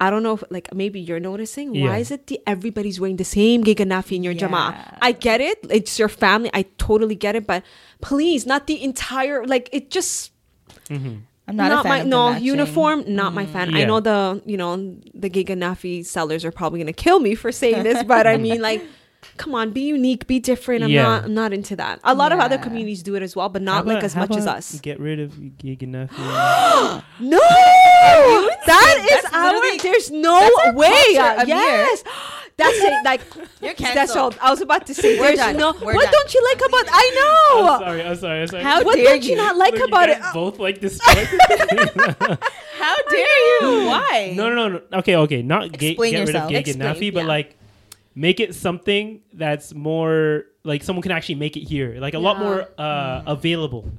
I 0.00 0.10
don't 0.10 0.24
know. 0.24 0.34
If, 0.34 0.42
like 0.50 0.74
maybe 0.74 0.98
you're 0.98 1.20
noticing. 1.20 1.72
Yeah. 1.74 1.86
Why 1.90 1.98
is 1.98 2.10
it 2.10 2.26
the 2.26 2.40
everybody's 2.48 2.98
wearing 2.98 3.16
the 3.16 3.24
same 3.24 3.62
giganafi 3.62 4.16
in 4.16 4.24
your 4.24 4.32
Yeah. 4.32 4.40
jama? 4.40 4.98
I 5.00 5.12
get 5.12 5.40
it. 5.40 5.58
It's 5.70 6.00
your 6.00 6.08
family. 6.08 6.50
I 6.52 6.62
totally 6.78 7.14
get 7.14 7.36
it. 7.36 7.46
But 7.46 7.62
please, 8.00 8.44
not 8.44 8.66
the 8.66 8.82
entire. 8.82 9.46
Like 9.46 9.68
it 9.70 9.90
just 9.92 10.32
I'm 11.50 11.56
not, 11.56 11.72
a 11.72 11.82
fan 11.82 11.88
my 11.88 11.98
of 11.98 12.04
the 12.04 12.10
no 12.10 12.30
matching. 12.30 12.46
uniform. 12.46 13.04
Not 13.06 13.34
my 13.34 13.46
fan. 13.46 13.74
I 13.74 13.84
know 13.84 14.00
the 14.00 14.42
you 14.46 14.56
know 14.56 14.76
the 15.14 15.28
giganafi 15.30 16.04
sellers 16.06 16.44
are 16.44 16.50
probably 16.52 16.80
gonna 16.80 16.92
kill 16.92 17.20
me 17.20 17.34
for 17.34 17.52
saying 17.52 17.82
this, 17.82 18.02
but 18.04 18.26
I 18.26 18.36
mean 18.46 18.60
like. 18.62 18.82
Come 19.36 19.54
on, 19.54 19.70
be 19.70 19.82
unique, 19.82 20.26
be 20.26 20.38
different. 20.38 20.82
I'm 20.84 20.90
Yeah. 20.90 21.02
not. 21.02 21.24
I'm 21.24 21.34
not 21.34 21.52
into 21.52 21.76
that. 21.76 22.00
A 22.04 22.14
lot 22.14 22.32
of 22.32 22.40
other 22.40 22.58
communities 22.58 23.02
do 23.02 23.14
it 23.16 23.22
as 23.22 23.34
well, 23.36 23.48
but 23.48 23.60
How 23.62 23.76
not 23.76 23.86
like 23.86 24.02
as 24.04 24.14
much 24.16 24.34
as 24.36 24.46
us. 24.46 24.80
Get 24.80 24.98
rid 25.00 25.20
of 25.20 25.32
giganafi. 25.32 27.02
No, 27.20 27.38
that 28.66 29.06
is 29.12 29.24
our. 29.32 29.78
There's 29.82 30.10
no 30.10 30.34
our 30.66 30.74
way. 30.74 30.88
culture, 31.16 31.44
yes, 31.46 32.02
that's 32.56 32.76
it. 32.78 33.04
Like 33.04 33.20
You're 33.62 33.74
canceled. 33.74 33.94
that's 33.96 34.16
all. 34.16 34.32
I 34.40 34.50
was 34.50 34.60
about 34.62 34.86
to 34.86 34.94
say. 34.94 35.18
We're 35.18 35.28
there's 35.28 35.38
done. 35.38 35.56
no. 35.58 35.72
We're 35.82 35.94
what 35.94 36.04
done. 36.04 36.12
don't 36.12 36.34
you 36.34 36.44
like 36.44 36.58
about? 36.68 36.86
I 36.92 37.10
know. 37.18 37.58
I'm 37.60 37.64
know. 37.66 37.86
sorry. 37.86 38.02
I'm 38.02 38.16
sorry. 38.16 38.40
I'm 38.42 38.48
sorry. 38.48 38.62
How 38.62 38.82
what 38.84 38.96
dare 38.96 39.04
don't 39.04 39.24
you 39.24 39.30
you? 39.30 39.36
not 39.36 39.56
like 39.56 39.72
Look, 39.72 39.80
you 39.80 39.86
about 39.86 40.08
it? 40.08 40.18
Both 40.32 40.58
like 40.58 40.80
destroyed. 40.80 41.26
How 42.78 42.96
dare 43.10 43.60
you? 43.60 43.86
Why? 43.86 44.32
no, 44.36 44.54
no, 44.54 44.68
no. 44.68 44.80
Okay, 44.94 45.16
okay. 45.16 45.42
Not 45.42 45.72
ga- 45.72 45.88
Explain 45.90 46.12
get 46.12 46.20
yourself. 46.20 46.50
rid 46.50 46.56
of 46.58 46.64
gig 46.64 46.74
and 46.74 46.82
Explain, 46.82 47.10
nafi, 47.12 47.14
but 47.14 47.20
yeah. 47.22 47.26
like 47.28 47.56
make 48.14 48.40
it 48.40 48.54
something 48.54 49.20
that's 49.32 49.72
more 49.74 50.44
like 50.64 50.82
someone 50.82 51.02
can 51.02 51.12
actually 51.12 51.36
make 51.36 51.56
it 51.56 51.62
here, 51.62 51.96
like 52.00 52.14
a 52.14 52.18
lot 52.18 52.38
more 52.38 52.68
uh, 52.78 53.22
available. 53.26 53.90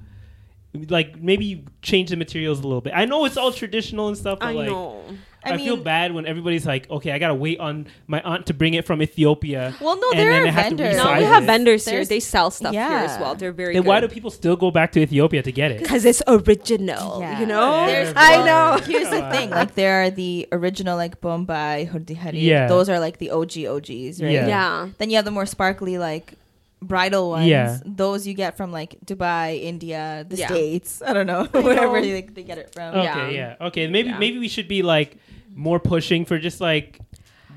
Like 0.73 1.21
maybe 1.21 1.65
change 1.81 2.11
the 2.11 2.15
materials 2.15 2.59
a 2.59 2.63
little 2.63 2.81
bit. 2.81 2.93
I 2.95 3.05
know 3.05 3.25
it's 3.25 3.35
all 3.37 3.51
traditional 3.51 4.07
and 4.07 4.17
stuff, 4.17 4.39
but 4.39 4.47
I 4.49 4.51
like 4.53 4.69
know. 4.69 5.03
I, 5.43 5.53
I 5.53 5.57
feel 5.57 5.77
bad 5.77 6.13
when 6.13 6.25
everybody's 6.25 6.65
like, 6.65 6.89
okay, 6.89 7.11
I 7.11 7.19
gotta 7.19 7.33
wait 7.33 7.59
on 7.59 7.87
my 8.07 8.21
aunt 8.21 8.45
to 8.47 8.53
bring 8.53 8.75
it 8.75 8.85
from 8.85 9.01
Ethiopia. 9.01 9.75
Well, 9.81 9.99
no, 9.99 10.11
there 10.13 10.31
are 10.31 10.45
I 10.45 10.49
have 10.49 10.69
to 10.69 10.75
vendors. 10.75 10.97
No, 10.97 11.13
we 11.17 11.23
have 11.23 11.43
it. 11.43 11.45
vendors 11.47 11.87
here. 11.87 12.05
They 12.05 12.19
sell 12.19 12.51
stuff 12.51 12.73
here 12.73 12.81
as 12.81 13.19
well. 13.19 13.35
They're 13.35 13.51
very. 13.51 13.73
Then 13.73 13.83
good. 13.83 13.89
why 13.89 13.99
do 14.01 14.07
people 14.07 14.29
still 14.29 14.55
go 14.55 14.69
back 14.69 14.91
to 14.93 14.99
Ethiopia 14.99 15.41
to 15.41 15.51
get 15.51 15.71
it? 15.71 15.79
Because 15.79 16.05
it's 16.05 16.21
original. 16.27 17.19
Yeah. 17.21 17.39
You 17.39 17.45
know. 17.45 17.85
There's- 17.87 18.13
I 18.15 18.37
well, 18.37 18.77
know. 18.77 18.85
Here's 18.85 19.09
the 19.09 19.29
thing: 19.31 19.49
like 19.49 19.75
there 19.75 20.03
are 20.03 20.09
the 20.09 20.47
original 20.51 20.95
like 20.95 21.19
Bombay, 21.21 21.89
Hurdi 21.91 22.15
Hari. 22.17 22.39
Yeah. 22.39 22.67
Those 22.67 22.89
are 22.89 22.99
like 22.99 23.17
the 23.17 23.31
OG 23.31 23.65
OGs, 23.65 24.21
right? 24.21 24.31
Yeah. 24.31 24.47
Yeah. 24.47 24.89
Then 24.97 25.09
you 25.09 25.15
have 25.15 25.25
the 25.25 25.31
more 25.31 25.45
sparkly 25.45 25.97
like 25.97 26.35
bridal 26.81 27.29
ones. 27.29 27.47
Yeah. 27.47 27.79
Those 27.85 28.25
you 28.27 28.33
get 28.33 28.57
from 28.57 28.71
like 28.71 28.97
Dubai, 29.05 29.61
India, 29.61 30.25
the 30.27 30.35
Yeah. 30.37 30.47
states. 30.47 31.01
I 31.05 31.13
don't 31.13 31.27
know 31.27 31.45
wherever 31.51 31.99
know. 31.99 32.01
they, 32.01 32.21
they 32.21 32.43
get 32.43 32.57
it 32.57 32.73
from. 32.73 32.95
Okay, 32.95 33.03
Yeah. 33.35 33.55
yeah. 33.59 33.67
Okay, 33.67 33.87
maybe 33.87 34.09
Yeah. 34.09 34.17
maybe 34.19 34.39
we 34.39 34.47
should 34.47 34.67
be 34.67 34.81
like 34.81 35.17
more 35.55 35.79
pushing 35.79 36.25
for 36.25 36.39
just 36.39 36.61
like 36.61 36.99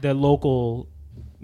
the 0.00 0.12
local 0.14 0.88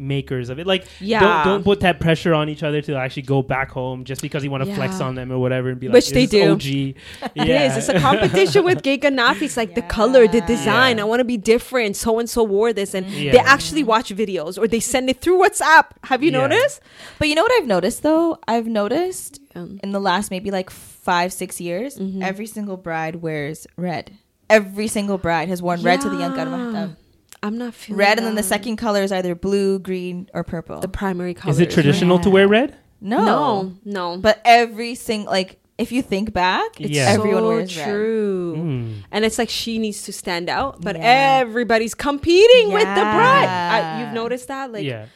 makers 0.01 0.49
of 0.49 0.59
it. 0.59 0.67
Like, 0.67 0.87
Yeah. 0.99 1.21
don't, 1.21 1.45
don't 1.45 1.65
put 1.65 1.81
that 1.81 2.01
pressure 2.01 2.33
on 2.35 2.49
each 2.49 2.63
other 2.63 2.81
to 2.83 2.97
actually 2.97 3.23
go 3.23 3.43
back 3.43 3.71
home 3.71 4.05
just 4.05 4.23
because 4.23 4.43
you 4.43 4.51
want 4.51 4.65
to 4.65 4.75
flex 4.75 5.01
on 5.01 5.15
them 5.15 5.31
or 5.31 5.39
whatever 5.39 5.69
and 5.69 5.79
be 5.79 5.89
like, 5.89 5.95
Which 5.95 6.07
"Is 6.07 6.13
they 6.13 6.27
do. 6.27 6.53
OG. 6.53 6.65
It 7.37 7.49
is. 7.49 7.77
It's 7.77 7.89
a 7.89 8.01
competition 8.01 8.65
with 8.65 8.83
Gay 8.83 8.99
Ganafi. 8.99 9.43
It's 9.43 9.57
like 9.57 9.75
the 9.75 9.83
color, 9.83 10.27
the 10.27 10.41
design. 10.41 10.97
Yeah. 10.97 11.03
I 11.03 11.07
want 11.07 11.21
to 11.21 11.25
be 11.25 11.37
different. 11.37 11.97
So 11.97 12.19
and 12.19 12.29
so 12.29 12.43
wore 12.43 12.73
this, 12.73 12.95
and 12.95 13.07
Yeah. 13.07 13.33
they 13.33 13.39
actually 13.39 13.85
watch 13.85 14.09
videos 14.11 14.59
or 14.59 14.67
they 14.67 14.81
send 14.81 15.11
it 15.11 15.21
through 15.21 15.39
WhatsApp. 15.43 15.87
Have 16.05 16.23
you 16.23 16.31
Yeah. 16.33 16.47
noticed? 16.47 16.81
But 17.19 17.29
you 17.29 17.35
know 17.35 17.43
what 17.43 17.53
I've 17.61 17.67
noticed 17.69 18.03
though? 18.03 18.39
I've 18.49 18.67
noticed 18.67 19.41
Um, 19.55 19.81
in 19.83 19.91
the 19.93 20.01
last 20.01 20.31
maybe 20.31 20.51
like 20.51 20.71
five, 20.71 21.33
six 21.33 21.61
years, 21.61 21.99
Mm-hmm. 21.99 22.23
every 22.23 22.47
single 22.47 22.77
bride 22.77 23.17
wears 23.17 23.67
red. 23.77 24.13
Every 24.49 24.89
single 24.89 25.19
bride 25.19 25.49
has 25.49 25.61
worn 25.63 25.83
red 25.83 26.01
to 26.03 26.09
the 26.09 26.17
Yankar 26.17 26.47
Mahtab. 26.47 26.97
I'm 27.43 27.57
not 27.59 27.75
feeling 27.75 27.99
Red, 27.99 28.19
and 28.19 28.27
then 28.27 28.35
the 28.35 28.43
that. 28.43 28.49
second 28.49 28.77
color 28.77 29.03
is 29.03 29.13
either 29.13 29.35
blue, 29.35 29.79
green, 29.79 30.29
or 30.35 30.45
purple. 30.45 30.81
the 30.81 30.89
primary 30.89 31.35
color. 31.35 31.51
Is 31.53 31.59
it 31.61 31.71
traditional 31.71 32.19
to 32.21 32.31
wear 32.31 32.47
red? 32.49 32.77
no, 33.01 33.25
No, 33.25 33.75
no. 33.85 34.19
But 34.19 34.43
every 34.45 34.95
single 34.95 35.33
like, 35.33 35.59
if 35.79 35.91
you 35.91 36.03
think 36.03 36.35
back, 36.35 36.79
It's 36.79 36.91
Yeah. 36.91 37.07
everyone 37.09 37.43
so 37.45 37.49
wears 37.49 37.77
red. 37.79 37.87
true. 37.87 38.57
Mm. 38.59 38.95
And 39.11 39.25
it's 39.25 39.39
like 39.39 39.49
she 39.49 39.79
needs 39.79 40.03
to 40.03 40.13
stand 40.13 40.51
out, 40.51 40.83
but 40.83 40.97
Yeah. 40.97 41.39
everybody's 41.41 41.95
competing 41.95 42.73
with 42.73 42.83
the 42.83 43.01
bride. 43.17 43.45
Yeah. 43.45 43.97
I, 43.97 44.05
you've 44.05 44.13
noticed 44.13 44.49
that? 44.49 44.71
Like, 44.71 44.85
yeah. 44.85 45.07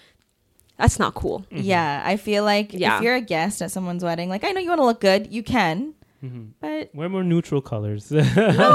that's 0.79 0.99
not 0.99 1.13
cool. 1.15 1.45
Yeah, 1.51 2.03
I 2.07 2.17
feel 2.17 2.43
like 2.45 2.73
Yeah. 2.73 2.97
if 2.97 3.03
you're 3.03 3.17
a 3.17 3.21
guest 3.21 3.61
at 3.61 3.71
someone's 3.71 4.03
wedding, 4.03 4.31
like 4.31 4.45
I 4.45 4.53
know 4.53 4.61
you 4.63 4.71
want 4.71 4.81
to 4.81 4.87
look 4.87 5.01
good, 5.03 5.31
you 5.31 5.43
can, 5.43 5.93
Mhm. 6.25 6.49
but 6.61 6.91
Wear 6.95 7.09
more 7.09 7.23
neutral 7.25 7.61
colors. 7.61 8.11
no, 8.11 8.23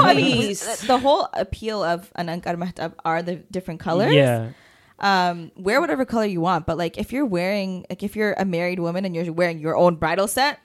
I 0.04 0.14
mean 0.20 0.36
Please. 0.36 0.60
the- 0.80 0.86
the 0.86 0.98
whole 0.98 1.28
appeal 1.34 1.82
of 1.82 2.10
an 2.14 2.28
ankar 2.28 2.56
mahtab 2.56 2.92
are 3.04 3.22
the 3.22 3.36
different 3.50 3.80
colors. 3.80 4.14
Yeah. 4.14 4.50
Um, 4.98 5.50
wear 5.56 5.80
whatever 5.80 6.04
color 6.04 6.26
you 6.26 6.40
want, 6.42 6.66
but 6.66 6.76
like 6.76 6.98
if 6.98 7.10
you're 7.12 7.24
wearing, 7.26 7.86
like 7.90 8.02
if 8.02 8.14
you're 8.16 8.34
a 8.34 8.44
married 8.44 8.78
woman 8.80 9.04
and 9.06 9.14
you're 9.16 9.32
wearing 9.32 9.58
your 9.58 9.74
own 9.76 9.96
bridal 9.96 10.28
set, 10.28 10.60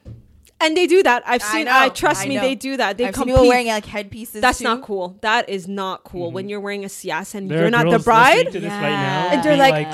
And 0.61 0.75
they 0.75 0.87
do 0.87 1.03
that. 1.03 1.23
I've 1.27 1.43
I 1.43 1.45
seen. 1.53 1.65
know, 1.65 1.71
I, 1.75 1.89
trust 1.89 2.23
I 2.23 2.27
me, 2.29 2.35
know. 2.35 2.41
they 2.41 2.55
do 2.55 2.77
that. 2.77 2.97
They 2.97 3.07
I've 3.07 3.13
compete. 3.13 3.35
people 3.35 3.47
wearing 3.47 3.67
like 3.67 3.85
headpieces. 3.85 4.39
That's 4.41 4.59
too. 4.59 4.63
not 4.63 4.81
cool. 4.83 5.17
That 5.21 5.49
is 5.49 5.67
not 5.67 6.03
cool. 6.05 6.31
When 6.31 6.47
you're 6.49 6.61
wearing 6.61 6.85
a 6.85 6.87
sias 6.87 7.35
and 7.35 7.49
There 7.51 7.59
you're 7.61 7.69
not 7.71 7.89
the 7.89 7.99
bride, 7.99 8.51
to 8.53 8.59
this 8.59 8.71
right 8.71 8.89
Yeah. 8.89 9.07
now 9.07 9.29
and 9.31 9.43
they're 9.43 9.51
being 9.57 9.59
like, 9.59 9.87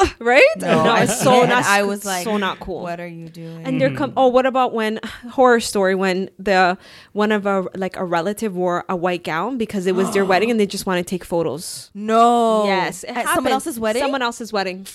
"Ugh," 0.00 0.08
right? 0.18 0.42
No, 0.58 0.94
it's 0.96 1.20
so 1.20 1.40
and 1.42 1.50
not. 1.50 1.64
I 1.64 1.82
was 1.82 2.04
like, 2.04 2.24
so 2.24 2.36
not 2.36 2.60
cool. 2.60 2.82
What 2.82 3.00
are 3.00 3.06
you 3.06 3.28
doing? 3.28 3.64
And 3.64 3.80
they're 3.80 3.94
come. 3.94 4.12
Oh, 4.16 4.28
what 4.28 4.46
about 4.46 4.72
when 4.74 5.00
horror 5.30 5.60
story 5.60 5.94
when 5.94 6.30
the 6.38 6.76
one 7.12 7.32
of 7.32 7.46
a 7.46 7.66
like 7.76 7.96
a 7.96 8.04
relative 8.04 8.54
wore 8.56 8.84
a 8.88 8.96
white 8.96 9.24
gown 9.24 9.58
because 9.58 9.86
it 9.86 9.94
was 9.94 10.12
their 10.12 10.24
wedding 10.24 10.50
and 10.50 10.58
they 10.58 10.66
just 10.66 10.86
want 10.86 10.98
to 10.98 11.08
take 11.08 11.24
photos. 11.24 11.90
no, 11.94 12.64
yes, 12.66 13.04
it 13.04 13.10
at 13.16 13.26
someone 13.34 13.52
else's 13.52 13.78
wedding. 13.80 14.02
Someone 14.02 14.22
else's 14.22 14.52
wedding. 14.52 14.86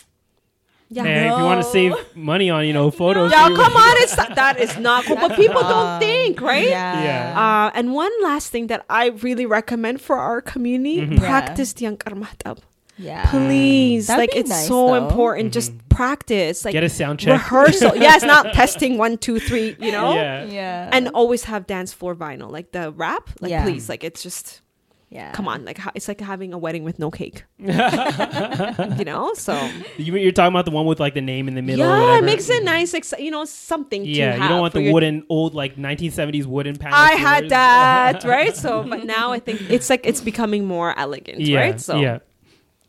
Yeah. 0.91 1.03
Hey, 1.03 1.27
if 1.29 1.37
you 1.37 1.43
want 1.45 1.61
to 1.61 1.69
save 1.69 1.93
money 2.15 2.49
on, 2.49 2.65
you 2.65 2.73
know, 2.73 2.89
photos. 3.03 3.29
Yeah, 3.31 3.45
come 3.49 3.75
on, 3.85 3.93
it's 4.01 4.15
that 4.15 4.59
is 4.59 4.75
not 4.79 5.05
cool. 5.05 5.17
But 5.17 5.35
people 5.35 5.61
don't 5.61 5.99
think, 5.99 6.41
right? 6.41 6.67
Yeah. 6.67 7.03
Yeah. 7.03 7.39
Uh, 7.39 7.71
and 7.77 7.93
one 7.93 8.09
last 8.23 8.49
thing 8.51 8.67
that 8.67 8.85
I 8.89 9.09
really 9.21 9.45
recommend 9.45 10.01
for 10.01 10.17
our 10.17 10.41
community: 10.41 11.01
Mhm. 11.05 11.19
practice 11.19 11.73
the 11.73 11.85
Yankar 11.85 12.17
Mahtab. 12.17 12.57
Yeah. 12.99 13.29
Please, 13.31 14.07
That'd 14.07 14.19
like 14.19 14.31
be 14.31 14.37
it's 14.39 14.49
nice, 14.49 14.67
so 14.67 14.87
though. 14.87 14.95
important. 15.07 15.47
Mm-hmm. 15.47 15.53
Just 15.53 15.89
practice, 15.89 16.63
like 16.65 16.73
Get 16.73 16.83
a 16.83 16.89
sound 16.89 17.19
check. 17.19 17.31
rehearsal. 17.33 17.95
yeah, 17.95 18.15
it's 18.15 18.23
not 18.25 18.53
testing 18.53 18.97
one, 18.97 19.17
two, 19.17 19.39
three. 19.39 19.75
You 19.79 19.91
know. 19.91 20.13
Yeah. 20.13 20.43
Yeah. 20.45 20.89
And 20.91 21.07
always 21.09 21.45
have 21.45 21.65
dance 21.67 21.93
floor 21.93 22.15
vinyl, 22.15 22.51
like 22.51 22.71
the 22.71 22.91
rap. 22.91 23.29
Like 23.41 23.51
Yeah. 23.51 23.63
please, 23.63 23.89
like 23.89 24.03
it's 24.03 24.21
just 24.21 24.61
yeah. 25.11 25.31
come 25.31 25.47
on, 25.47 25.65
like 25.65 25.79
it's 25.95 26.07
like 26.07 26.21
having 26.21 26.53
a 26.53 26.57
wedding 26.57 26.83
with 26.83 26.99
no 26.99 27.09
cake. 27.09 27.43
you 27.57 27.65
know, 29.05 29.31
so 29.33 29.53
You, 29.97 30.15
you're 30.17 30.31
talking 30.31 30.53
about 30.53 30.65
the 30.65 30.71
one 30.71 30.85
with 30.85 30.99
like 30.99 31.13
the 31.15 31.21
name 31.21 31.47
in 31.47 31.55
the 31.55 31.61
middle. 31.63 31.85
yeah, 31.85 31.99
whatever. 31.99 32.17
it 32.19 32.25
makes 32.25 32.49
it 32.49 32.63
nice. 32.63 32.93
Ex- 32.93 33.13
you 33.17 33.31
know, 33.31 33.43
something. 33.45 34.03
to 34.03 34.09
Yeah, 34.09 34.35
you 34.35 34.41
have 34.41 34.49
don't 34.49 34.59
want 34.61 34.73
for 34.73 34.79
the 34.79 34.85
your- 34.85 34.93
wooden 34.93 35.23
old 35.29 35.53
like 35.55 35.75
1970s 35.77 36.45
wooden 36.45 36.75
panel. 36.77 36.97
I 36.97 37.13
had 37.13 37.49
that 37.49 38.23
right. 38.35 38.55
So, 38.55 38.83
but 38.83 39.05
now 39.05 39.31
I 39.31 39.39
think 39.39 39.61
it's 39.69 39.89
like 39.89 40.05
it's 40.05 40.21
becoming 40.21 40.65
more 40.65 40.97
elegant, 40.97 41.41
yeah, 41.41 41.59
right? 41.59 41.81
So, 41.81 41.97
yeah. 41.99 42.19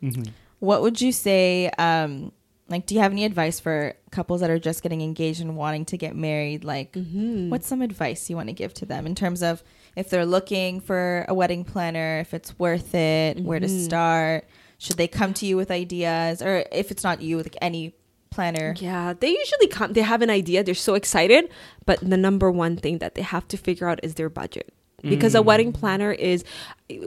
Mhm. 0.03 0.29
What 0.59 0.83
would 0.83 1.01
you 1.01 1.13
say? 1.13 1.71
Um, 1.79 2.33
like, 2.69 2.87
do 2.87 2.95
you 2.95 3.01
have 3.01 3.11
any 3.13 3.25
advice 3.25 3.59
for 3.59 3.95
couples 4.13 4.41
that 4.43 4.51
are 4.51 4.59
just 4.59 4.83
getting 4.83 5.01
engaged 5.01 5.41
and 5.41 5.57
wanting 5.57 5.85
to 5.87 5.97
get 5.97 6.15
married? 6.15 6.63
Like, 6.65 6.93
Mm-hmm. 6.93 7.51
what's 7.51 7.67
some 7.67 7.83
advice 7.83 8.31
you 8.31 8.37
want 8.37 8.49
to 8.49 8.53
give 8.53 8.73
to 8.75 8.87
them 8.87 9.07
in 9.07 9.15
terms 9.15 9.43
of 9.43 9.63
if 9.97 10.09
they're 10.09 10.27
looking 10.27 10.81
for 10.81 11.25
a 11.29 11.35
wedding 11.35 11.65
planner, 11.65 12.19
if 12.21 12.33
it's 12.33 12.57
worth 12.59 12.95
it, 12.95 13.41
where 13.41 13.59
to 13.59 13.67
Mm-hmm. 13.67 13.85
start? 13.85 14.45
Should 14.79 14.97
they 14.97 15.09
come 15.09 15.35
to 15.35 15.47
you 15.47 15.57
with 15.57 15.71
ideas, 15.71 16.41
or 16.41 16.65
if 16.73 16.91
it's 16.91 17.03
not 17.05 17.21
you, 17.21 17.39
like 17.39 17.57
any 17.61 17.95
planner? 18.31 18.75
Yeah, 18.79 19.15
they 19.19 19.31
usually 19.31 19.67
come. 19.67 19.93
They 19.93 20.01
have 20.03 20.23
an 20.23 20.31
idea. 20.31 20.63
They're 20.63 20.75
so 20.75 20.95
excited, 20.95 21.51
but 21.87 21.99
the 22.01 22.17
number 22.17 22.51
one 22.51 22.77
thing 22.77 22.99
that 22.99 23.15
they 23.15 23.23
have 23.23 23.47
to 23.49 23.57
figure 23.57 23.89
out 23.89 23.99
is 24.03 24.15
their 24.15 24.31
budget. 24.31 24.73
Because 25.03 25.35
a 25.35 25.41
wedding 25.43 25.73
planner 25.73 26.13
is, 26.13 26.45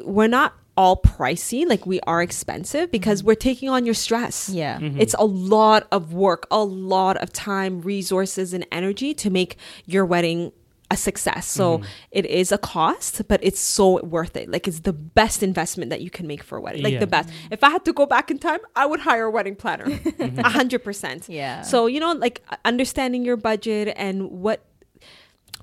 we're 0.03 0.27
not 0.27 0.53
all 0.75 0.97
pricey. 0.97 1.67
Like 1.67 1.85
we 1.85 1.99
are 2.01 2.21
expensive 2.21 2.91
because 2.91 3.19
mm-hmm. 3.19 3.27
we're 3.27 3.35
taking 3.35 3.69
on 3.69 3.85
your 3.85 3.93
stress. 3.93 4.49
Yeah. 4.49 4.79
Mm-hmm. 4.79 4.99
It's 4.99 5.15
a 5.19 5.25
lot 5.25 5.87
of 5.91 6.13
work, 6.13 6.47
a 6.51 6.63
lot 6.63 7.17
of 7.17 7.31
time, 7.31 7.81
resources, 7.81 8.53
and 8.53 8.65
energy 8.71 9.13
to 9.15 9.29
make 9.29 9.57
your 9.85 10.05
wedding 10.05 10.51
a 10.91 10.97
success. 10.97 11.47
So 11.47 11.79
mm-hmm. 11.79 11.87
it 12.11 12.25
is 12.27 12.51
a 12.51 12.57
cost, 12.57 13.27
but 13.27 13.39
it's 13.43 13.59
so 13.59 14.03
worth 14.03 14.37
it. 14.37 14.49
Like 14.49 14.67
it's 14.67 14.81
the 14.81 14.93
best 14.93 15.41
investment 15.41 15.89
that 15.89 16.01
you 16.01 16.09
can 16.09 16.27
make 16.27 16.43
for 16.43 16.57
a 16.57 16.61
wedding. 16.61 16.83
Like 16.83 16.93
Yeah. 16.93 16.99
the 16.99 17.07
best. 17.07 17.29
If 17.51 17.63
I 17.63 17.69
had 17.71 17.83
to 17.85 17.93
go 17.93 18.05
back 18.05 18.29
in 18.29 18.37
time, 18.37 18.59
I 18.75 18.85
would 18.85 18.99
hire 18.99 19.25
a 19.25 19.31
wedding 19.31 19.55
planner. 19.55 19.87
A 20.19 20.49
hundred 20.49 20.83
percent. 20.83 21.27
Yeah. 21.29 21.63
So, 21.63 21.87
you 21.87 21.99
know, 21.99 22.13
like 22.13 22.43
understanding 22.63 23.25
your 23.25 23.37
budget 23.37 23.93
and 23.97 24.29
what 24.29 24.65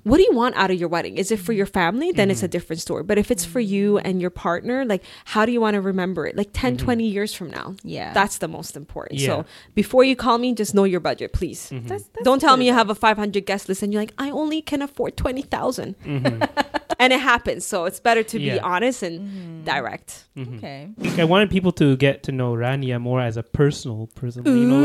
what 0.03 0.17
do 0.17 0.23
you 0.23 0.33
want 0.33 0.55
out 0.55 0.71
of 0.71 0.79
your 0.79 0.89
wedding? 0.89 1.17
Is 1.17 1.31
it 1.31 1.39
for 1.39 1.53
your 1.53 1.65
family? 1.65 2.11
Then 2.11 2.31
it's 2.31 2.41
a 2.41 2.45
mm-hmm. 2.45 2.51
different 2.51 2.81
story. 2.81 3.03
But 3.03 3.17
if 3.17 3.31
it's 3.31 3.45
for 3.45 3.59
you 3.59 3.97
and 3.99 4.21
your 4.21 4.29
partner, 4.29 4.85
like 4.85 5.03
how 5.25 5.45
do 5.45 5.51
you 5.51 5.61
want 5.61 5.75
to 5.75 5.81
remember 5.81 6.25
it? 6.25 6.35
Like 6.35 6.49
10, 6.53 6.77
mm-hmm. 6.77 6.85
20 6.85 7.07
years 7.07 7.33
from 7.33 7.51
now. 7.51 7.75
Yeah. 7.83 8.13
That's 8.13 8.39
the 8.39 8.47
most 8.47 8.75
important. 8.75 9.19
Yeah. 9.19 9.27
So 9.27 9.45
before 9.75 10.03
you 10.03 10.15
call 10.15 10.37
me, 10.37 10.53
just 10.53 10.73
know 10.73 10.83
your 10.83 10.99
budget, 10.99 11.33
please. 11.33 11.69
Mm-hmm. 11.69 11.87
That's- 11.87 12.09
that's 12.13 12.23
Don't 12.23 12.39
tell 12.39 12.57
me 12.57 12.67
you 12.67 12.73
have 12.73 12.89
a 12.89 12.95
500 12.95 13.45
guest 13.45 13.69
list 13.69 13.83
and 13.83 13.93
you're 13.93 14.01
like, 14.01 14.13
I 14.17 14.31
only 14.31 14.61
can 14.61 14.81
afford 14.81 15.17
20,000. 15.17 15.95
and 17.01 17.13
it 17.13 17.19
happens. 17.19 17.65
So 17.65 17.85
it's 17.85 17.99
better 17.99 18.23
to 18.23 18.37
be 18.37 18.59
honest 18.59 19.03
and 19.03 19.65
direct. 19.65 20.25
Okay. 20.37 20.89
I 21.17 21.23
wanted 21.23 21.49
people 21.49 21.71
to 21.73 21.97
get 21.97 22.23
to 22.23 22.31
know 22.31 22.53
Rania 22.53 23.01
more 23.01 23.19
as 23.19 23.37
a 23.37 23.43
personal 23.43 24.07
person. 24.15 24.45
You 24.45 24.67
know, 24.67 24.79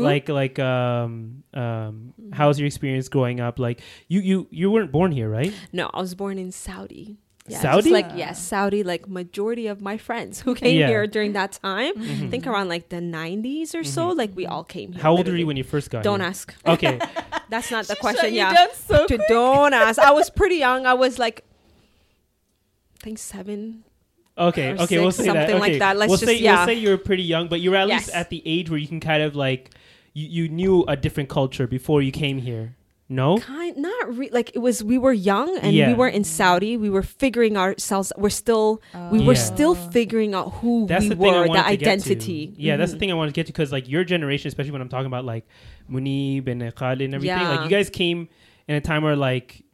like 0.00 0.28
like 0.28 0.28
like 0.28 0.58
um 0.58 1.42
um 1.54 2.14
how's 2.32 2.58
your 2.58 2.66
experience 2.66 3.08
growing 3.08 3.40
up? 3.40 3.58
Like 3.58 3.80
you 4.08 4.20
you 4.20 4.46
you 4.50 4.70
weren't 4.70 4.92
born 4.92 5.12
here, 5.12 5.28
right? 5.28 5.52
No, 5.72 5.90
I 5.92 6.00
was 6.00 6.14
born 6.14 6.38
in 6.38 6.52
Saudi. 6.52 7.18
Yeah, 7.46 7.60
Saudi? 7.60 7.90
Just 7.90 7.92
like 7.92 8.10
yes, 8.14 8.40
Saudi. 8.40 8.82
Like 8.84 9.08
majority 9.08 9.66
of 9.66 9.80
my 9.80 9.96
friends 9.96 10.40
who 10.40 10.54
came 10.54 10.78
Yeah. 10.78 10.86
here 10.88 11.06
during 11.08 11.32
that 11.32 11.52
time, 11.52 11.94
mm-hmm. 11.96 12.26
I 12.26 12.28
think 12.28 12.46
around 12.46 12.68
like 12.68 12.90
the 12.90 12.96
'90s 13.00 13.74
or 13.74 13.82
so. 13.82 14.08
Mm-hmm. 14.10 14.18
Like 14.18 14.36
we 14.36 14.46
all 14.46 14.62
came 14.62 14.92
here. 14.92 15.02
How 15.02 15.12
old 15.16 15.26
were 15.26 15.34
you 15.36 15.46
when 15.46 15.56
you 15.56 15.64
first 15.64 15.90
got 15.90 16.04
Don't 16.04 16.20
here? 16.20 16.28
ask. 16.28 16.54
Okay. 16.66 17.00
That's 17.50 17.70
not 17.72 17.86
the 17.86 17.94
Shut 17.94 18.00
question. 18.00 18.34
Yeah. 18.34 18.54
down 18.54 18.68
so 18.74 19.06
D- 19.08 19.18
Don't 19.28 19.72
ask. 19.74 19.98
I 19.98 20.12
was 20.12 20.30
pretty 20.40 20.56
young. 20.56 20.86
I 20.86 20.94
was 20.94 21.18
like, 21.18 21.42
I 23.00 23.04
think 23.04 23.18
seven. 23.18 23.84
Okay, 24.38 24.70
Or 24.70 24.82
okay, 24.82 24.98
we'll 25.00 25.10
six, 25.10 25.26
say 25.26 25.32
that. 25.32 25.48
something 25.48 25.58
like 25.60 25.70
Okay. 25.70 25.78
that. 25.80 25.96
Let's 25.96 26.08
we'll 26.10 26.18
just- 26.18 26.30
say 26.30 26.38
yeah. 26.38 26.58
we'll 26.58 26.66
say 26.66 26.74
you 26.80 26.90
were 26.90 26.96
pretty 26.98 27.24
young, 27.24 27.48
but 27.48 27.60
you 27.60 27.70
were 27.72 27.76
at 27.76 27.88
least 27.88 28.10
at 28.10 28.30
the 28.30 28.42
age 28.46 28.70
where 28.70 28.78
you 28.78 28.86
can 28.88 29.00
kind 29.00 29.22
of 29.22 29.34
like 29.34 29.70
you, 30.12 30.26
you 30.44 30.48
knew 30.48 30.84
a 30.88 30.96
different 30.96 31.28
culture 31.28 31.66
before 31.66 32.02
you 32.02 32.10
came 32.12 32.38
here. 32.38 32.76
No? 33.12 33.38
Kind, 33.38 33.76
not 33.76 34.16
re- 34.16 34.30
like 34.30 34.54
it 34.54 34.60
was. 34.60 34.84
We 34.84 34.96
were 34.96 35.12
young 35.12 35.58
and 35.58 35.72
Yeah. 35.74 35.88
we 35.88 35.94
were 35.94 36.06
in 36.06 36.22
Saudi. 36.22 36.76
We 36.76 36.88
were 36.90 37.02
figuring 37.02 37.56
ourselves. 37.56 38.12
We're 38.16 38.30
still. 38.30 38.80
we 39.10 39.18
were 39.24 39.32
Yeah. 39.32 39.38
still 39.40 39.74
figuring 39.74 40.32
out 40.32 40.52
who 40.60 40.86
That's 40.86 41.02
we 41.02 41.08
the 41.10 41.16
thing 41.16 41.34
I 41.34 41.40
were, 41.40 41.46
wanted 41.48 41.64
the 41.64 41.70
to 41.70 41.76
get 41.76 41.84
to. 41.86 41.90
identity. 41.90 42.54
Yeah, 42.56 42.76
that's 42.76 42.92
the 42.92 42.96
Mhm. 42.96 43.00
thing 43.00 43.10
I 43.10 43.14
wanted 43.14 43.30
to 43.32 43.34
get 43.34 43.46
to 43.46 43.52
because 43.52 43.72
like 43.72 43.88
your 43.88 44.04
generation, 44.04 44.46
especially 44.46 44.70
when 44.70 44.80
I'm 44.80 44.88
talking 44.88 45.06
about 45.06 45.24
like 45.24 45.44
Munib 45.90 46.46
and 46.46 46.72
Khalid 46.74 47.02
and 47.02 47.14
everything, 47.16 47.36
like 47.42 47.64
you 47.64 47.68
guys 47.70 47.90
came 47.90 48.28
in 48.68 48.76
a 48.76 48.80
time 48.80 49.02
where 49.02 49.16
like 49.16 49.64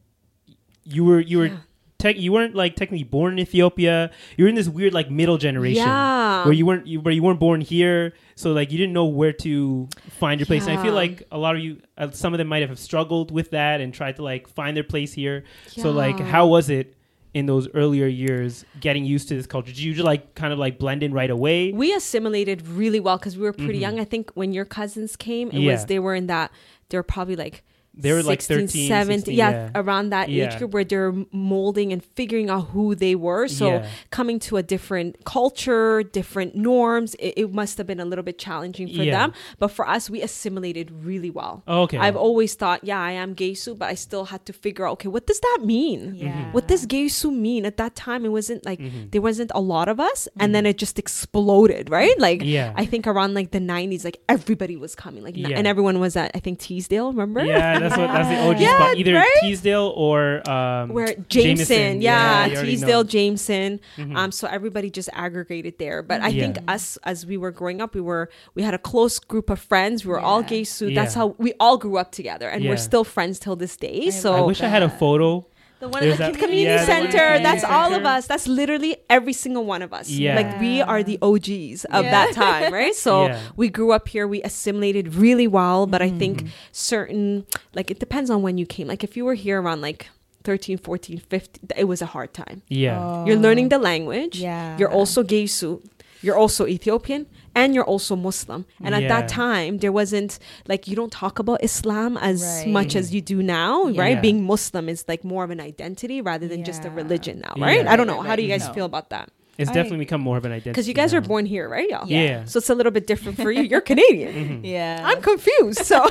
you 0.85 1.05
were 1.05 1.21
you 1.21 1.37
were 1.39 1.47
Yeah. 1.47 1.57
Tech 1.99 2.17
you 2.17 2.33
weren't 2.33 2.55
like 2.55 2.77
technically 2.77 3.05
born 3.05 3.33
in 3.35 3.39
Ethiopia. 3.39 4.11
You're 4.37 4.49
in 4.49 4.55
this 4.55 4.69
weird 4.69 4.93
like 4.95 5.11
middle 5.11 5.39
generation 5.39 5.83
Yeah. 5.87 6.45
where 6.45 6.53
you 6.53 6.67
weren't 6.67 6.87
you, 6.87 7.01
where 7.01 7.15
you 7.15 7.23
weren't 7.23 7.41
born 7.41 7.61
here, 7.61 8.13
so 8.35 8.53
like 8.53 8.71
you 8.73 8.79
didn't 8.79 8.93
know 8.93 9.07
where 9.07 9.33
to 9.33 9.89
find 10.11 10.41
your 10.41 10.47
place. 10.47 10.67
And 10.67 10.79
I 10.79 10.83
feel 10.83 10.95
like 10.95 11.23
a 11.33 11.39
lot 11.39 11.57
of 11.57 11.63
you, 11.63 11.81
uh, 11.99 12.11
some 12.11 12.35
of 12.35 12.39
them 12.39 12.49
might 12.49 12.69
have 12.69 12.79
struggled 12.79 13.31
with 13.31 13.51
that 13.51 13.81
and 13.81 13.93
tried 13.95 14.17
to 14.17 14.23
like 14.23 14.47
find 14.49 14.77
their 14.77 14.85
place 14.85 15.13
here. 15.13 15.45
So 15.69 15.91
like, 15.91 16.19
how 16.21 16.47
was 16.47 16.69
it? 16.71 16.93
In 17.35 17.45
those 17.45 17.69
earlier 17.75 18.07
years, 18.07 18.65
getting 18.81 19.05
used 19.05 19.29
to 19.29 19.35
this 19.37 19.47
culture, 19.47 19.67
did 19.71 19.79
you 19.79 19.93
just 19.93 20.07
like 20.07 20.35
kind 20.35 20.55
of 20.55 20.59
like 20.59 20.79
blend 20.79 21.03
in 21.03 21.13
right 21.13 21.29
away? 21.29 21.71
we 21.71 21.93
assimilated 21.93 22.67
really 22.67 22.99
well 22.99 23.19
because 23.19 23.37
we 23.37 23.43
were 23.43 23.53
pretty 23.53 23.77
young. 23.79 24.01
I 24.01 24.05
think 24.05 24.31
when 24.33 24.55
your 24.55 24.65
cousins 24.65 25.17
came, 25.17 25.49
it 25.49 25.53
Mm-hmm. 25.57 25.61
Yeah. 25.61 25.73
was 25.73 25.85
they 25.85 25.99
were 25.99 26.15
in 26.15 26.29
that 26.29 26.51
they 26.89 26.97
were 26.97 27.03
probably 27.03 27.37
like 27.37 27.63
They 27.97 28.13
were 28.13 28.23
like 28.23 28.43
13, 28.43 28.89
17, 28.89 29.19
16, 29.21 29.35
yeah, 29.37 29.51
yeah. 29.51 29.71
around 29.75 30.11
that 30.11 30.29
Yeah. 30.29 30.47
age 30.53 30.59
group 30.59 30.73
where 30.73 30.85
they're 30.85 31.15
molding 31.33 31.93
and 31.93 32.05
figuring 32.05 32.51
out 32.51 32.69
who 32.73 32.95
they 32.95 33.15
were. 33.15 33.49
So 33.49 33.67
Yeah. 33.69 33.87
coming 34.11 34.39
to 34.41 34.57
a 34.59 34.63
different 34.63 35.25
culture, 35.25 36.03
different 36.03 36.55
norms, 36.55 37.15
it, 37.19 37.35
it 37.37 37.53
must 37.53 37.79
have 37.79 37.87
been 37.87 38.01
a 38.01 38.05
little 38.05 38.23
bit 38.25 38.39
challenging 38.39 38.89
for 38.89 39.03
Yeah. 39.03 39.17
them. 39.19 39.33
But 39.59 39.69
for 39.69 39.89
us, 39.89 40.11
we 40.11 40.21
assimilated 40.23 40.91
really 40.91 41.31
well. 41.31 41.63
Oh, 41.67 41.83
okay. 41.83 41.99
I've 41.99 42.17
always 42.17 42.55
thought, 42.55 42.81
yeah, 42.85 43.01
I 43.01 43.13
am 43.13 43.35
Geisu, 43.35 43.79
but 43.79 43.89
I 43.89 43.95
still 43.95 44.27
had 44.27 44.45
to 44.47 44.53
figure 44.53 44.87
out, 44.87 44.93
okay, 44.93 45.09
what 45.09 45.27
does 45.27 45.41
that 45.41 45.59
mean? 45.65 46.15
Yeah. 46.17 46.53
What 46.53 46.69
does 46.69 46.87
Geisu 46.87 47.33
mean? 47.35 47.65
At 47.65 47.77
that 47.79 47.95
time, 47.95 48.25
it 48.25 48.31
wasn't 48.31 48.65
like 48.67 48.79
Mm-hmm. 48.81 49.09
there 49.13 49.23
wasn't 49.23 49.51
a 49.55 49.61
lot 49.61 49.89
of 49.89 49.99
us, 49.99 50.29
and 50.39 50.55
then 50.55 50.67
it 50.67 50.77
just 50.77 50.99
exploded, 50.99 51.91
right? 51.91 52.19
Like, 52.21 52.43
Yeah. 52.45 52.73
I 52.77 52.85
think 52.87 53.07
around 53.07 53.35
like 53.35 53.51
the 53.53 53.61
'90s, 53.61 54.05
like 54.05 54.19
everybody 54.29 54.77
was 54.77 54.95
coming, 54.95 55.23
like, 55.23 55.37
Yeah. 55.37 55.57
and 55.57 55.67
everyone 55.67 55.99
was 56.01 56.15
at 56.17 56.31
I 56.35 56.41
think 56.41 56.59
Teasdale, 56.59 57.13
remember? 57.13 57.45
Yeah, 57.45 57.86
that's 57.89 57.99
what 57.99 58.09
that's 58.09 58.29
the 58.29 58.39
OG 58.49 58.61
Yeah, 58.61 58.77
spot. 58.77 58.97
Either 58.97 59.15
right? 59.15 59.37
Teasdale 59.41 59.93
or 59.97 60.49
um, 60.51 60.91
where 60.91 61.15
Jameson, 61.29 62.01
yeah, 62.01 62.47
you 62.47 62.55
already 62.57 62.73
Teasdale, 62.73 62.89
know. 62.89 63.05
Mm-hmm. 63.05 63.09
Jameson. 63.09 63.81
Um, 64.17 64.33
so 64.33 64.47
everybody 64.49 64.91
just 64.91 65.09
aggregated 65.13 65.79
there. 65.79 66.03
But 66.03 66.21
I 66.21 66.33
think 66.33 66.59
us, 66.69 66.97
as 67.05 67.27
we 67.27 67.37
were 67.37 67.51
growing 67.51 67.81
up, 67.81 67.95
we 67.95 68.01
were 68.01 68.29
we 68.55 68.63
had 68.63 68.75
a 68.75 68.79
close 68.79 69.19
group 69.19 69.51
of 69.51 69.59
friends. 69.61 70.05
We 70.05 70.11
were 70.13 70.21
all 70.21 70.43
Geisu. 70.43 70.95
That's 70.95 71.15
Yeah. 71.15 71.21
how 71.23 71.35
we 71.39 71.53
all 71.61 71.77
grew 71.79 71.97
up 71.97 72.13
together, 72.13 72.49
and 72.49 72.63
Yeah. 72.63 72.71
we're 72.71 72.77
still 72.77 73.05
friends 73.05 73.39
till 73.39 73.57
this 73.57 73.77
day. 73.77 74.11
so 74.11 74.35
I 74.35 74.41
wish 74.41 74.61
I 74.63 74.69
had 74.69 74.83
a 74.83 74.89
photo. 74.91 75.47
The 75.79 75.89
one 75.89 76.01
There's 76.03 76.19
at 76.21 76.33
the 76.33 76.39
community 76.39 76.63
yeah, 76.63 76.85
the 76.85 76.91
one 76.93 77.05
the 77.05 77.11
center. 77.13 77.43
That's 77.43 77.65
all 77.65 77.93
of 77.95 78.05
us. 78.07 78.27
That's 78.27 78.47
literally 78.49 78.97
every 79.11 79.33
single 79.33 79.65
one 79.65 79.83
of 79.83 79.93
us. 79.93 80.09
Yeah. 80.09 80.35
Like 80.37 80.61
we 80.61 80.81
are 80.81 81.03
the 81.03 81.19
OGs 81.21 81.85
of 81.87 82.05
that 82.05 82.33
time, 82.35 82.73
right? 82.73 82.95
So 82.95 83.27
Yeah. 83.27 83.41
we 83.57 83.69
grew 83.69 83.93
up 83.93 84.09
here. 84.09 84.27
We 84.27 84.43
assimilated 84.43 85.15
really 85.15 85.47
well. 85.47 85.87
But 85.87 86.01
I 86.03 86.09
Mm-hmm. 86.09 86.19
think 86.19 86.45
certain, 86.73 87.47
like 87.75 87.91
it 87.91 87.99
depends 87.99 88.31
on 88.31 88.43
when 88.43 88.57
you 88.59 88.67
came. 88.67 88.87
Like 88.89 89.03
if 89.05 89.17
you 89.17 89.25
were 89.25 89.35
here 89.35 89.61
around 89.61 89.81
like 89.83 90.09
13, 90.45 90.79
14, 90.79 91.19
15, 91.19 91.69
it 91.77 91.85
was 91.85 92.01
a 92.01 92.07
hard 92.07 92.33
time. 92.33 92.63
Yeah. 92.69 93.25
You're 93.27 93.37
learning 93.37 93.69
the 93.69 93.79
language. 93.79 94.39
Yeah. 94.39 94.79
You're 94.79 94.91
also 94.93 95.23
Geisu. 95.25 95.85
You're 96.23 96.37
also 96.37 96.67
Ethiopian 96.67 97.27
and 97.57 97.75
you're 97.75 97.85
also 97.95 98.15
Muslim. 98.15 98.67
And 98.85 98.95
at 98.95 99.09
that 99.09 99.27
time, 99.29 99.79
there 99.79 99.91
wasn't 100.01 100.39
like 100.69 100.87
you 100.87 100.95
don't 100.95 101.11
talk 101.11 101.39
about 101.41 101.65
Islam 101.65 102.17
as 102.19 102.41
Right. 102.43 102.69
much 102.79 102.95
as 102.95 103.13
you 103.15 103.21
do 103.21 103.43
now, 103.43 103.87
Yeah. 103.89 104.01
right? 104.03 104.23
Being 104.23 104.45
Muslim 104.45 104.89
is 104.89 105.05
like 105.09 105.25
more 105.25 105.43
of 105.43 105.51
an 105.51 105.61
identity 105.61 106.21
rather 106.21 106.47
than 106.47 106.63
just 106.63 106.85
a 106.85 106.91
religion 106.91 107.41
now, 107.41 107.55
Yeah. 107.57 107.65
right? 107.69 107.87
I 107.89 107.97
don't 107.97 108.07
know. 108.07 108.19
Right, 108.19 108.27
How 108.29 108.37
do 108.37 108.43
you 108.43 108.49
guys 108.55 108.67
no. 108.69 108.75
feel 108.75 108.85
about 108.85 109.11
that? 109.11 109.31
It's 109.59 109.71
I- 109.71 109.73
definitely 109.79 110.05
become 110.05 110.21
more 110.21 110.37
of 110.37 110.45
an 110.45 110.53
identity. 110.53 110.71
Because 110.71 110.87
you 110.87 110.93
guys 110.93 111.15
are 111.15 111.23
born 111.23 111.47
here, 111.47 111.67
right, 111.67 111.89
y'all? 111.89 112.07
Yeah. 112.07 112.45
So 112.45 112.59
it's 112.59 112.69
a 112.69 112.75
little 112.75 112.93
bit 112.93 113.07
different 113.07 113.41
for 113.41 113.51
you. 113.51 113.63
You're 113.63 113.81
Canadian. 113.93 114.61
Yeah. 114.77 115.01
I'm 115.03 115.23
confused. 115.23 115.81
So 115.91 116.05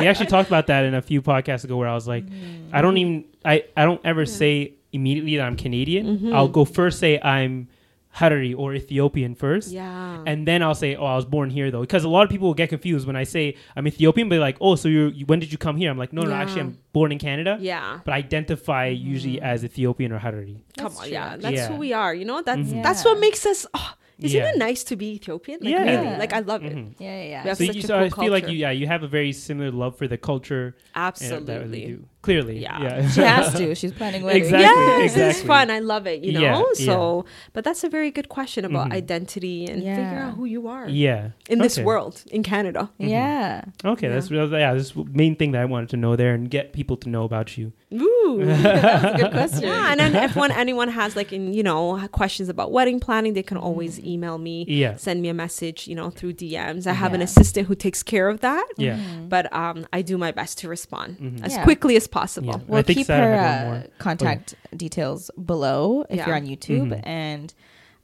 we 0.00 0.06
actually 0.06 0.26
talked 0.26 0.48
about 0.48 0.66
that 0.66 0.84
in 0.84 0.94
a 0.94 1.02
few 1.02 1.22
podcasts 1.22 1.62
ago 1.64 1.76
where 1.76 1.88
I 1.88 1.94
was 1.94 2.08
like, 2.08 2.24
Mm-hmm. 2.26 2.74
I 2.76 2.82
don't 2.82 2.96
even 2.98 3.24
I 3.44 3.64
I 3.76 3.84
don't 3.84 4.00
ever 4.04 4.26
say 4.26 4.72
immediately 4.92 5.36
that 5.36 5.46
I'm 5.46 5.56
Canadian. 5.56 6.04
Mm-hmm. 6.18 6.34
I'll 6.34 6.48
go 6.48 6.64
first 6.64 6.98
say 6.98 7.20
I'm 7.20 7.68
Harari 8.10 8.54
or 8.54 8.74
Ethiopian 8.74 9.34
first. 9.34 9.70
yeah. 9.70 10.22
And 10.26 10.46
then 10.46 10.62
I'll 10.62 10.74
say, 10.74 10.96
"Oh, 10.96 11.04
I 11.04 11.14
was 11.16 11.24
born 11.24 11.50
here, 11.50 11.70
though," 11.70 11.82
because 11.82 12.04
a 12.04 12.08
lot 12.08 12.22
of 12.24 12.30
people 12.30 12.48
will 12.48 12.54
get 12.54 12.68
confused 12.68 13.06
when 13.06 13.16
I 13.16 13.24
say 13.24 13.54
I'm 13.76 13.86
Ethiopian. 13.86 14.28
But 14.28 14.34
they're 14.36 14.40
like, 14.40 14.56
"Oh, 14.60 14.74
so 14.76 14.88
you're 14.88 15.08
you, 15.08 15.26
when 15.26 15.38
did 15.40 15.52
you 15.52 15.58
come 15.58 15.76
here?" 15.76 15.90
I'm 15.90 15.98
like, 15.98 16.12
"No, 16.12 16.22
no, 16.22 16.30
Yeah. 16.30 16.40
actually, 16.42 16.62
I'm 16.62 16.78
born 16.92 17.12
in 17.12 17.18
Canada, 17.18 17.58
yeah. 17.60 18.00
but 18.04 18.14
I 18.14 18.18
identify 18.18 18.86
usually 18.86 19.40
as 19.40 19.64
Ethiopian 19.64 20.10
or 20.12 20.18
Harari." 20.18 20.64
Come 20.76 20.96
on, 20.96 21.02
true, 21.04 21.12
yeah. 21.12 21.36
That's 21.36 21.54
Yeah. 21.54 21.68
who 21.68 21.76
we 21.76 21.92
are. 21.92 22.14
You 22.14 22.24
know, 22.24 22.42
that's 22.42 22.70
Mhm. 22.72 22.82
that's 22.82 23.04
what 23.04 23.20
makes 23.20 23.44
us 23.46 23.66
oh, 23.74 23.94
isn't 24.18 24.36
Yeah. 24.40 24.50
it 24.50 24.58
nice 24.58 24.82
to 24.84 24.96
be 24.96 25.14
Ethiopian? 25.14 25.60
Like 25.60 25.70
Yeah. 25.70 25.84
really. 26.02 26.18
Like 26.18 26.32
I 26.32 26.40
love 26.40 26.64
it. 26.64 26.74
Mhm. 26.74 26.94
yeah, 26.98 27.06
yeah, 27.22 27.22
yeah. 27.28 27.42
We 27.44 27.48
have 27.50 27.58
So, 27.58 27.64
such 27.66 27.76
you, 27.76 27.82
a 27.82 27.86
so 27.86 28.08
cool 28.10 28.22
I 28.22 28.24
feel 28.24 28.32
like 28.32 28.48
you, 28.48 28.56
yeah, 28.58 28.70
you 28.72 28.86
have 28.88 29.02
a 29.04 29.08
very 29.08 29.32
similar 29.32 29.70
love 29.70 29.96
for 29.96 30.08
the 30.08 30.18
culture. 30.18 30.74
and 30.94 31.14
that 31.14 31.20
really 31.20 31.84
Absolutely. 31.86 31.98
Do. 32.28 32.42
Clearly, 32.42 32.58
Yeah. 32.62 32.82
yeah. 32.82 33.08
She 33.14 33.20
has 33.22 33.54
to. 33.54 33.74
She's 33.80 33.92
planning 33.92 34.22
weddings. 34.22 34.46
Exactly. 34.46 34.66
yes, 34.66 35.04
it's 35.04 35.16
exactly. 35.16 35.46
fun. 35.48 35.70
I 35.70 35.78
love 35.80 36.06
it, 36.06 36.22
you 36.24 36.32
know? 36.32 36.40
Yeah, 36.40 36.62
so, 36.86 37.24
but 37.54 37.64
that's 37.64 37.82
a 37.84 37.88
very 37.88 38.10
good 38.10 38.28
question 38.28 38.64
about 38.64 38.88
Mhm. 38.88 38.92
identity 39.02 39.58
and 39.70 39.78
figure 39.82 40.20
out 40.24 40.34
who 40.38 40.44
you 40.44 40.68
are 40.68 40.88
yeah. 40.88 41.30
in 41.48 41.58
this 41.58 41.78
world, 41.78 42.22
in 42.30 42.42
Canada. 42.42 42.90
Yeah. 42.98 43.64
Okay, 43.84 44.08
that's 44.08 44.30
yeah. 44.30 44.74
That's 44.74 44.92
the 44.92 45.04
main 45.22 45.34
thing 45.36 45.52
that 45.52 45.62
I 45.62 45.68
wanted 45.74 45.88
to 45.90 45.96
know 45.96 46.16
there 46.16 46.34
and 46.34 46.50
get 46.50 46.72
people 46.72 46.96
to 46.98 47.08
know 47.08 47.24
about 47.24 47.56
you. 47.58 47.72
Ooh. 47.94 48.14
That's 48.44 49.14
a 49.14 49.22
good 49.22 49.32
question. 49.32 49.62
yeah, 49.62 49.90
and 49.92 49.98
then 50.00 50.14
if 50.26 50.36
one, 50.36 50.50
anyone 50.52 50.88
has 50.90 51.16
like, 51.16 51.32
in, 51.32 51.54
you 51.54 51.62
know, 51.62 51.82
questions 52.12 52.50
about 52.50 52.70
wedding 52.70 53.00
planning, 53.00 53.32
they 53.32 53.42
can 53.42 53.56
always 53.56 53.98
email 54.00 54.36
me, 54.36 54.66
Yeah. 54.68 54.96
send 54.96 55.22
me 55.22 55.28
a 55.30 55.34
message, 55.34 55.88
you 55.88 55.94
know, 55.94 56.10
through 56.10 56.34
DMs. 56.34 56.86
I 56.86 56.92
have 56.92 57.14
an 57.14 57.22
assistant 57.22 57.66
who 57.68 57.74
takes 57.74 58.02
care 58.02 58.28
of 58.28 58.40
that. 58.40 58.66
Yeah. 58.76 58.98
But 59.28 59.50
um, 59.54 59.86
I 59.94 60.02
do 60.02 60.18
my 60.18 60.32
best 60.32 60.58
to 60.58 60.68
respond 60.68 61.16
Mhm. 61.18 61.42
as 61.46 61.54
Yeah. 61.54 61.64
quickly 61.64 61.96
as 61.96 62.06
possible. 62.06 62.17
Yeah. 62.40 62.56
We'll 62.66 62.78
I 62.80 62.82
keep 62.82 63.06
Sarah 63.06 63.26
her 63.26 63.36
had 63.40 63.66
one 63.66 63.76
uh, 63.76 63.80
more. 63.80 63.86
contact 63.98 64.54
details 64.76 65.30
below 65.44 66.04
if 66.10 66.16
Yeah. 66.16 66.26
you're 66.26 66.36
on 66.36 66.46
YouTube 66.46 66.88
Mhm. 66.90 67.00
and 67.06 67.54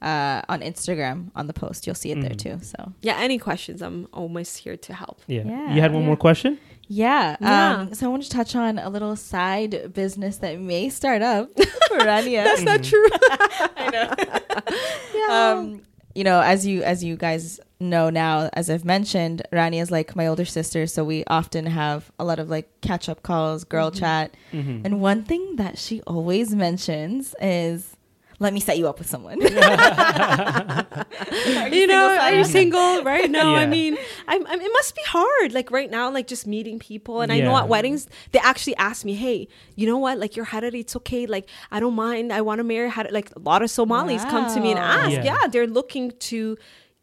uh, 0.01 0.41
on 0.49 0.59
Instagram 0.61 1.31
on 1.35 1.47
the 1.47 1.53
post. 1.53 1.87
You'll 1.87 1.95
see 1.95 2.11
it 2.11 2.21
there 2.21 2.31
Mhm. 2.31 2.37
too. 2.37 2.59
So 2.61 2.91
Yeah, 3.01 3.17
any 3.17 3.37
questions, 3.39 3.81
I'm 3.81 4.07
always 4.13 4.55
here 4.57 4.77
to 4.77 4.93
help. 4.93 5.21
Yeah. 5.27 5.43
Yeah. 5.45 5.73
You 5.73 5.81
had 5.81 5.93
one 5.93 6.05
more 6.05 6.17
question? 6.17 6.59
yeah. 6.87 7.35
Yeah. 7.41 7.77
Um, 7.79 7.93
so 7.95 8.05
I 8.05 8.09
want 8.09 8.21
to 8.23 8.29
touch 8.29 8.55
on 8.55 8.77
a 8.77 8.89
little 8.89 9.15
side 9.15 9.93
business 9.93 10.37
that 10.39 10.59
may 10.59 10.89
start 10.89 11.21
up 11.23 11.49
for 11.87 11.97
Rania. 12.09 12.43
That's 12.47 12.61
not 12.61 12.83
true. 12.83 13.07
I 13.77 13.89
know. 15.27 15.33
Um, 15.33 15.81
you 16.15 16.23
know, 16.23 16.41
as 16.41 16.65
you 16.65 16.81
as 16.83 17.03
you 17.03 17.17
guys 17.17 17.59
know 17.79 18.09
now, 18.09 18.49
as 18.53 18.69
I've 18.69 18.85
mentioned, 18.85 19.43
Rani 19.51 19.79
is 19.79 19.91
like 19.91 20.15
my 20.15 20.27
older 20.27 20.45
sister, 20.45 20.87
so 20.87 21.03
we 21.03 21.25
often 21.27 21.65
have 21.65 22.11
a 22.17 22.23
lot 22.23 22.39
of 22.39 22.49
like 22.49 22.69
catch 22.81 23.09
up 23.09 23.21
calls, 23.21 23.65
girl 23.65 23.91
chat. 23.91 24.33
Mm-hmm. 24.53 24.85
And 24.85 25.01
one 25.01 25.23
thing 25.23 25.57
that 25.57 25.77
she 25.77 26.01
always 26.03 26.55
mentions 26.55 27.35
is 27.41 27.94
let 28.39 28.53
me 28.53 28.59
set 28.59 28.77
you 28.77 28.87
up 28.87 28.99
with 28.99 29.07
someone. 29.07 29.39
you 29.41 29.47
know, 31.87 32.17
are 32.19 32.33
you 32.33 32.43
single 32.43 33.03
right 33.03 33.29
now? 33.31 33.55
I 33.55 33.65
mean, 33.65 33.97
I'm, 34.27 34.45
I'm, 34.47 34.59
it 34.59 34.71
must 34.73 34.95
be 34.95 35.01
hard. 35.05 35.53
Like 35.53 35.71
right 35.71 35.89
now, 35.89 36.11
like 36.11 36.27
just 36.27 36.45
meeting 36.45 36.79
people. 36.79 37.21
And 37.21 37.31
I 37.31 37.39
know 37.39 37.55
at 37.57 37.67
weddings, 37.67 38.07
they 38.31 38.39
actually 38.39 38.75
ask 38.75 39.05
me, 39.05 39.13
hey, 39.15 39.47
you 39.75 39.87
know 39.87 39.97
what? 39.97 40.17
Like 40.17 40.35
your 40.35 40.45
Harari, 40.45 40.81
it's 40.81 40.95
okay. 40.97 41.25
Like 41.27 41.49
I 41.71 41.79
don't 41.79 41.95
mind. 41.95 42.33
I 42.33 42.41
want 42.41 42.59
to 42.59 42.63
marry 42.63 42.89
Harari. 42.89 43.11
Like 43.11 43.31
a 43.35 43.39
lot 43.39 43.61
of 43.61 43.69
Somalis 43.69 44.23
come 44.25 44.53
to 44.53 44.59
me 44.59 44.71
and 44.71 44.79
ask. 44.79 45.11
Yeah. 45.11 45.23
Yeah. 45.23 45.47
they're 45.47 45.67
looking 45.67 46.11
to 46.11 46.57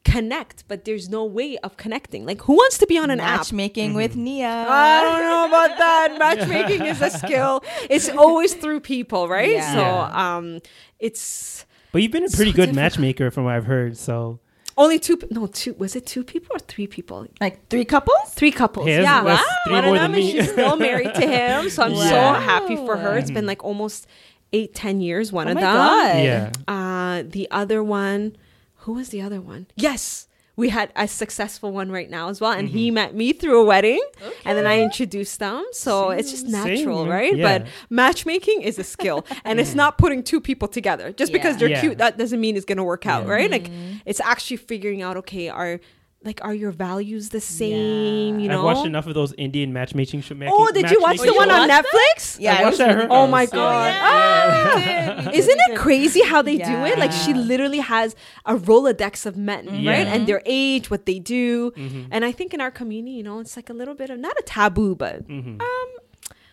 connect, 0.05 0.67
but 0.69 0.85
there's 0.85 1.09
no 1.09 1.25
way 1.25 1.57
of 1.59 1.77
connecting. 1.77 2.27
Like 2.27 2.43
who 2.43 2.55
wants 2.55 2.79
to 2.79 2.87
be 2.87 2.99
on 2.99 3.11
an 3.11 3.21
app? 3.21 3.39
Matchmaking 3.41 3.95
with 3.95 4.17
Nia. 4.17 4.49
I 4.69 5.01
don't 5.03 5.21
know 5.23 5.47
about 5.47 5.79
that. 5.79 6.17
Matchmaking 6.19 6.85
is 6.87 7.01
a 7.01 7.11
skill. 7.23 7.63
It's 7.89 8.09
always 8.09 8.55
through 8.55 8.81
people, 8.81 9.29
right? 9.29 9.51
Yeah. 9.53 9.75
So 9.75 10.19
um 10.19 10.61
it's 10.99 11.65
But 11.93 12.03
you've 12.03 12.13
been 12.13 12.25
a 12.25 12.29
So 12.29 12.37
pretty 12.37 12.53
good 12.53 12.67
difficult. 12.67 12.77
matchmaker 12.77 13.31
from 13.31 13.45
what 13.45 13.55
I've 13.55 13.67
heard. 13.67 13.97
So 13.97 14.41
only 14.77 14.99
two 14.99 15.19
no, 15.31 15.47
two 15.47 15.75
was 15.75 15.95
it 15.95 16.05
two 16.07 16.25
people 16.25 16.57
or 16.57 16.59
three 16.59 16.87
people? 16.87 17.27
like 17.41 17.69
three 17.69 17.85
couples? 17.85 18.19
Three 18.35 18.51
couples. 18.53 18.87
Hey, 18.87 18.97
that's- 19.03 19.05
yeah. 19.05 19.23
that's 19.23 19.49
three 19.67 19.73
One 19.75 19.85
more 19.85 19.95
of 19.97 20.01
them 20.03 20.13
than 20.13 20.21
is 20.21 20.31
she's 20.31 20.51
still 20.53 20.77
married 20.77 21.15
to 21.15 21.27
him. 21.27 21.71
So 21.71 21.83
I'm 21.85 21.95
so 22.15 22.21
happy 22.51 22.77
for 22.77 22.97
her. 22.97 23.17
It's 23.19 23.31
been 23.31 23.47
like 23.47 23.63
almost 23.63 24.07
eight, 24.53 24.75
ten 24.75 25.01
years, 25.01 25.33
one 25.33 25.47
Oh 25.47 25.53
of 25.53 25.55
my 25.57 25.61
them. 25.61 25.75
God. 25.77 26.17
yeah. 26.25 26.51
Uh 26.67 27.23
the 27.27 27.47
other 27.51 27.83
one, 27.85 28.37
who 28.83 28.95
was 28.95 29.11
the 29.11 29.21
other 29.21 29.41
one? 29.41 29.67
Yes. 29.77 30.29
We 30.55 30.69
had 30.69 30.93
a 30.95 31.09
successful 31.09 31.73
one 31.73 31.91
right 31.91 32.11
now 32.11 32.29
as 32.29 32.41
well. 32.41 32.53
And 32.53 32.69
he 32.69 32.89
mm-hmm. 32.89 32.95
met 32.95 33.15
me 33.15 33.33
through 33.33 33.63
a 33.63 33.65
wedding. 33.65 34.03
And 34.45 34.59
then 34.59 34.67
I 34.67 34.83
introduced 34.83 35.39
them. 35.39 35.65
So 35.73 36.11
it's 36.11 36.31
just 36.31 36.47
natural, 36.47 37.05
Same, 37.05 37.09
right? 37.09 37.37
yeah. 37.37 37.59
But 37.59 37.69
matchmaking 37.89 38.61
is 38.61 38.79
a 38.79 38.85
skill. 38.85 39.25
and 39.45 39.59
it's 39.59 39.75
not 39.75 39.97
putting 39.97 40.23
two 40.23 40.41
people 40.41 40.69
together. 40.69 41.11
Just 41.13 41.33
because 41.33 41.57
they're 41.57 41.71
Yeah. 41.71 41.81
cute, 41.81 41.99
that 41.99 42.19
doesn't 42.19 42.41
mean 42.41 42.57
it's 42.57 42.67
gonna 42.67 42.85
work 42.85 43.07
out, 43.07 43.25
Yeah. 43.25 43.33
right? 43.33 43.51
Like 43.51 43.65
mm-hmm. 43.71 43.99
it's 44.05 44.21
actually 44.21 44.59
figuring 44.59 45.01
out, 45.01 45.17
okay, 45.19 45.49
are 45.49 45.81
like 46.25 46.41
are 46.45 46.55
your 46.55 46.71
values 46.71 47.31
the 47.31 47.41
same? 47.41 48.39
You 48.39 48.49
know? 48.49 48.59
I've 48.59 48.65
watched 48.65 48.87
enough 48.87 49.07
of 49.07 49.15
those 49.15 49.33
Indian 49.39 49.73
matchmaking 49.73 50.21
shows. 50.23 50.39
Oh, 50.47 50.71
did 50.73 50.91
you 50.91 51.01
watch 51.01 51.19
the 51.19 51.33
one 51.35 51.51
on 51.51 51.69
Netflix? 51.69 52.37
Yeah, 52.39 52.59
I 52.59 52.63
watched 52.65 52.79
that. 52.79 52.95
her- 52.95 53.07
Oh 53.11 53.27
my 53.27 53.47
so- 53.47 53.57
god! 53.57 53.93
Yeah. 53.93 55.23
Ah! 55.27 55.31
Isn't 55.35 55.59
it 55.69 55.77
crazy 55.79 56.23
how 56.23 56.43
they 56.43 56.57
do 56.59 56.85
it? 56.87 56.99
Like 56.99 57.13
she 57.13 57.35
literally 57.35 57.79
has 57.81 58.15
a 58.47 58.55
rolodex 58.57 59.27
of 59.27 59.37
men, 59.37 59.69
Yeah. 59.83 59.91
right? 59.93 60.07
And 60.07 60.27
their 60.27 60.43
age, 60.47 60.91
what 60.91 61.07
they 61.07 61.19
do, 61.19 61.71
Mhm. 61.73 62.09
and 62.11 62.25
I 62.25 62.33
think 62.33 62.55
in 62.55 62.61
our 62.61 62.71
community, 62.71 63.17
you 63.17 63.23
know, 63.23 63.39
it's 63.41 63.57
like 63.57 63.69
a 63.71 63.75
little 63.75 63.95
bit 63.95 64.11
of 64.11 64.19
not 64.19 64.35
a 64.39 64.43
taboo, 64.43 64.95
but 64.95 65.27
Mhm. 65.29 65.61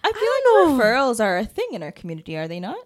I 0.01 0.11
feel 0.13 0.35
don't 0.45 0.77
like 0.77 0.85
referrals 0.87 1.19
are 1.23 1.37
a 1.37 1.45
thing 1.45 1.67
in 1.73 1.83
our 1.83 1.91
community, 1.91 2.35
are 2.37 2.47
they 2.47 2.59
not? 2.59 2.77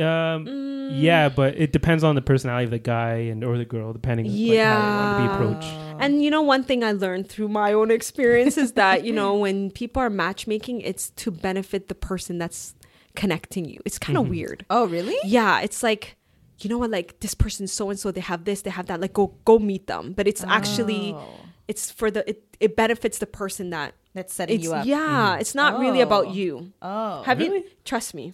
Um, 0.00 0.46
Mm. 0.46 0.90
yeah, 1.02 1.28
but 1.28 1.56
it 1.58 1.72
depends 1.72 2.02
on 2.04 2.14
the 2.14 2.22
personality 2.22 2.64
of 2.64 2.70
the 2.70 2.78
guy 2.78 3.14
and 3.30 3.44
or 3.44 3.58
the 3.58 3.64
girl, 3.64 3.92
depending 3.92 4.26
on 4.26 4.32
like, 4.32 4.58
how 4.58 4.80
they 4.80 4.96
want 4.96 5.16
to 5.16 5.22
be 5.22 5.24
Yeah. 5.24 5.34
approached. 5.34 5.74
And 6.00 6.22
you 6.22 6.30
know, 6.30 6.42
one 6.42 6.62
thing 6.64 6.82
I 6.84 6.92
learned 6.92 7.28
through 7.28 7.48
my 7.48 7.72
own 7.72 7.90
experience 7.90 8.56
is 8.56 8.72
that, 8.72 9.04
you 9.04 9.12
know, 9.12 9.34
when 9.44 9.70
people 9.70 10.00
are 10.02 10.10
matchmaking, 10.10 10.80
it's 10.82 11.10
to 11.10 11.30
benefit 11.30 11.88
the 11.88 11.94
person 11.94 12.38
that's 12.38 12.74
connecting 13.16 13.64
you. 13.64 13.80
It's 13.84 13.98
kind 13.98 14.16
of 14.16 14.26
Mhm. 14.26 14.30
weird. 14.30 14.64
Oh, 14.70 14.86
really? 14.86 15.16
Yeah, 15.24 15.60
it's 15.60 15.82
like, 15.82 16.16
you 16.60 16.70
know 16.70 16.78
what, 16.78 16.90
like 16.90 17.20
this 17.20 17.34
person 17.34 17.66
so 17.66 17.90
and 17.90 17.98
so, 17.98 18.10
they 18.10 18.20
have 18.20 18.44
this, 18.44 18.62
they 18.62 18.70
have 18.70 18.86
that. 18.86 19.00
Like 19.00 19.12
go 19.12 19.34
go 19.44 19.58
meet 19.58 19.86
them. 19.88 20.12
But 20.16 20.26
it's 20.28 20.42
actually 20.44 21.12
Oh. 21.14 21.22
it's 21.68 21.90
for 21.90 22.10
the 22.10 22.28
it, 22.30 22.42
it 22.60 22.76
benefits 22.76 23.18
the 23.18 23.26
person 23.26 23.70
that 23.70 23.94
That's 24.14 24.32
setting 24.34 24.56
It's 24.56 24.64
you 24.64 24.72
up. 24.72 24.84
yeah, 24.86 25.36
it's 25.38 25.54
not 25.54 25.78
really 25.78 26.00
about 26.00 26.26
Oh. 26.28 26.32
you. 26.32 26.72
Oh. 26.82 27.22
Have 27.22 27.38
Really? 27.38 27.58
you? 27.58 27.64
Trust 27.84 28.14
me. 28.14 28.32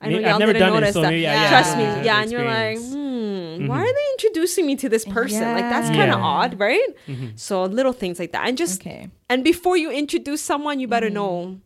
I 0.00 0.08
know 0.10 0.18
y'all 0.18 0.38
didn't 0.38 0.58
notice 0.60 0.92
so 0.94 1.00
that. 1.02 1.08
maybe 1.10 1.22
yeah, 1.22 1.48
Trust 1.48 1.76
me. 1.76 1.84
don't 1.84 2.04
Yeah, 2.04 2.16
the 2.16 2.22
and 2.22 2.32
you're 2.32 2.44
like, 2.44 2.76
experience. 2.76 3.60
hmm, 3.60 3.66
why 3.66 3.80
are 3.80 3.84
they 3.86 4.06
introducing 4.14 4.66
me 4.66 4.76
to 4.76 4.88
this 4.88 5.04
person? 5.04 5.40
Like 5.40 5.68
that's 5.70 5.88
kind 5.88 6.10
of 6.12 6.18
Yeah. 6.18 6.24
odd, 6.24 6.60
right? 6.60 6.86
Mm-hmm. 7.08 7.26
So 7.36 7.64
little 7.64 7.92
things 7.92 8.18
like 8.18 8.32
that, 8.32 8.46
and 8.48 8.58
just 8.58 8.80
Okay. 8.80 9.08
and 9.30 9.42
before 9.42 9.76
you 9.76 9.90
introduce 9.90 10.42
someone, 10.42 10.80
you 10.80 10.88
better 10.88 11.08
know 11.10 11.60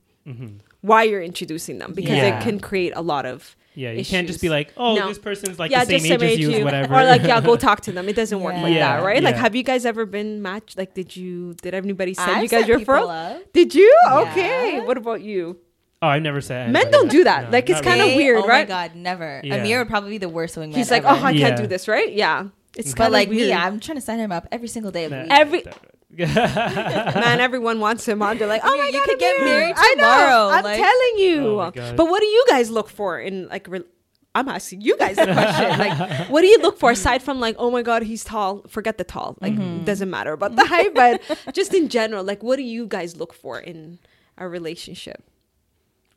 why 0.83 1.03
you're 1.03 1.23
introducing 1.23 1.79
them 1.79 1.93
because 1.93 2.13
Mm-hmm. 2.17 2.25
Yeah. 2.27 2.39
it 2.41 2.43
can 2.43 2.61
create 2.61 2.93
a 2.97 3.03
lot 3.03 3.27
of 3.27 3.57
Yeah, 3.75 3.91
you 3.93 4.05
can't 4.05 4.27
just 4.27 4.41
be 4.41 4.49
like, 4.49 4.73
oh, 4.77 4.95
No. 4.97 5.09
this 5.09 5.19
person's 5.19 5.59
like 5.59 5.71
yeah, 5.71 5.85
the 5.85 5.99
same 5.99 6.19
just 6.19 6.23
age 6.23 6.23
as 6.23 6.31
age 6.33 6.39
you, 6.41 6.51
you, 6.59 6.65
whatever. 6.65 6.95
or 6.95 7.05
like 7.05 7.23
yeah, 7.23 7.41
go 7.41 7.57
talk 7.69 7.81
to 7.83 7.93
them. 7.93 8.09
It 8.09 8.15
doesn't 8.17 8.41
work 8.41 8.55
like 8.55 8.75
Yeah. 8.75 8.97
that, 8.99 9.05
right? 9.05 9.23
Like, 9.23 9.37
have 9.37 9.55
you 9.57 9.63
guys 9.63 9.85
ever 9.85 10.07
been 10.07 10.41
matched? 10.43 10.79
Like, 10.79 10.95
did 10.95 11.17
you? 11.17 11.55
Did 11.63 11.75
anybody 11.75 12.15
send 12.15 12.31
I've 12.31 12.43
you 12.43 12.49
guys 12.49 12.67
your 12.69 12.79
people 12.79 12.95
referral? 12.95 13.37
up. 13.37 13.53
Did 13.53 13.75
you? 13.75 13.93
Yeah. 14.07 14.19
Okay. 14.21 14.81
What 14.87 14.97
about 14.97 15.21
you? 15.23 15.59
Oh, 16.03 16.07
I've 16.09 16.23
never 16.23 16.41
said. 16.41 16.71
Men 16.73 16.83
anybody 16.83 16.93
don't 16.99 17.11
do 17.11 17.25
that. 17.25 17.45
No, 17.45 17.51
Like, 17.51 17.69
it's 17.71 17.81
kinda 17.81 18.05
really. 18.05 18.17
Weird, 18.17 18.39
oh 18.45 18.47
right? 18.47 18.59
Oh 18.71 18.75
my 18.75 18.89
god, 18.89 18.95
never. 18.95 19.41
Yeah. 19.45 19.57
Amir 19.57 19.79
would 19.81 19.89
probably 19.89 20.11
be 20.11 20.19
the 20.19 20.29
worst 20.29 20.57
wingman. 20.57 20.75
He's 20.75 20.91
like, 20.91 21.05
ever. 21.05 21.21
oh, 21.21 21.25
I 21.25 21.33
can't 21.37 21.57
do 21.57 21.67
this, 21.67 21.89
right? 21.89 22.13
Yeah. 22.13 22.49
It's 22.77 22.93
but 22.93 22.99
kind 22.99 23.13
like 23.13 23.29
of 23.29 23.35
weird. 23.35 23.49
me, 23.49 23.53
I'm 23.55 23.81
trying 23.81 23.97
to 23.97 24.01
sign 24.03 24.19
him 24.21 24.31
up 24.33 24.47
every 24.53 24.69
single 24.69 24.91
day 24.93 25.05
of 25.05 25.11
the 25.11 25.25
Nah. 25.25 25.45
week. 25.51 25.67
Every 25.67 26.27
man, 26.27 27.41
everyone 27.41 27.81
wants 27.81 28.07
him 28.07 28.23
on. 28.23 28.39
They're 28.39 28.49
like, 28.49 28.63
oh 28.65 28.77
my 28.77 28.87
You 28.87 28.93
god, 28.93 29.05
could 29.09 29.19
get 29.19 29.41
Amir. 29.41 29.59
married 29.61 29.75
I 29.77 29.95
know. 29.97 30.03
tomorrow, 30.05 30.49
I'm 30.55 30.65
like- 30.65 30.77
telling 30.81 31.19
you. 31.19 31.61
Oh 31.61 31.71
but 31.97 32.07
what 32.09 32.21
do 32.21 32.27
you 32.27 32.45
guys 32.49 32.71
look 32.71 32.89
for 32.89 33.19
in 33.21 33.49
like? 33.49 33.67
Re- 33.69 33.85
I'm 34.33 34.49
asking 34.49 34.83
you 34.83 34.97
guys 34.97 35.19
a 35.19 35.25
question. 35.27 35.79
like, 35.79 36.29
what 36.31 36.43
do 36.43 36.47
you 36.47 36.59
look 36.63 36.79
for 36.79 36.93
aside 36.93 37.21
from 37.21 37.41
like, 37.41 37.57
oh 37.59 37.69
my 37.71 37.83
god, 37.83 38.05
he's 38.05 38.23
tall? 38.23 38.63
Forget 38.69 38.97
the 38.97 39.03
tall. 39.05 39.37
Like, 39.41 39.55
Mm-hmm. 39.55 39.85
doesn't 39.85 40.09
matter 40.09 40.33
about 40.33 40.55
the 40.55 40.65
height, 40.65 40.95
but 40.95 41.21
just 41.53 41.75
in 41.75 41.89
general, 41.89 42.23
like, 42.23 42.41
what 42.43 42.55
do 42.57 42.63
you 42.63 42.87
guys 42.87 43.17
look 43.17 43.35
for 43.35 43.59
in 43.59 43.99
a 44.39 44.49
relationship? 44.49 45.25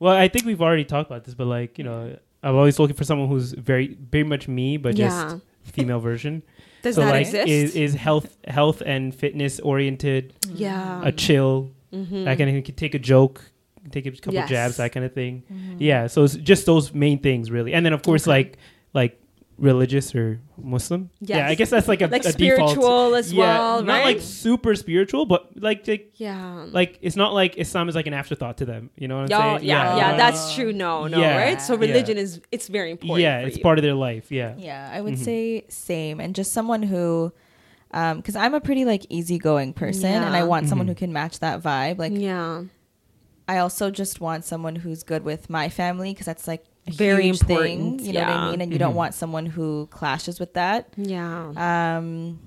Well, 0.03 0.13
I 0.13 0.27
think 0.27 0.45
we've 0.45 0.61
already 0.61 0.83
talked 0.83 1.09
about 1.09 1.23
this, 1.23 1.33
but 1.33 1.47
like 1.47 1.77
you 1.77 1.85
know, 1.85 2.17
I'm 2.43 2.55
always 2.55 2.77
looking 2.77 2.97
for 2.97 3.05
someone 3.05 3.29
who's 3.29 3.53
very, 3.53 3.97
very 4.11 4.25
much 4.25 4.49
me, 4.49 4.75
but 4.75 4.95
just 4.95 5.37
female 5.63 6.01
version. 6.01 6.43
Does 6.81 6.95
so 6.95 7.01
that 7.01 7.11
like, 7.11 7.27
exist? 7.27 7.47
is 7.47 7.75
is 7.77 7.93
health, 7.93 8.35
health 8.45 8.83
and 8.85 9.15
fitness 9.15 9.61
oriented, 9.61 10.33
mm. 10.41 10.59
yeah. 10.59 11.01
a 11.05 11.13
chill, 11.13 11.71
mm-hmm. 11.93 12.25
that 12.25 12.37
kind 12.37 12.53
of 12.53 12.65
can 12.65 12.75
take 12.75 12.95
a 12.95 12.99
joke, 12.99 13.49
take 13.91 14.05
a 14.05 14.11
couple 14.11 14.33
Yes. 14.33 14.49
jabs, 14.49 14.75
that 14.75 14.91
kind 14.91 15.05
of 15.05 15.13
thing. 15.13 15.43
Mm-hmm. 15.49 15.77
Yeah, 15.79 16.07
so 16.07 16.25
it's 16.25 16.35
just 16.35 16.65
those 16.65 16.93
main 16.93 17.19
things 17.19 17.49
really, 17.49 17.73
and 17.73 17.85
then 17.85 17.93
of 17.93 18.03
course 18.03 18.27
like 18.27 18.57
like 18.93 19.22
religious 19.57 20.13
or 20.15 20.39
Muslim. 20.57 21.09
Yeah, 21.21 21.47
I 21.47 21.55
guess 21.55 21.69
that's 21.69 21.87
like 21.87 22.01
a 22.01 22.07
like 22.07 22.25
a 22.25 22.31
default. 22.33 22.71
spiritual 22.71 23.15
as 23.15 23.31
yeah, 23.31 23.39
well, 23.59 23.83
not 23.83 23.93
right? 23.93 24.05
like 24.05 24.21
super 24.21 24.75
spiritual, 24.75 25.25
but 25.25 25.51
like 25.61 25.87
like 25.87 26.11
yeah. 26.15 26.65
like 26.71 26.97
it's 27.01 27.15
not 27.15 27.33
like 27.33 27.55
Islam 27.57 27.87
is 27.89 27.95
like 27.95 28.07
an 28.07 28.13
afterthought 28.13 28.57
to 28.57 28.65
them. 28.65 28.89
You 28.97 29.07
know 29.07 29.21
what 29.21 29.23
I'm 29.23 29.39
Yeah, 29.39 29.57
saying? 29.57 29.67
yeah, 29.69 29.97
yeah, 29.97 30.11
uh, 30.13 30.17
that's 30.17 30.55
true. 30.55 30.73
No, 30.73 31.07
no, 31.07 31.19
Yeah, 31.19 31.37
right? 31.37 31.61
So 31.61 31.73
yeah. 31.73 31.79
religion 31.87 32.17
is 32.17 32.41
it's 32.51 32.67
very 32.67 32.91
important. 32.91 33.21
yeah, 33.23 33.41
for 33.41 33.47
it's 33.47 33.57
you. 33.57 33.63
part 33.63 33.77
of 33.77 33.83
their 33.83 33.93
life. 33.95 34.31
Yeah. 34.31 34.55
Yeah, 34.57 34.89
I 34.91 35.01
would 35.01 35.15
Mhm. 35.15 35.23
say 35.23 35.65
same, 35.69 36.19
and 36.19 36.33
just 36.35 36.51
someone 36.51 36.83
who, 36.83 37.31
um, 37.91 38.17
because 38.17 38.35
I'm 38.35 38.53
a 38.53 38.61
pretty 38.61 38.85
like 38.85 39.05
easygoing 39.09 39.73
person, 39.73 40.11
and 40.11 40.35
I 40.35 40.43
want 40.43 40.67
someone 40.67 40.87
Mhm. 40.87 40.91
who 40.91 40.95
can 40.95 41.13
match 41.13 41.39
that 41.39 41.61
vibe. 41.61 41.99
Like, 41.99 42.13
yeah, 42.15 42.63
I 43.47 43.57
also 43.59 43.91
just 43.91 44.19
want 44.19 44.45
someone 44.45 44.77
who's 44.77 45.03
good 45.03 45.23
with 45.23 45.49
my 45.49 45.69
family 45.69 46.11
because 46.11 46.25
that's 46.25 46.47
like 46.47 46.63
a 46.65 46.72
Very 46.87 47.23
huge 47.23 47.41
important, 47.41 48.01
Thing, 48.01 48.07
you 48.07 48.13
know 48.13 48.19
what. 48.21 48.29
I 48.29 48.51
mean? 48.51 48.61
And 48.61 48.71
you 48.71 48.77
Mhm. 48.77 48.79
don't 48.79 48.95
want 48.95 49.13
someone 49.13 49.45
who 49.45 49.87
clashes 49.87 50.39
with 50.39 50.53
that. 50.55 50.87
yeah. 50.97 51.51
Um, 51.97 52.39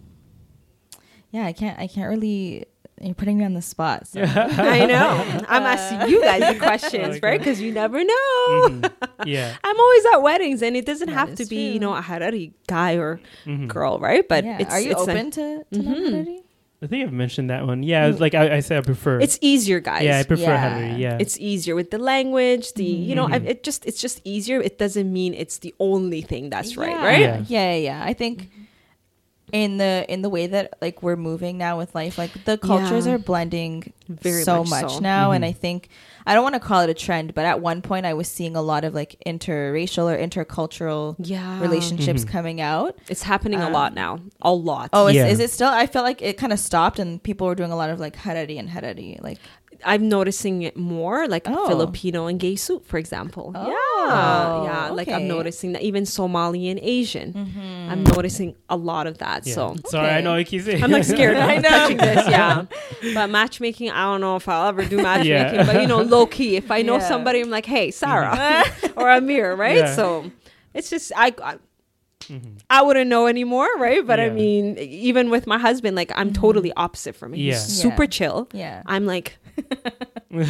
yeah, 1.30 1.46
I 1.46 1.52
can't. 1.52 1.78
I 1.78 1.86
can't 1.86 2.08
really. 2.08 2.66
You're 3.00 3.14
putting 3.14 3.36
me 3.36 3.44
on 3.44 3.52
the 3.52 3.60
spot. 3.60 4.06
So. 4.06 4.22
I 4.24 4.86
know. 4.86 5.42
I'm 5.48 5.62
asking 5.64 6.08
you 6.10 6.22
guys 6.22 6.54
the 6.54 6.58
questions, 6.64 7.16
Okay. 7.16 7.20
right? 7.22 7.38
Because 7.38 7.60
you 7.60 7.70
never 7.72 8.02
know. 8.02 8.48
Mhm. 8.68 8.90
Yeah. 9.26 9.54
I'm 9.62 9.78
always 9.78 10.04
at 10.14 10.22
weddings, 10.22 10.62
and 10.62 10.76
it 10.76 10.86
doesn't 10.86 11.08
That 11.10 11.14
have 11.28 11.34
to 11.36 11.42
is 11.42 11.48
be, 11.50 11.72
you 11.72 11.78
know, 11.78 11.94
a 11.94 12.00
Harari 12.00 12.52
guy 12.66 12.94
or 12.96 13.20
Mhm. 13.44 13.68
girl, 13.68 13.98
right? 13.98 14.26
But 14.26 14.44
yeah. 14.44 14.58
it's 14.60 14.72
are 14.72 14.80
you 14.80 14.92
it's 14.92 15.00
open 15.02 15.16
like- 15.26 15.32
to, 15.34 15.64
to 15.72 15.78
Mhm. 15.78 16.38
Non-binary? 16.80 16.82
I 16.82 16.86
think 16.86 17.06
I've 17.06 17.12
mentioned 17.12 17.50
that 17.50 17.66
one. 17.66 17.82
Yeah, 17.82 18.06
it's 18.08 18.20
like 18.20 18.34
I, 18.34 18.56
I 18.56 18.60
said, 18.60 18.78
I 18.78 18.80
prefer. 18.82 19.20
it's 19.20 19.38
easier, 19.40 19.80
guys. 19.80 20.04
yeah, 20.04 20.18
I 20.18 20.24
prefer 20.24 20.42
Yeah. 20.42 20.68
Harari. 20.76 21.02
Yeah, 21.02 21.18
it's 21.20 21.38
easier 21.38 21.74
with 21.74 21.90
the 21.90 21.98
language 21.98 22.72
the 22.74 22.84
you 22.84 23.14
know 23.14 23.26
I, 23.26 23.38
Mhm. 23.40 23.46
it 23.48 23.62
just 23.62 23.86
it's 23.86 24.00
just 24.00 24.20
easier 24.24 24.60
it 24.60 24.78
doesn't 24.78 25.10
mean 25.12 25.32
it's 25.34 25.58
the 25.58 25.74
only 25.80 26.20
thing 26.22 26.50
that's 26.50 26.76
right 26.76 26.90
Yeah. 26.90 27.04
right 27.06 27.20
Yeah. 27.20 27.44
Yeah, 27.48 27.72
yeah, 27.72 27.76
yeah. 28.02 28.04
I 28.04 28.12
think 28.12 28.50
in 29.52 29.78
the 29.78 30.04
in 30.08 30.22
the 30.22 30.28
way 30.28 30.46
that 30.48 30.74
like 30.82 31.02
we're 31.02 31.16
moving 31.16 31.56
now 31.56 31.78
with 31.78 31.94
life, 31.94 32.18
like 32.18 32.32
the 32.44 32.58
cultures 32.58 33.06
Yeah. 33.06 33.14
are 33.14 33.18
blending 33.18 33.92
Very 34.08 34.42
so 34.42 34.64
much 34.64 34.82
much 34.82 34.92
so. 34.94 34.98
now, 35.00 35.30
and 35.32 35.44
Mhm. 35.44 35.48
I 35.48 35.52
think 35.52 35.88
I 36.26 36.34
don't 36.34 36.42
want 36.42 36.54
to 36.54 36.60
call 36.60 36.80
it 36.80 36.90
a 36.90 36.94
trend, 36.94 37.34
but 37.34 37.44
at 37.44 37.60
one 37.60 37.82
point 37.82 38.04
I 38.04 38.14
was 38.14 38.26
seeing 38.28 38.56
a 38.56 38.62
lot 38.62 38.82
of 38.84 38.94
like 38.94 39.16
interracial 39.24 40.12
or 40.12 40.18
intercultural 40.18 41.14
yeah 41.18 41.60
relationships 41.60 42.24
Mhm. 42.24 42.28
coming 42.28 42.60
out. 42.60 42.96
it's 43.08 43.22
happening 43.22 43.60
a 43.60 43.66
Um, 43.66 43.72
lot 43.72 43.94
now 43.94 44.18
a 44.42 44.52
lot 44.52 44.90
Oh, 44.92 45.06
is, 45.06 45.14
Yeah. 45.16 45.26
is 45.26 45.38
it 45.40 45.50
still? 45.50 45.68
I 45.68 45.86
felt 45.86 46.04
like 46.04 46.20
it 46.22 46.36
kind 46.36 46.52
of 46.52 46.58
stopped, 46.58 46.98
and 46.98 47.22
people 47.22 47.46
were 47.46 47.54
doing 47.54 47.70
a 47.72 47.76
lot 47.76 47.90
of 47.90 48.00
like 48.00 48.16
harari 48.16 48.58
and 48.58 48.68
harari, 48.70 49.18
like 49.22 49.38
i'm 49.84 50.08
noticing 50.08 50.62
it 50.62 50.76
more 50.76 51.26
like 51.28 51.44
Oh. 51.46 51.66
filipino 51.68 52.26
and 52.26 52.40
Geisu 52.40 52.84
for 52.84 52.98
example 52.98 53.52
Oh, 53.54 53.68
yeah 53.68 54.64
yeah 54.64 54.90
like 54.90 55.08
i'm 55.08 55.26
noticing 55.28 55.72
that 55.72 55.82
even 55.82 56.06
somali 56.06 56.68
and 56.68 56.78
asian 56.82 57.32
Mm-hmm. 57.32 57.90
i'm 57.90 58.04
noticing 58.04 58.54
a 58.68 58.76
lot 58.76 59.06
of 59.06 59.18
that 59.18 59.46
yeah. 59.46 59.54
so 59.54 59.76
Sorry, 59.86 60.08
I 60.10 60.20
know 60.20 60.34
I 60.34 60.44
keep 60.44 60.62
saying. 60.62 60.82
I'm 60.82 60.90
like 60.90 61.04
scared 61.04 61.36
I 61.50 61.54
of 61.54 61.62
know. 61.62 61.68
touching 61.68 61.96
this, 61.98 62.28
yeah. 62.28 62.64
But 63.14 63.30
matchmaking, 63.30 63.90
I 63.90 64.02
don't 64.10 64.20
know 64.20 64.36
if 64.36 64.48
I'll 64.48 64.68
ever 64.68 64.84
do 64.84 64.96
matchmaking. 64.96 65.66
But 65.66 65.80
you 65.82 65.86
know, 65.86 66.00
low 66.02 66.26
key, 66.26 66.56
if 66.56 66.70
I 66.70 66.82
know 66.82 66.96
Yeah. 66.96 67.08
somebody, 67.08 67.40
I'm 67.40 67.50
like, 67.50 67.66
hey, 67.66 67.90
Sarah 67.90 68.64
or 68.96 69.08
Amir, 69.10 69.54
right? 69.54 69.76
Yeah. 69.76 69.94
So 69.94 70.30
it's 70.74 70.90
just 70.90 71.12
I, 71.16 71.34
I 71.42 71.56
Mhm. 72.26 72.58
I 72.68 72.82
wouldn't 72.82 73.08
know 73.08 73.28
anymore, 73.28 73.68
right? 73.78 74.04
But 74.04 74.18
I 74.18 74.30
mean, 74.30 74.76
even 74.78 75.30
with 75.30 75.46
my 75.46 75.58
husband, 75.58 75.94
like 75.94 76.10
I'm 76.16 76.32
totally 76.32 76.72
opposite 76.76 77.14
from 77.14 77.32
him. 77.34 77.38
Yeah. 77.40 77.52
He's 77.52 77.62
super 77.62 78.02
Yeah. 78.04 78.08
chill. 78.18 78.48
yeah. 78.52 78.82
I'm 78.86 79.06
like, 79.06 79.38
but, 80.30 80.48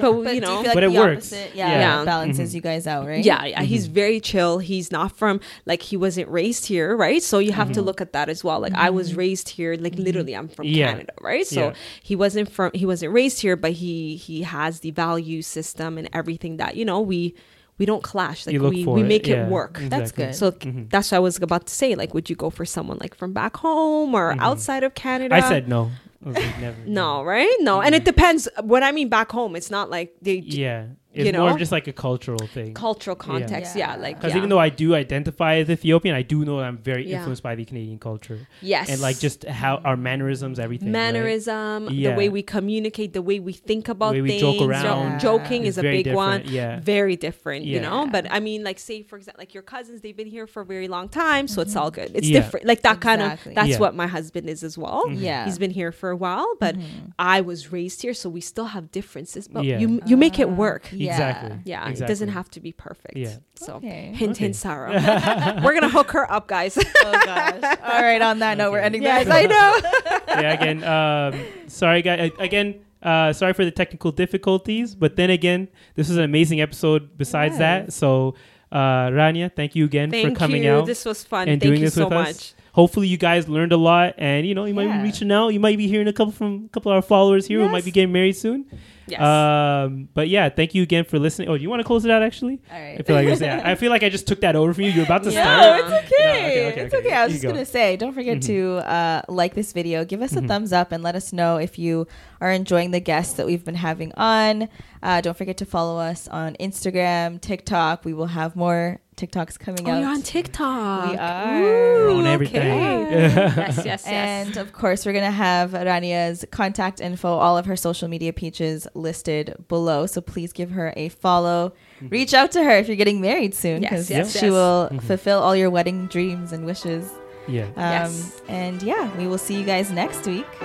But 0.00 0.12
you 0.12 0.24
do 0.24 0.34
you 0.34 0.40
know, 0.40 0.60
like 0.62 0.74
But 0.74 0.82
it 0.84 0.92
works. 0.92 1.32
opposite, 1.32 1.52
Yeah, 1.54 1.68
Yeah. 1.70 1.78
Yeah. 1.98 2.04
balances 2.04 2.50
Mhm. 2.50 2.54
you 2.54 2.60
guys 2.60 2.86
out, 2.86 3.06
right? 3.06 3.24
yeah, 3.24 3.44
yeah, 3.44 3.62
he's 3.62 3.86
very 3.86 4.20
chill. 4.20 4.58
He's 4.58 4.90
not 4.90 5.16
from 5.16 5.40
like 5.66 5.82
he 5.82 5.96
wasn't 5.96 6.28
raised 6.28 6.66
here, 6.66 6.96
right? 6.96 7.22
So 7.22 7.38
you 7.38 7.52
have 7.52 7.72
to 7.72 7.82
look 7.82 8.00
at 8.00 8.12
that 8.12 8.28
as 8.28 8.42
well. 8.42 8.60
Like 8.60 8.74
I 8.74 8.90
was 8.90 9.14
raised 9.14 9.50
here, 9.50 9.76
like 9.78 9.94
literally, 9.96 10.34
I'm 10.34 10.48
from 10.48 10.66
Yeah. 10.66 10.90
Canada, 10.92 11.12
right? 11.20 11.46
So 11.46 11.60
Yeah. 11.68 11.72
he 12.02 12.16
wasn't 12.16 12.50
from 12.50 12.70
he 12.74 12.84
wasn't 12.86 13.12
raised 13.12 13.40
here, 13.40 13.56
but 13.56 13.72
he 13.72 14.16
he 14.16 14.42
has 14.42 14.80
the 14.80 14.90
value 14.90 15.42
system 15.42 15.98
and 15.98 16.08
everything 16.12 16.56
that 16.56 16.76
you 16.76 16.84
know 16.84 17.00
we 17.00 17.34
we 17.78 17.86
don't 17.86 18.02
clash. 18.02 18.44
Like 18.44 18.54
You 18.54 18.60
look 18.60 18.74
we 18.74 18.82
for 18.84 18.94
we 18.94 19.02
it, 19.02 19.06
make 19.06 19.26
yeah. 19.28 19.44
it 19.46 19.50
work. 19.50 19.78
That's 19.84 20.10
good. 20.10 20.34
So 20.34 20.50
Mhm. 20.50 20.90
that's 20.90 21.12
what 21.12 21.16
I 21.18 21.20
was 21.20 21.36
about 21.40 21.66
to 21.68 21.72
say. 21.74 21.94
Like, 21.94 22.12
would 22.12 22.28
you 22.28 22.34
go 22.34 22.50
for 22.50 22.64
someone 22.64 22.98
like 23.00 23.14
from 23.14 23.32
back 23.32 23.56
home 23.58 24.14
or 24.16 24.34
Mhm. 24.34 24.40
outside 24.40 24.82
of 24.82 24.94
Canada? 24.94 25.32
I 25.36 25.40
said 25.40 25.68
no. 25.68 25.90
Never. 26.20 26.76
no, 26.84 27.22
right? 27.22 27.54
No, 27.60 27.80
and 27.80 27.94
it 27.94 28.04
depends. 28.04 28.48
What 28.60 28.82
I 28.82 28.92
mean 28.92 29.08
back 29.08 29.30
home, 29.30 29.54
it's 29.54 29.70
not 29.70 29.88
like 29.90 30.14
they 30.20 30.34
Yeah, 30.34 30.86
it's 31.18 31.26
You 31.26 31.32
more 31.32 31.48
know? 31.48 31.54
of 31.54 31.58
just 31.58 31.72
like 31.72 31.86
a 31.88 31.92
cultural 31.92 32.46
thing. 32.56 32.74
cultural 32.74 33.16
context. 33.16 33.76
Yeah, 33.76 33.94
Yeah. 33.94 34.02
like 34.06 34.16
Because 34.16 34.32
yeah. 34.32 34.38
even 34.38 34.48
though 34.48 34.58
I 34.58 34.70
do 34.70 34.94
identify 34.94 35.56
as 35.56 35.68
Ethiopian, 35.70 36.14
I 36.14 36.22
do 36.22 36.44
know 36.44 36.60
I'm 36.60 36.78
very 36.78 37.04
Yeah. 37.06 37.16
influenced 37.16 37.42
by 37.42 37.54
the 37.54 37.64
Canadian 37.64 37.98
culture 37.98 38.40
yes, 38.62 38.88
and 38.90 39.00
like 39.00 39.18
just 39.18 39.44
how 39.62 39.76
our 39.84 39.96
mannerisms, 39.96 40.58
everything. 40.58 40.88
right? 40.88 40.92
mannerism, 41.02 41.88
Yeah. 41.90 42.10
the 42.10 42.16
way 42.16 42.28
we 42.28 42.42
communicate, 42.42 43.12
the 43.12 43.22
way 43.22 43.38
we 43.40 43.52
think 43.52 43.88
about 43.88 44.12
way 44.14 44.22
we 44.22 44.28
things. 44.30 44.40
joke 44.42 44.58
jo- 44.58 44.66
around 44.68 45.20
Joking 45.20 45.62
is 45.62 45.68
is 45.68 45.78
a 45.78 45.82
very 45.82 46.02
big 46.02 46.14
one. 46.14 46.42
yeah. 46.46 46.80
Very 46.80 47.16
different, 47.16 47.64
you 47.64 47.80
know. 47.80 48.08
But 48.10 48.26
I 48.30 48.40
mean, 48.40 48.64
like, 48.64 48.78
say 48.78 49.02
for 49.02 49.16
example, 49.16 49.40
like 49.42 49.52
your 49.54 49.62
cousins, 49.62 50.00
they've 50.02 50.16
been 50.16 50.32
here 50.38 50.46
for 50.46 50.60
a 50.62 50.68
very 50.74 50.88
long 50.88 51.08
time, 51.08 51.44
so 51.48 51.60
it's 51.62 51.70
mm-hmm. 51.72 51.80
all 51.80 51.90
good. 51.90 52.10
It's 52.14 52.28
Yeah. 52.28 52.40
different, 52.40 52.66
like 52.66 52.82
that 52.82 53.00
kind 53.00 53.20
of. 53.22 53.38
That's 53.58 53.68
Yeah. 53.70 53.78
what 53.84 53.94
my 53.94 54.06
husband 54.06 54.48
is 54.54 54.62
as 54.62 54.76
well. 54.78 55.04
Mhm. 55.08 55.20
Yeah. 55.20 55.44
He's 55.46 55.58
been 55.58 55.70
here 55.80 55.92
for 55.92 56.10
a 56.10 56.16
while, 56.16 56.48
but 56.64 56.74
mm-hmm. 56.76 57.10
I 57.18 57.40
was 57.50 57.72
raised 57.72 57.98
here, 58.02 58.14
so 58.14 58.26
we 58.38 58.40
still 58.52 58.66
have 58.76 58.84
differences. 58.90 59.48
But 59.48 59.64
Yeah. 59.64 59.78
you 59.82 59.88
you 60.10 60.16
make 60.16 60.36
it 60.38 60.48
ah. 60.48 60.64
work. 60.64 60.84
Yeah. 60.92 61.07
Exactly. 61.10 61.58
Yeah, 61.64 61.88
it 61.88 61.98
doesn't 61.98 62.28
have 62.28 62.50
to 62.50 62.60
be 62.60 62.72
perfect. 62.72 63.16
Yeah. 63.16 63.36
So 63.56 63.74
Okay. 63.74 64.12
hint, 64.14 64.32
Okay. 64.32 64.44
hint, 64.44 64.56
Sarah. 64.56 64.92
We're 65.64 65.74
gonna 65.74 65.88
hook 65.88 66.10
her 66.12 66.30
up, 66.30 66.48
guys. 66.48 66.76
oh 66.78 67.12
gosh. 67.24 67.76
All 67.82 68.02
right. 68.02 68.20
On 68.22 68.38
that 68.40 68.58
note, 68.58 68.72
we're 68.72 68.78
ending. 68.80 69.02
yes, 69.02 69.24
this. 69.26 69.34
I 69.34 69.46
know. 69.46 70.40
yeah, 70.40 70.52
again, 70.52 70.84
um, 70.84 71.68
sorry, 71.68 72.02
guys. 72.02 72.30
Again, 72.38 72.80
uh, 73.02 73.32
sorry 73.32 73.52
for 73.52 73.64
the 73.64 73.70
technical 73.70 74.10
difficulties. 74.12 74.94
But 74.94 75.16
then 75.16 75.30
again, 75.30 75.68
this 75.94 76.08
was 76.08 76.16
an 76.16 76.24
amazing 76.24 76.60
episode. 76.60 77.16
Besides 77.16 77.58
that, 77.58 77.92
so 77.92 78.34
uh, 78.72 79.08
Rania, 79.10 79.54
thank 79.54 79.74
you 79.74 79.84
again 79.84 80.10
Thank 80.10 80.28
for 80.30 80.34
coming 80.34 80.64
you. 80.64 80.72
out 80.72 80.86
This 80.86 81.04
was 81.04 81.24
fun. 81.24 81.48
and 81.48 81.60
Thank 81.60 81.62
doing 81.70 81.80
you 81.80 81.86
this 81.86 81.94
so 81.94 82.04
with 82.04 82.12
much. 82.14 82.28
us. 82.28 82.54
Hopefully, 82.72 83.08
you 83.08 83.16
guys 83.16 83.48
learned 83.48 83.72
a 83.72 83.76
lot, 83.76 84.14
and 84.18 84.46
you 84.46 84.54
know, 84.54 84.64
you 84.64 84.74
might 84.74 84.86
Yeah. 84.86 84.98
be 84.98 85.04
reaching 85.04 85.32
out. 85.32 85.48
You 85.48 85.60
might 85.60 85.76
be 85.78 85.88
hearing 85.88 86.08
a 86.08 86.12
couple 86.12 86.32
from 86.32 86.64
a 86.66 86.68
couple 86.68 86.92
of 86.92 86.96
our 86.96 87.02
followers 87.02 87.46
here 87.46 87.60
who 87.60 87.68
might 87.68 87.84
be 87.84 87.90
getting 87.90 88.12
married 88.12 88.36
soon. 88.36 88.66
Yes. 89.06 89.22
Um, 89.22 90.10
but 90.12 90.28
yeah, 90.28 90.50
thank 90.50 90.74
you 90.74 90.82
again 90.82 91.04
for 91.04 91.18
listening. 91.18 91.48
Oh, 91.48 91.56
do 91.56 91.62
you 91.62 91.70
want 91.70 91.80
to 91.80 91.84
close 91.84 92.04
it 92.04 92.10
out? 92.10 92.22
Actually, 92.22 92.60
All 92.70 92.78
right. 92.78 92.98
I 93.00 93.02
feel 93.02 93.16
like 93.16 93.26
I, 93.26 93.44
yeah, 93.44 93.62
I 93.64 93.74
feel 93.74 93.90
like 93.90 94.02
I 94.02 94.10
just 94.10 94.26
took 94.26 94.42
that 94.42 94.54
over 94.54 94.74
from 94.74 94.84
you. 94.84 94.90
You're 94.90 95.06
about 95.06 95.22
to 95.22 95.30
No, 95.30 95.32
start. 95.32 95.80
it's 95.80 95.88
okay. 95.88 96.02
No, 96.20 96.28
okay, 96.28 96.68
okay, 96.72 96.80
it's 96.82 96.94
okay. 96.94 97.06
okay. 97.06 97.16
I 97.16 97.24
was 97.24 97.32
You 97.32 97.36
just 97.36 97.42
go. 97.42 97.48
Mm-hmm. 97.48 97.56
gonna 97.56 97.64
say, 97.64 97.96
don't 97.96 98.12
forget 98.12 98.42
to 98.42 98.76
uh, 98.86 99.22
like 99.30 99.54
this 99.54 99.72
video, 99.72 100.04
give 100.04 100.20
us 100.20 100.36
a 100.36 100.42
thumbs 100.42 100.74
up, 100.74 100.92
and 100.92 101.02
let 101.02 101.14
us 101.14 101.32
know 101.32 101.56
if 101.56 101.78
you 101.78 102.06
are 102.42 102.50
enjoying 102.52 102.90
the 102.90 103.00
guests 103.00 103.32
that 103.34 103.46
we've 103.46 103.64
been 103.64 103.76
having 103.76 104.12
on. 104.14 104.68
Uh, 105.02 105.22
don't 105.22 105.38
forget 105.38 105.56
to 105.56 105.64
follow 105.64 105.98
us 105.98 106.28
on 106.28 106.54
Instagram, 106.60 107.40
TikTok. 107.40 108.04
We 108.04 108.12
will 108.12 108.26
have 108.26 108.56
more 108.56 109.00
TikToks 109.18 109.58
coming 109.58 109.86
Oh, 109.86 109.92
out. 109.92 110.00
you're 110.00 110.08
on 110.08 110.22
TikTok. 110.22 111.10
We 111.10 111.16
are. 111.18 111.60
We're 111.60 112.10
on 112.10 112.24
Ooh, 112.24 112.26
everything. 112.26 112.62
okay. 112.62 113.10
yes, 113.56 113.76
yes, 113.76 113.84
yes. 113.84 114.06
And 114.06 114.56
of 114.56 114.72
course, 114.72 115.04
we're 115.04 115.12
going 115.12 115.24
to 115.24 115.30
have 115.30 115.72
Rania's 115.72 116.44
contact 116.50 117.00
info, 117.00 117.28
all 117.36 117.58
of 117.58 117.66
her 117.66 117.76
social 117.76 118.08
media 118.08 118.32
pages 118.32 118.86
listed 118.94 119.54
below. 119.68 120.06
So 120.06 120.20
please 120.20 120.52
give 120.52 120.70
her 120.70 120.94
a 120.96 121.08
follow. 121.10 121.72
Reach 122.08 122.32
out 122.32 122.52
to 122.52 122.62
her 122.62 122.70
if 122.78 122.86
you're 122.86 122.96
getting 122.96 123.20
married 123.20 123.54
soon 123.54 123.82
Yes, 123.82 123.90
because 123.90 124.10
yes, 124.10 124.32
she 124.38 124.46
yes. 124.46 124.52
will 124.52 124.88
fulfill 125.00 125.40
all 125.40 125.56
your 125.56 125.68
wedding 125.70 126.06
dreams 126.06 126.52
and 126.52 126.64
wishes. 126.64 127.10
Yeah. 127.48 127.64
Um, 127.64 127.72
Yes. 127.76 128.40
And 128.48 128.82
yeah, 128.82 129.10
we 129.18 129.26
will 129.26 129.38
see 129.38 129.58
you 129.58 129.64
guys 129.64 129.90
next 129.90 130.26
week. 130.26 130.46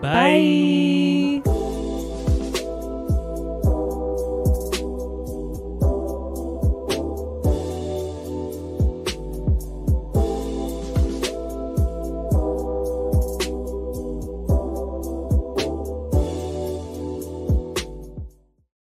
Bye. 0.00 1.42
Bye. 1.44 1.79